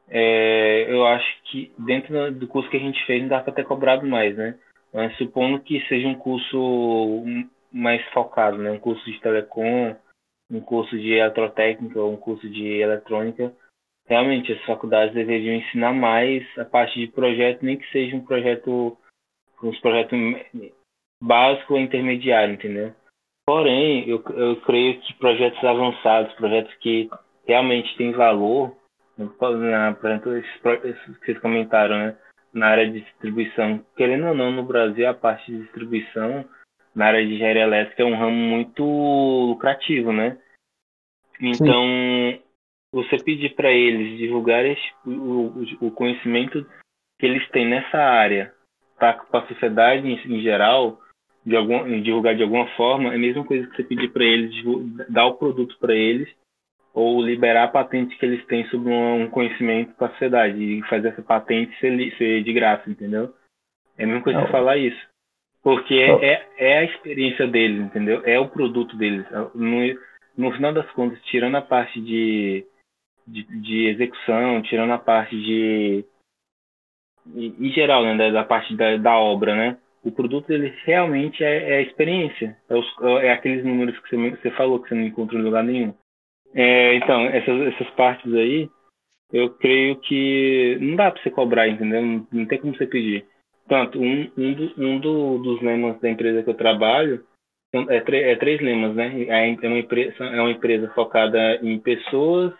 É, 0.09 0.91
eu 0.91 1.05
acho 1.05 1.43
que 1.43 1.71
dentro 1.77 2.31
do 2.31 2.47
curso 2.47 2.69
que 2.69 2.77
a 2.77 2.79
gente 2.79 3.03
fez 3.05 3.21
não 3.21 3.29
dá 3.29 3.41
para 3.41 3.53
ter 3.53 3.65
cobrado 3.65 4.05
mais, 4.05 4.35
né? 4.35 4.59
Mas 4.93 5.15
supondo 5.17 5.61
que 5.61 5.81
seja 5.87 6.07
um 6.07 6.15
curso 6.15 7.23
mais 7.71 8.03
focado, 8.09 8.57
né? 8.57 8.71
Um 8.71 8.79
curso 8.79 9.03
de 9.05 9.19
telecom, 9.19 9.95
um 10.51 10.61
curso 10.61 10.97
de 10.97 11.13
eletrotécnica, 11.13 12.03
um 12.03 12.17
curso 12.17 12.47
de 12.49 12.79
eletrônica, 12.79 13.53
realmente 14.07 14.51
as 14.51 14.61
faculdades 14.65 15.13
deveriam 15.13 15.55
ensinar 15.55 15.93
mais 15.93 16.45
a 16.57 16.65
parte 16.65 16.99
de 16.99 17.07
projeto, 17.07 17.63
nem 17.63 17.77
que 17.77 17.89
seja 17.91 18.15
um 18.15 18.25
projeto 18.25 18.97
uns 19.63 19.79
projetos 19.79 20.19
básicos 21.21 21.71
ou 21.71 21.79
intermediário, 21.79 22.53
entendeu? 22.53 22.93
Porém, 23.45 24.07
eu, 24.07 24.23
eu 24.35 24.61
creio 24.61 24.99
que 25.01 25.13
projetos 25.15 25.63
avançados, 25.63 26.33
projetos 26.35 26.73
que 26.75 27.09
realmente 27.45 27.95
têm 27.97 28.11
valor, 28.11 28.75
na, 29.17 29.93
por 29.93 30.09
exemplo, 30.09 30.37
esses, 30.37 30.65
esses 30.83 31.17
que 31.17 31.25
vocês 31.25 31.39
comentaram, 31.39 31.97
né? 31.97 32.17
Na 32.53 32.67
área 32.67 32.89
de 32.89 33.01
distribuição, 33.01 33.83
querendo 33.97 34.27
ou 34.27 34.35
não, 34.35 34.51
no 34.51 34.63
Brasil, 34.63 35.09
a 35.09 35.13
parte 35.13 35.51
de 35.51 35.63
distribuição, 35.63 36.45
na 36.95 37.07
área 37.07 37.25
de 37.25 37.33
engenharia 37.33 37.63
elétrica, 37.63 38.03
é 38.03 38.05
um 38.05 38.17
ramo 38.17 38.35
muito 38.35 38.83
lucrativo, 38.83 40.13
né? 40.13 40.37
Então, 41.41 41.83
Sim. 41.83 42.41
você 42.93 43.17
pedir 43.23 43.55
para 43.55 43.71
eles 43.71 44.19
divulgarem 44.19 44.77
o, 45.05 45.09
o, 45.09 45.87
o 45.87 45.91
conhecimento 45.91 46.63
que 47.19 47.25
eles 47.25 47.47
têm 47.49 47.67
nessa 47.67 47.97
área 47.97 48.53
para 49.29 49.41
a 49.41 49.47
sociedade 49.47 50.07
em, 50.07 50.13
em, 50.13 50.41
geral, 50.41 50.99
de 51.45 51.55
algum, 51.55 52.01
divulgar 52.01 52.35
de 52.35 52.43
alguma 52.43 52.67
forma, 52.75 53.11
é 53.11 53.15
a 53.15 53.19
mesma 53.19 53.43
coisa 53.43 53.67
que 53.67 53.75
você 53.75 53.83
pedir 53.83 54.09
para 54.09 54.23
eles 54.23 54.53
dar 55.09 55.25
o 55.25 55.35
produto 55.35 55.77
para 55.79 55.93
eles 55.93 56.29
ou 56.93 57.21
liberar 57.23 57.63
a 57.63 57.67
patente 57.67 58.15
que 58.17 58.25
eles 58.25 58.45
têm 58.45 58.65
sobre 58.67 58.93
um 58.93 59.27
conhecimento 59.29 59.93
para 59.95 60.07
a 60.07 60.11
sociedade 60.11 60.61
e 60.61 60.83
fazer 60.83 61.09
essa 61.09 61.23
patente 61.23 61.77
ser, 61.79 62.17
ser 62.17 62.43
de 62.43 62.53
graça, 62.53 62.89
entendeu? 62.89 63.33
É 63.97 64.03
a 64.03 64.07
mesma 64.07 64.21
coisa 64.21 64.43
que 64.45 64.51
falar 64.51 64.77
isso. 64.77 65.13
Porque 65.63 65.95
é, 65.95 66.45
é 66.57 66.77
a 66.79 66.83
experiência 66.83 67.47
deles, 67.47 67.79
entendeu? 67.85 68.21
É 68.25 68.37
o 68.37 68.49
produto 68.49 68.95
deles. 68.97 69.25
No, 69.55 69.79
no 70.37 70.51
final 70.51 70.73
das 70.73 70.89
contas, 70.91 71.21
tirando 71.23 71.55
a 71.55 71.61
parte 71.61 72.01
de, 72.01 72.65
de, 73.25 73.43
de 73.61 73.87
execução, 73.87 74.61
tirando 74.61 74.91
a 74.91 74.97
parte 74.97 75.35
de. 75.35 76.05
Em 77.25 77.69
geral, 77.71 78.03
né? 78.03 78.17
Da, 78.17 78.29
da 78.29 78.43
parte 78.43 78.75
da, 78.75 78.97
da 78.97 79.17
obra, 79.17 79.55
né? 79.55 79.77
o 80.03 80.11
produto 80.11 80.51
ele 80.51 80.73
realmente 80.83 81.43
é, 81.43 81.71
é 81.71 81.77
a 81.77 81.81
experiência, 81.81 82.57
é, 82.69 82.75
os, 82.75 82.85
é, 83.21 83.31
aqueles 83.31 83.63
números 83.63 83.97
que 83.99 84.09
você, 84.09 84.29
você, 84.31 84.51
falou 84.51 84.79
que 84.79 84.89
você 84.89 84.95
não 84.95 85.03
encontra 85.03 85.37
em 85.37 85.41
lugar 85.41 85.63
nenhum. 85.63 85.93
É, 86.53 86.95
então, 86.95 87.25
essas, 87.27 87.73
essas 87.73 87.89
partes 87.91 88.31
aí, 88.33 88.69
eu 89.31 89.49
creio 89.51 89.95
que 90.01 90.77
não 90.81 90.95
dá 90.95 91.09
para 91.09 91.23
você 91.23 91.31
cobrar, 91.31 91.67
entendeu? 91.67 92.01
Não, 92.01 92.27
não, 92.31 92.45
tem 92.45 92.59
como 92.59 92.75
você 92.75 92.85
pedir. 92.85 93.25
Tanto, 93.67 93.99
um, 93.99 94.29
um, 94.37 94.53
do, 94.53 94.73
um 94.77 94.99
do, 94.99 95.37
dos 95.39 95.61
lemas 95.61 95.99
da 96.01 96.09
empresa 96.09 96.43
que 96.43 96.49
eu 96.49 96.53
trabalho 96.53 97.25
é, 97.73 97.95
é 97.97 98.35
três 98.35 98.61
lemas, 98.61 98.93
né? 98.93 99.23
É, 99.23 99.49
é 99.49 99.67
uma, 99.67 99.79
empresa, 99.79 100.23
é 100.25 100.41
uma 100.41 100.51
empresa 100.51 100.89
focada 100.89 101.55
em 101.63 101.79
pessoas, 101.79 102.53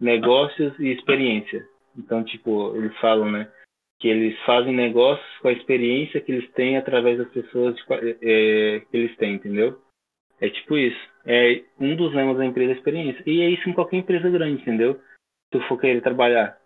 negócios 0.00 0.78
e 0.78 0.88
experiência. 0.88 1.64
Então, 1.96 2.24
tipo, 2.24 2.76
eles 2.76 2.94
falam, 2.98 3.30
né? 3.30 3.48
Que 4.02 4.08
eles 4.08 4.36
fazem 4.40 4.74
negócios 4.74 5.38
com 5.38 5.46
a 5.46 5.52
experiência 5.52 6.20
que 6.20 6.32
eles 6.32 6.50
têm 6.54 6.76
através 6.76 7.18
das 7.18 7.28
pessoas 7.28 7.76
de, 7.76 7.82
é, 8.20 8.80
que 8.80 8.96
eles 8.96 9.16
têm, 9.16 9.34
entendeu? 9.34 9.80
É 10.40 10.50
tipo 10.50 10.76
isso. 10.76 10.98
É 11.24 11.62
um 11.78 11.94
dos 11.94 12.12
lemas 12.12 12.36
da 12.36 12.44
empresa 12.44 12.72
é 12.72 12.74
experiência. 12.74 13.22
E 13.24 13.40
é 13.40 13.48
isso 13.48 13.70
em 13.70 13.72
qualquer 13.72 13.98
empresa 13.98 14.28
grande, 14.28 14.60
entendeu? 14.60 14.94
Se 14.94 15.52
tu 15.52 15.60
for 15.68 15.78
querer 15.78 16.02
trabalhar. 16.02 16.58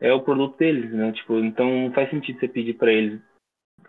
É 0.00 0.12
o 0.12 0.22
produto 0.22 0.56
deles, 0.56 0.92
né? 0.92 1.10
Tipo, 1.10 1.40
então 1.40 1.68
não 1.68 1.92
faz 1.92 2.08
sentido 2.10 2.38
você 2.38 2.46
pedir 2.46 2.74
para 2.74 2.92
eles 2.92 3.20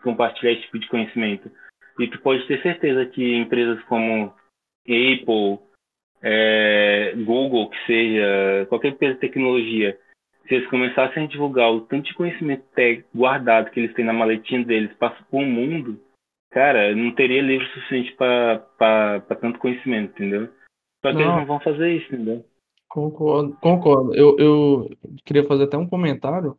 compartilhar 0.01 0.53
esse 0.53 0.63
tipo 0.63 0.79
de 0.79 0.87
conhecimento. 0.87 1.51
E 1.99 2.07
tu 2.07 2.19
pode 2.21 2.47
ter 2.47 2.59
certeza 2.63 3.05
que 3.05 3.35
empresas 3.35 3.83
como 3.83 4.33
Apple, 4.83 5.59
é, 6.23 7.13
Google, 7.17 7.69
que 7.69 7.85
seja, 7.85 8.65
qualquer 8.67 8.93
empresa 8.93 9.13
de 9.13 9.19
tecnologia, 9.19 9.95
se 10.49 10.55
eles 10.55 10.69
começassem 10.69 11.23
a 11.23 11.27
divulgar 11.27 11.71
o 11.71 11.81
tanto 11.81 12.05
de 12.05 12.15
conhecimento 12.15 12.63
guardado 13.13 13.69
que 13.69 13.79
eles 13.79 13.93
têm 13.93 14.03
na 14.03 14.11
maletinha 14.11 14.65
deles 14.65 14.91
para 14.97 15.15
o 15.31 15.41
mundo, 15.43 16.01
cara, 16.49 16.93
não 16.95 17.13
teria 17.13 17.41
livro 17.41 17.67
suficiente 17.67 18.15
para 18.15 19.21
tanto 19.39 19.59
conhecimento, 19.59 20.11
entendeu? 20.13 20.49
Só 21.05 21.11
que 21.11 21.19
não. 21.19 21.21
eles 21.21 21.35
não 21.35 21.45
vão 21.45 21.59
fazer 21.59 21.93
isso, 21.93 22.07
entendeu? 22.07 22.43
Concordo, 22.89 23.55
concordo. 23.61 24.15
Eu, 24.15 24.35
eu 24.39 24.89
queria 25.23 25.45
fazer 25.45 25.65
até 25.65 25.77
um 25.77 25.87
comentário, 25.87 26.57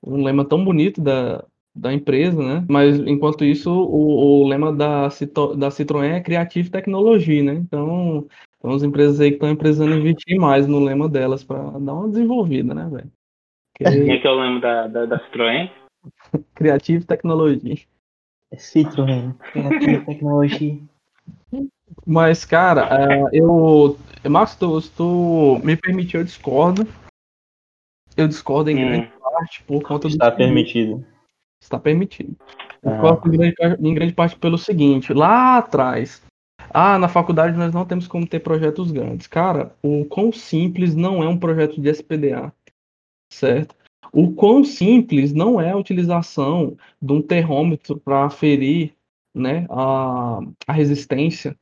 um 0.00 0.22
lema 0.22 0.44
tão 0.44 0.64
bonito 0.64 1.00
da, 1.00 1.44
da 1.74 1.92
empresa, 1.92 2.40
né? 2.40 2.64
Mas 2.70 3.00
enquanto 3.00 3.44
isso, 3.44 3.68
o, 3.72 4.42
o 4.42 4.46
lema 4.46 4.72
da, 4.72 5.08
da 5.08 5.68
Citroën 5.68 6.12
é 6.12 6.20
Creative 6.20 6.70
Technology, 6.70 7.42
né? 7.42 7.54
Então, 7.54 8.28
então 8.56 8.70
as 8.70 8.84
empresas 8.84 9.20
aí 9.20 9.30
que 9.30 9.36
estão 9.36 9.56
precisando 9.56 9.96
investir 9.96 10.38
mais 10.38 10.68
no 10.68 10.78
lema 10.78 11.08
delas 11.08 11.42
para 11.42 11.58
dar 11.80 11.94
uma 11.94 12.08
desenvolvida, 12.08 12.72
né, 12.72 12.88
velho? 12.88 13.10
Quem 13.82 14.10
é 14.10 14.18
que 14.18 14.26
eu 14.26 14.34
lembro 14.34 14.60
da, 14.60 14.86
da, 14.86 15.06
da 15.06 15.18
Citroën? 15.18 15.70
Creative 16.54 17.04
Technology. 17.04 17.86
É 18.50 18.56
Citroën, 18.56 19.34
Creative 19.52 20.04
Technology. 20.04 20.82
Mas, 22.06 22.44
cara, 22.44 22.88
uh, 23.08 23.28
eu. 23.32 23.98
Marcos, 24.28 24.56
tu, 24.56 24.80
tu 24.96 25.60
me 25.64 25.76
permitiu, 25.76 26.20
eu 26.20 26.24
discordo. 26.24 26.86
Eu 28.16 28.28
discordo 28.28 28.70
em 28.70 28.76
hum. 28.76 28.88
grande 28.88 29.12
parte 29.18 29.62
por 29.64 29.82
conta 29.82 30.08
Está 30.08 30.28
do. 30.28 30.32
Está 30.32 30.36
permitido. 30.36 31.06
Está 31.60 31.78
permitido. 31.78 32.36
Ah. 32.84 32.90
Discordo 32.90 33.34
em 33.34 33.52
grande, 33.52 33.88
em 33.88 33.94
grande 33.94 34.12
parte 34.12 34.36
pelo 34.36 34.58
seguinte: 34.58 35.12
lá 35.12 35.58
atrás, 35.58 36.22
ah, 36.70 36.98
na 36.98 37.08
faculdade 37.08 37.56
nós 37.56 37.72
não 37.72 37.84
temos 37.84 38.06
como 38.06 38.26
ter 38.26 38.40
projetos 38.40 38.90
grandes. 38.90 39.26
Cara, 39.26 39.74
o 39.82 40.04
quão 40.04 40.32
simples 40.32 40.94
não 40.94 41.22
é 41.22 41.28
um 41.28 41.38
projeto 41.38 41.80
de 41.80 41.88
SPDA 41.88 42.52
certo? 43.32 43.74
O 44.12 44.32
quão 44.32 44.62
simples 44.62 45.32
não 45.32 45.60
é 45.60 45.70
a 45.70 45.76
utilização 45.76 46.76
de 47.00 47.12
um 47.12 47.22
termômetro 47.22 47.98
para 47.98 48.24
aferir 48.24 48.92
né, 49.34 49.66
a, 49.70 50.40
a 50.66 50.72
resistência 50.72 51.56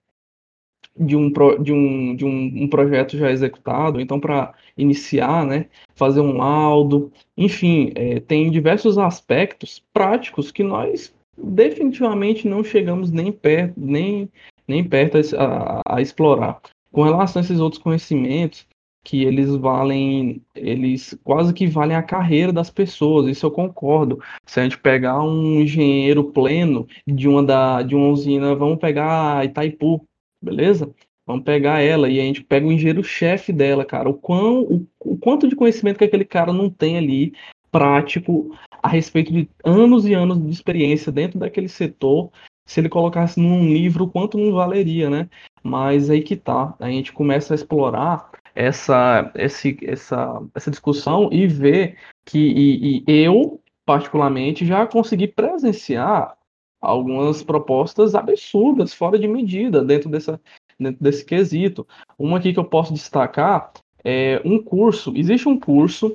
de 0.99 1.17
um, 1.17 1.31
de 1.63 1.73
um, 1.73 2.17
de 2.17 2.25
um, 2.25 2.65
um 2.65 2.69
projeto 2.69 3.17
já 3.17 3.31
executado, 3.31 4.01
então 4.01 4.19
para 4.19 4.53
iniciar, 4.77 5.47
né, 5.47 5.67
fazer 5.95 6.21
um 6.21 6.37
laudo, 6.37 7.13
enfim, 7.37 7.93
é, 7.95 8.21
tem 8.21 8.51
diversos 8.51 8.99
aspectos 8.99 9.83
práticos 9.93 10.51
que 10.51 10.65
nós 10.65 11.15
definitivamente 11.39 12.49
não 12.49 12.63
chegamos 12.63 13.11
nem 13.11 13.33
perto, 13.33 13.75
nem, 13.77 14.29
nem 14.67 14.85
perto 14.85 15.19
a, 15.37 15.81
a, 15.87 15.97
a 15.97 16.01
explorar. 16.03 16.61
Com 16.93 17.03
relação 17.03 17.41
a 17.41 17.45
esses 17.45 17.61
outros 17.61 17.81
conhecimentos, 17.81 18.67
que 19.03 19.25
eles 19.25 19.55
valem, 19.57 20.43
eles 20.55 21.19
quase 21.25 21.55
que 21.55 21.67
valem 21.67 21.97
a 21.97 22.03
carreira 22.03 22.53
das 22.53 22.71
pessoas, 22.71 23.27
isso 23.27 23.47
eu 23.47 23.51
concordo. 23.51 24.21
Se 24.47 24.61
a 24.61 24.63
gente 24.63 24.79
pegar 24.79 25.23
um 25.23 25.61
engenheiro 25.61 26.25
pleno 26.33 26.87
de 27.07 27.29
uma, 27.29 27.43
da, 27.43 27.83
de 27.83 27.95
uma 27.95 28.09
usina, 28.09 28.55
vamos 28.55 28.79
pegar 28.79 29.45
Itaipu, 29.45 30.07
beleza? 30.43 30.93
Vamos 31.27 31.45
pegar 31.45 31.81
ela 31.81 32.09
e 32.09 32.19
a 32.21 32.25
gente 32.25 32.43
pega 32.43 32.67
o 32.67 32.73
engenheiro-chefe 32.73 33.53
dela, 33.53 33.85
cara. 33.85 34.09
O, 34.09 34.15
quão, 34.15 34.63
o, 34.63 34.87
o 35.01 35.17
quanto 35.17 35.49
de 35.49 35.57
conhecimento 35.57 35.99
que 35.99 36.05
aquele 36.05 36.25
cara 36.25 36.53
não 36.53 36.69
tem 36.69 36.99
ali, 36.99 37.33
prático, 37.71 38.55
a 38.83 38.89
respeito 38.89 39.33
de 39.33 39.49
anos 39.65 40.07
e 40.07 40.15
anos 40.15 40.43
de 40.43 40.51
experiência 40.51 41.13
dentro 41.13 41.39
daquele 41.39 41.69
setor, 41.69 42.31
se 42.67 42.81
ele 42.81 42.89
colocasse 42.89 43.41
num 43.41 43.65
livro, 43.65 44.09
quanto 44.09 44.39
não 44.39 44.53
valeria, 44.53 45.09
né? 45.09 45.29
Mas 45.63 46.11
aí 46.11 46.23
que 46.23 46.37
tá, 46.37 46.75
a 46.79 46.89
gente 46.89 47.13
começa 47.13 47.55
a 47.55 47.57
explorar 47.57 48.31
essa, 48.61 49.33
esse, 49.37 49.79
essa, 49.83 50.43
essa 50.55 50.71
discussão 50.71 51.31
e 51.33 51.47
ver 51.47 51.97
que 52.27 52.39
e, 52.39 53.05
e 53.09 53.25
eu, 53.25 53.59
particularmente, 53.87 54.67
já 54.67 54.87
consegui 54.87 55.27
presenciar 55.27 56.37
algumas 56.79 57.43
propostas 57.43 58.15
absurdas, 58.15 58.93
fora 58.93 59.19
de 59.19 59.27
medida, 59.27 59.83
dentro, 59.83 60.11
dessa, 60.11 60.39
dentro 60.79 61.03
desse 61.03 61.25
quesito. 61.25 61.87
Uma 62.19 62.37
aqui 62.37 62.53
que 62.53 62.59
eu 62.59 62.65
posso 62.65 62.93
destacar 62.93 63.73
é 64.05 64.43
um 64.45 64.63
curso. 64.63 65.15
Existe 65.17 65.49
um 65.49 65.59
curso, 65.59 66.15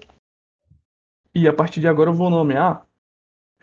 e 1.34 1.48
a 1.48 1.54
partir 1.54 1.80
de 1.80 1.88
agora 1.88 2.12
eu 2.12 2.16
vou 2.16 2.30
nomear. 2.30 2.86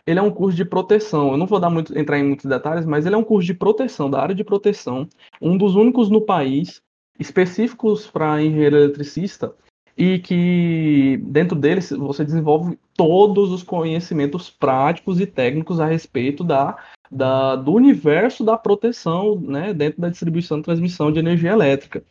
Ele 0.05 0.19
é 0.19 0.21
um 0.21 0.31
curso 0.31 0.57
de 0.57 0.65
proteção. 0.65 1.31
Eu 1.31 1.37
não 1.37 1.47
vou 1.47 1.61
dar 1.61 1.69
muito, 1.69 1.97
entrar 1.97 2.19
em 2.19 2.25
muitos 2.25 2.45
detalhes, 2.45 2.85
mas 2.85 3.05
ele 3.05 3.15
é 3.15 3.17
um 3.17 3.23
curso 3.23 3.45
de 3.45 3.53
proteção, 3.53 4.09
da 4.09 4.21
área 4.21 4.35
de 4.35 4.43
proteção, 4.43 5.07
um 5.41 5.57
dos 5.57 5.75
únicos 5.75 6.09
no 6.09 6.19
país 6.19 6.82
específicos 7.19 8.07
para 8.07 8.41
engenheiro 8.41 8.77
eletricista 8.77 9.53
e 9.97 10.19
que 10.19 11.17
dentro 11.23 11.55
deles 11.57 11.91
você 11.91 12.25
desenvolve 12.25 12.77
todos 12.95 13.51
os 13.51 13.61
conhecimentos 13.61 14.49
práticos 14.49 15.19
e 15.19 15.25
técnicos 15.25 15.79
a 15.79 15.85
respeito 15.85 16.43
da, 16.43 16.77
da 17.11 17.55
do 17.55 17.73
universo 17.73 18.43
da 18.43 18.57
proteção 18.57 19.39
né, 19.39 19.73
dentro 19.73 20.01
da 20.01 20.09
distribuição 20.09 20.59
e 20.59 20.63
transmissão 20.63 21.11
de 21.11 21.19
energia 21.19 21.51
elétrica. 21.51 22.03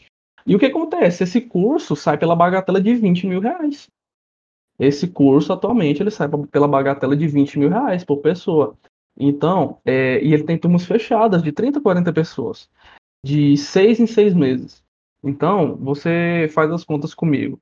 E 0.47 0.55
o 0.55 0.59
que 0.59 0.67
acontece? 0.67 1.25
Esse 1.25 1.41
curso 1.41 1.95
sai 1.95 2.19
pela 2.19 2.37
bagatela 2.37 2.81
de 2.81 2.95
20 2.95 3.27
mil 3.27 3.41
reais. 3.41 3.89
Esse 4.79 5.07
curso, 5.07 5.53
atualmente, 5.53 6.03
ele 6.03 6.11
sai 6.11 6.29
pela 6.51 6.67
bagatela 6.67 7.17
de 7.17 7.27
20 7.27 7.59
mil 7.59 7.69
reais 7.69 8.05
por 8.05 8.19
pessoa. 8.19 8.77
Então, 9.17 9.79
é, 9.85 10.23
e 10.25 10.33
ele 10.33 10.45
tem 10.45 10.59
turmas 10.59 10.85
fechadas 10.85 11.43
de 11.43 11.53
30, 11.53 11.81
40 11.81 12.13
pessoas, 12.13 12.69
de 13.25 13.57
seis 13.57 14.01
em 14.01 14.07
seis 14.07 14.35
meses. 14.35 14.82
Então, 15.23 15.77
você 15.77 16.51
faz 16.53 16.71
as 16.71 16.85
contas 16.85 17.15
comigo. 17.15 17.61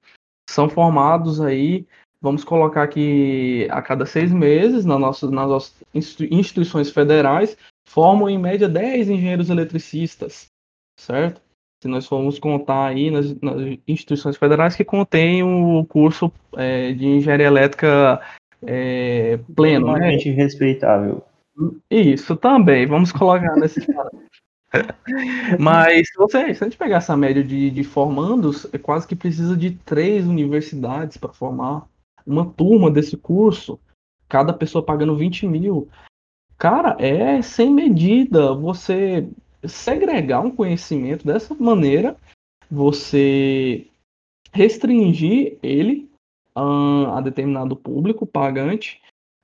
São 0.49 0.69
formados 0.69 1.41
aí, 1.41 1.87
vamos 2.20 2.43
colocar 2.43 2.82
aqui 2.82 3.69
a 3.70 3.82
cada 3.82 4.07
seis 4.07 4.32
meses, 4.32 4.85
nas 4.85 4.99
nossas, 4.99 5.31
nas 5.31 5.49
nossas 5.49 5.85
instituições 5.95 6.91
federais, 6.91 7.57
formam 7.89 8.28
em 8.28 8.39
média 8.39 8.69
10 8.69 9.11
engenheiros 9.11 9.51
eletricistas, 9.51 10.47
certo? 10.99 11.41
Se 11.82 11.89
nós 11.89 12.07
formos 12.07 12.39
contar 12.39 12.89
aí 12.89 13.11
nas, 13.11 13.35
nas 13.41 13.78
instituições 13.89 14.37
federais 14.37 14.77
que 14.77 14.85
contêm 14.85 15.43
o 15.43 15.85
curso 15.87 16.31
é, 16.57 16.93
de 16.93 17.07
engenharia 17.07 17.47
elétrica 17.47 18.20
é, 18.62 19.39
pleno. 19.57 19.93
Né? 19.93 20.16
respeitável. 20.16 21.24
Isso 21.91 22.37
também, 22.37 22.87
vamos 22.87 23.12
colocar 23.12 23.57
nesse 23.57 23.81
Mas 25.59 26.09
se, 26.09 26.17
você, 26.17 26.55
se 26.55 26.63
a 26.63 26.67
gente 26.67 26.79
pegar 26.79 26.99
essa 26.99 27.17
média 27.17 27.43
de, 27.43 27.71
de 27.71 27.85
formandos, 27.85 28.67
é 28.73 28.79
quase 28.79 29.07
que 29.07 29.17
precisa 29.17 29.57
de 29.57 29.73
três 29.73 30.27
universidades 30.27 31.17
para 31.17 31.33
formar 31.33 31.89
uma 32.27 32.47
turma 32.47 32.91
desse 32.91 33.17
curso, 33.17 33.81
cada 34.29 34.53
pessoa 34.53 34.85
pagando 34.85 35.17
20 35.17 35.47
mil. 35.47 35.89
Cara, 36.57 36.97
é 36.99 37.43
sem 37.43 37.73
medida 37.73 38.55
você 38.55 39.29
segregar 39.65 40.41
um 40.41 40.51
conhecimento 40.51 41.27
dessa 41.27 41.55
maneira, 41.55 42.17
você 42.71 43.87
restringir 44.53 45.59
ele 45.63 46.11
uh, 46.57 47.13
a 47.13 47.21
determinado 47.21 47.75
público 47.75 48.27
pagante. 48.27 49.01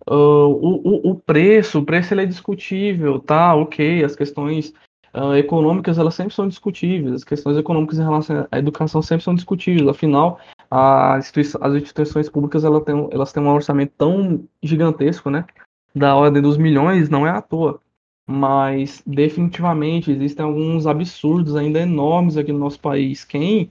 Uh, 0.07 0.47
o, 0.47 0.89
o, 0.89 1.11
o, 1.11 1.15
preço, 1.16 1.81
o 1.81 1.85
preço 1.85 2.15
ele 2.15 2.23
é 2.23 2.27
discutível, 2.27 3.19
tá? 3.19 3.55
Ok, 3.55 4.05
as 4.05 4.15
questões 4.15 4.73
uh, 5.16 5.34
econômicas 5.34 5.98
elas 5.98 6.14
sempre 6.14 6.34
são 6.34 6.47
discutíveis, 6.47 7.14
as 7.14 7.24
questões 7.24 7.56
econômicas 7.56 7.98
em 7.98 8.02
relação 8.02 8.47
à 8.51 8.59
educação 8.59 9.01
sempre 9.01 9.24
são 9.24 9.34
discutíveis. 9.34 9.88
Afinal, 9.88 10.38
a 10.70 11.14
as 11.14 11.74
instituições 11.74 12.28
públicas 12.28 12.64
elas 12.64 12.84
têm, 12.84 13.09
elas 13.10 13.32
têm 13.32 13.43
um 13.43 13.48
orçamento 13.48 13.93
tão 13.97 14.47
gigantesco, 14.62 15.30
né? 15.30 15.47
Da 15.94 16.14
ordem 16.14 16.43
dos 16.43 16.59
milhões, 16.59 17.09
não 17.09 17.26
é 17.26 17.30
à 17.30 17.40
toa. 17.40 17.80
Mas 18.28 19.02
definitivamente 19.06 20.10
existem 20.10 20.44
alguns 20.44 20.86
absurdos 20.86 21.55
ainda 21.55 21.80
enormes 21.80 22.36
aqui 22.36 22.52
no 22.52 22.59
nosso 22.59 22.80
país. 22.80 23.24
Quem 23.24 23.70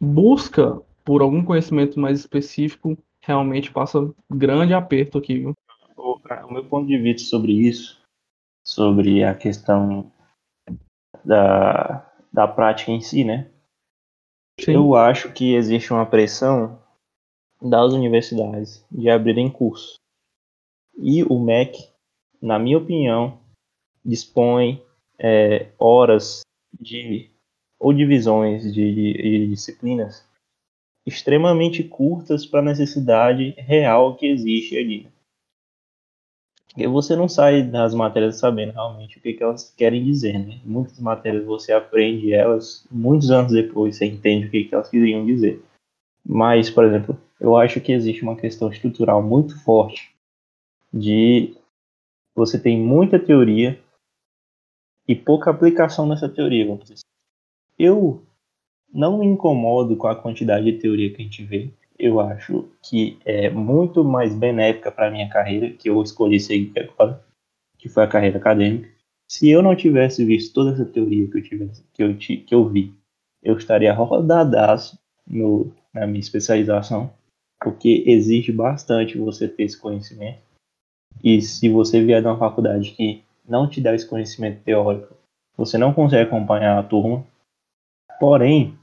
busca 0.00 0.80
por 1.04 1.22
algum 1.22 1.42
conhecimento 1.44 1.98
mais 1.98 2.18
específico 2.18 2.98
realmente 3.22 3.70
passa 3.70 4.10
grande 4.30 4.74
aperto 4.74 5.18
aqui, 5.18 5.38
viu? 5.38 5.52
O 5.96 6.52
meu 6.52 6.64
ponto 6.64 6.86
de 6.86 6.98
vista 6.98 7.28
sobre 7.28 7.52
isso, 7.52 8.00
sobre 8.64 9.24
a 9.24 9.34
questão 9.34 10.10
da, 11.24 12.06
da 12.32 12.48
prática 12.48 12.90
em 12.90 13.00
si, 13.00 13.24
né? 13.24 13.50
Sim. 14.60 14.72
Eu 14.72 14.94
acho 14.94 15.32
que 15.32 15.54
existe 15.54 15.92
uma 15.92 16.06
pressão 16.06 16.80
das 17.62 17.92
universidades 17.92 18.84
de 18.90 19.08
abrirem 19.08 19.50
curso. 19.50 19.94
E 20.96 21.22
o 21.24 21.38
MEC, 21.38 21.88
na 22.40 22.58
minha 22.58 22.78
opinião, 22.78 23.38
dispõe 24.04 24.82
é, 25.18 25.68
horas 25.78 26.40
de 26.80 27.30
ou 27.78 27.92
divisões 27.92 28.72
de, 28.72 28.94
de, 28.94 29.12
de 29.12 29.46
disciplinas 29.48 30.26
extremamente 31.06 31.82
curtas 31.82 32.44
para 32.44 32.60
a 32.60 32.64
necessidade 32.64 33.54
real 33.56 34.16
que 34.16 34.26
existe 34.26 34.76
ali. 34.76 35.08
Você 36.86 37.16
não 37.16 37.28
sai 37.28 37.62
das 37.62 37.94
matérias 37.94 38.38
sabendo 38.38 38.72
realmente 38.72 39.18
o 39.18 39.20
que, 39.20 39.32
que 39.32 39.42
elas 39.42 39.72
querem 39.76 40.04
dizer, 40.04 40.38
né? 40.38 40.60
Muitas 40.64 40.98
matérias 41.00 41.44
você 41.44 41.72
aprende 41.72 42.32
elas 42.32 42.86
muitos 42.90 43.30
anos 43.30 43.52
depois, 43.52 43.96
você 43.96 44.06
entende 44.06 44.46
o 44.46 44.50
que, 44.50 44.64
que 44.64 44.74
elas 44.74 44.88
queriam 44.88 45.26
dizer. 45.26 45.62
Mas, 46.24 46.70
por 46.70 46.84
exemplo, 46.84 47.18
eu 47.40 47.56
acho 47.56 47.80
que 47.80 47.92
existe 47.92 48.22
uma 48.22 48.36
questão 48.36 48.70
estrutural 48.70 49.22
muito 49.22 49.58
forte 49.62 50.14
de 50.92 51.56
você 52.34 52.58
tem 52.58 52.78
muita 52.78 53.18
teoria 53.18 53.78
e 55.06 55.14
pouca 55.14 55.50
aplicação 55.50 56.06
nessa 56.06 56.28
teoria, 56.28 56.66
vamos 56.66 56.84
dizer. 56.84 57.04
Eu 57.78 58.22
não 58.92 59.18
me 59.18 59.26
incomodo 59.26 59.96
com 59.96 60.06
a 60.06 60.14
quantidade 60.14 60.70
de 60.70 60.78
teoria 60.78 61.12
que 61.12 61.20
a 61.20 61.24
gente 61.24 61.44
vê. 61.44 61.70
Eu 61.98 62.20
acho 62.20 62.68
que 62.82 63.18
é 63.24 63.50
muito 63.50 64.04
mais 64.04 64.34
benéfica 64.34 64.90
para 64.90 65.10
minha 65.10 65.28
carreira, 65.28 65.70
que 65.70 65.90
eu 65.90 66.00
escolhi 66.02 66.38
seguir 66.38 66.72
agora, 66.78 67.22
que 67.76 67.88
foi 67.88 68.04
a 68.04 68.08
carreira 68.08 68.38
acadêmica. 68.38 68.88
Se 69.30 69.50
eu 69.50 69.62
não 69.62 69.74
tivesse 69.74 70.24
visto 70.24 70.54
toda 70.54 70.72
essa 70.72 70.84
teoria 70.84 71.28
que 71.28 71.38
eu, 71.38 71.42
tivesse, 71.42 71.84
que 71.92 72.02
eu, 72.02 72.16
que 72.16 72.54
eu 72.54 72.68
vi, 72.68 72.94
eu 73.42 73.56
estaria 73.56 73.92
rodadaço 73.92 74.98
no, 75.26 75.72
na 75.92 76.06
minha 76.06 76.20
especialização, 76.20 77.12
porque 77.60 78.04
exige 78.06 78.52
bastante 78.52 79.18
você 79.18 79.48
ter 79.48 79.64
esse 79.64 79.78
conhecimento. 79.78 80.38
E 81.22 81.42
se 81.42 81.68
você 81.68 82.02
vier 82.02 82.22
de 82.22 82.28
uma 82.28 82.38
faculdade 82.38 82.92
que 82.92 83.22
não 83.46 83.68
te 83.68 83.80
dá 83.80 83.94
esse 83.94 84.06
conhecimento 84.06 84.62
teórico, 84.62 85.14
você 85.56 85.76
não 85.76 85.92
consegue 85.92 86.28
acompanhar 86.28 86.78
a 86.78 86.82
turma, 86.82 87.26
Porém, 88.18 88.76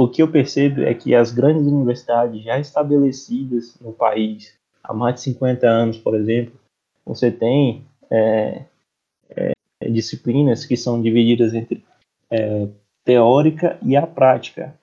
o 0.00 0.08
que 0.08 0.22
eu 0.22 0.32
percebo 0.32 0.80
é 0.80 0.94
que 0.94 1.14
as 1.14 1.30
grandes 1.30 1.66
universidades 1.66 2.42
já 2.42 2.58
estabelecidas 2.58 3.78
no 3.82 3.92
país 3.92 4.58
há 4.82 4.94
mais 4.94 5.16
de 5.16 5.20
50 5.20 5.68
anos, 5.68 5.98
por 5.98 6.14
exemplo, 6.14 6.58
você 7.04 7.30
tem 7.30 7.84
é, 8.10 8.64
é, 9.28 9.52
disciplinas 9.90 10.64
que 10.64 10.74
são 10.74 11.02
divididas 11.02 11.52
entre 11.52 11.84
é, 12.30 12.66
teórica 13.04 13.78
e 13.82 13.94
a 13.94 14.06
prática. 14.06 14.74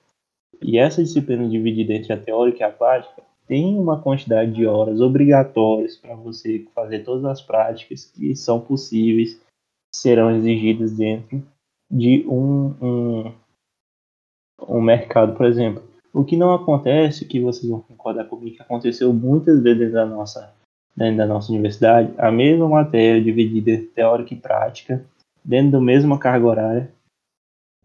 E 0.62 0.78
essa 0.78 1.02
disciplina 1.02 1.48
dividida 1.48 1.94
entre 1.94 2.12
a 2.12 2.16
teórica 2.16 2.60
e 2.60 2.62
a 2.62 2.70
prática 2.70 3.20
tem 3.48 3.76
uma 3.76 4.00
quantidade 4.00 4.52
de 4.52 4.66
horas 4.66 5.00
obrigatórias 5.00 5.96
para 5.96 6.14
você 6.14 6.64
fazer 6.72 7.00
todas 7.00 7.24
as 7.24 7.42
práticas 7.42 8.04
que 8.04 8.36
são 8.36 8.60
possíveis, 8.60 9.40
serão 9.92 10.30
exigidas 10.30 10.92
dentro 10.92 11.42
de 11.90 12.24
um, 12.28 12.74
um, 12.80 13.32
um 14.68 14.80
mercado, 14.80 15.34
por 15.34 15.46
exemplo. 15.46 15.82
O 16.12 16.24
que 16.24 16.36
não 16.36 16.52
acontece, 16.54 17.24
que 17.24 17.40
vocês 17.40 17.68
vão 17.68 17.80
concordar 17.80 18.24
comigo, 18.24 18.56
que 18.56 18.62
aconteceu 18.62 19.12
muitas 19.12 19.62
vezes 19.62 19.92
da 19.92 20.04
nossa, 20.04 20.52
dentro 20.96 21.18
da 21.18 21.26
nossa 21.26 21.52
universidade, 21.52 22.12
a 22.18 22.30
mesma 22.30 22.68
matéria 22.68 23.22
dividida 23.22 23.84
teórica 23.94 24.34
e 24.34 24.36
prática, 24.36 25.04
dentro 25.44 25.72
da 25.72 25.80
mesma 25.80 26.18
carga 26.18 26.46
horária. 26.46 26.90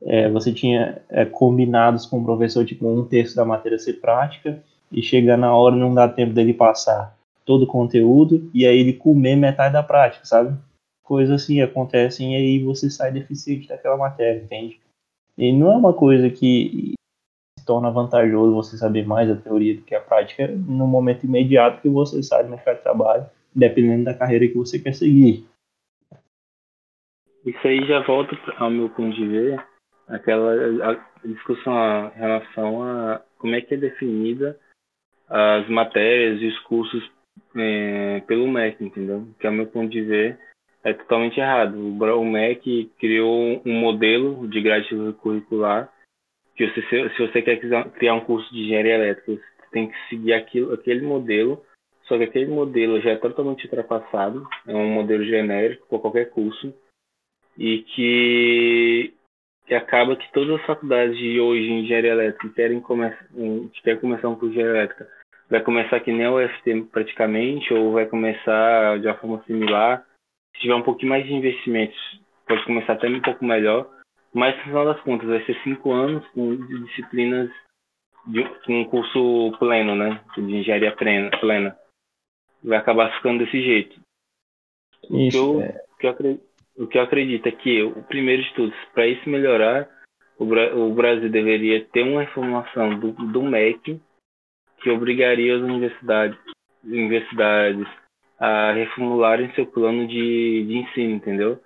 É, 0.02 0.30
você 0.30 0.52
tinha 0.52 1.02
é, 1.10 1.26
combinados 1.26 2.06
com 2.06 2.20
o 2.20 2.24
professor, 2.24 2.66
tipo, 2.66 2.88
um 2.88 3.06
terço 3.06 3.36
da 3.36 3.46
matéria 3.46 3.80
ser 3.80 3.94
prática, 3.94 4.62
e 4.92 5.02
chegar 5.02 5.38
na 5.38 5.56
hora 5.56 5.76
não 5.76 5.94
dá 5.94 6.08
tempo 6.08 6.34
dele 6.34 6.54
passar 6.54 7.18
todo 7.46 7.64
o 7.64 7.68
conteúdo, 7.68 8.50
e 8.54 8.66
aí 8.66 8.80
ele 8.80 8.94
comer 8.94 9.36
metade 9.36 9.74
da 9.74 9.84
prática, 9.84 10.26
sabe? 10.26 10.58
coisas 11.04 11.44
assim 11.44 11.62
acontecem 11.62 12.34
e 12.34 12.36
aí 12.36 12.64
você 12.64 12.90
sai 12.90 13.12
deficiente 13.12 13.68
daquela 13.68 13.98
matéria, 13.98 14.42
entende? 14.42 14.80
E 15.38 15.52
não 15.52 15.72
é 15.72 15.78
uma 15.78 15.94
coisa 15.94 16.30
que 16.30 16.94
se 17.58 17.66
torna 17.66 17.90
vantajoso 17.90 18.54
você 18.54 18.78
saber 18.78 19.06
mais 19.06 19.30
a 19.30 19.36
teoria 19.36 19.76
do 19.76 19.82
que 19.82 19.96
a 19.96 20.02
prática 20.02 20.48
no 20.48 20.86
momento 20.86 21.26
imediato 21.26 21.82
que 21.82 21.90
você 21.90 22.22
sai 22.22 22.44
do 22.44 22.50
mercado 22.50 22.78
de 22.78 22.84
trabalho, 22.84 23.26
dependendo 23.56 24.06
da 24.06 24.18
carreira 24.18 24.48
que 24.48 24.58
você 24.58 24.80
quer 24.80 24.94
seguir. 24.94 25.46
Isso 27.46 27.68
aí 27.68 27.86
já 27.86 28.00
volta 28.02 28.38
ao 28.58 28.70
meu 28.70 28.90
ponto 28.90 29.16
de 29.16 29.28
ver, 29.28 29.66
aquela 30.08 30.96
discussão 31.26 31.74
em 32.16 32.20
relação 32.20 32.84
a 32.84 33.22
como 33.38 33.56
é 33.56 33.62
que 33.62 33.74
é 33.74 33.78
definida 33.78 34.58
as 35.28 35.68
matérias 35.68 36.42
e 36.42 36.48
os 36.48 36.60
cursos 36.60 37.12
é, 37.56 38.22
pelo 38.22 38.48
MEC, 38.48 38.84
entendeu? 38.84 39.28
Que 39.40 39.48
é 39.48 39.50
o 39.50 39.54
meu 39.54 39.68
ponto 39.68 39.90
de 39.90 40.02
ver 40.02 40.40
é 40.84 40.94
totalmente 40.94 41.40
errado. 41.40 41.78
O 41.78 42.26
MEC 42.26 42.92
criou 43.00 43.62
um 43.66 43.74
modelo 43.74 44.48
de 44.48 44.62
grade 44.62 44.90
curricular 45.22 45.92
que 46.56 46.68
você, 46.68 47.10
se 47.10 47.28
você 47.28 47.42
quer 47.42 47.60
criar 47.94 48.14
um 48.14 48.22
curso 48.22 48.52
de 48.54 48.62
engenharia 48.62 48.96
elétrica, 48.96 49.32
você 49.32 49.70
tem 49.72 49.90
que 49.90 50.10
seguir 50.10 50.34
aquilo, 50.34 50.74
aquele 50.74 51.02
modelo, 51.02 51.64
só 52.04 52.18
que 52.18 52.26
aquele 52.26 52.52
modelo 52.52 53.02
já 53.02 53.12
é 53.12 53.16
totalmente 53.16 53.66
ultrapassado, 53.66 54.48
é 54.68 54.76
um 54.76 54.90
modelo 54.90 55.24
genérico 55.24 55.88
para 55.88 56.00
qualquer 56.00 56.30
curso, 56.30 56.74
e 57.58 57.80
que, 57.80 59.14
que 59.66 59.74
acaba 59.74 60.16
que 60.16 60.32
todas 60.32 60.60
as 60.60 60.66
faculdades 60.66 61.18
de 61.18 61.40
hoje 61.40 61.64
em 61.64 61.84
engenharia 61.84 62.12
elétrica 62.12 62.54
querem, 62.54 62.80
come, 62.80 63.12
querem 63.84 64.00
começar 64.00 64.30
um 64.30 64.36
curso 64.36 64.54
de 64.54 64.60
engenharia 64.60 64.82
elétrica, 64.82 65.10
vai 65.50 65.62
começar 65.62 66.00
que 66.02 66.12
nem 66.12 66.26
a 66.26 66.34
UFT 66.34 66.84
praticamente, 66.92 67.74
ou 67.74 67.94
vai 67.94 68.06
começar 68.06 69.00
de 69.00 69.08
uma 69.08 69.16
forma 69.16 69.44
similar, 69.48 70.06
se 70.56 70.62
tiver 70.62 70.76
um 70.76 70.84
pouquinho 70.84 71.10
mais 71.10 71.26
de 71.26 71.34
investimentos, 71.34 71.98
pode 72.48 72.64
começar 72.66 72.94
até 72.94 73.08
um 73.08 73.22
pouco 73.22 73.44
melhor. 73.46 73.90
Mas 74.34 74.58
no 74.58 74.64
final 74.64 74.86
das 74.86 75.00
contas, 75.02 75.28
vai 75.28 75.44
ser 75.46 75.56
cinco 75.64 75.92
anos 75.92 76.26
com 76.30 76.56
disciplinas 76.86 77.52
de 78.26 78.44
com 78.66 78.82
um 78.82 78.86
curso 78.86 79.56
pleno, 79.60 79.96
né? 79.96 80.22
De 80.36 80.42
engenharia 80.42 80.96
plena. 80.96 81.30
plena. 81.40 81.78
Vai 82.64 82.78
acabar 82.78 83.14
ficando 83.16 83.44
desse 83.44 83.62
jeito. 83.62 84.00
Isso, 85.12 85.58
o, 85.58 85.60
que 85.60 85.62
eu, 85.62 85.62
é. 85.62 85.84
que 86.00 86.08
eu 86.08 86.12
acredito, 86.12 86.44
o 86.78 86.88
que 86.88 86.98
eu 86.98 87.02
acredito 87.02 87.48
é 87.48 87.52
que 87.52 87.84
o 87.84 88.04
primeiro 88.04 88.42
de 88.42 88.54
tudo, 88.54 88.74
para 88.94 89.06
isso 89.06 89.30
melhorar, 89.30 89.90
o, 90.40 90.46
o 90.46 90.94
Brasil 90.94 91.30
deveria 91.30 91.84
ter 91.86 92.04
uma 92.04 92.22
reformulação 92.22 92.98
do, 93.00 93.12
do 93.12 93.44
MEC 93.44 94.02
que 94.82 94.90
obrigaria 94.90 95.56
as 95.56 95.62
universidades, 95.62 96.38
universidades 96.84 97.88
a 98.40 98.72
reformularem 98.74 99.52
seu 99.54 99.66
plano 99.66 100.08
de, 100.08 100.66
de 100.66 100.78
ensino, 100.78 101.16
entendeu? 101.16 101.60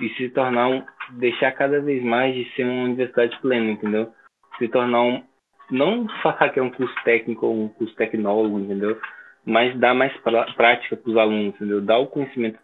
E 0.00 0.08
se 0.10 0.28
tornar 0.30 0.68
um, 0.68 0.84
deixar 1.18 1.52
cada 1.52 1.80
vez 1.80 2.02
mais 2.02 2.34
de 2.34 2.44
ser 2.54 2.64
uma 2.64 2.84
universidade 2.84 3.38
plena, 3.40 3.70
entendeu? 3.70 4.12
Se 4.58 4.68
tornar 4.68 5.02
um, 5.02 5.22
não 5.70 6.08
falar 6.22 6.50
que 6.50 6.58
é 6.58 6.62
um 6.62 6.70
curso 6.70 6.94
técnico 7.04 7.46
ou 7.46 7.64
um 7.64 7.68
curso 7.68 7.94
tecnólogo, 7.94 8.58
entendeu? 8.58 9.00
Mas 9.44 9.78
dar 9.78 9.94
mais 9.94 10.16
pra, 10.18 10.44
prática 10.54 10.96
para 10.96 11.10
os 11.10 11.16
alunos, 11.16 11.54
entendeu? 11.54 11.80
Dar 11.80 11.98
o 11.98 12.06
conhecimento 12.06 12.58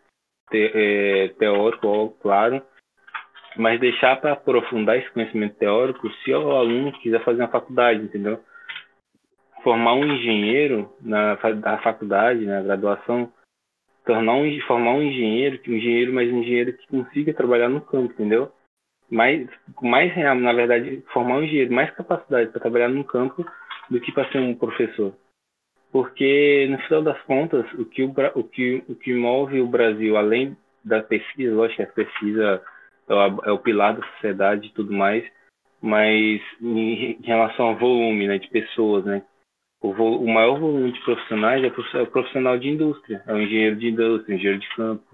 te, 0.51 0.71
é, 0.75 1.29
teórico, 1.39 2.17
claro, 2.21 2.63
mas 3.57 3.81
deixar 3.81 4.21
para 4.21 4.33
aprofundar 4.33 4.97
esse 4.97 5.11
conhecimento 5.11 5.57
teórico 5.57 6.09
se 6.25 6.33
o 6.33 6.53
aluno 6.53 6.93
quiser 7.01 7.23
fazer 7.25 7.43
uma 7.43 7.49
faculdade, 7.49 8.03
entendeu? 8.03 8.41
Formar 9.63 9.95
um 9.95 10.07
engenheiro 10.07 10.93
na 11.01 11.35
da 11.35 11.79
faculdade, 11.79 12.47
na 12.47 12.63
graduação, 12.63 13.33
tornar 14.09 14.37
um, 14.37 14.61
formar 14.63 14.93
um 14.93 15.03
engenheiro, 15.03 15.59
que 15.59 15.71
um 15.71 15.77
engenheiro, 15.77 16.15
mas 16.15 16.33
um 16.33 16.39
engenheiro 16.39 16.73
que 16.73 16.89
consiga 16.89 17.35
trabalhar 17.35 17.69
no 17.69 17.83
campo, 17.83 18.15
entendeu? 18.15 18.51
Mais, 19.11 19.47
mais 19.83 20.11
real, 20.15 20.35
na 20.35 20.55
verdade, 20.55 21.03
formar 21.13 21.37
um 21.37 21.45
engenheiro, 21.45 21.75
mais 21.75 21.91
capacidade 21.91 22.51
para 22.51 22.61
trabalhar 22.61 22.89
no 22.89 23.05
campo 23.05 23.47
do 23.91 24.01
que 24.01 24.11
para 24.11 24.31
ser 24.33 24.39
um 24.39 24.55
professor. 24.55 25.13
Porque, 25.93 26.67
no 26.71 26.79
final 26.79 27.03
das 27.03 27.21
contas, 27.23 27.71
o 27.75 27.85
que, 27.85 28.03
o, 28.03 28.15
o, 28.35 28.45
que, 28.45 28.83
o 28.89 28.95
que 28.95 29.15
move 29.15 29.61
o 29.61 29.69
Brasil, 29.69 30.17
além 30.17 30.57
da 30.83 31.03
pesquisa, 31.03 31.55
lógico 31.55 31.77
que 31.77 31.83
a 31.83 32.05
pesquisa 32.05 32.63
é 33.09 33.15
o, 33.15 33.45
é 33.45 33.53
o 33.53 33.59
pilar 33.59 33.95
da 33.95 34.07
sociedade 34.13 34.69
e 34.69 34.73
tudo 34.73 34.93
mais, 34.93 35.23
mas 35.83 36.41
em, 36.63 37.13
em 37.13 37.23
relação 37.23 37.67
ao 37.67 37.77
volume 37.77 38.27
né, 38.27 38.39
de 38.39 38.49
pessoas, 38.49 39.05
né, 39.05 39.23
o, 39.81 39.91
o, 39.91 40.29
maior 40.29 40.59
volume 40.59 40.93
de 40.93 41.01
profissionais 41.01 41.63
é 41.63 41.69
o 42.03 42.07
profissional 42.07 42.59
de 42.59 42.69
indústria, 42.69 43.23
é 43.27 43.33
o 43.33 43.41
engenheiro 43.41 43.77
de 43.77 43.89
indústria, 43.89 44.35
engenheiro 44.35 44.59
de 44.59 44.69
campo, 44.75 45.05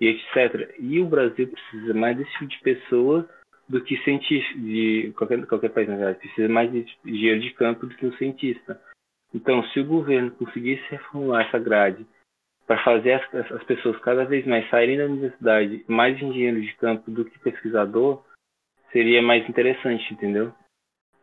e 0.00 0.08
etc. 0.08 0.74
E 0.78 1.00
o 1.00 1.06
Brasil 1.06 1.48
precisa 1.48 1.94
mais 1.94 2.16
desse 2.16 2.30
tipo 2.32 2.46
de 2.46 2.58
pessoa 2.60 3.28
do 3.68 3.82
que 3.82 3.96
cientista, 3.98 4.58
de 4.58 5.12
qualquer, 5.16 5.46
qualquer 5.46 5.70
país, 5.70 5.88
na 5.88 5.96
verdade, 5.96 6.18
precisa 6.18 6.48
mais 6.48 6.70
de 6.72 6.84
engenheiro 7.04 7.40
de 7.40 7.50
campo 7.52 7.86
do 7.86 7.94
que 7.94 8.06
um 8.06 8.12
cientista. 8.14 8.80
Então, 9.32 9.62
se 9.68 9.78
o 9.80 9.86
governo 9.86 10.32
conseguisse 10.32 10.82
reformular 10.90 11.46
essa 11.46 11.58
grade 11.58 12.04
para 12.66 12.82
fazer 12.82 13.12
as, 13.12 13.52
as, 13.52 13.62
pessoas 13.64 13.98
cada 14.00 14.24
vez 14.24 14.44
mais 14.44 14.68
saírem 14.70 14.98
da 14.98 15.04
universidade 15.04 15.84
mais 15.88 16.20
engenheiros 16.20 16.64
de 16.64 16.74
campo 16.74 17.10
do 17.10 17.24
que 17.24 17.38
pesquisador, 17.38 18.24
seria 18.92 19.22
mais 19.22 19.48
interessante, 19.48 20.12
entendeu? 20.12 20.52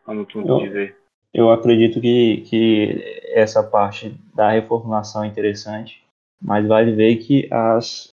Ao 0.06 0.16
meu 0.16 0.26
ponto 0.26 0.48
eu, 0.48 0.60
de 0.60 0.70
ver. 0.70 0.98
Eu 1.38 1.52
acredito 1.52 2.02
que, 2.02 2.38
que 2.48 3.22
essa 3.28 3.62
parte 3.62 4.10
da 4.34 4.50
reformulação 4.50 5.24
é 5.24 5.28
interessante, 5.28 6.04
mas 6.42 6.66
vale 6.66 6.94
ver 6.94 7.18
que 7.18 7.48
as, 7.54 8.12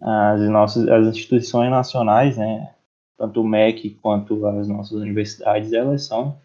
as 0.00 0.40
nossas 0.48 0.88
as 0.88 1.08
instituições 1.08 1.70
nacionais, 1.70 2.38
né, 2.38 2.72
tanto 3.18 3.42
o 3.42 3.46
MEC 3.46 3.90
quanto 4.00 4.46
as 4.46 4.66
nossas 4.66 4.92
universidades, 4.92 5.74
elas 5.74 6.04
são 6.04 6.38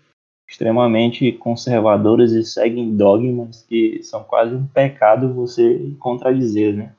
extremamente 0.45 1.31
conservadoras 1.31 2.33
e 2.33 2.43
seguem 2.43 2.97
dogmas 2.97 3.63
que 3.63 4.03
são 4.03 4.21
quase 4.21 4.53
um 4.53 4.67
pecado 4.67 5.33
você 5.33 5.95
contradizer, 6.01 6.75
né? 6.75 6.91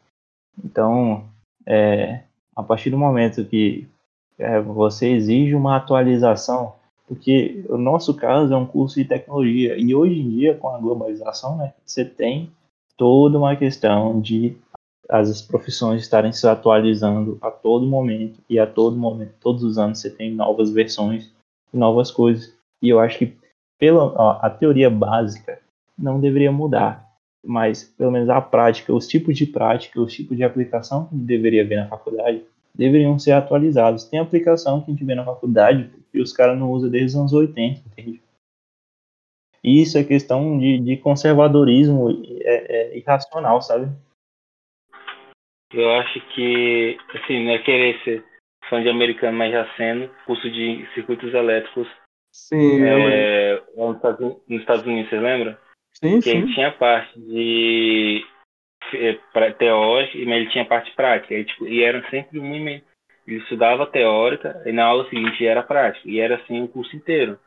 Então, 0.64 1.28
é, 1.66 2.22
a 2.56 2.62
partir 2.62 2.88
do 2.88 2.96
momento 2.96 3.44
que 3.44 3.86
é, 4.38 4.58
você 4.62 5.10
exige 5.10 5.54
uma 5.54 5.76
atualização, 5.76 6.79
porque 7.10 7.64
o 7.68 7.76
nosso 7.76 8.14
caso 8.14 8.54
é 8.54 8.56
um 8.56 8.64
curso 8.64 8.94
de 8.94 9.04
tecnologia. 9.04 9.76
E 9.76 9.92
hoje 9.92 10.20
em 10.20 10.30
dia 10.30 10.54
com 10.54 10.68
a 10.68 10.78
globalização, 10.78 11.56
né, 11.56 11.74
você 11.84 12.04
tem 12.04 12.52
toda 12.96 13.36
uma 13.36 13.56
questão 13.56 14.20
de 14.20 14.56
as 15.08 15.42
profissões 15.42 16.02
estarem 16.02 16.30
se 16.30 16.46
atualizando 16.46 17.36
a 17.40 17.50
todo 17.50 17.84
momento. 17.84 18.38
E 18.48 18.60
a 18.60 18.66
todo 18.66 18.96
momento, 18.96 19.34
todos 19.40 19.64
os 19.64 19.76
anos 19.76 19.98
você 19.98 20.08
tem 20.08 20.32
novas 20.32 20.70
versões, 20.70 21.28
novas 21.72 22.12
coisas. 22.12 22.54
E 22.80 22.88
eu 22.88 23.00
acho 23.00 23.18
que 23.18 23.36
pela 23.76 24.04
ó, 24.04 24.38
a 24.40 24.48
teoria 24.48 24.88
básica 24.88 25.58
não 25.98 26.20
deveria 26.20 26.52
mudar, 26.52 27.10
mas 27.44 27.82
pelo 27.82 28.12
menos 28.12 28.28
a 28.28 28.40
prática, 28.40 28.94
os 28.94 29.08
tipos 29.08 29.36
de 29.36 29.46
prática, 29.46 30.00
os 30.00 30.12
tipos 30.12 30.36
de 30.36 30.44
aplicação 30.44 31.06
que 31.06 31.16
deveria 31.16 31.66
ver 31.66 31.74
na 31.78 31.88
faculdade 31.88 32.44
deveriam 32.74 33.18
ser 33.18 33.32
atualizados. 33.32 34.04
Tem 34.04 34.18
aplicação 34.18 34.80
que 34.80 34.90
a 34.90 34.94
gente 34.94 35.04
vê 35.04 35.14
na 35.14 35.24
faculdade 35.24 35.90
que 36.10 36.20
os 36.20 36.32
caras 36.32 36.58
não 36.58 36.70
usam 36.70 36.90
desde 36.90 37.08
os 37.08 37.16
anos 37.16 37.32
80, 37.32 37.80
entende? 37.80 38.22
E 39.62 39.82
isso 39.82 39.98
é 39.98 40.04
questão 40.04 40.58
de, 40.58 40.78
de 40.78 40.96
conservadorismo 40.96 42.10
é, 42.42 42.94
é 42.94 42.98
irracional, 42.98 43.60
sabe? 43.60 43.86
Eu 45.72 45.90
acho 45.92 46.20
que, 46.34 46.96
assim, 47.14 47.44
não 47.44 47.52
é 47.52 47.58
querer 47.58 48.02
ser 48.02 48.24
fã 48.68 48.82
de 48.82 48.88
americano, 48.88 49.36
mas 49.36 49.52
já 49.52 49.68
sendo, 49.76 50.10
curso 50.26 50.50
de 50.50 50.86
circuitos 50.94 51.32
elétricos 51.32 51.86
Sim, 52.32 52.82
é, 52.82 53.62
nos 53.76 54.60
Estados 54.60 54.86
Unidos, 54.86 55.10
você 55.10 55.20
lembra? 55.20 55.60
Sim, 55.92 56.20
que 56.20 56.30
sim. 56.30 56.46
tinha 56.54 56.72
parte 56.72 57.18
de 57.20 58.24
é, 58.24 58.39
teórica, 59.58 60.18
mas 60.18 60.36
ele 60.36 60.50
tinha 60.50 60.64
parte 60.64 60.90
prática. 60.94 61.34
E, 61.34 61.44
tipo, 61.44 61.66
e 61.66 61.82
era 61.82 62.02
sempre 62.10 62.38
um 62.38 62.54
ele 63.26 63.38
estudava 63.38 63.86
teórica 63.86 64.62
e 64.66 64.72
na 64.72 64.84
aula 64.84 65.08
seguinte 65.08 65.46
era 65.46 65.62
prática. 65.62 66.08
E 66.08 66.18
era 66.18 66.36
assim 66.36 66.62
o 66.62 66.68
curso 66.68 66.94
inteiro. 66.96 67.38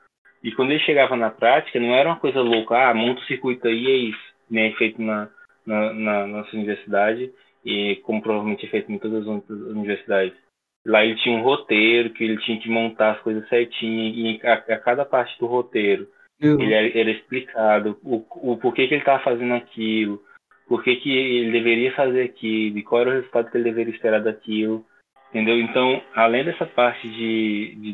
E 0.43 0.51
quando 0.51 0.71
ele 0.71 0.79
chegava 0.79 1.15
na 1.15 1.29
prática, 1.29 1.79
não 1.79 1.93
era 1.93 2.09
uma 2.09 2.19
coisa 2.19 2.41
louca, 2.41 2.89
ah, 2.89 2.93
monta 2.93 3.21
o 3.21 3.25
circuito 3.25 3.67
aí 3.67 3.83
e 3.83 3.91
é 3.91 3.95
isso. 3.95 4.33
Nem 4.49 4.71
é 4.71 4.75
feito 4.75 5.01
na, 5.01 5.29
na, 5.65 5.93
na 5.93 6.27
nossa 6.27 6.55
universidade 6.55 7.31
e 7.65 7.97
como 8.03 8.21
provavelmente 8.21 8.65
é 8.65 8.69
feito 8.69 8.91
em 8.91 8.99
todas 8.99 9.21
as 9.21 9.27
outras 9.27 9.59
universidades. 9.59 10.37
Lá 10.85 11.03
ele 11.03 11.15
tinha 11.15 11.37
um 11.37 11.43
roteiro 11.43 12.09
que 12.09 12.23
ele 12.23 12.37
tinha 12.41 12.59
que 12.59 12.69
montar 12.69 13.11
as 13.11 13.21
coisas 13.21 13.47
certinho 13.47 14.13
e 14.13 14.39
a, 14.43 14.53
a 14.53 14.79
cada 14.79 15.05
parte 15.05 15.37
do 15.39 15.45
roteiro 15.45 16.07
uhum. 16.41 16.61
ele 16.61 16.73
era, 16.73 16.99
era, 16.99 17.11
explicado 17.11 17.97
o, 18.03 18.25
o 18.33 18.57
porquê 18.57 18.87
que 18.87 18.93
ele 18.93 19.01
estava 19.01 19.23
fazendo 19.23 19.53
aquilo, 19.53 20.21
por 20.67 20.83
que, 20.83 20.95
que 20.97 21.11
ele 21.11 21.51
deveria 21.51 21.93
fazer 21.95 22.23
aquilo 22.23 22.77
e 22.77 22.83
qual 22.83 23.01
era 23.01 23.09
o 23.11 23.13
resultado 23.13 23.49
que 23.49 23.57
ele 23.57 23.65
deveria 23.65 23.93
esperar 23.93 24.21
daquilo, 24.21 24.85
entendeu? 25.29 25.59
Então, 25.59 26.01
além 26.15 26.45
dessa 26.45 26.65
parte 26.65 27.07
de, 27.07 27.75
de, 27.75 27.93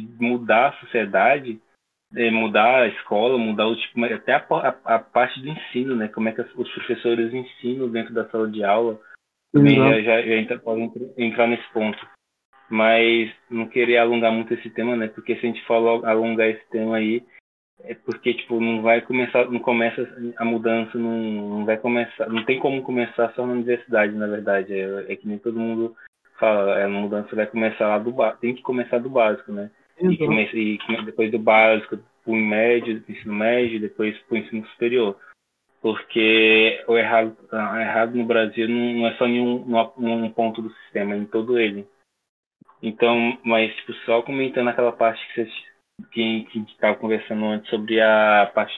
de 0.00 0.08
mudar 0.22 0.68
a 0.68 0.80
sociedade, 0.80 1.60
é, 2.14 2.30
mudar 2.30 2.82
a 2.82 2.88
escola, 2.88 3.36
mudar 3.36 3.66
o 3.66 3.76
tipo, 3.76 4.04
até 4.04 4.34
a, 4.34 4.46
a, 4.50 4.94
a, 4.94 4.98
parte 4.98 5.40
do 5.40 5.48
ensino, 5.48 5.96
né? 5.96 6.08
Como 6.08 6.28
é 6.28 6.32
que 6.32 6.40
os 6.40 6.72
professores 6.72 7.32
ensinam 7.34 7.88
dentro 7.88 8.14
da 8.14 8.28
sala 8.28 8.48
de 8.48 8.64
aula, 8.64 8.98
também 9.52 9.76
já, 9.76 10.00
já, 10.00 10.22
já 10.22 10.36
entra, 10.36 10.58
pode 10.58 10.90
entrar 11.16 11.46
nesse 11.46 11.68
ponto 11.72 11.98
mas 12.68 13.32
não 13.48 13.68
querer 13.68 13.98
alongar 13.98 14.32
muito 14.32 14.52
esse 14.54 14.68
tema, 14.70 14.96
né? 14.96 15.08
Porque 15.08 15.34
se 15.36 15.46
a 15.46 15.48
gente 15.48 15.64
for 15.66 16.04
alongar 16.04 16.48
esse 16.48 16.64
tema 16.70 16.96
aí, 16.96 17.22
é 17.80 17.94
porque 17.94 18.34
tipo 18.34 18.60
não 18.60 18.82
vai 18.82 19.00
começar, 19.00 19.50
não 19.50 19.60
começa 19.60 20.08
a 20.36 20.44
mudança, 20.44 20.96
não, 20.98 21.18
não 21.18 21.64
vai 21.64 21.76
começar, 21.76 22.28
não 22.28 22.44
tem 22.44 22.58
como 22.58 22.82
começar 22.82 23.32
só 23.34 23.46
na 23.46 23.52
universidade, 23.52 24.14
na 24.14 24.26
verdade. 24.26 24.72
É, 24.72 25.12
é 25.12 25.16
que 25.16 25.26
nem 25.28 25.38
todo 25.38 25.58
mundo 25.58 25.94
fala, 26.38 26.78
é, 26.78 26.84
a 26.84 26.88
mudança 26.88 27.34
vai 27.34 27.46
começar 27.46 27.88
lá 27.88 27.98
do 27.98 28.12
básico, 28.12 28.40
tem 28.40 28.54
que 28.54 28.62
começar 28.62 28.98
do 28.98 29.10
básico, 29.10 29.52
né? 29.52 29.70
Uhum. 30.00 30.12
E, 30.12 30.18
comece, 30.18 30.56
e 30.56 31.04
depois 31.04 31.30
do 31.30 31.38
básico, 31.38 31.98
pro 32.24 32.34
médio, 32.34 33.00
do 33.00 33.12
ensino 33.12 33.34
médio, 33.34 33.80
depois 33.80 34.16
pro 34.22 34.36
ensino 34.36 34.66
superior. 34.68 35.16
Porque 35.80 36.82
o 36.88 36.96
errado, 36.96 37.36
o 37.52 37.56
errado 37.56 38.16
no 38.16 38.24
Brasil 38.24 38.68
não, 38.68 39.06
é 39.06 39.14
só 39.14 39.26
em 39.26 39.40
um 39.40 40.30
ponto 40.30 40.60
do 40.60 40.70
sistema, 40.70 41.14
é 41.14 41.18
em 41.18 41.24
todo 41.24 41.58
ele. 41.58 41.86
Então, 42.82 43.38
mas 43.44 43.74
tipo, 43.76 43.92
só 44.04 44.20
comentando 44.22 44.68
aquela 44.68 44.92
parte 44.92 45.24
que 45.28 45.44
você 45.44 45.50
que, 46.12 46.44
que 46.44 46.58
estava 46.72 46.96
conversando 46.96 47.44
antes 47.46 47.68
sobre 47.70 48.00
a 48.00 48.50
parte 48.54 48.74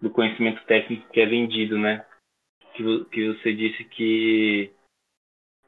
do 0.00 0.10
conhecimento 0.10 0.64
técnico 0.66 1.08
que 1.10 1.20
é 1.20 1.26
vendido, 1.26 1.78
né? 1.78 2.04
Que, 2.74 3.04
que 3.06 3.32
você 3.34 3.54
disse 3.54 3.84
que 3.84 4.70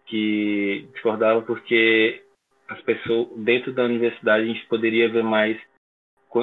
que 0.07 0.89
discordava 0.95 1.43
porque 1.43 2.25
as 2.69 2.81
pessoas 2.83 3.29
dentro 3.39 3.73
da 3.73 3.85
universidade 3.85 4.45
a 4.45 4.47
gente 4.47 4.67
poderia 4.67 5.09
ver 5.09 5.23
mais 5.23 5.61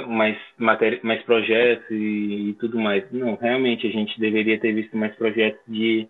mais 0.07 0.38
matéria, 0.57 0.99
mais 1.03 1.22
projetos 1.23 1.89
e, 1.91 2.49
e, 2.49 2.53
tudo 2.55 2.80
mais. 2.80 3.09
Não, 3.11 3.35
realmente 3.35 3.85
a 3.85 3.91
gente 3.91 4.19
deveria 4.19 4.59
ter 4.59 4.73
visto 4.73 4.97
mais 4.97 5.15
projetos 5.15 5.61
de 5.67 6.07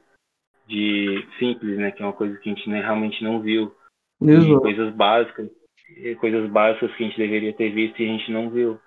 de 0.67 1.27
simples, 1.37 1.77
né? 1.77 1.91
Que 1.91 2.01
é 2.01 2.05
uma 2.05 2.13
coisa 2.13 2.37
que 2.37 2.49
a 2.49 2.53
gente 2.53 2.69
né, 2.69 2.81
realmente 2.81 3.23
não 3.23 3.41
viu 3.41 3.75
e 4.21 4.59
coisas 4.59 4.93
básicas, 4.95 5.49
coisas 6.19 6.49
básicas 6.49 6.93
que 6.95 7.03
a 7.03 7.07
gente 7.07 7.17
deveria 7.17 7.53
ter 7.53 7.69
visto 7.71 8.01
e 8.01 8.05
a 8.05 8.07
gente 8.07 8.31
não 8.31 8.49
viu. 8.49 8.79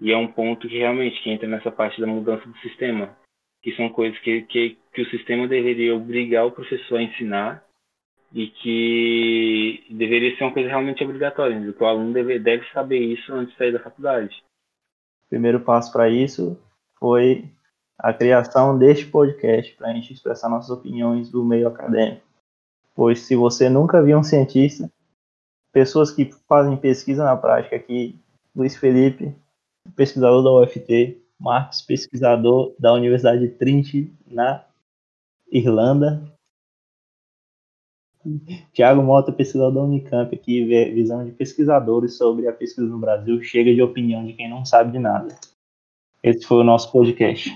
E 0.00 0.12
é 0.12 0.16
um 0.16 0.28
ponto 0.28 0.68
que 0.68 0.78
realmente 0.78 1.22
que 1.22 1.30
entra 1.30 1.48
nessa 1.48 1.70
parte 1.70 2.00
da 2.00 2.06
mudança 2.06 2.46
do 2.46 2.58
sistema, 2.58 3.16
que 3.62 3.74
são 3.76 3.88
coisas 3.88 4.18
que, 4.20 4.42
que, 4.42 4.78
que 4.92 5.02
o 5.02 5.10
sistema 5.10 5.48
deveria 5.48 5.94
obrigar 5.94 6.46
o 6.46 6.52
professor 6.52 6.98
a 6.98 7.02
ensinar 7.02 7.64
e 8.32 8.48
que 8.48 9.86
deveria 9.90 10.36
ser 10.36 10.44
uma 10.44 10.52
coisa 10.52 10.68
realmente 10.68 11.02
obrigatória, 11.02 11.72
que 11.72 11.82
o 11.82 11.86
aluno 11.86 12.12
deve, 12.12 12.38
deve 12.38 12.68
saber 12.72 12.98
isso 12.98 13.32
antes 13.32 13.52
de 13.52 13.58
sair 13.58 13.72
da 13.72 13.80
faculdade. 13.80 14.42
O 15.26 15.30
primeiro 15.30 15.60
passo 15.60 15.92
para 15.92 16.08
isso 16.08 16.60
foi 16.98 17.44
a 17.98 18.12
criação 18.12 18.78
deste 18.78 19.06
podcast 19.06 19.74
para 19.76 19.88
a 19.88 19.94
gente 19.94 20.12
expressar 20.12 20.50
nossas 20.50 20.70
opiniões 20.70 21.30
do 21.30 21.44
meio 21.44 21.68
acadêmico 21.68 22.26
pois 22.96 23.20
se 23.20 23.36
você 23.36 23.68
nunca 23.68 24.02
viu 24.02 24.18
um 24.18 24.24
cientista, 24.24 24.90
pessoas 25.76 26.10
que 26.10 26.32
fazem 26.48 26.74
pesquisa 26.74 27.22
na 27.22 27.36
prática 27.36 27.76
aqui, 27.76 28.18
Luiz 28.56 28.74
Felipe, 28.74 29.36
pesquisador 29.94 30.42
da 30.42 30.50
UFT, 30.50 31.22
Marcos, 31.38 31.82
pesquisador 31.82 32.74
da 32.78 32.94
Universidade 32.94 33.40
de 33.40 33.50
Trinity, 33.50 34.10
na 34.26 34.64
Irlanda, 35.52 36.34
Tiago 38.72 39.02
Mota, 39.02 39.30
pesquisador 39.30 39.70
da 39.70 39.82
Unicamp, 39.82 40.34
aqui, 40.34 40.64
visão 40.94 41.26
de 41.26 41.32
pesquisadores 41.32 42.16
sobre 42.16 42.48
a 42.48 42.54
pesquisa 42.54 42.86
no 42.86 42.98
Brasil, 42.98 43.42
chega 43.42 43.74
de 43.74 43.82
opinião 43.82 44.24
de 44.24 44.32
quem 44.32 44.48
não 44.48 44.64
sabe 44.64 44.92
de 44.92 44.98
nada. 44.98 45.38
Esse 46.22 46.46
foi 46.46 46.56
o 46.56 46.64
nosso 46.64 46.90
podcast. 46.90 47.50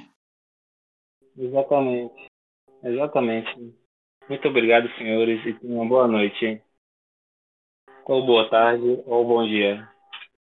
Exatamente. 1.39 2.29
Exatamente. 2.85 3.75
Muito 4.29 4.47
obrigado, 4.47 4.91
senhores, 4.99 5.41
e 5.47 5.55
tenham 5.55 5.77
uma 5.77 5.89
boa 5.89 6.07
noite. 6.07 6.63
Ou 8.11 8.27
boa 8.27 8.51
tarde, 8.51 9.03
ou 9.07 9.25
bom 9.27 9.47
dia. 9.49 9.89